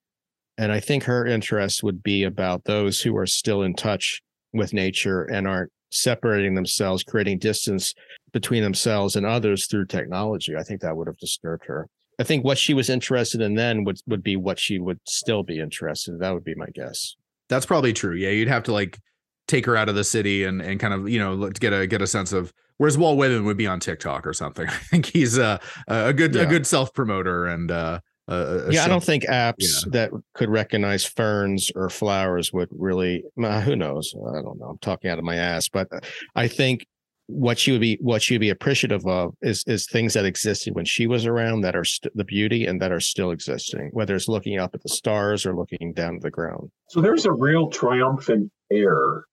And 0.57 0.71
I 0.71 0.81
think 0.81 1.03
her 1.05 1.25
interest 1.25 1.81
would 1.81 2.03
be 2.03 2.23
about 2.23 2.65
those 2.65 2.99
who 2.99 3.15
are 3.15 3.25
still 3.25 3.61
in 3.61 3.73
touch 3.73 4.21
with 4.51 4.73
nature 4.73 5.23
and 5.23 5.47
aren't 5.47 5.71
separating 5.91 6.55
themselves, 6.55 7.03
creating 7.03 7.39
distance 7.39 7.93
between 8.31 8.63
themselves 8.63 9.15
and 9.15 9.25
others 9.25 9.67
through 9.67 9.85
technology. 9.85 10.55
I 10.55 10.63
think 10.63 10.81
that 10.81 10.95
would 10.95 11.07
have 11.07 11.17
disturbed 11.17 11.65
her. 11.65 11.87
I 12.19 12.23
think 12.23 12.43
what 12.43 12.57
she 12.57 12.73
was 12.73 12.89
interested 12.89 13.41
in 13.41 13.55
then 13.55 13.83
would, 13.83 13.99
would 14.07 14.23
be 14.23 14.35
what 14.35 14.59
she 14.59 14.79
would 14.79 14.99
still 15.07 15.43
be 15.43 15.59
interested 15.59 16.11
in. 16.11 16.19
That 16.19 16.33
would 16.33 16.43
be 16.43 16.55
my 16.55 16.67
guess. 16.73 17.15
That's 17.49 17.65
probably 17.65 17.93
true. 17.93 18.15
Yeah. 18.15 18.29
You'd 18.29 18.47
have 18.47 18.63
to 18.63 18.73
like 18.73 18.99
take 19.47 19.65
her 19.65 19.75
out 19.75 19.89
of 19.89 19.95
the 19.95 20.03
city 20.03 20.43
and, 20.43 20.61
and 20.61 20.79
kind 20.79 20.93
of, 20.93 21.09
you 21.09 21.19
know, 21.19 21.49
get 21.49 21.73
a, 21.73 21.87
get 21.87 22.01
a 22.01 22.07
sense 22.07 22.31
of 22.31 22.53
whereas 22.77 22.97
Walt 22.97 23.17
Whitman 23.17 23.45
would 23.45 23.57
be 23.57 23.67
on 23.67 23.79
TikTok 23.79 24.25
or 24.25 24.33
something. 24.33 24.67
I 24.69 24.71
think 24.71 25.07
he's 25.07 25.37
a, 25.37 25.59
a 25.87 26.13
good, 26.13 26.35
yeah. 26.35 26.43
a 26.43 26.45
good 26.45 26.65
self 26.65 26.93
promoter 26.93 27.47
and, 27.47 27.71
uh, 27.71 27.99
uh, 28.27 28.69
yeah, 28.69 28.85
I 28.85 28.87
don't 28.87 29.03
think 29.03 29.23
apps 29.25 29.83
yeah. 29.85 29.89
that 29.91 30.11
could 30.33 30.49
recognize 30.49 31.03
ferns 31.03 31.71
or 31.75 31.89
flowers 31.89 32.53
would 32.53 32.69
really. 32.71 33.23
Uh, 33.41 33.61
who 33.61 33.75
knows? 33.75 34.13
I 34.15 34.41
don't 34.41 34.59
know. 34.59 34.67
I'm 34.67 34.77
talking 34.77 35.09
out 35.09 35.19
of 35.19 35.25
my 35.25 35.35
ass, 35.35 35.67
but 35.67 35.89
I 36.35 36.47
think 36.47 36.85
what 37.27 37.57
she 37.57 37.71
would 37.71 37.81
be 37.81 37.97
what 38.01 38.21
she 38.21 38.33
would 38.33 38.41
be 38.41 38.49
appreciative 38.49 39.05
of 39.07 39.33
is 39.41 39.63
is 39.67 39.87
things 39.87 40.13
that 40.13 40.25
existed 40.25 40.75
when 40.75 40.85
she 40.85 41.07
was 41.07 41.25
around 41.25 41.61
that 41.61 41.75
are 41.75 41.83
st- 41.83 42.15
the 42.15 42.23
beauty 42.23 42.65
and 42.65 42.81
that 42.81 42.91
are 42.91 42.99
still 42.99 43.31
existing, 43.31 43.89
whether 43.93 44.15
it's 44.15 44.27
looking 44.27 44.59
up 44.59 44.75
at 44.75 44.83
the 44.83 44.89
stars 44.89 45.45
or 45.45 45.55
looking 45.55 45.93
down 45.93 46.15
at 46.15 46.21
the 46.21 46.31
ground. 46.31 46.69
So 46.89 47.01
there's 47.01 47.25
a 47.25 47.31
real 47.31 47.69
triumphant 47.69 48.51
air 48.71 49.25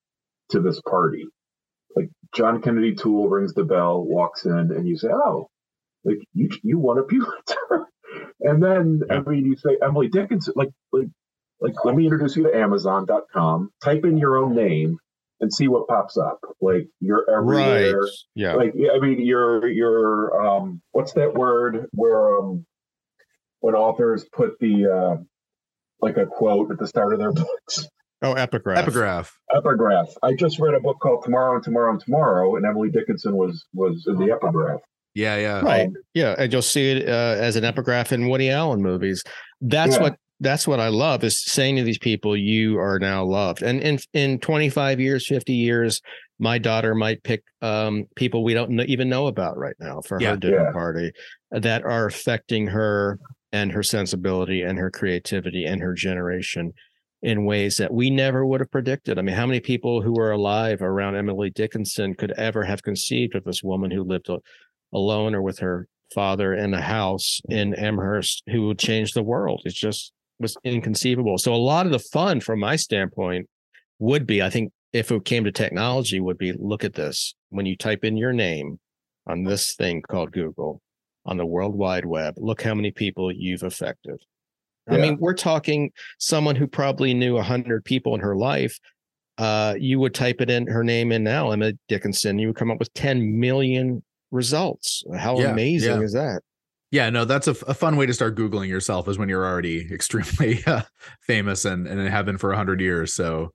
to 0.50 0.60
this 0.60 0.80
party. 0.82 1.26
Like 1.96 2.08
John 2.34 2.62
Kennedy 2.62 2.94
Toole 2.94 3.28
rings 3.28 3.54
the 3.54 3.64
bell, 3.64 4.04
walks 4.04 4.44
in, 4.44 4.52
and 4.52 4.86
you 4.86 4.96
say, 4.96 5.08
"Oh, 5.12 5.48
like 6.04 6.18
you 6.34 6.48
you 6.62 6.78
won 6.78 6.98
a 6.98 7.02
Pulitzer." 7.02 7.88
And 8.40 8.62
then 8.62 9.02
yeah. 9.08 9.16
I 9.26 9.28
mean, 9.28 9.44
you 9.44 9.56
say 9.56 9.76
Emily 9.82 10.08
Dickinson, 10.08 10.54
like 10.56 10.70
like 10.92 11.08
like 11.60 11.84
let 11.84 11.94
me 11.94 12.04
introduce 12.04 12.36
you 12.36 12.44
to 12.44 12.56
Amazon.com. 12.56 13.70
Type 13.82 14.04
in 14.04 14.18
your 14.18 14.38
own 14.38 14.54
name 14.54 14.98
and 15.40 15.52
see 15.52 15.68
what 15.68 15.88
pops 15.88 16.16
up. 16.16 16.40
Like 16.60 16.88
you're 17.00 17.28
everywhere. 17.30 18.00
Right. 18.00 18.10
Yeah. 18.34 18.54
Like 18.54 18.74
I 18.74 18.98
mean, 18.98 19.20
you're 19.20 19.68
you're 19.68 20.46
um, 20.46 20.82
what's 20.92 21.12
that 21.14 21.34
word 21.34 21.86
where 21.92 22.38
um, 22.38 22.66
when 23.60 23.74
authors 23.74 24.24
put 24.32 24.58
the 24.60 24.86
uh, 24.86 25.22
like 26.00 26.16
a 26.16 26.26
quote 26.26 26.70
at 26.70 26.78
the 26.78 26.86
start 26.86 27.12
of 27.12 27.18
their 27.18 27.32
books. 27.32 27.86
Oh, 28.20 28.32
epigraph. 28.32 28.78
Epigraph. 28.78 29.38
Epigraph. 29.54 30.08
I 30.24 30.34
just 30.34 30.58
read 30.58 30.74
a 30.74 30.80
book 30.80 30.98
called 31.00 31.22
Tomorrow 31.24 31.54
and 31.54 31.62
Tomorrow 31.62 31.92
and 31.92 32.00
Tomorrow, 32.00 32.56
and 32.56 32.66
Emily 32.66 32.90
Dickinson 32.90 33.36
was 33.36 33.64
was 33.72 34.06
in 34.08 34.16
the 34.16 34.32
epigraph. 34.32 34.80
Yeah, 35.18 35.36
yeah. 35.36 35.60
Right. 35.60 35.90
Yeah, 36.14 36.36
and 36.38 36.52
you'll 36.52 36.62
see 36.62 36.92
it 36.92 37.08
uh, 37.08 37.34
as 37.40 37.56
an 37.56 37.64
epigraph 37.64 38.12
in 38.12 38.28
Woody 38.28 38.50
Allen 38.50 38.80
movies. 38.80 39.24
That's 39.60 39.96
yeah. 39.96 40.02
what 40.02 40.16
that's 40.38 40.68
what 40.68 40.78
I 40.78 40.88
love 40.88 41.24
is 41.24 41.44
saying 41.44 41.74
to 41.76 41.82
these 41.82 41.98
people, 41.98 42.36
you 42.36 42.78
are 42.78 43.00
now 43.00 43.24
loved. 43.24 43.62
And 43.62 43.82
in 43.82 43.98
in 44.12 44.38
25 44.38 45.00
years, 45.00 45.26
50 45.26 45.52
years, 45.52 46.00
my 46.38 46.58
daughter 46.58 46.94
might 46.94 47.24
pick 47.24 47.42
um, 47.62 48.04
people 48.14 48.44
we 48.44 48.54
don't 48.54 48.80
even 48.82 49.08
know 49.08 49.26
about 49.26 49.58
right 49.58 49.74
now 49.80 50.00
for 50.02 50.20
yeah, 50.20 50.30
her 50.30 50.36
dinner 50.36 50.66
yeah. 50.66 50.72
party 50.72 51.12
that 51.50 51.82
are 51.82 52.06
affecting 52.06 52.68
her 52.68 53.18
and 53.50 53.72
her 53.72 53.82
sensibility 53.82 54.62
and 54.62 54.78
her 54.78 54.90
creativity 54.90 55.64
and 55.64 55.82
her 55.82 55.94
generation 55.94 56.72
in 57.22 57.44
ways 57.44 57.76
that 57.78 57.92
we 57.92 58.10
never 58.10 58.46
would 58.46 58.60
have 58.60 58.70
predicted. 58.70 59.18
I 59.18 59.22
mean, 59.22 59.34
how 59.34 59.46
many 59.46 59.58
people 59.58 60.00
who 60.00 60.12
were 60.12 60.30
alive 60.30 60.80
around 60.80 61.16
Emily 61.16 61.50
Dickinson 61.50 62.14
could 62.14 62.30
ever 62.38 62.62
have 62.62 62.84
conceived 62.84 63.34
of 63.34 63.42
this 63.42 63.64
woman 63.64 63.90
who 63.90 64.04
lived 64.04 64.30
alone 64.92 65.34
or 65.34 65.42
with 65.42 65.58
her 65.58 65.86
father 66.14 66.54
in 66.54 66.74
a 66.74 66.80
house 66.80 67.40
in 67.48 67.74
Amherst 67.74 68.42
who 68.48 68.66
would 68.66 68.78
change 68.78 69.12
the 69.12 69.22
world. 69.22 69.62
It 69.64 69.74
just 69.74 70.12
was 70.38 70.56
inconceivable. 70.64 71.38
So 71.38 71.54
a 71.54 71.56
lot 71.56 71.86
of 71.86 71.92
the 71.92 71.98
fun 71.98 72.40
from 72.40 72.60
my 72.60 72.76
standpoint 72.76 73.48
would 73.98 74.26
be, 74.26 74.42
I 74.42 74.50
think, 74.50 74.72
if 74.92 75.10
it 75.10 75.24
came 75.24 75.44
to 75.44 75.52
technology, 75.52 76.20
would 76.20 76.38
be 76.38 76.52
look 76.52 76.84
at 76.84 76.94
this. 76.94 77.34
When 77.50 77.66
you 77.66 77.76
type 77.76 78.04
in 78.04 78.16
your 78.16 78.32
name 78.32 78.78
on 79.26 79.44
this 79.44 79.74
thing 79.74 80.02
called 80.02 80.32
Google 80.32 80.80
on 81.26 81.36
the 81.36 81.46
World 81.46 81.74
Wide 81.74 82.06
Web, 82.06 82.34
look 82.38 82.62
how 82.62 82.74
many 82.74 82.90
people 82.90 83.30
you've 83.30 83.62
affected. 83.62 84.22
Yeah. 84.88 84.96
I 84.96 85.00
mean, 85.00 85.18
we're 85.20 85.34
talking 85.34 85.92
someone 86.18 86.56
who 86.56 86.66
probably 86.66 87.12
knew 87.12 87.36
a 87.36 87.42
hundred 87.42 87.84
people 87.84 88.14
in 88.14 88.20
her 88.20 88.36
life. 88.36 88.78
Uh, 89.36 89.74
you 89.78 90.00
would 90.00 90.14
type 90.14 90.40
it 90.40 90.50
in 90.50 90.66
her 90.66 90.82
name 90.82 91.12
in 91.12 91.22
now, 91.22 91.50
Emma 91.50 91.72
Dickinson, 91.88 92.38
you 92.38 92.48
would 92.48 92.56
come 92.56 92.70
up 92.70 92.78
with 92.78 92.92
10 92.94 93.38
million 93.38 94.02
results. 94.30 95.02
How 95.16 95.38
yeah, 95.38 95.50
amazing 95.50 95.98
yeah. 95.98 96.04
is 96.04 96.12
that? 96.12 96.42
Yeah, 96.90 97.10
no, 97.10 97.24
that's 97.24 97.48
a, 97.48 97.52
a, 97.66 97.74
fun 97.74 97.96
way 97.96 98.06
to 98.06 98.14
start 98.14 98.34
Googling 98.34 98.68
yourself 98.68 99.08
is 99.08 99.18
when 99.18 99.28
you're 99.28 99.44
already 99.44 99.86
extremely 99.92 100.64
uh, 100.66 100.82
famous 101.20 101.64
and, 101.64 101.86
and 101.86 102.08
have 102.08 102.24
been 102.24 102.38
for 102.38 102.52
a 102.52 102.56
hundred 102.56 102.80
years. 102.80 103.12
So, 103.12 103.52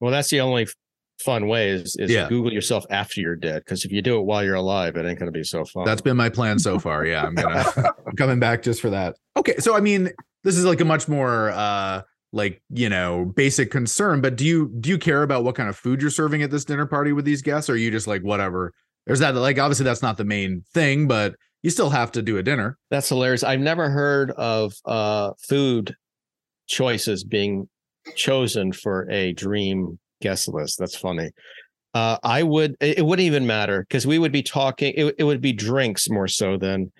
well, 0.00 0.10
that's 0.10 0.28
the 0.28 0.40
only 0.40 0.66
fun 1.18 1.46
way 1.46 1.70
is, 1.70 1.96
is 1.96 2.10
yeah. 2.10 2.28
Google 2.28 2.52
yourself 2.52 2.84
after 2.90 3.20
you're 3.20 3.36
dead. 3.36 3.62
Because 3.64 3.84
if 3.84 3.92
you 3.92 4.02
do 4.02 4.18
it 4.18 4.22
while 4.22 4.44
you're 4.44 4.54
alive, 4.54 4.96
it 4.96 5.06
ain't 5.06 5.18
going 5.18 5.32
to 5.32 5.36
be 5.36 5.44
so 5.44 5.64
fun. 5.64 5.84
That's 5.84 6.02
been 6.02 6.16
my 6.16 6.28
plan 6.28 6.58
so 6.58 6.78
far. 6.78 7.06
Yeah, 7.06 7.24
I'm 7.24 7.34
gonna 7.34 7.64
coming 8.16 8.38
back 8.38 8.62
just 8.62 8.80
for 8.80 8.90
that. 8.90 9.16
Okay, 9.36 9.56
so 9.58 9.76
I 9.76 9.80
mean, 9.80 10.10
this 10.42 10.56
is 10.56 10.64
like 10.64 10.80
a 10.80 10.84
much 10.84 11.08
more 11.08 11.50
uh 11.50 12.02
like 12.32 12.60
you 12.68 12.88
know 12.88 13.24
basic 13.24 13.70
concern. 13.70 14.20
But 14.20 14.36
do 14.36 14.44
you 14.44 14.70
do 14.80 14.90
you 14.90 14.98
care 14.98 15.22
about 15.22 15.44
what 15.44 15.54
kind 15.54 15.68
of 15.68 15.76
food 15.76 16.02
you're 16.02 16.10
serving 16.10 16.42
at 16.42 16.50
this 16.50 16.64
dinner 16.64 16.86
party 16.86 17.12
with 17.12 17.24
these 17.24 17.42
guests? 17.42 17.70
Or 17.70 17.74
are 17.74 17.76
you 17.76 17.90
just 17.90 18.06
like 18.06 18.22
whatever? 18.22 18.72
There's 19.06 19.20
that 19.20 19.34
like 19.34 19.58
obviously 19.58 19.84
that's 19.84 20.02
not 20.02 20.16
the 20.16 20.24
main 20.24 20.64
thing, 20.72 21.06
but 21.06 21.34
you 21.62 21.70
still 21.70 21.90
have 21.90 22.12
to 22.12 22.22
do 22.22 22.38
a 22.38 22.42
dinner. 22.42 22.78
That's 22.90 23.08
hilarious. 23.08 23.42
I've 23.42 23.60
never 23.60 23.90
heard 23.90 24.30
of 24.32 24.72
uh, 24.84 25.32
food 25.48 25.94
choices 26.66 27.24
being 27.24 27.68
chosen 28.16 28.72
for 28.72 29.08
a 29.10 29.32
dream 29.32 29.98
guest 30.20 30.48
list. 30.48 30.78
That's 30.78 30.96
funny. 30.96 31.30
Uh, 31.92 32.18
I 32.24 32.42
would. 32.42 32.76
It 32.80 33.04
wouldn't 33.04 33.24
even 33.24 33.46
matter 33.46 33.82
because 33.88 34.06
we 34.06 34.18
would 34.18 34.32
be 34.32 34.42
talking. 34.42 34.94
It, 34.96 35.14
it 35.18 35.24
would 35.24 35.40
be 35.40 35.52
drinks 35.52 36.10
more 36.10 36.28
so 36.28 36.56
than 36.56 36.92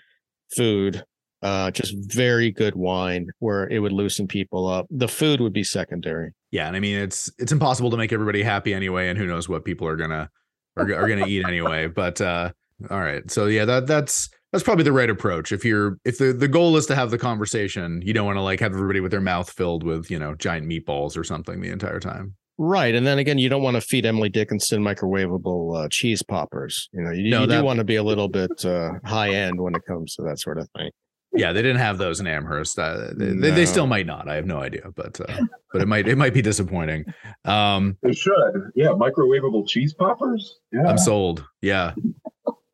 food. 0.57 1.03
Uh, 1.43 1.71
just 1.71 1.95
very 2.15 2.51
good 2.51 2.75
wine 2.75 3.27
where 3.41 3.69
it 3.69 3.81
would 3.81 3.93
loosen 3.93 4.27
people 4.27 4.67
up. 4.67 4.87
The 4.91 5.09
food 5.09 5.41
would 5.41 5.53
be 5.53 5.65
secondary. 5.65 6.33
Yeah, 6.53 6.69
and 6.69 6.77
I 6.77 6.81
mean 6.81 6.97
it's 6.97 7.31
it's 7.39 7.53
impossible 7.53 7.91
to 7.91 7.97
make 7.97 8.13
everybody 8.13 8.43
happy 8.43 8.73
anyway, 8.73 9.09
and 9.09 9.19
who 9.19 9.27
knows 9.27 9.49
what 9.49 9.65
people 9.65 9.87
are 9.87 9.97
gonna 9.97 10.31
are, 10.77 10.93
are 10.95 11.09
gonna 11.09 11.27
eat 11.27 11.45
anyway. 11.47 11.87
But 11.87 12.21
uh, 12.21 12.53
all 12.91 13.01
right, 13.01 13.29
so 13.31 13.47
yeah, 13.47 13.65
that 13.65 13.87
that's 13.87 14.29
that's 14.53 14.65
probably 14.65 14.85
the 14.85 14.93
right 14.93 15.11
approach. 15.11 15.53
If 15.53 15.65
you're 15.65 15.99
if 16.05 16.19
the 16.19 16.33
the 16.33 16.49
goal 16.49 16.77
is 16.77 16.87
to 16.87 16.95
have 16.95 17.11
the 17.11 17.19
conversation, 17.19 18.03
you 18.05 18.13
don't 18.13 18.27
want 18.27 18.37
to 18.37 18.43
like 18.43 18.61
have 18.61 18.73
everybody 18.73 19.01
with 19.01 19.11
their 19.11 19.21
mouth 19.21 19.51
filled 19.51 19.83
with 19.83 20.11
you 20.11 20.19
know 20.19 20.35
giant 20.35 20.69
meatballs 20.69 21.17
or 21.17 21.25
something 21.25 21.61
the 21.61 21.71
entire 21.71 22.01
time. 22.01 22.35
Right, 22.57 22.95
and 22.95 23.05
then 23.05 23.19
again, 23.19 23.39
you 23.39 23.49
don't 23.49 23.63
want 23.63 23.75
to 23.75 23.81
feed 23.81 24.07
Emily 24.07 24.29
Dickinson 24.29 24.81
microwavable 24.81 25.85
uh, 25.85 25.89
cheese 25.91 26.23
poppers. 26.23 26.89
You 26.93 27.03
know, 27.03 27.11
you, 27.11 27.31
no, 27.31 27.41
you 27.41 27.47
that, 27.49 27.59
do 27.59 27.65
want 27.65 27.79
to 27.79 27.85
be 27.85 27.97
a 27.97 28.03
little 28.03 28.29
bit 28.29 28.65
uh, 28.65 28.93
high 29.05 29.31
end 29.31 29.61
when 29.61 29.75
it 29.75 29.85
comes 29.87 30.15
to 30.15 30.23
that 30.23 30.39
sort 30.39 30.59
of 30.59 30.69
thing. 30.77 30.91
Yeah, 31.35 31.53
they 31.53 31.63
didn't 31.63 31.79
have 31.79 31.99
those 31.99 32.21
in 32.21 32.27
Amherst. 32.27 32.79
Uh, 32.79 33.09
they, 33.17 33.33
no. 33.33 33.51
they, 33.51 33.67
still 33.67 33.87
might 33.87 34.07
not. 34.07 34.29
I 34.29 34.37
have 34.37 34.47
no 34.47 34.59
idea, 34.59 34.91
but 34.95 35.21
uh, 35.21 35.41
but 35.73 35.83
it 35.83 35.89
might 35.89 36.07
it 36.07 36.17
might 36.17 36.33
be 36.33 36.43
disappointing. 36.43 37.05
Um, 37.45 37.99
they 38.03 38.13
should. 38.13 38.71
Yeah, 38.75 38.89
microwavable 38.89 39.67
cheese 39.67 39.93
poppers. 39.95 40.61
Yeah, 40.73 40.87
I'm 40.87 40.99
sold. 40.99 41.45
Yeah, 41.61 41.95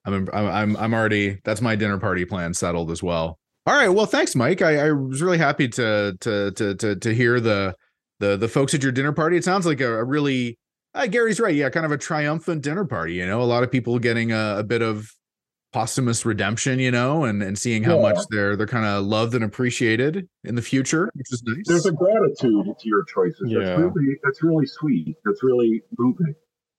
I'm 0.04 0.28
I'm 0.32 0.76
I'm 0.76 0.94
already 0.94 1.40
that's 1.44 1.60
my 1.60 1.74
dinner 1.74 1.98
party 1.98 2.24
plan 2.24 2.52
settled 2.52 2.90
as 2.90 3.02
well. 3.02 3.38
All 3.66 3.74
right. 3.74 3.88
Well, 3.88 4.06
thanks, 4.06 4.34
Mike. 4.34 4.62
I, 4.62 4.88
I 4.88 4.92
was 4.92 5.22
really 5.22 5.38
happy 5.38 5.68
to 5.68 6.16
to 6.20 6.50
to 6.52 6.74
to 6.74 6.96
to 6.96 7.14
hear 7.14 7.40
the 7.40 7.74
the 8.18 8.36
the 8.36 8.48
folks 8.48 8.74
at 8.74 8.82
your 8.82 8.92
dinner 8.92 9.12
party. 9.12 9.36
It 9.36 9.44
sounds 9.44 9.66
like 9.66 9.80
a, 9.80 9.98
a 9.98 10.04
really 10.04 10.58
uh, 10.94 11.06
Gary's 11.06 11.40
right. 11.40 11.54
Yeah, 11.54 11.70
kind 11.70 11.86
of 11.86 11.92
a 11.92 11.98
triumphant 11.98 12.62
dinner 12.62 12.84
party. 12.84 13.14
You 13.14 13.26
know, 13.26 13.40
a 13.40 13.44
lot 13.44 13.62
of 13.62 13.70
people 13.70 13.98
getting 13.98 14.32
a, 14.32 14.56
a 14.58 14.64
bit 14.64 14.82
of 14.82 15.10
posthumous 15.72 16.24
redemption, 16.24 16.78
you 16.78 16.90
know, 16.90 17.24
and 17.24 17.42
and 17.42 17.58
seeing 17.58 17.82
how 17.82 17.96
yeah. 17.96 18.02
much 18.02 18.18
they're 18.30 18.56
they're 18.56 18.66
kind 18.66 18.86
of 18.86 19.04
loved 19.04 19.34
and 19.34 19.44
appreciated 19.44 20.28
in 20.44 20.54
the 20.54 20.62
future, 20.62 21.10
which 21.14 21.32
is 21.32 21.42
nice. 21.44 21.64
There's 21.66 21.86
a 21.86 21.92
gratitude 21.92 22.66
to 22.66 22.88
your 22.88 23.04
choices. 23.04 23.50
Yeah. 23.50 23.60
That's 23.60 23.78
really 23.78 24.16
that's 24.22 24.42
really 24.42 24.66
sweet. 24.66 25.16
That's 25.24 25.42
really 25.42 25.82
moving. 25.98 26.34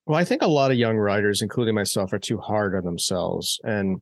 Well, 0.06 0.20
I 0.20 0.26
think 0.26 0.42
a 0.42 0.48
lot 0.48 0.72
of 0.72 0.78
young 0.78 0.98
writers, 0.98 1.42
including 1.42 1.76
myself, 1.76 2.12
are 2.12 2.20
too 2.20 2.38
hard 2.38 2.76
on 2.76 2.84
themselves. 2.84 3.60
And 3.64 4.02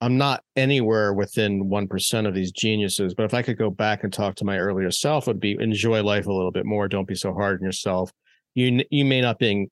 I'm 0.00 0.16
not 0.16 0.42
anywhere 0.56 1.12
within 1.12 1.70
1% 1.70 2.26
of 2.26 2.34
these 2.34 2.52
geniuses. 2.52 3.14
But 3.14 3.24
if 3.24 3.34
I 3.34 3.42
could 3.42 3.58
go 3.58 3.70
back 3.70 4.02
and 4.02 4.12
talk 4.12 4.34
to 4.36 4.44
my 4.44 4.58
earlier 4.58 4.90
self, 4.90 5.26
would 5.26 5.40
be 5.40 5.56
enjoy 5.60 6.02
life 6.02 6.26
a 6.26 6.32
little 6.32 6.50
bit 6.50 6.66
more. 6.66 6.88
Don't 6.88 7.06
be 7.06 7.14
so 7.14 7.32
hard 7.32 7.60
on 7.60 7.64
yourself. 7.64 8.10
You, 8.54 8.82
you 8.90 9.04
may 9.04 9.20
not 9.20 9.38
being 9.38 9.68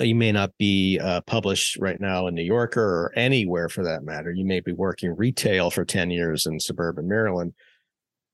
you 0.00 0.14
may 0.14 0.32
not 0.32 0.56
be 0.58 0.98
uh, 0.98 1.20
published 1.22 1.76
right 1.78 2.00
now 2.00 2.26
in 2.26 2.34
New 2.34 2.42
Yorker 2.42 2.82
or 2.82 3.12
anywhere 3.16 3.68
for 3.68 3.84
that 3.84 4.02
matter. 4.02 4.32
You 4.32 4.44
may 4.44 4.60
be 4.60 4.72
working 4.72 5.14
retail 5.16 5.70
for 5.70 5.84
10 5.84 6.10
years 6.10 6.46
in 6.46 6.58
suburban 6.58 7.08
Maryland. 7.08 7.52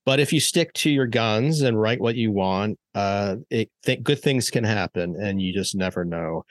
But 0.05 0.21
if 0.21 0.31
you 0.31 0.39
stick 0.39 0.71
to 0.73 0.89
your 0.89 1.07
guns 1.07 1.61
and 1.61 1.79
write 1.79 1.99
what 1.99 2.15
you 2.15 2.31
want, 2.31 2.79
uh, 2.95 3.35
it, 3.49 3.69
th- 3.85 4.03
good 4.03 4.21
things 4.21 4.49
can 4.49 4.63
happen, 4.63 5.17
and 5.21 5.41
you 5.41 5.53
just 5.53 5.75
never 5.75 6.05
know. 6.05 6.45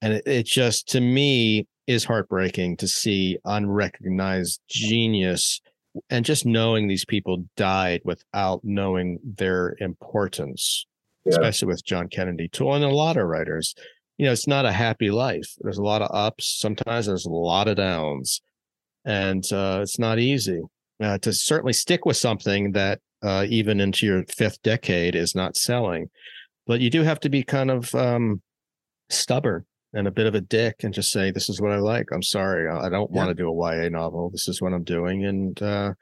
And 0.00 0.14
it, 0.14 0.26
it 0.26 0.46
just, 0.46 0.88
to 0.90 1.00
me, 1.00 1.66
is 1.88 2.04
heartbreaking 2.04 2.76
to 2.76 2.86
see 2.86 3.36
unrecognized 3.44 4.60
genius 4.68 5.60
and 6.08 6.24
just 6.24 6.46
knowing 6.46 6.86
these 6.86 7.04
people 7.04 7.44
died 7.56 8.00
without 8.04 8.60
knowing 8.62 9.18
their 9.24 9.76
importance, 9.80 10.86
yeah. 11.24 11.30
especially 11.30 11.66
with 11.66 11.84
John 11.84 12.08
Kennedy 12.08 12.46
Toole 12.46 12.76
and 12.76 12.84
a 12.84 12.88
lot 12.88 13.16
of 13.16 13.26
writers. 13.26 13.74
You 14.20 14.26
know, 14.26 14.32
it's 14.32 14.46
not 14.46 14.66
a 14.66 14.72
happy 14.72 15.10
life. 15.10 15.54
There's 15.60 15.78
a 15.78 15.82
lot 15.82 16.02
of 16.02 16.10
ups. 16.12 16.58
Sometimes 16.60 17.06
there's 17.06 17.24
a 17.24 17.30
lot 17.30 17.68
of 17.68 17.78
downs, 17.78 18.42
and 19.02 19.42
uh, 19.50 19.78
it's 19.80 19.98
not 19.98 20.18
easy 20.18 20.60
uh, 21.02 21.16
to 21.22 21.32
certainly 21.32 21.72
stick 21.72 22.04
with 22.04 22.18
something 22.18 22.72
that 22.72 23.00
uh, 23.22 23.46
even 23.48 23.80
into 23.80 24.04
your 24.04 24.24
fifth 24.28 24.60
decade 24.62 25.14
is 25.14 25.34
not 25.34 25.56
selling. 25.56 26.10
But 26.66 26.80
you 26.80 26.90
do 26.90 27.02
have 27.02 27.18
to 27.20 27.30
be 27.30 27.42
kind 27.42 27.70
of 27.70 27.94
um, 27.94 28.42
stubborn 29.08 29.64
and 29.94 30.06
a 30.06 30.10
bit 30.10 30.26
of 30.26 30.34
a 30.34 30.42
dick 30.42 30.84
and 30.84 30.92
just 30.92 31.12
say, 31.12 31.30
this 31.30 31.48
is 31.48 31.58
what 31.58 31.72
I 31.72 31.78
like. 31.78 32.08
I'm 32.12 32.22
sorry. 32.22 32.68
I 32.68 32.90
don't 32.90 33.10
yeah. 33.10 33.16
want 33.16 33.30
to 33.30 33.34
do 33.34 33.48
a 33.48 33.54
YA 33.54 33.88
novel. 33.88 34.28
This 34.28 34.48
is 34.48 34.60
what 34.60 34.74
I'm 34.74 34.84
doing. 34.84 35.24
And 35.24 35.62
uh, 35.62 35.94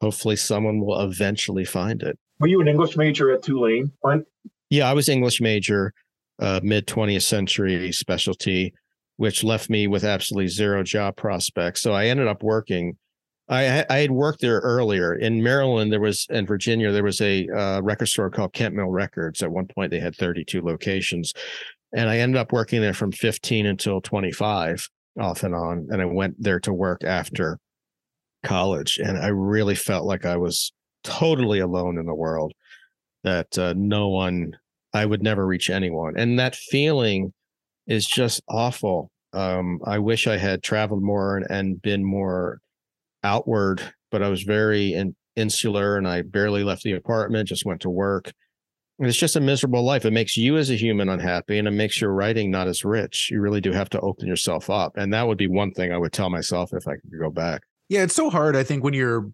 hopefully 0.00 0.34
someone 0.34 0.80
will 0.80 1.02
eventually 1.02 1.64
find 1.64 2.02
it. 2.02 2.18
Were 2.40 2.48
you 2.48 2.60
an 2.60 2.66
English 2.66 2.96
major 2.96 3.30
at 3.30 3.44
Tulane, 3.44 3.92
Mike? 4.02 4.24
Yeah, 4.70 4.90
I 4.90 4.92
was 4.92 5.08
English 5.08 5.40
major, 5.40 5.94
uh, 6.40 6.60
mid 6.62 6.86
20th 6.86 7.22
century 7.22 7.92
specialty, 7.92 8.72
which 9.16 9.44
left 9.44 9.70
me 9.70 9.86
with 9.86 10.04
absolutely 10.04 10.48
zero 10.48 10.82
job 10.82 11.16
prospects. 11.16 11.80
So 11.80 11.92
I 11.92 12.06
ended 12.06 12.26
up 12.26 12.42
working 12.42 12.96
I 13.50 13.84
I 13.90 13.98
had 13.98 14.12
worked 14.12 14.40
there 14.40 14.60
earlier 14.60 15.14
in 15.14 15.42
Maryland. 15.42 15.92
There 15.92 16.00
was 16.00 16.26
in 16.30 16.46
Virginia. 16.46 16.92
There 16.92 17.02
was 17.02 17.20
a 17.20 17.48
uh, 17.48 17.80
record 17.82 18.06
store 18.06 18.30
called 18.30 18.52
Kemp 18.52 18.76
Mill 18.76 18.86
Records. 18.86 19.42
At 19.42 19.50
one 19.50 19.66
point, 19.66 19.90
they 19.90 19.98
had 19.98 20.14
32 20.14 20.62
locations, 20.62 21.34
and 21.92 22.08
I 22.08 22.18
ended 22.18 22.36
up 22.36 22.52
working 22.52 22.80
there 22.80 22.94
from 22.94 23.10
15 23.10 23.66
until 23.66 24.00
25, 24.00 24.88
off 25.20 25.42
and 25.42 25.54
on. 25.54 25.88
And 25.90 26.00
I 26.00 26.04
went 26.04 26.40
there 26.40 26.60
to 26.60 26.72
work 26.72 27.02
after 27.02 27.58
college, 28.44 28.98
and 28.98 29.18
I 29.18 29.28
really 29.28 29.74
felt 29.74 30.06
like 30.06 30.24
I 30.24 30.36
was 30.36 30.72
totally 31.02 31.58
alone 31.58 31.98
in 31.98 32.06
the 32.06 32.14
world. 32.14 32.52
That 33.24 33.58
uh, 33.58 33.74
no 33.76 34.08
one, 34.08 34.56
I 34.92 35.06
would 35.06 35.22
never 35.22 35.46
reach 35.46 35.70
anyone, 35.70 36.14
and 36.16 36.38
that 36.38 36.56
feeling 36.56 37.32
is 37.86 38.06
just 38.06 38.42
awful. 38.48 39.10
Um, 39.32 39.80
I 39.84 39.98
wish 39.98 40.26
I 40.26 40.36
had 40.36 40.62
traveled 40.62 41.02
more 41.02 41.36
and, 41.36 41.46
and 41.50 41.82
been 41.82 42.04
more 42.04 42.60
outward, 43.22 43.82
but 44.10 44.22
I 44.22 44.28
was 44.28 44.42
very 44.42 44.94
in, 44.94 45.14
insular 45.36 45.96
and 45.96 46.06
I 46.06 46.22
barely 46.22 46.64
left 46.64 46.82
the 46.82 46.92
apartment, 46.92 47.48
just 47.48 47.64
went 47.64 47.80
to 47.82 47.90
work. 47.90 48.32
And 48.98 49.08
it's 49.08 49.16
just 49.16 49.36
a 49.36 49.40
miserable 49.40 49.82
life. 49.82 50.04
It 50.04 50.12
makes 50.12 50.36
you 50.36 50.56
as 50.58 50.70
a 50.70 50.74
human 50.74 51.08
unhappy 51.08 51.58
and 51.58 51.66
it 51.66 51.72
makes 51.72 52.00
your 52.00 52.12
writing 52.12 52.50
not 52.50 52.68
as 52.68 52.84
rich. 52.84 53.30
You 53.30 53.40
really 53.40 53.60
do 53.60 53.72
have 53.72 53.88
to 53.90 54.00
open 54.00 54.26
yourself 54.26 54.68
up. 54.68 54.96
And 54.96 55.12
that 55.14 55.26
would 55.26 55.38
be 55.38 55.48
one 55.48 55.72
thing 55.72 55.92
I 55.92 55.96
would 55.96 56.12
tell 56.12 56.28
myself 56.28 56.74
if 56.74 56.86
I 56.86 56.92
could 56.92 57.18
go 57.18 57.30
back. 57.30 57.62
Yeah, 57.88 58.02
it's 58.02 58.14
so 58.14 58.30
hard, 58.30 58.56
I 58.56 58.62
think, 58.62 58.84
when 58.84 58.94
you're 58.94 59.30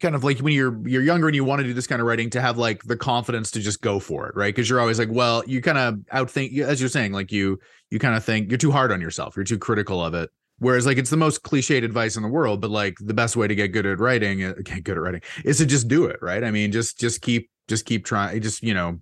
kind 0.00 0.14
of 0.14 0.24
like 0.24 0.38
when 0.38 0.52
you're 0.52 0.86
you're 0.88 1.02
younger 1.02 1.26
and 1.26 1.34
you 1.34 1.44
want 1.44 1.60
to 1.60 1.66
do 1.66 1.74
this 1.74 1.86
kind 1.86 2.00
of 2.00 2.06
writing 2.06 2.30
to 2.30 2.40
have 2.40 2.58
like 2.58 2.82
the 2.84 2.96
confidence 2.96 3.50
to 3.50 3.60
just 3.60 3.80
go 3.80 3.98
for 3.98 4.28
it 4.28 4.34
right 4.36 4.54
because 4.54 4.68
you're 4.68 4.80
always 4.80 4.98
like 4.98 5.10
well 5.10 5.42
you 5.46 5.62
kind 5.62 5.78
of 5.78 5.94
outthink 6.12 6.58
as 6.58 6.80
you're 6.80 6.88
saying 6.88 7.12
like 7.12 7.32
you 7.32 7.58
you 7.90 7.98
kind 7.98 8.16
of 8.16 8.24
think 8.24 8.50
you're 8.50 8.58
too 8.58 8.70
hard 8.70 8.92
on 8.92 9.00
yourself 9.00 9.36
you're 9.36 9.44
too 9.44 9.58
critical 9.58 10.04
of 10.04 10.14
it 10.14 10.30
Whereas, 10.58 10.86
like, 10.86 10.96
it's 10.96 11.10
the 11.10 11.18
most 11.18 11.42
cliched 11.42 11.84
advice 11.84 12.16
in 12.16 12.22
the 12.22 12.28
world, 12.28 12.60
but 12.60 12.70
like 12.70 12.96
the 12.98 13.12
best 13.12 13.36
way 13.36 13.46
to 13.46 13.54
get 13.54 13.68
good 13.68 13.84
at 13.84 13.98
writing, 13.98 14.42
uh, 14.42 14.54
get 14.62 14.84
good 14.84 14.96
at 14.96 15.02
writing, 15.02 15.20
is 15.44 15.58
to 15.58 15.66
just 15.66 15.86
do 15.86 16.06
it, 16.06 16.18
right? 16.22 16.42
I 16.42 16.50
mean, 16.50 16.72
just 16.72 16.98
just 16.98 17.20
keep 17.20 17.50
just 17.68 17.84
keep 17.84 18.04
trying. 18.06 18.40
Just 18.40 18.62
you 18.62 18.72
know, 18.72 19.00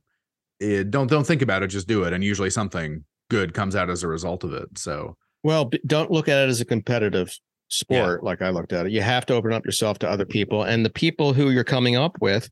it, 0.59 0.81
eh, 0.81 0.85
don't 0.89 1.09
don't 1.09 1.27
think 1.27 1.43
about 1.43 1.63
it, 1.63 1.69
just 1.69 1.87
do 1.87 2.03
it, 2.05 2.13
and 2.13 2.25
usually 2.25 2.51
something 2.51 3.05
good 3.31 3.55
comes 3.55 3.77
out 3.77 3.89
as 3.89 4.03
a 4.03 4.09
result 4.09 4.43
of 4.43 4.53
it. 4.53 4.67
So, 4.77 5.17
well, 5.45 5.71
don't 5.87 6.11
look 6.11 6.29
at 6.29 6.43
it 6.43 6.49
as 6.49 6.61
a 6.61 6.65
competitive 6.65 7.33
sport, 7.69 8.21
yeah. 8.23 8.27
like 8.27 8.43
I 8.43 8.51
looked 8.51 8.73
at 8.73 8.87
it. 8.87 8.93
You 8.93 9.03
have 9.03 9.27
to 9.27 9.35
open 9.35 9.53
up 9.53 9.65
yourself 9.65 9.99
to 10.01 10.09
other 10.09 10.27
people. 10.27 10.63
And 10.63 10.85
the 10.85 10.91
people 10.91 11.33
who 11.33 11.51
you're 11.51 11.65
coming 11.65 11.97
up 11.97 12.17
with, 12.21 12.49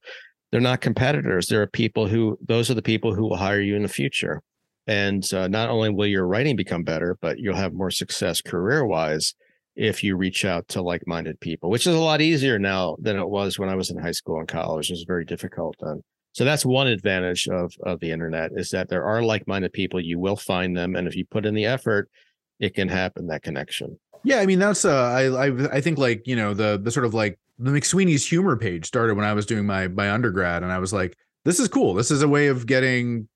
they're 0.50 0.60
not 0.60 0.80
competitors. 0.80 1.46
There 1.46 1.62
are 1.62 1.66
people 1.66 2.06
who, 2.06 2.38
those 2.46 2.70
are 2.70 2.74
the 2.74 2.82
people 2.82 3.14
who 3.14 3.22
will 3.22 3.36
hire 3.36 3.60
you 3.60 3.76
in 3.76 3.82
the 3.82 3.88
future. 3.88 4.42
And 4.86 5.24
uh, 5.32 5.48
not 5.48 5.70
only 5.70 5.90
will 5.90 6.06
your 6.06 6.26
writing 6.26 6.56
become 6.56 6.82
better, 6.82 7.16
but 7.20 7.38
you'll 7.38 7.56
have 7.56 7.72
more 7.72 7.90
success 7.90 8.40
career 8.40 8.84
wise 8.84 9.34
if 9.74 10.04
you 10.04 10.16
reach 10.16 10.44
out 10.44 10.68
to 10.68 10.82
like 10.82 11.06
minded 11.06 11.40
people, 11.40 11.70
which 11.70 11.86
is 11.86 11.94
a 11.94 12.00
lot 12.00 12.20
easier 12.20 12.58
now 12.58 12.96
than 13.00 13.16
it 13.16 13.28
was 13.28 13.58
when 13.58 13.68
I 13.68 13.74
was 13.74 13.90
in 13.90 13.98
high 13.98 14.12
school 14.12 14.38
and 14.38 14.48
college. 14.48 14.90
It 14.90 14.94
was 14.94 15.04
very 15.06 15.24
difficult 15.24 15.76
then. 15.80 16.02
So 16.32 16.44
that's 16.44 16.64
one 16.64 16.86
advantage 16.86 17.46
of, 17.48 17.72
of 17.82 18.00
the 18.00 18.10
internet 18.10 18.52
is 18.54 18.70
that 18.70 18.88
there 18.88 19.04
are 19.04 19.22
like 19.22 19.46
minded 19.46 19.72
people. 19.72 20.00
You 20.00 20.18
will 20.18 20.36
find 20.36 20.76
them. 20.76 20.96
And 20.96 21.06
if 21.06 21.14
you 21.14 21.24
put 21.26 21.46
in 21.46 21.54
the 21.54 21.66
effort, 21.66 22.10
it 22.58 22.74
can 22.74 22.88
happen 22.88 23.26
that 23.26 23.42
connection. 23.42 23.98
Yeah, 24.25 24.39
I 24.39 24.47
mean 24.47 24.59
that's 24.59 24.85
uh, 24.85 24.91
I 24.93 25.47
I 25.47 25.77
I 25.77 25.81
think 25.81 25.99
like 25.99 26.27
you 26.27 26.37
know 26.37 26.55
the 26.55 26.81
the 26.83 26.91
sort 26.91 27.07
of 27.07 27.14
like 27.14 27.39
the 27.59 27.70
McSweeney's 27.70 28.27
humor 28.27 28.57
page 28.57 28.87
started 28.87 29.14
when 29.14 29.25
I 29.25 29.33
was 29.33 29.47
doing 29.47 29.66
my 29.66 29.89
my 29.89 30.11
undergrad, 30.11 30.62
and 30.62 30.73
I 30.73 30.79
was 30.79 30.93
like, 30.93 31.16
this 31.45 31.59
is 31.59 31.68
cool. 31.68 31.95
This 31.95 32.11
is 32.11 32.23
a 32.23 32.29
way 32.29 32.49
of 32.49 32.66
getting 32.66 33.29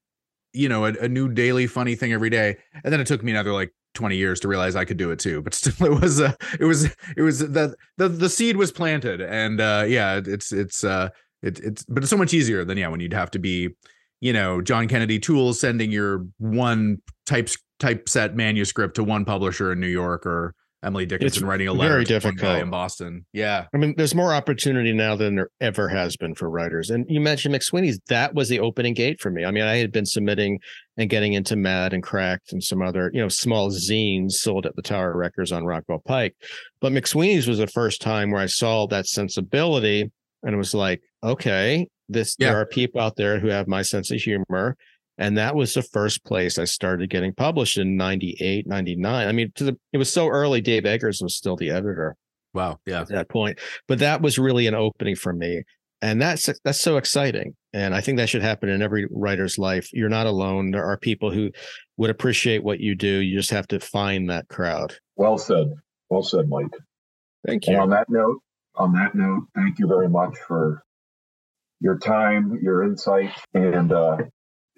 you 0.53 0.69
know 0.69 0.87
a, 0.87 0.93
a 0.95 1.09
new 1.09 1.29
daily 1.29 1.67
funny 1.67 1.95
thing 1.95 2.13
every 2.13 2.31
day 2.31 2.57
and 2.83 2.91
then 2.91 2.99
it 2.99 3.07
took 3.07 3.23
me 3.23 3.31
another 3.31 3.53
like 3.53 3.75
20 3.97 4.17
years 4.17 4.39
to 4.41 4.49
realize 4.49 4.77
I 4.77 4.85
could 4.85 4.97
do 4.97 5.11
it 5.11 5.19
too. 5.19 5.43
But 5.43 5.55
still, 5.55 5.87
it 5.87 6.01
was 6.01 6.21
uh, 6.21 6.35
it 6.61 6.65
was 6.65 6.85
it 7.17 7.23
was 7.23 7.41
the 7.41 7.75
the 7.97 8.09
the 8.09 8.29
seed 8.29 8.57
was 8.57 8.71
planted, 8.71 9.21
and 9.21 9.61
uh, 9.61 9.85
yeah, 9.89 10.21
it's 10.25 10.53
it's 10.53 10.85
uh, 10.85 11.09
it, 11.43 11.59
it's 11.59 11.85
but 11.85 12.05
it's 12.05 12.11
so 12.11 12.17
much 12.17 12.33
easier 12.33 12.65
than 12.65 12.79
yeah 12.79 12.89
when 12.89 13.01
you'd 13.01 13.13
have 13.13 13.33
to 13.33 13.41
be, 13.41 13.71
you 14.21 14.33
know, 14.33 14.61
John 14.61 14.87
Kennedy 14.87 15.19
Toole's 15.19 15.59
sending 15.59 15.91
your 15.91 16.27
one 16.39 17.03
type 17.27 17.49
typeset 17.81 18.37
manuscript 18.37 18.95
to 18.97 19.05
one 19.05 19.25
publisher 19.25 19.73
in 19.73 19.81
New 19.81 19.89
York 19.89 20.25
or 20.25 20.55
Emily 20.85 21.07
Dickinson 21.07 21.43
it's 21.43 21.43
writing 21.43 21.69
a 21.69 21.73
letter 21.73 21.95
very 21.95 22.05
difficult 22.05 22.59
in 22.59 22.71
Boston. 22.71 23.25
Yeah. 23.33 23.67
I 23.75 23.79
mean, 23.79 23.95
there's 23.97 24.15
more 24.15 24.33
opportunity 24.35 24.93
now 24.93 25.17
than 25.17 25.37
there 25.37 25.49
ever 25.61 25.89
has 25.89 26.17
been 26.17 26.35
for 26.35 26.51
writers. 26.51 26.91
And 26.91 27.07
you 27.09 27.21
mentioned 27.21 27.55
McSweeney's. 27.55 27.99
That 28.09 28.35
was 28.35 28.49
the 28.49 28.61
opening 28.61 28.95
gate 28.95 29.21
for 29.21 29.31
me. 29.31 29.45
I 29.45 29.51
mean, 29.51 29.65
I 29.65 29.77
had 29.77 29.91
been 29.91 30.07
submitting 30.07 30.61
and 30.97 31.11
getting 31.11 31.33
into 31.33 31.57
Mad 31.57 31.93
and 31.93 32.03
Cracked 32.03 32.53
and 32.53 32.63
some 32.63 32.83
other, 32.83 33.11
you 33.13 33.21
know, 33.21 33.29
small 33.29 33.71
zines 33.71 34.33
sold 34.33 34.67
at 34.67 34.77
the 34.77 34.83
Tower 34.83 35.17
Records 35.17 35.51
on 35.51 35.65
Rockville 35.65 36.03
Pike. 36.07 36.37
But 36.81 36.93
McSweeney's 36.93 37.49
was 37.49 37.59
the 37.59 37.67
first 37.67 38.01
time 38.01 38.31
where 38.31 38.43
I 38.43 38.47
saw 38.47 38.87
that 38.89 39.07
sensibility 39.07 40.11
and 40.43 40.55
it 40.55 40.59
was 40.59 40.75
like, 40.75 41.03
okay, 41.25 41.89
this 42.09 42.37
yeah. 42.39 42.51
there 42.51 42.61
are 42.61 42.67
people 42.67 43.01
out 43.01 43.17
there 43.17 43.41
who 43.41 43.49
have 43.49 43.67
my 43.67 43.83
sense 43.83 44.11
of 44.11 44.21
humor 44.21 44.77
and 45.19 45.39
that 45.39 45.55
was 45.55 45.75
the 45.75 45.83
first 45.83 46.25
place 46.25 46.59
I 46.59 46.65
started 46.65 47.11
getting 47.11 47.33
published 47.33 47.79
in 47.79 47.97
98, 47.97 48.67
99. 48.67 49.29
I 49.29 49.33
mean, 49.33 49.53
the, 49.57 49.77
it 49.93 49.99
was 49.99 50.13
so 50.13 50.29
early, 50.29 50.61
Dave 50.61 50.85
Eggers 50.85 51.23
was 51.23 51.35
still 51.35 51.57
the 51.57 51.71
editor. 51.71 52.17
Wow. 52.53 52.79
Yeah. 52.87 53.03
At 53.03 53.09
that 53.09 53.29
point. 53.29 53.59
But 53.89 53.99
that 54.01 54.23
was 54.23 54.39
really 54.39 54.67
an 54.67 54.75
opening 54.75 55.17
for 55.17 55.33
me. 55.33 55.63
And 56.03 56.21
that's 56.21 56.51
that's 56.63 56.81
so 56.81 56.99
exciting. 56.99 57.55
And 57.73 57.95
I 57.95 58.01
think 58.03 58.19
that 58.19 58.29
should 58.29 58.43
happen 58.43 58.69
in 58.69 58.83
every 58.83 59.07
writer's 59.11 59.59
life. 59.59 59.89
You're 59.93 60.11
not 60.11 60.27
alone. 60.27 60.71
There 60.71 60.85
are 60.85 60.99
people 60.99 61.31
who 61.31 61.51
would 61.97 62.11
appreciate 62.11 62.63
what 62.63 62.81
you 62.81 62.95
do. 62.95 63.09
You 63.09 63.39
just 63.39 63.51
have 63.51 63.67
to 63.69 63.81
find 63.81 64.29
that 64.29 64.49
crowd. 64.49 64.95
Well 65.17 65.39
said. 65.39 65.73
Well 66.11 66.23
said, 66.23 66.49
Mike. 66.49 66.75
Thank 67.47 67.67
you. 67.67 67.75
And 67.75 67.83
on 67.83 67.91
that 67.91 68.11
note, 68.11 68.41
on 68.75 68.93
that 68.93 69.15
note, 69.15 69.47
thank 69.55 69.79
you 69.79 69.87
very 69.87 70.09
much 70.09 70.37
for 70.47 70.83
your 71.81 71.99
time, 71.99 72.59
your 72.63 72.83
insight, 72.83 73.31
and 73.55 73.93
uh, 73.93 74.19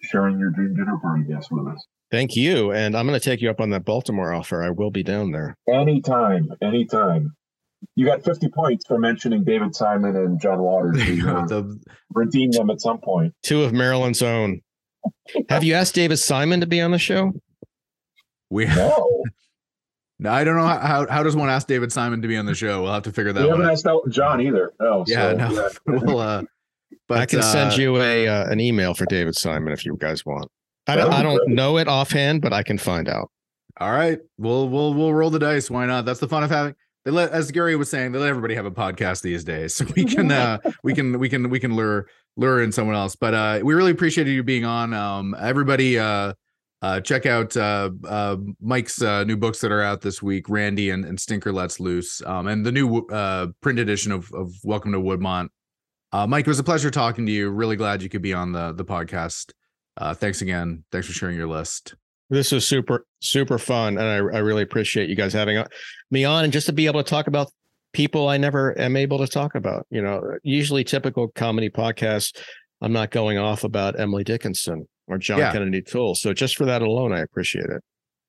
sharing 0.02 0.38
your 0.38 0.50
dream 0.50 0.74
dinner 0.74 0.98
party 1.00 1.24
guest 1.24 1.50
with 1.50 1.66
us. 1.68 1.86
Thank 2.10 2.36
you. 2.36 2.72
And 2.72 2.96
I'm 2.96 3.06
going 3.06 3.18
to 3.18 3.24
take 3.24 3.42
you 3.42 3.50
up 3.50 3.60
on 3.60 3.70
that 3.70 3.84
Baltimore 3.84 4.32
offer. 4.32 4.62
I 4.62 4.70
will 4.70 4.90
be 4.90 5.02
down 5.02 5.32
there. 5.32 5.56
Anytime. 5.68 6.48
Anytime. 6.62 7.34
You 7.94 8.06
got 8.06 8.24
50 8.24 8.48
points 8.48 8.86
for 8.86 8.98
mentioning 8.98 9.44
David 9.44 9.74
Simon 9.74 10.16
and 10.16 10.40
John 10.40 10.60
Waters. 10.60 10.96
the, 10.96 11.78
redeem 12.12 12.50
them 12.50 12.70
at 12.70 12.80
some 12.80 12.98
point. 12.98 13.34
Two 13.42 13.62
of 13.62 13.72
Maryland's 13.72 14.22
own. 14.22 14.62
Have 15.48 15.62
you 15.62 15.74
asked 15.74 15.94
David 15.94 16.18
Simon 16.18 16.60
to 16.60 16.66
be 16.66 16.80
on 16.80 16.90
the 16.90 16.98
show? 16.98 17.32
We 18.50 18.64
no. 18.66 19.22
no 20.18 20.32
I 20.32 20.42
don't 20.42 20.56
know 20.56 20.66
how, 20.66 20.78
how, 20.78 21.06
how 21.08 21.22
does 21.22 21.36
one 21.36 21.48
ask 21.48 21.66
David 21.66 21.92
Simon 21.92 22.22
to 22.22 22.28
be 22.28 22.36
on 22.36 22.46
the 22.46 22.54
show. 22.54 22.82
We'll 22.82 22.92
have 22.92 23.04
to 23.04 23.12
figure 23.12 23.32
that. 23.32 23.40
Out. 23.40 23.44
We 23.44 23.50
haven't 23.50 23.70
asked 23.70 23.86
out 23.86 24.08
John 24.08 24.40
either. 24.40 24.72
Oh, 24.80 25.04
yeah, 25.06 25.30
so, 25.30 25.36
no. 25.36 25.52
yeah. 25.52 25.68
we'll 25.86 26.18
uh, 26.18 26.42
but 27.06 27.18
I 27.18 27.26
can 27.26 27.40
uh, 27.40 27.42
send 27.42 27.76
you 27.76 28.00
a 28.00 28.28
uh, 28.28 28.50
an 28.50 28.60
email 28.60 28.94
for 28.94 29.06
David 29.06 29.36
Simon 29.36 29.72
if 29.72 29.84
you 29.84 29.96
guys 29.98 30.24
want. 30.24 30.50
I 30.86 30.96
don't, 30.96 31.12
I 31.12 31.22
don't 31.22 31.48
know 31.48 31.76
it 31.76 31.86
offhand, 31.86 32.40
but 32.40 32.52
I 32.52 32.62
can 32.62 32.78
find 32.78 33.08
out. 33.08 33.30
All 33.78 33.92
right, 33.92 34.18
we'll 34.38 34.68
we'll 34.68 34.94
we'll 34.94 35.14
roll 35.14 35.30
the 35.30 35.38
dice. 35.38 35.70
Why 35.70 35.86
not? 35.86 36.04
That's 36.04 36.20
the 36.20 36.28
fun 36.28 36.42
of 36.42 36.50
having. 36.50 36.74
They 37.04 37.10
let, 37.10 37.30
as 37.30 37.50
Gary 37.50 37.76
was 37.76 37.90
saying, 37.90 38.12
they 38.12 38.18
let 38.18 38.28
everybody 38.28 38.54
have 38.54 38.66
a 38.66 38.70
podcast 38.70 39.22
these 39.22 39.44
days, 39.44 39.74
so 39.76 39.86
we 39.96 40.04
can 40.04 40.30
uh 40.32 40.58
we 40.82 40.94
can 40.94 41.18
we 41.18 41.28
can 41.28 41.48
we 41.50 41.60
can 41.60 41.76
lure 41.76 42.08
lure 42.36 42.62
in 42.62 42.72
someone 42.72 42.96
else. 42.96 43.16
But 43.16 43.34
uh 43.34 43.60
we 43.62 43.74
really 43.74 43.92
appreciated 43.92 44.32
you 44.32 44.42
being 44.42 44.64
on. 44.64 44.94
Um, 44.94 45.36
everybody 45.38 45.98
uh 45.98 46.32
uh, 46.80 47.00
check 47.00 47.26
out 47.26 47.56
uh, 47.56 47.90
uh, 48.06 48.36
Mike's 48.60 49.02
uh, 49.02 49.24
new 49.24 49.36
books 49.36 49.60
that 49.60 49.72
are 49.72 49.82
out 49.82 50.00
this 50.00 50.22
week, 50.22 50.48
Randy 50.48 50.90
and, 50.90 51.04
and 51.04 51.18
Stinker 51.18 51.52
Lets 51.52 51.80
Loose, 51.80 52.22
um, 52.24 52.46
and 52.46 52.64
the 52.64 52.70
new 52.70 53.04
uh, 53.08 53.48
print 53.60 53.78
edition 53.80 54.12
of, 54.12 54.32
of 54.32 54.52
Welcome 54.62 54.92
to 54.92 55.00
Woodmont. 55.00 55.48
Uh, 56.12 56.26
Mike, 56.26 56.46
it 56.46 56.50
was 56.50 56.58
a 56.58 56.64
pleasure 56.64 56.90
talking 56.90 57.26
to 57.26 57.32
you. 57.32 57.50
Really 57.50 57.76
glad 57.76 58.02
you 58.02 58.08
could 58.08 58.22
be 58.22 58.34
on 58.34 58.52
the 58.52 58.72
the 58.72 58.84
podcast. 58.84 59.52
Uh, 59.96 60.14
thanks 60.14 60.42
again. 60.42 60.84
Thanks 60.92 61.06
for 61.06 61.12
sharing 61.12 61.36
your 61.36 61.48
list. 61.48 61.94
This 62.30 62.52
was 62.52 62.66
super 62.66 63.06
super 63.20 63.58
fun, 63.58 63.98
and 63.98 64.06
I, 64.06 64.16
I 64.16 64.40
really 64.40 64.62
appreciate 64.62 65.08
you 65.08 65.16
guys 65.16 65.32
having 65.32 65.62
me 66.10 66.24
on, 66.24 66.44
and 66.44 66.52
just 66.52 66.66
to 66.66 66.72
be 66.72 66.86
able 66.86 67.02
to 67.02 67.08
talk 67.08 67.26
about 67.26 67.50
people 67.92 68.28
I 68.28 68.36
never 68.36 68.78
am 68.78 68.96
able 68.96 69.18
to 69.18 69.26
talk 69.26 69.54
about. 69.54 69.86
You 69.90 70.02
know, 70.02 70.38
usually 70.42 70.84
typical 70.84 71.28
comedy 71.28 71.70
podcasts, 71.70 72.36
I'm 72.80 72.92
not 72.92 73.10
going 73.10 73.38
off 73.38 73.64
about 73.64 73.98
Emily 73.98 74.24
Dickinson 74.24 74.86
or 75.06 75.18
John 75.18 75.38
yeah. 75.38 75.52
Kennedy 75.52 75.82
Toole. 75.82 76.14
So 76.14 76.32
just 76.32 76.56
for 76.56 76.64
that 76.66 76.82
alone, 76.82 77.12
I 77.12 77.20
appreciate 77.20 77.66
it. 77.66 77.82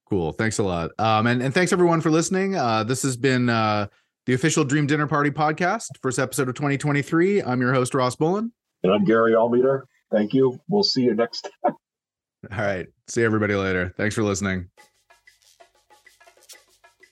Cool. 0.10 0.32
Thanks 0.32 0.58
a 0.58 0.64
lot. 0.64 0.92
Um, 0.98 1.28
and, 1.28 1.42
and 1.42 1.54
thanks 1.54 1.72
everyone 1.72 2.02
for 2.02 2.10
listening. 2.10 2.56
Uh, 2.56 2.84
this 2.84 3.04
has 3.04 3.16
been 3.16 3.50
uh, 3.50 3.88
the 4.30 4.36
official 4.36 4.64
Dream 4.64 4.86
Dinner 4.86 5.08
Party 5.08 5.32
podcast, 5.32 5.88
first 6.04 6.20
episode 6.20 6.50
of 6.50 6.54
2023. 6.54 7.42
I'm 7.42 7.60
your 7.60 7.74
host, 7.74 7.96
Ross 7.96 8.16
Bullen. 8.16 8.52
And 8.84 8.94
I'm 8.94 9.04
Gary 9.04 9.34
Almeter. 9.34 9.86
Thank 10.12 10.36
you. 10.36 10.62
We'll 10.68 10.84
see 10.84 11.02
you 11.02 11.16
next 11.16 11.50
time. 11.66 11.74
All 12.52 12.58
right. 12.60 12.86
See 13.08 13.24
everybody 13.24 13.56
later. 13.56 13.92
Thanks 13.98 14.14
for 14.14 14.22
listening. 14.22 14.70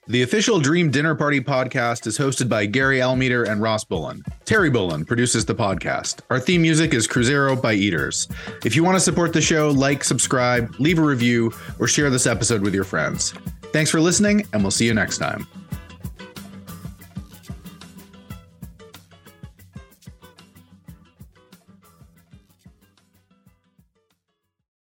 The 0.05 0.21
official 0.21 0.59
Dream 0.59 0.91
Dinner 0.91 1.15
Party 1.15 1.41
podcast 1.41 2.05
is 2.05 2.19
hosted 2.19 2.49
by 2.49 2.67
Gary 2.67 2.99
Almeter 2.99 3.49
and 3.49 3.63
Ross 3.63 3.83
Bullen. 3.83 4.21
Terry 4.45 4.69
Bullen 4.69 5.03
produces 5.03 5.43
the 5.43 5.55
podcast. 5.55 6.19
Our 6.29 6.39
theme 6.39 6.61
music 6.61 6.93
is 6.93 7.07
Cruzeiro 7.07 7.59
by 7.59 7.73
Eaters. 7.73 8.27
If 8.63 8.75
you 8.75 8.83
want 8.83 8.95
to 8.95 9.01
support 9.01 9.33
the 9.33 9.41
show, 9.41 9.71
like, 9.71 10.03
subscribe, 10.03 10.75
leave 10.77 10.99
a 10.99 11.01
review, 11.01 11.51
or 11.79 11.87
share 11.87 12.11
this 12.11 12.27
episode 12.27 12.61
with 12.61 12.75
your 12.75 12.83
friends. 12.83 13.31
Thanks 13.73 13.89
for 13.89 13.99
listening, 13.99 14.45
and 14.53 14.61
we'll 14.61 14.69
see 14.69 14.85
you 14.85 14.93
next 14.93 15.17
time. 15.17 15.47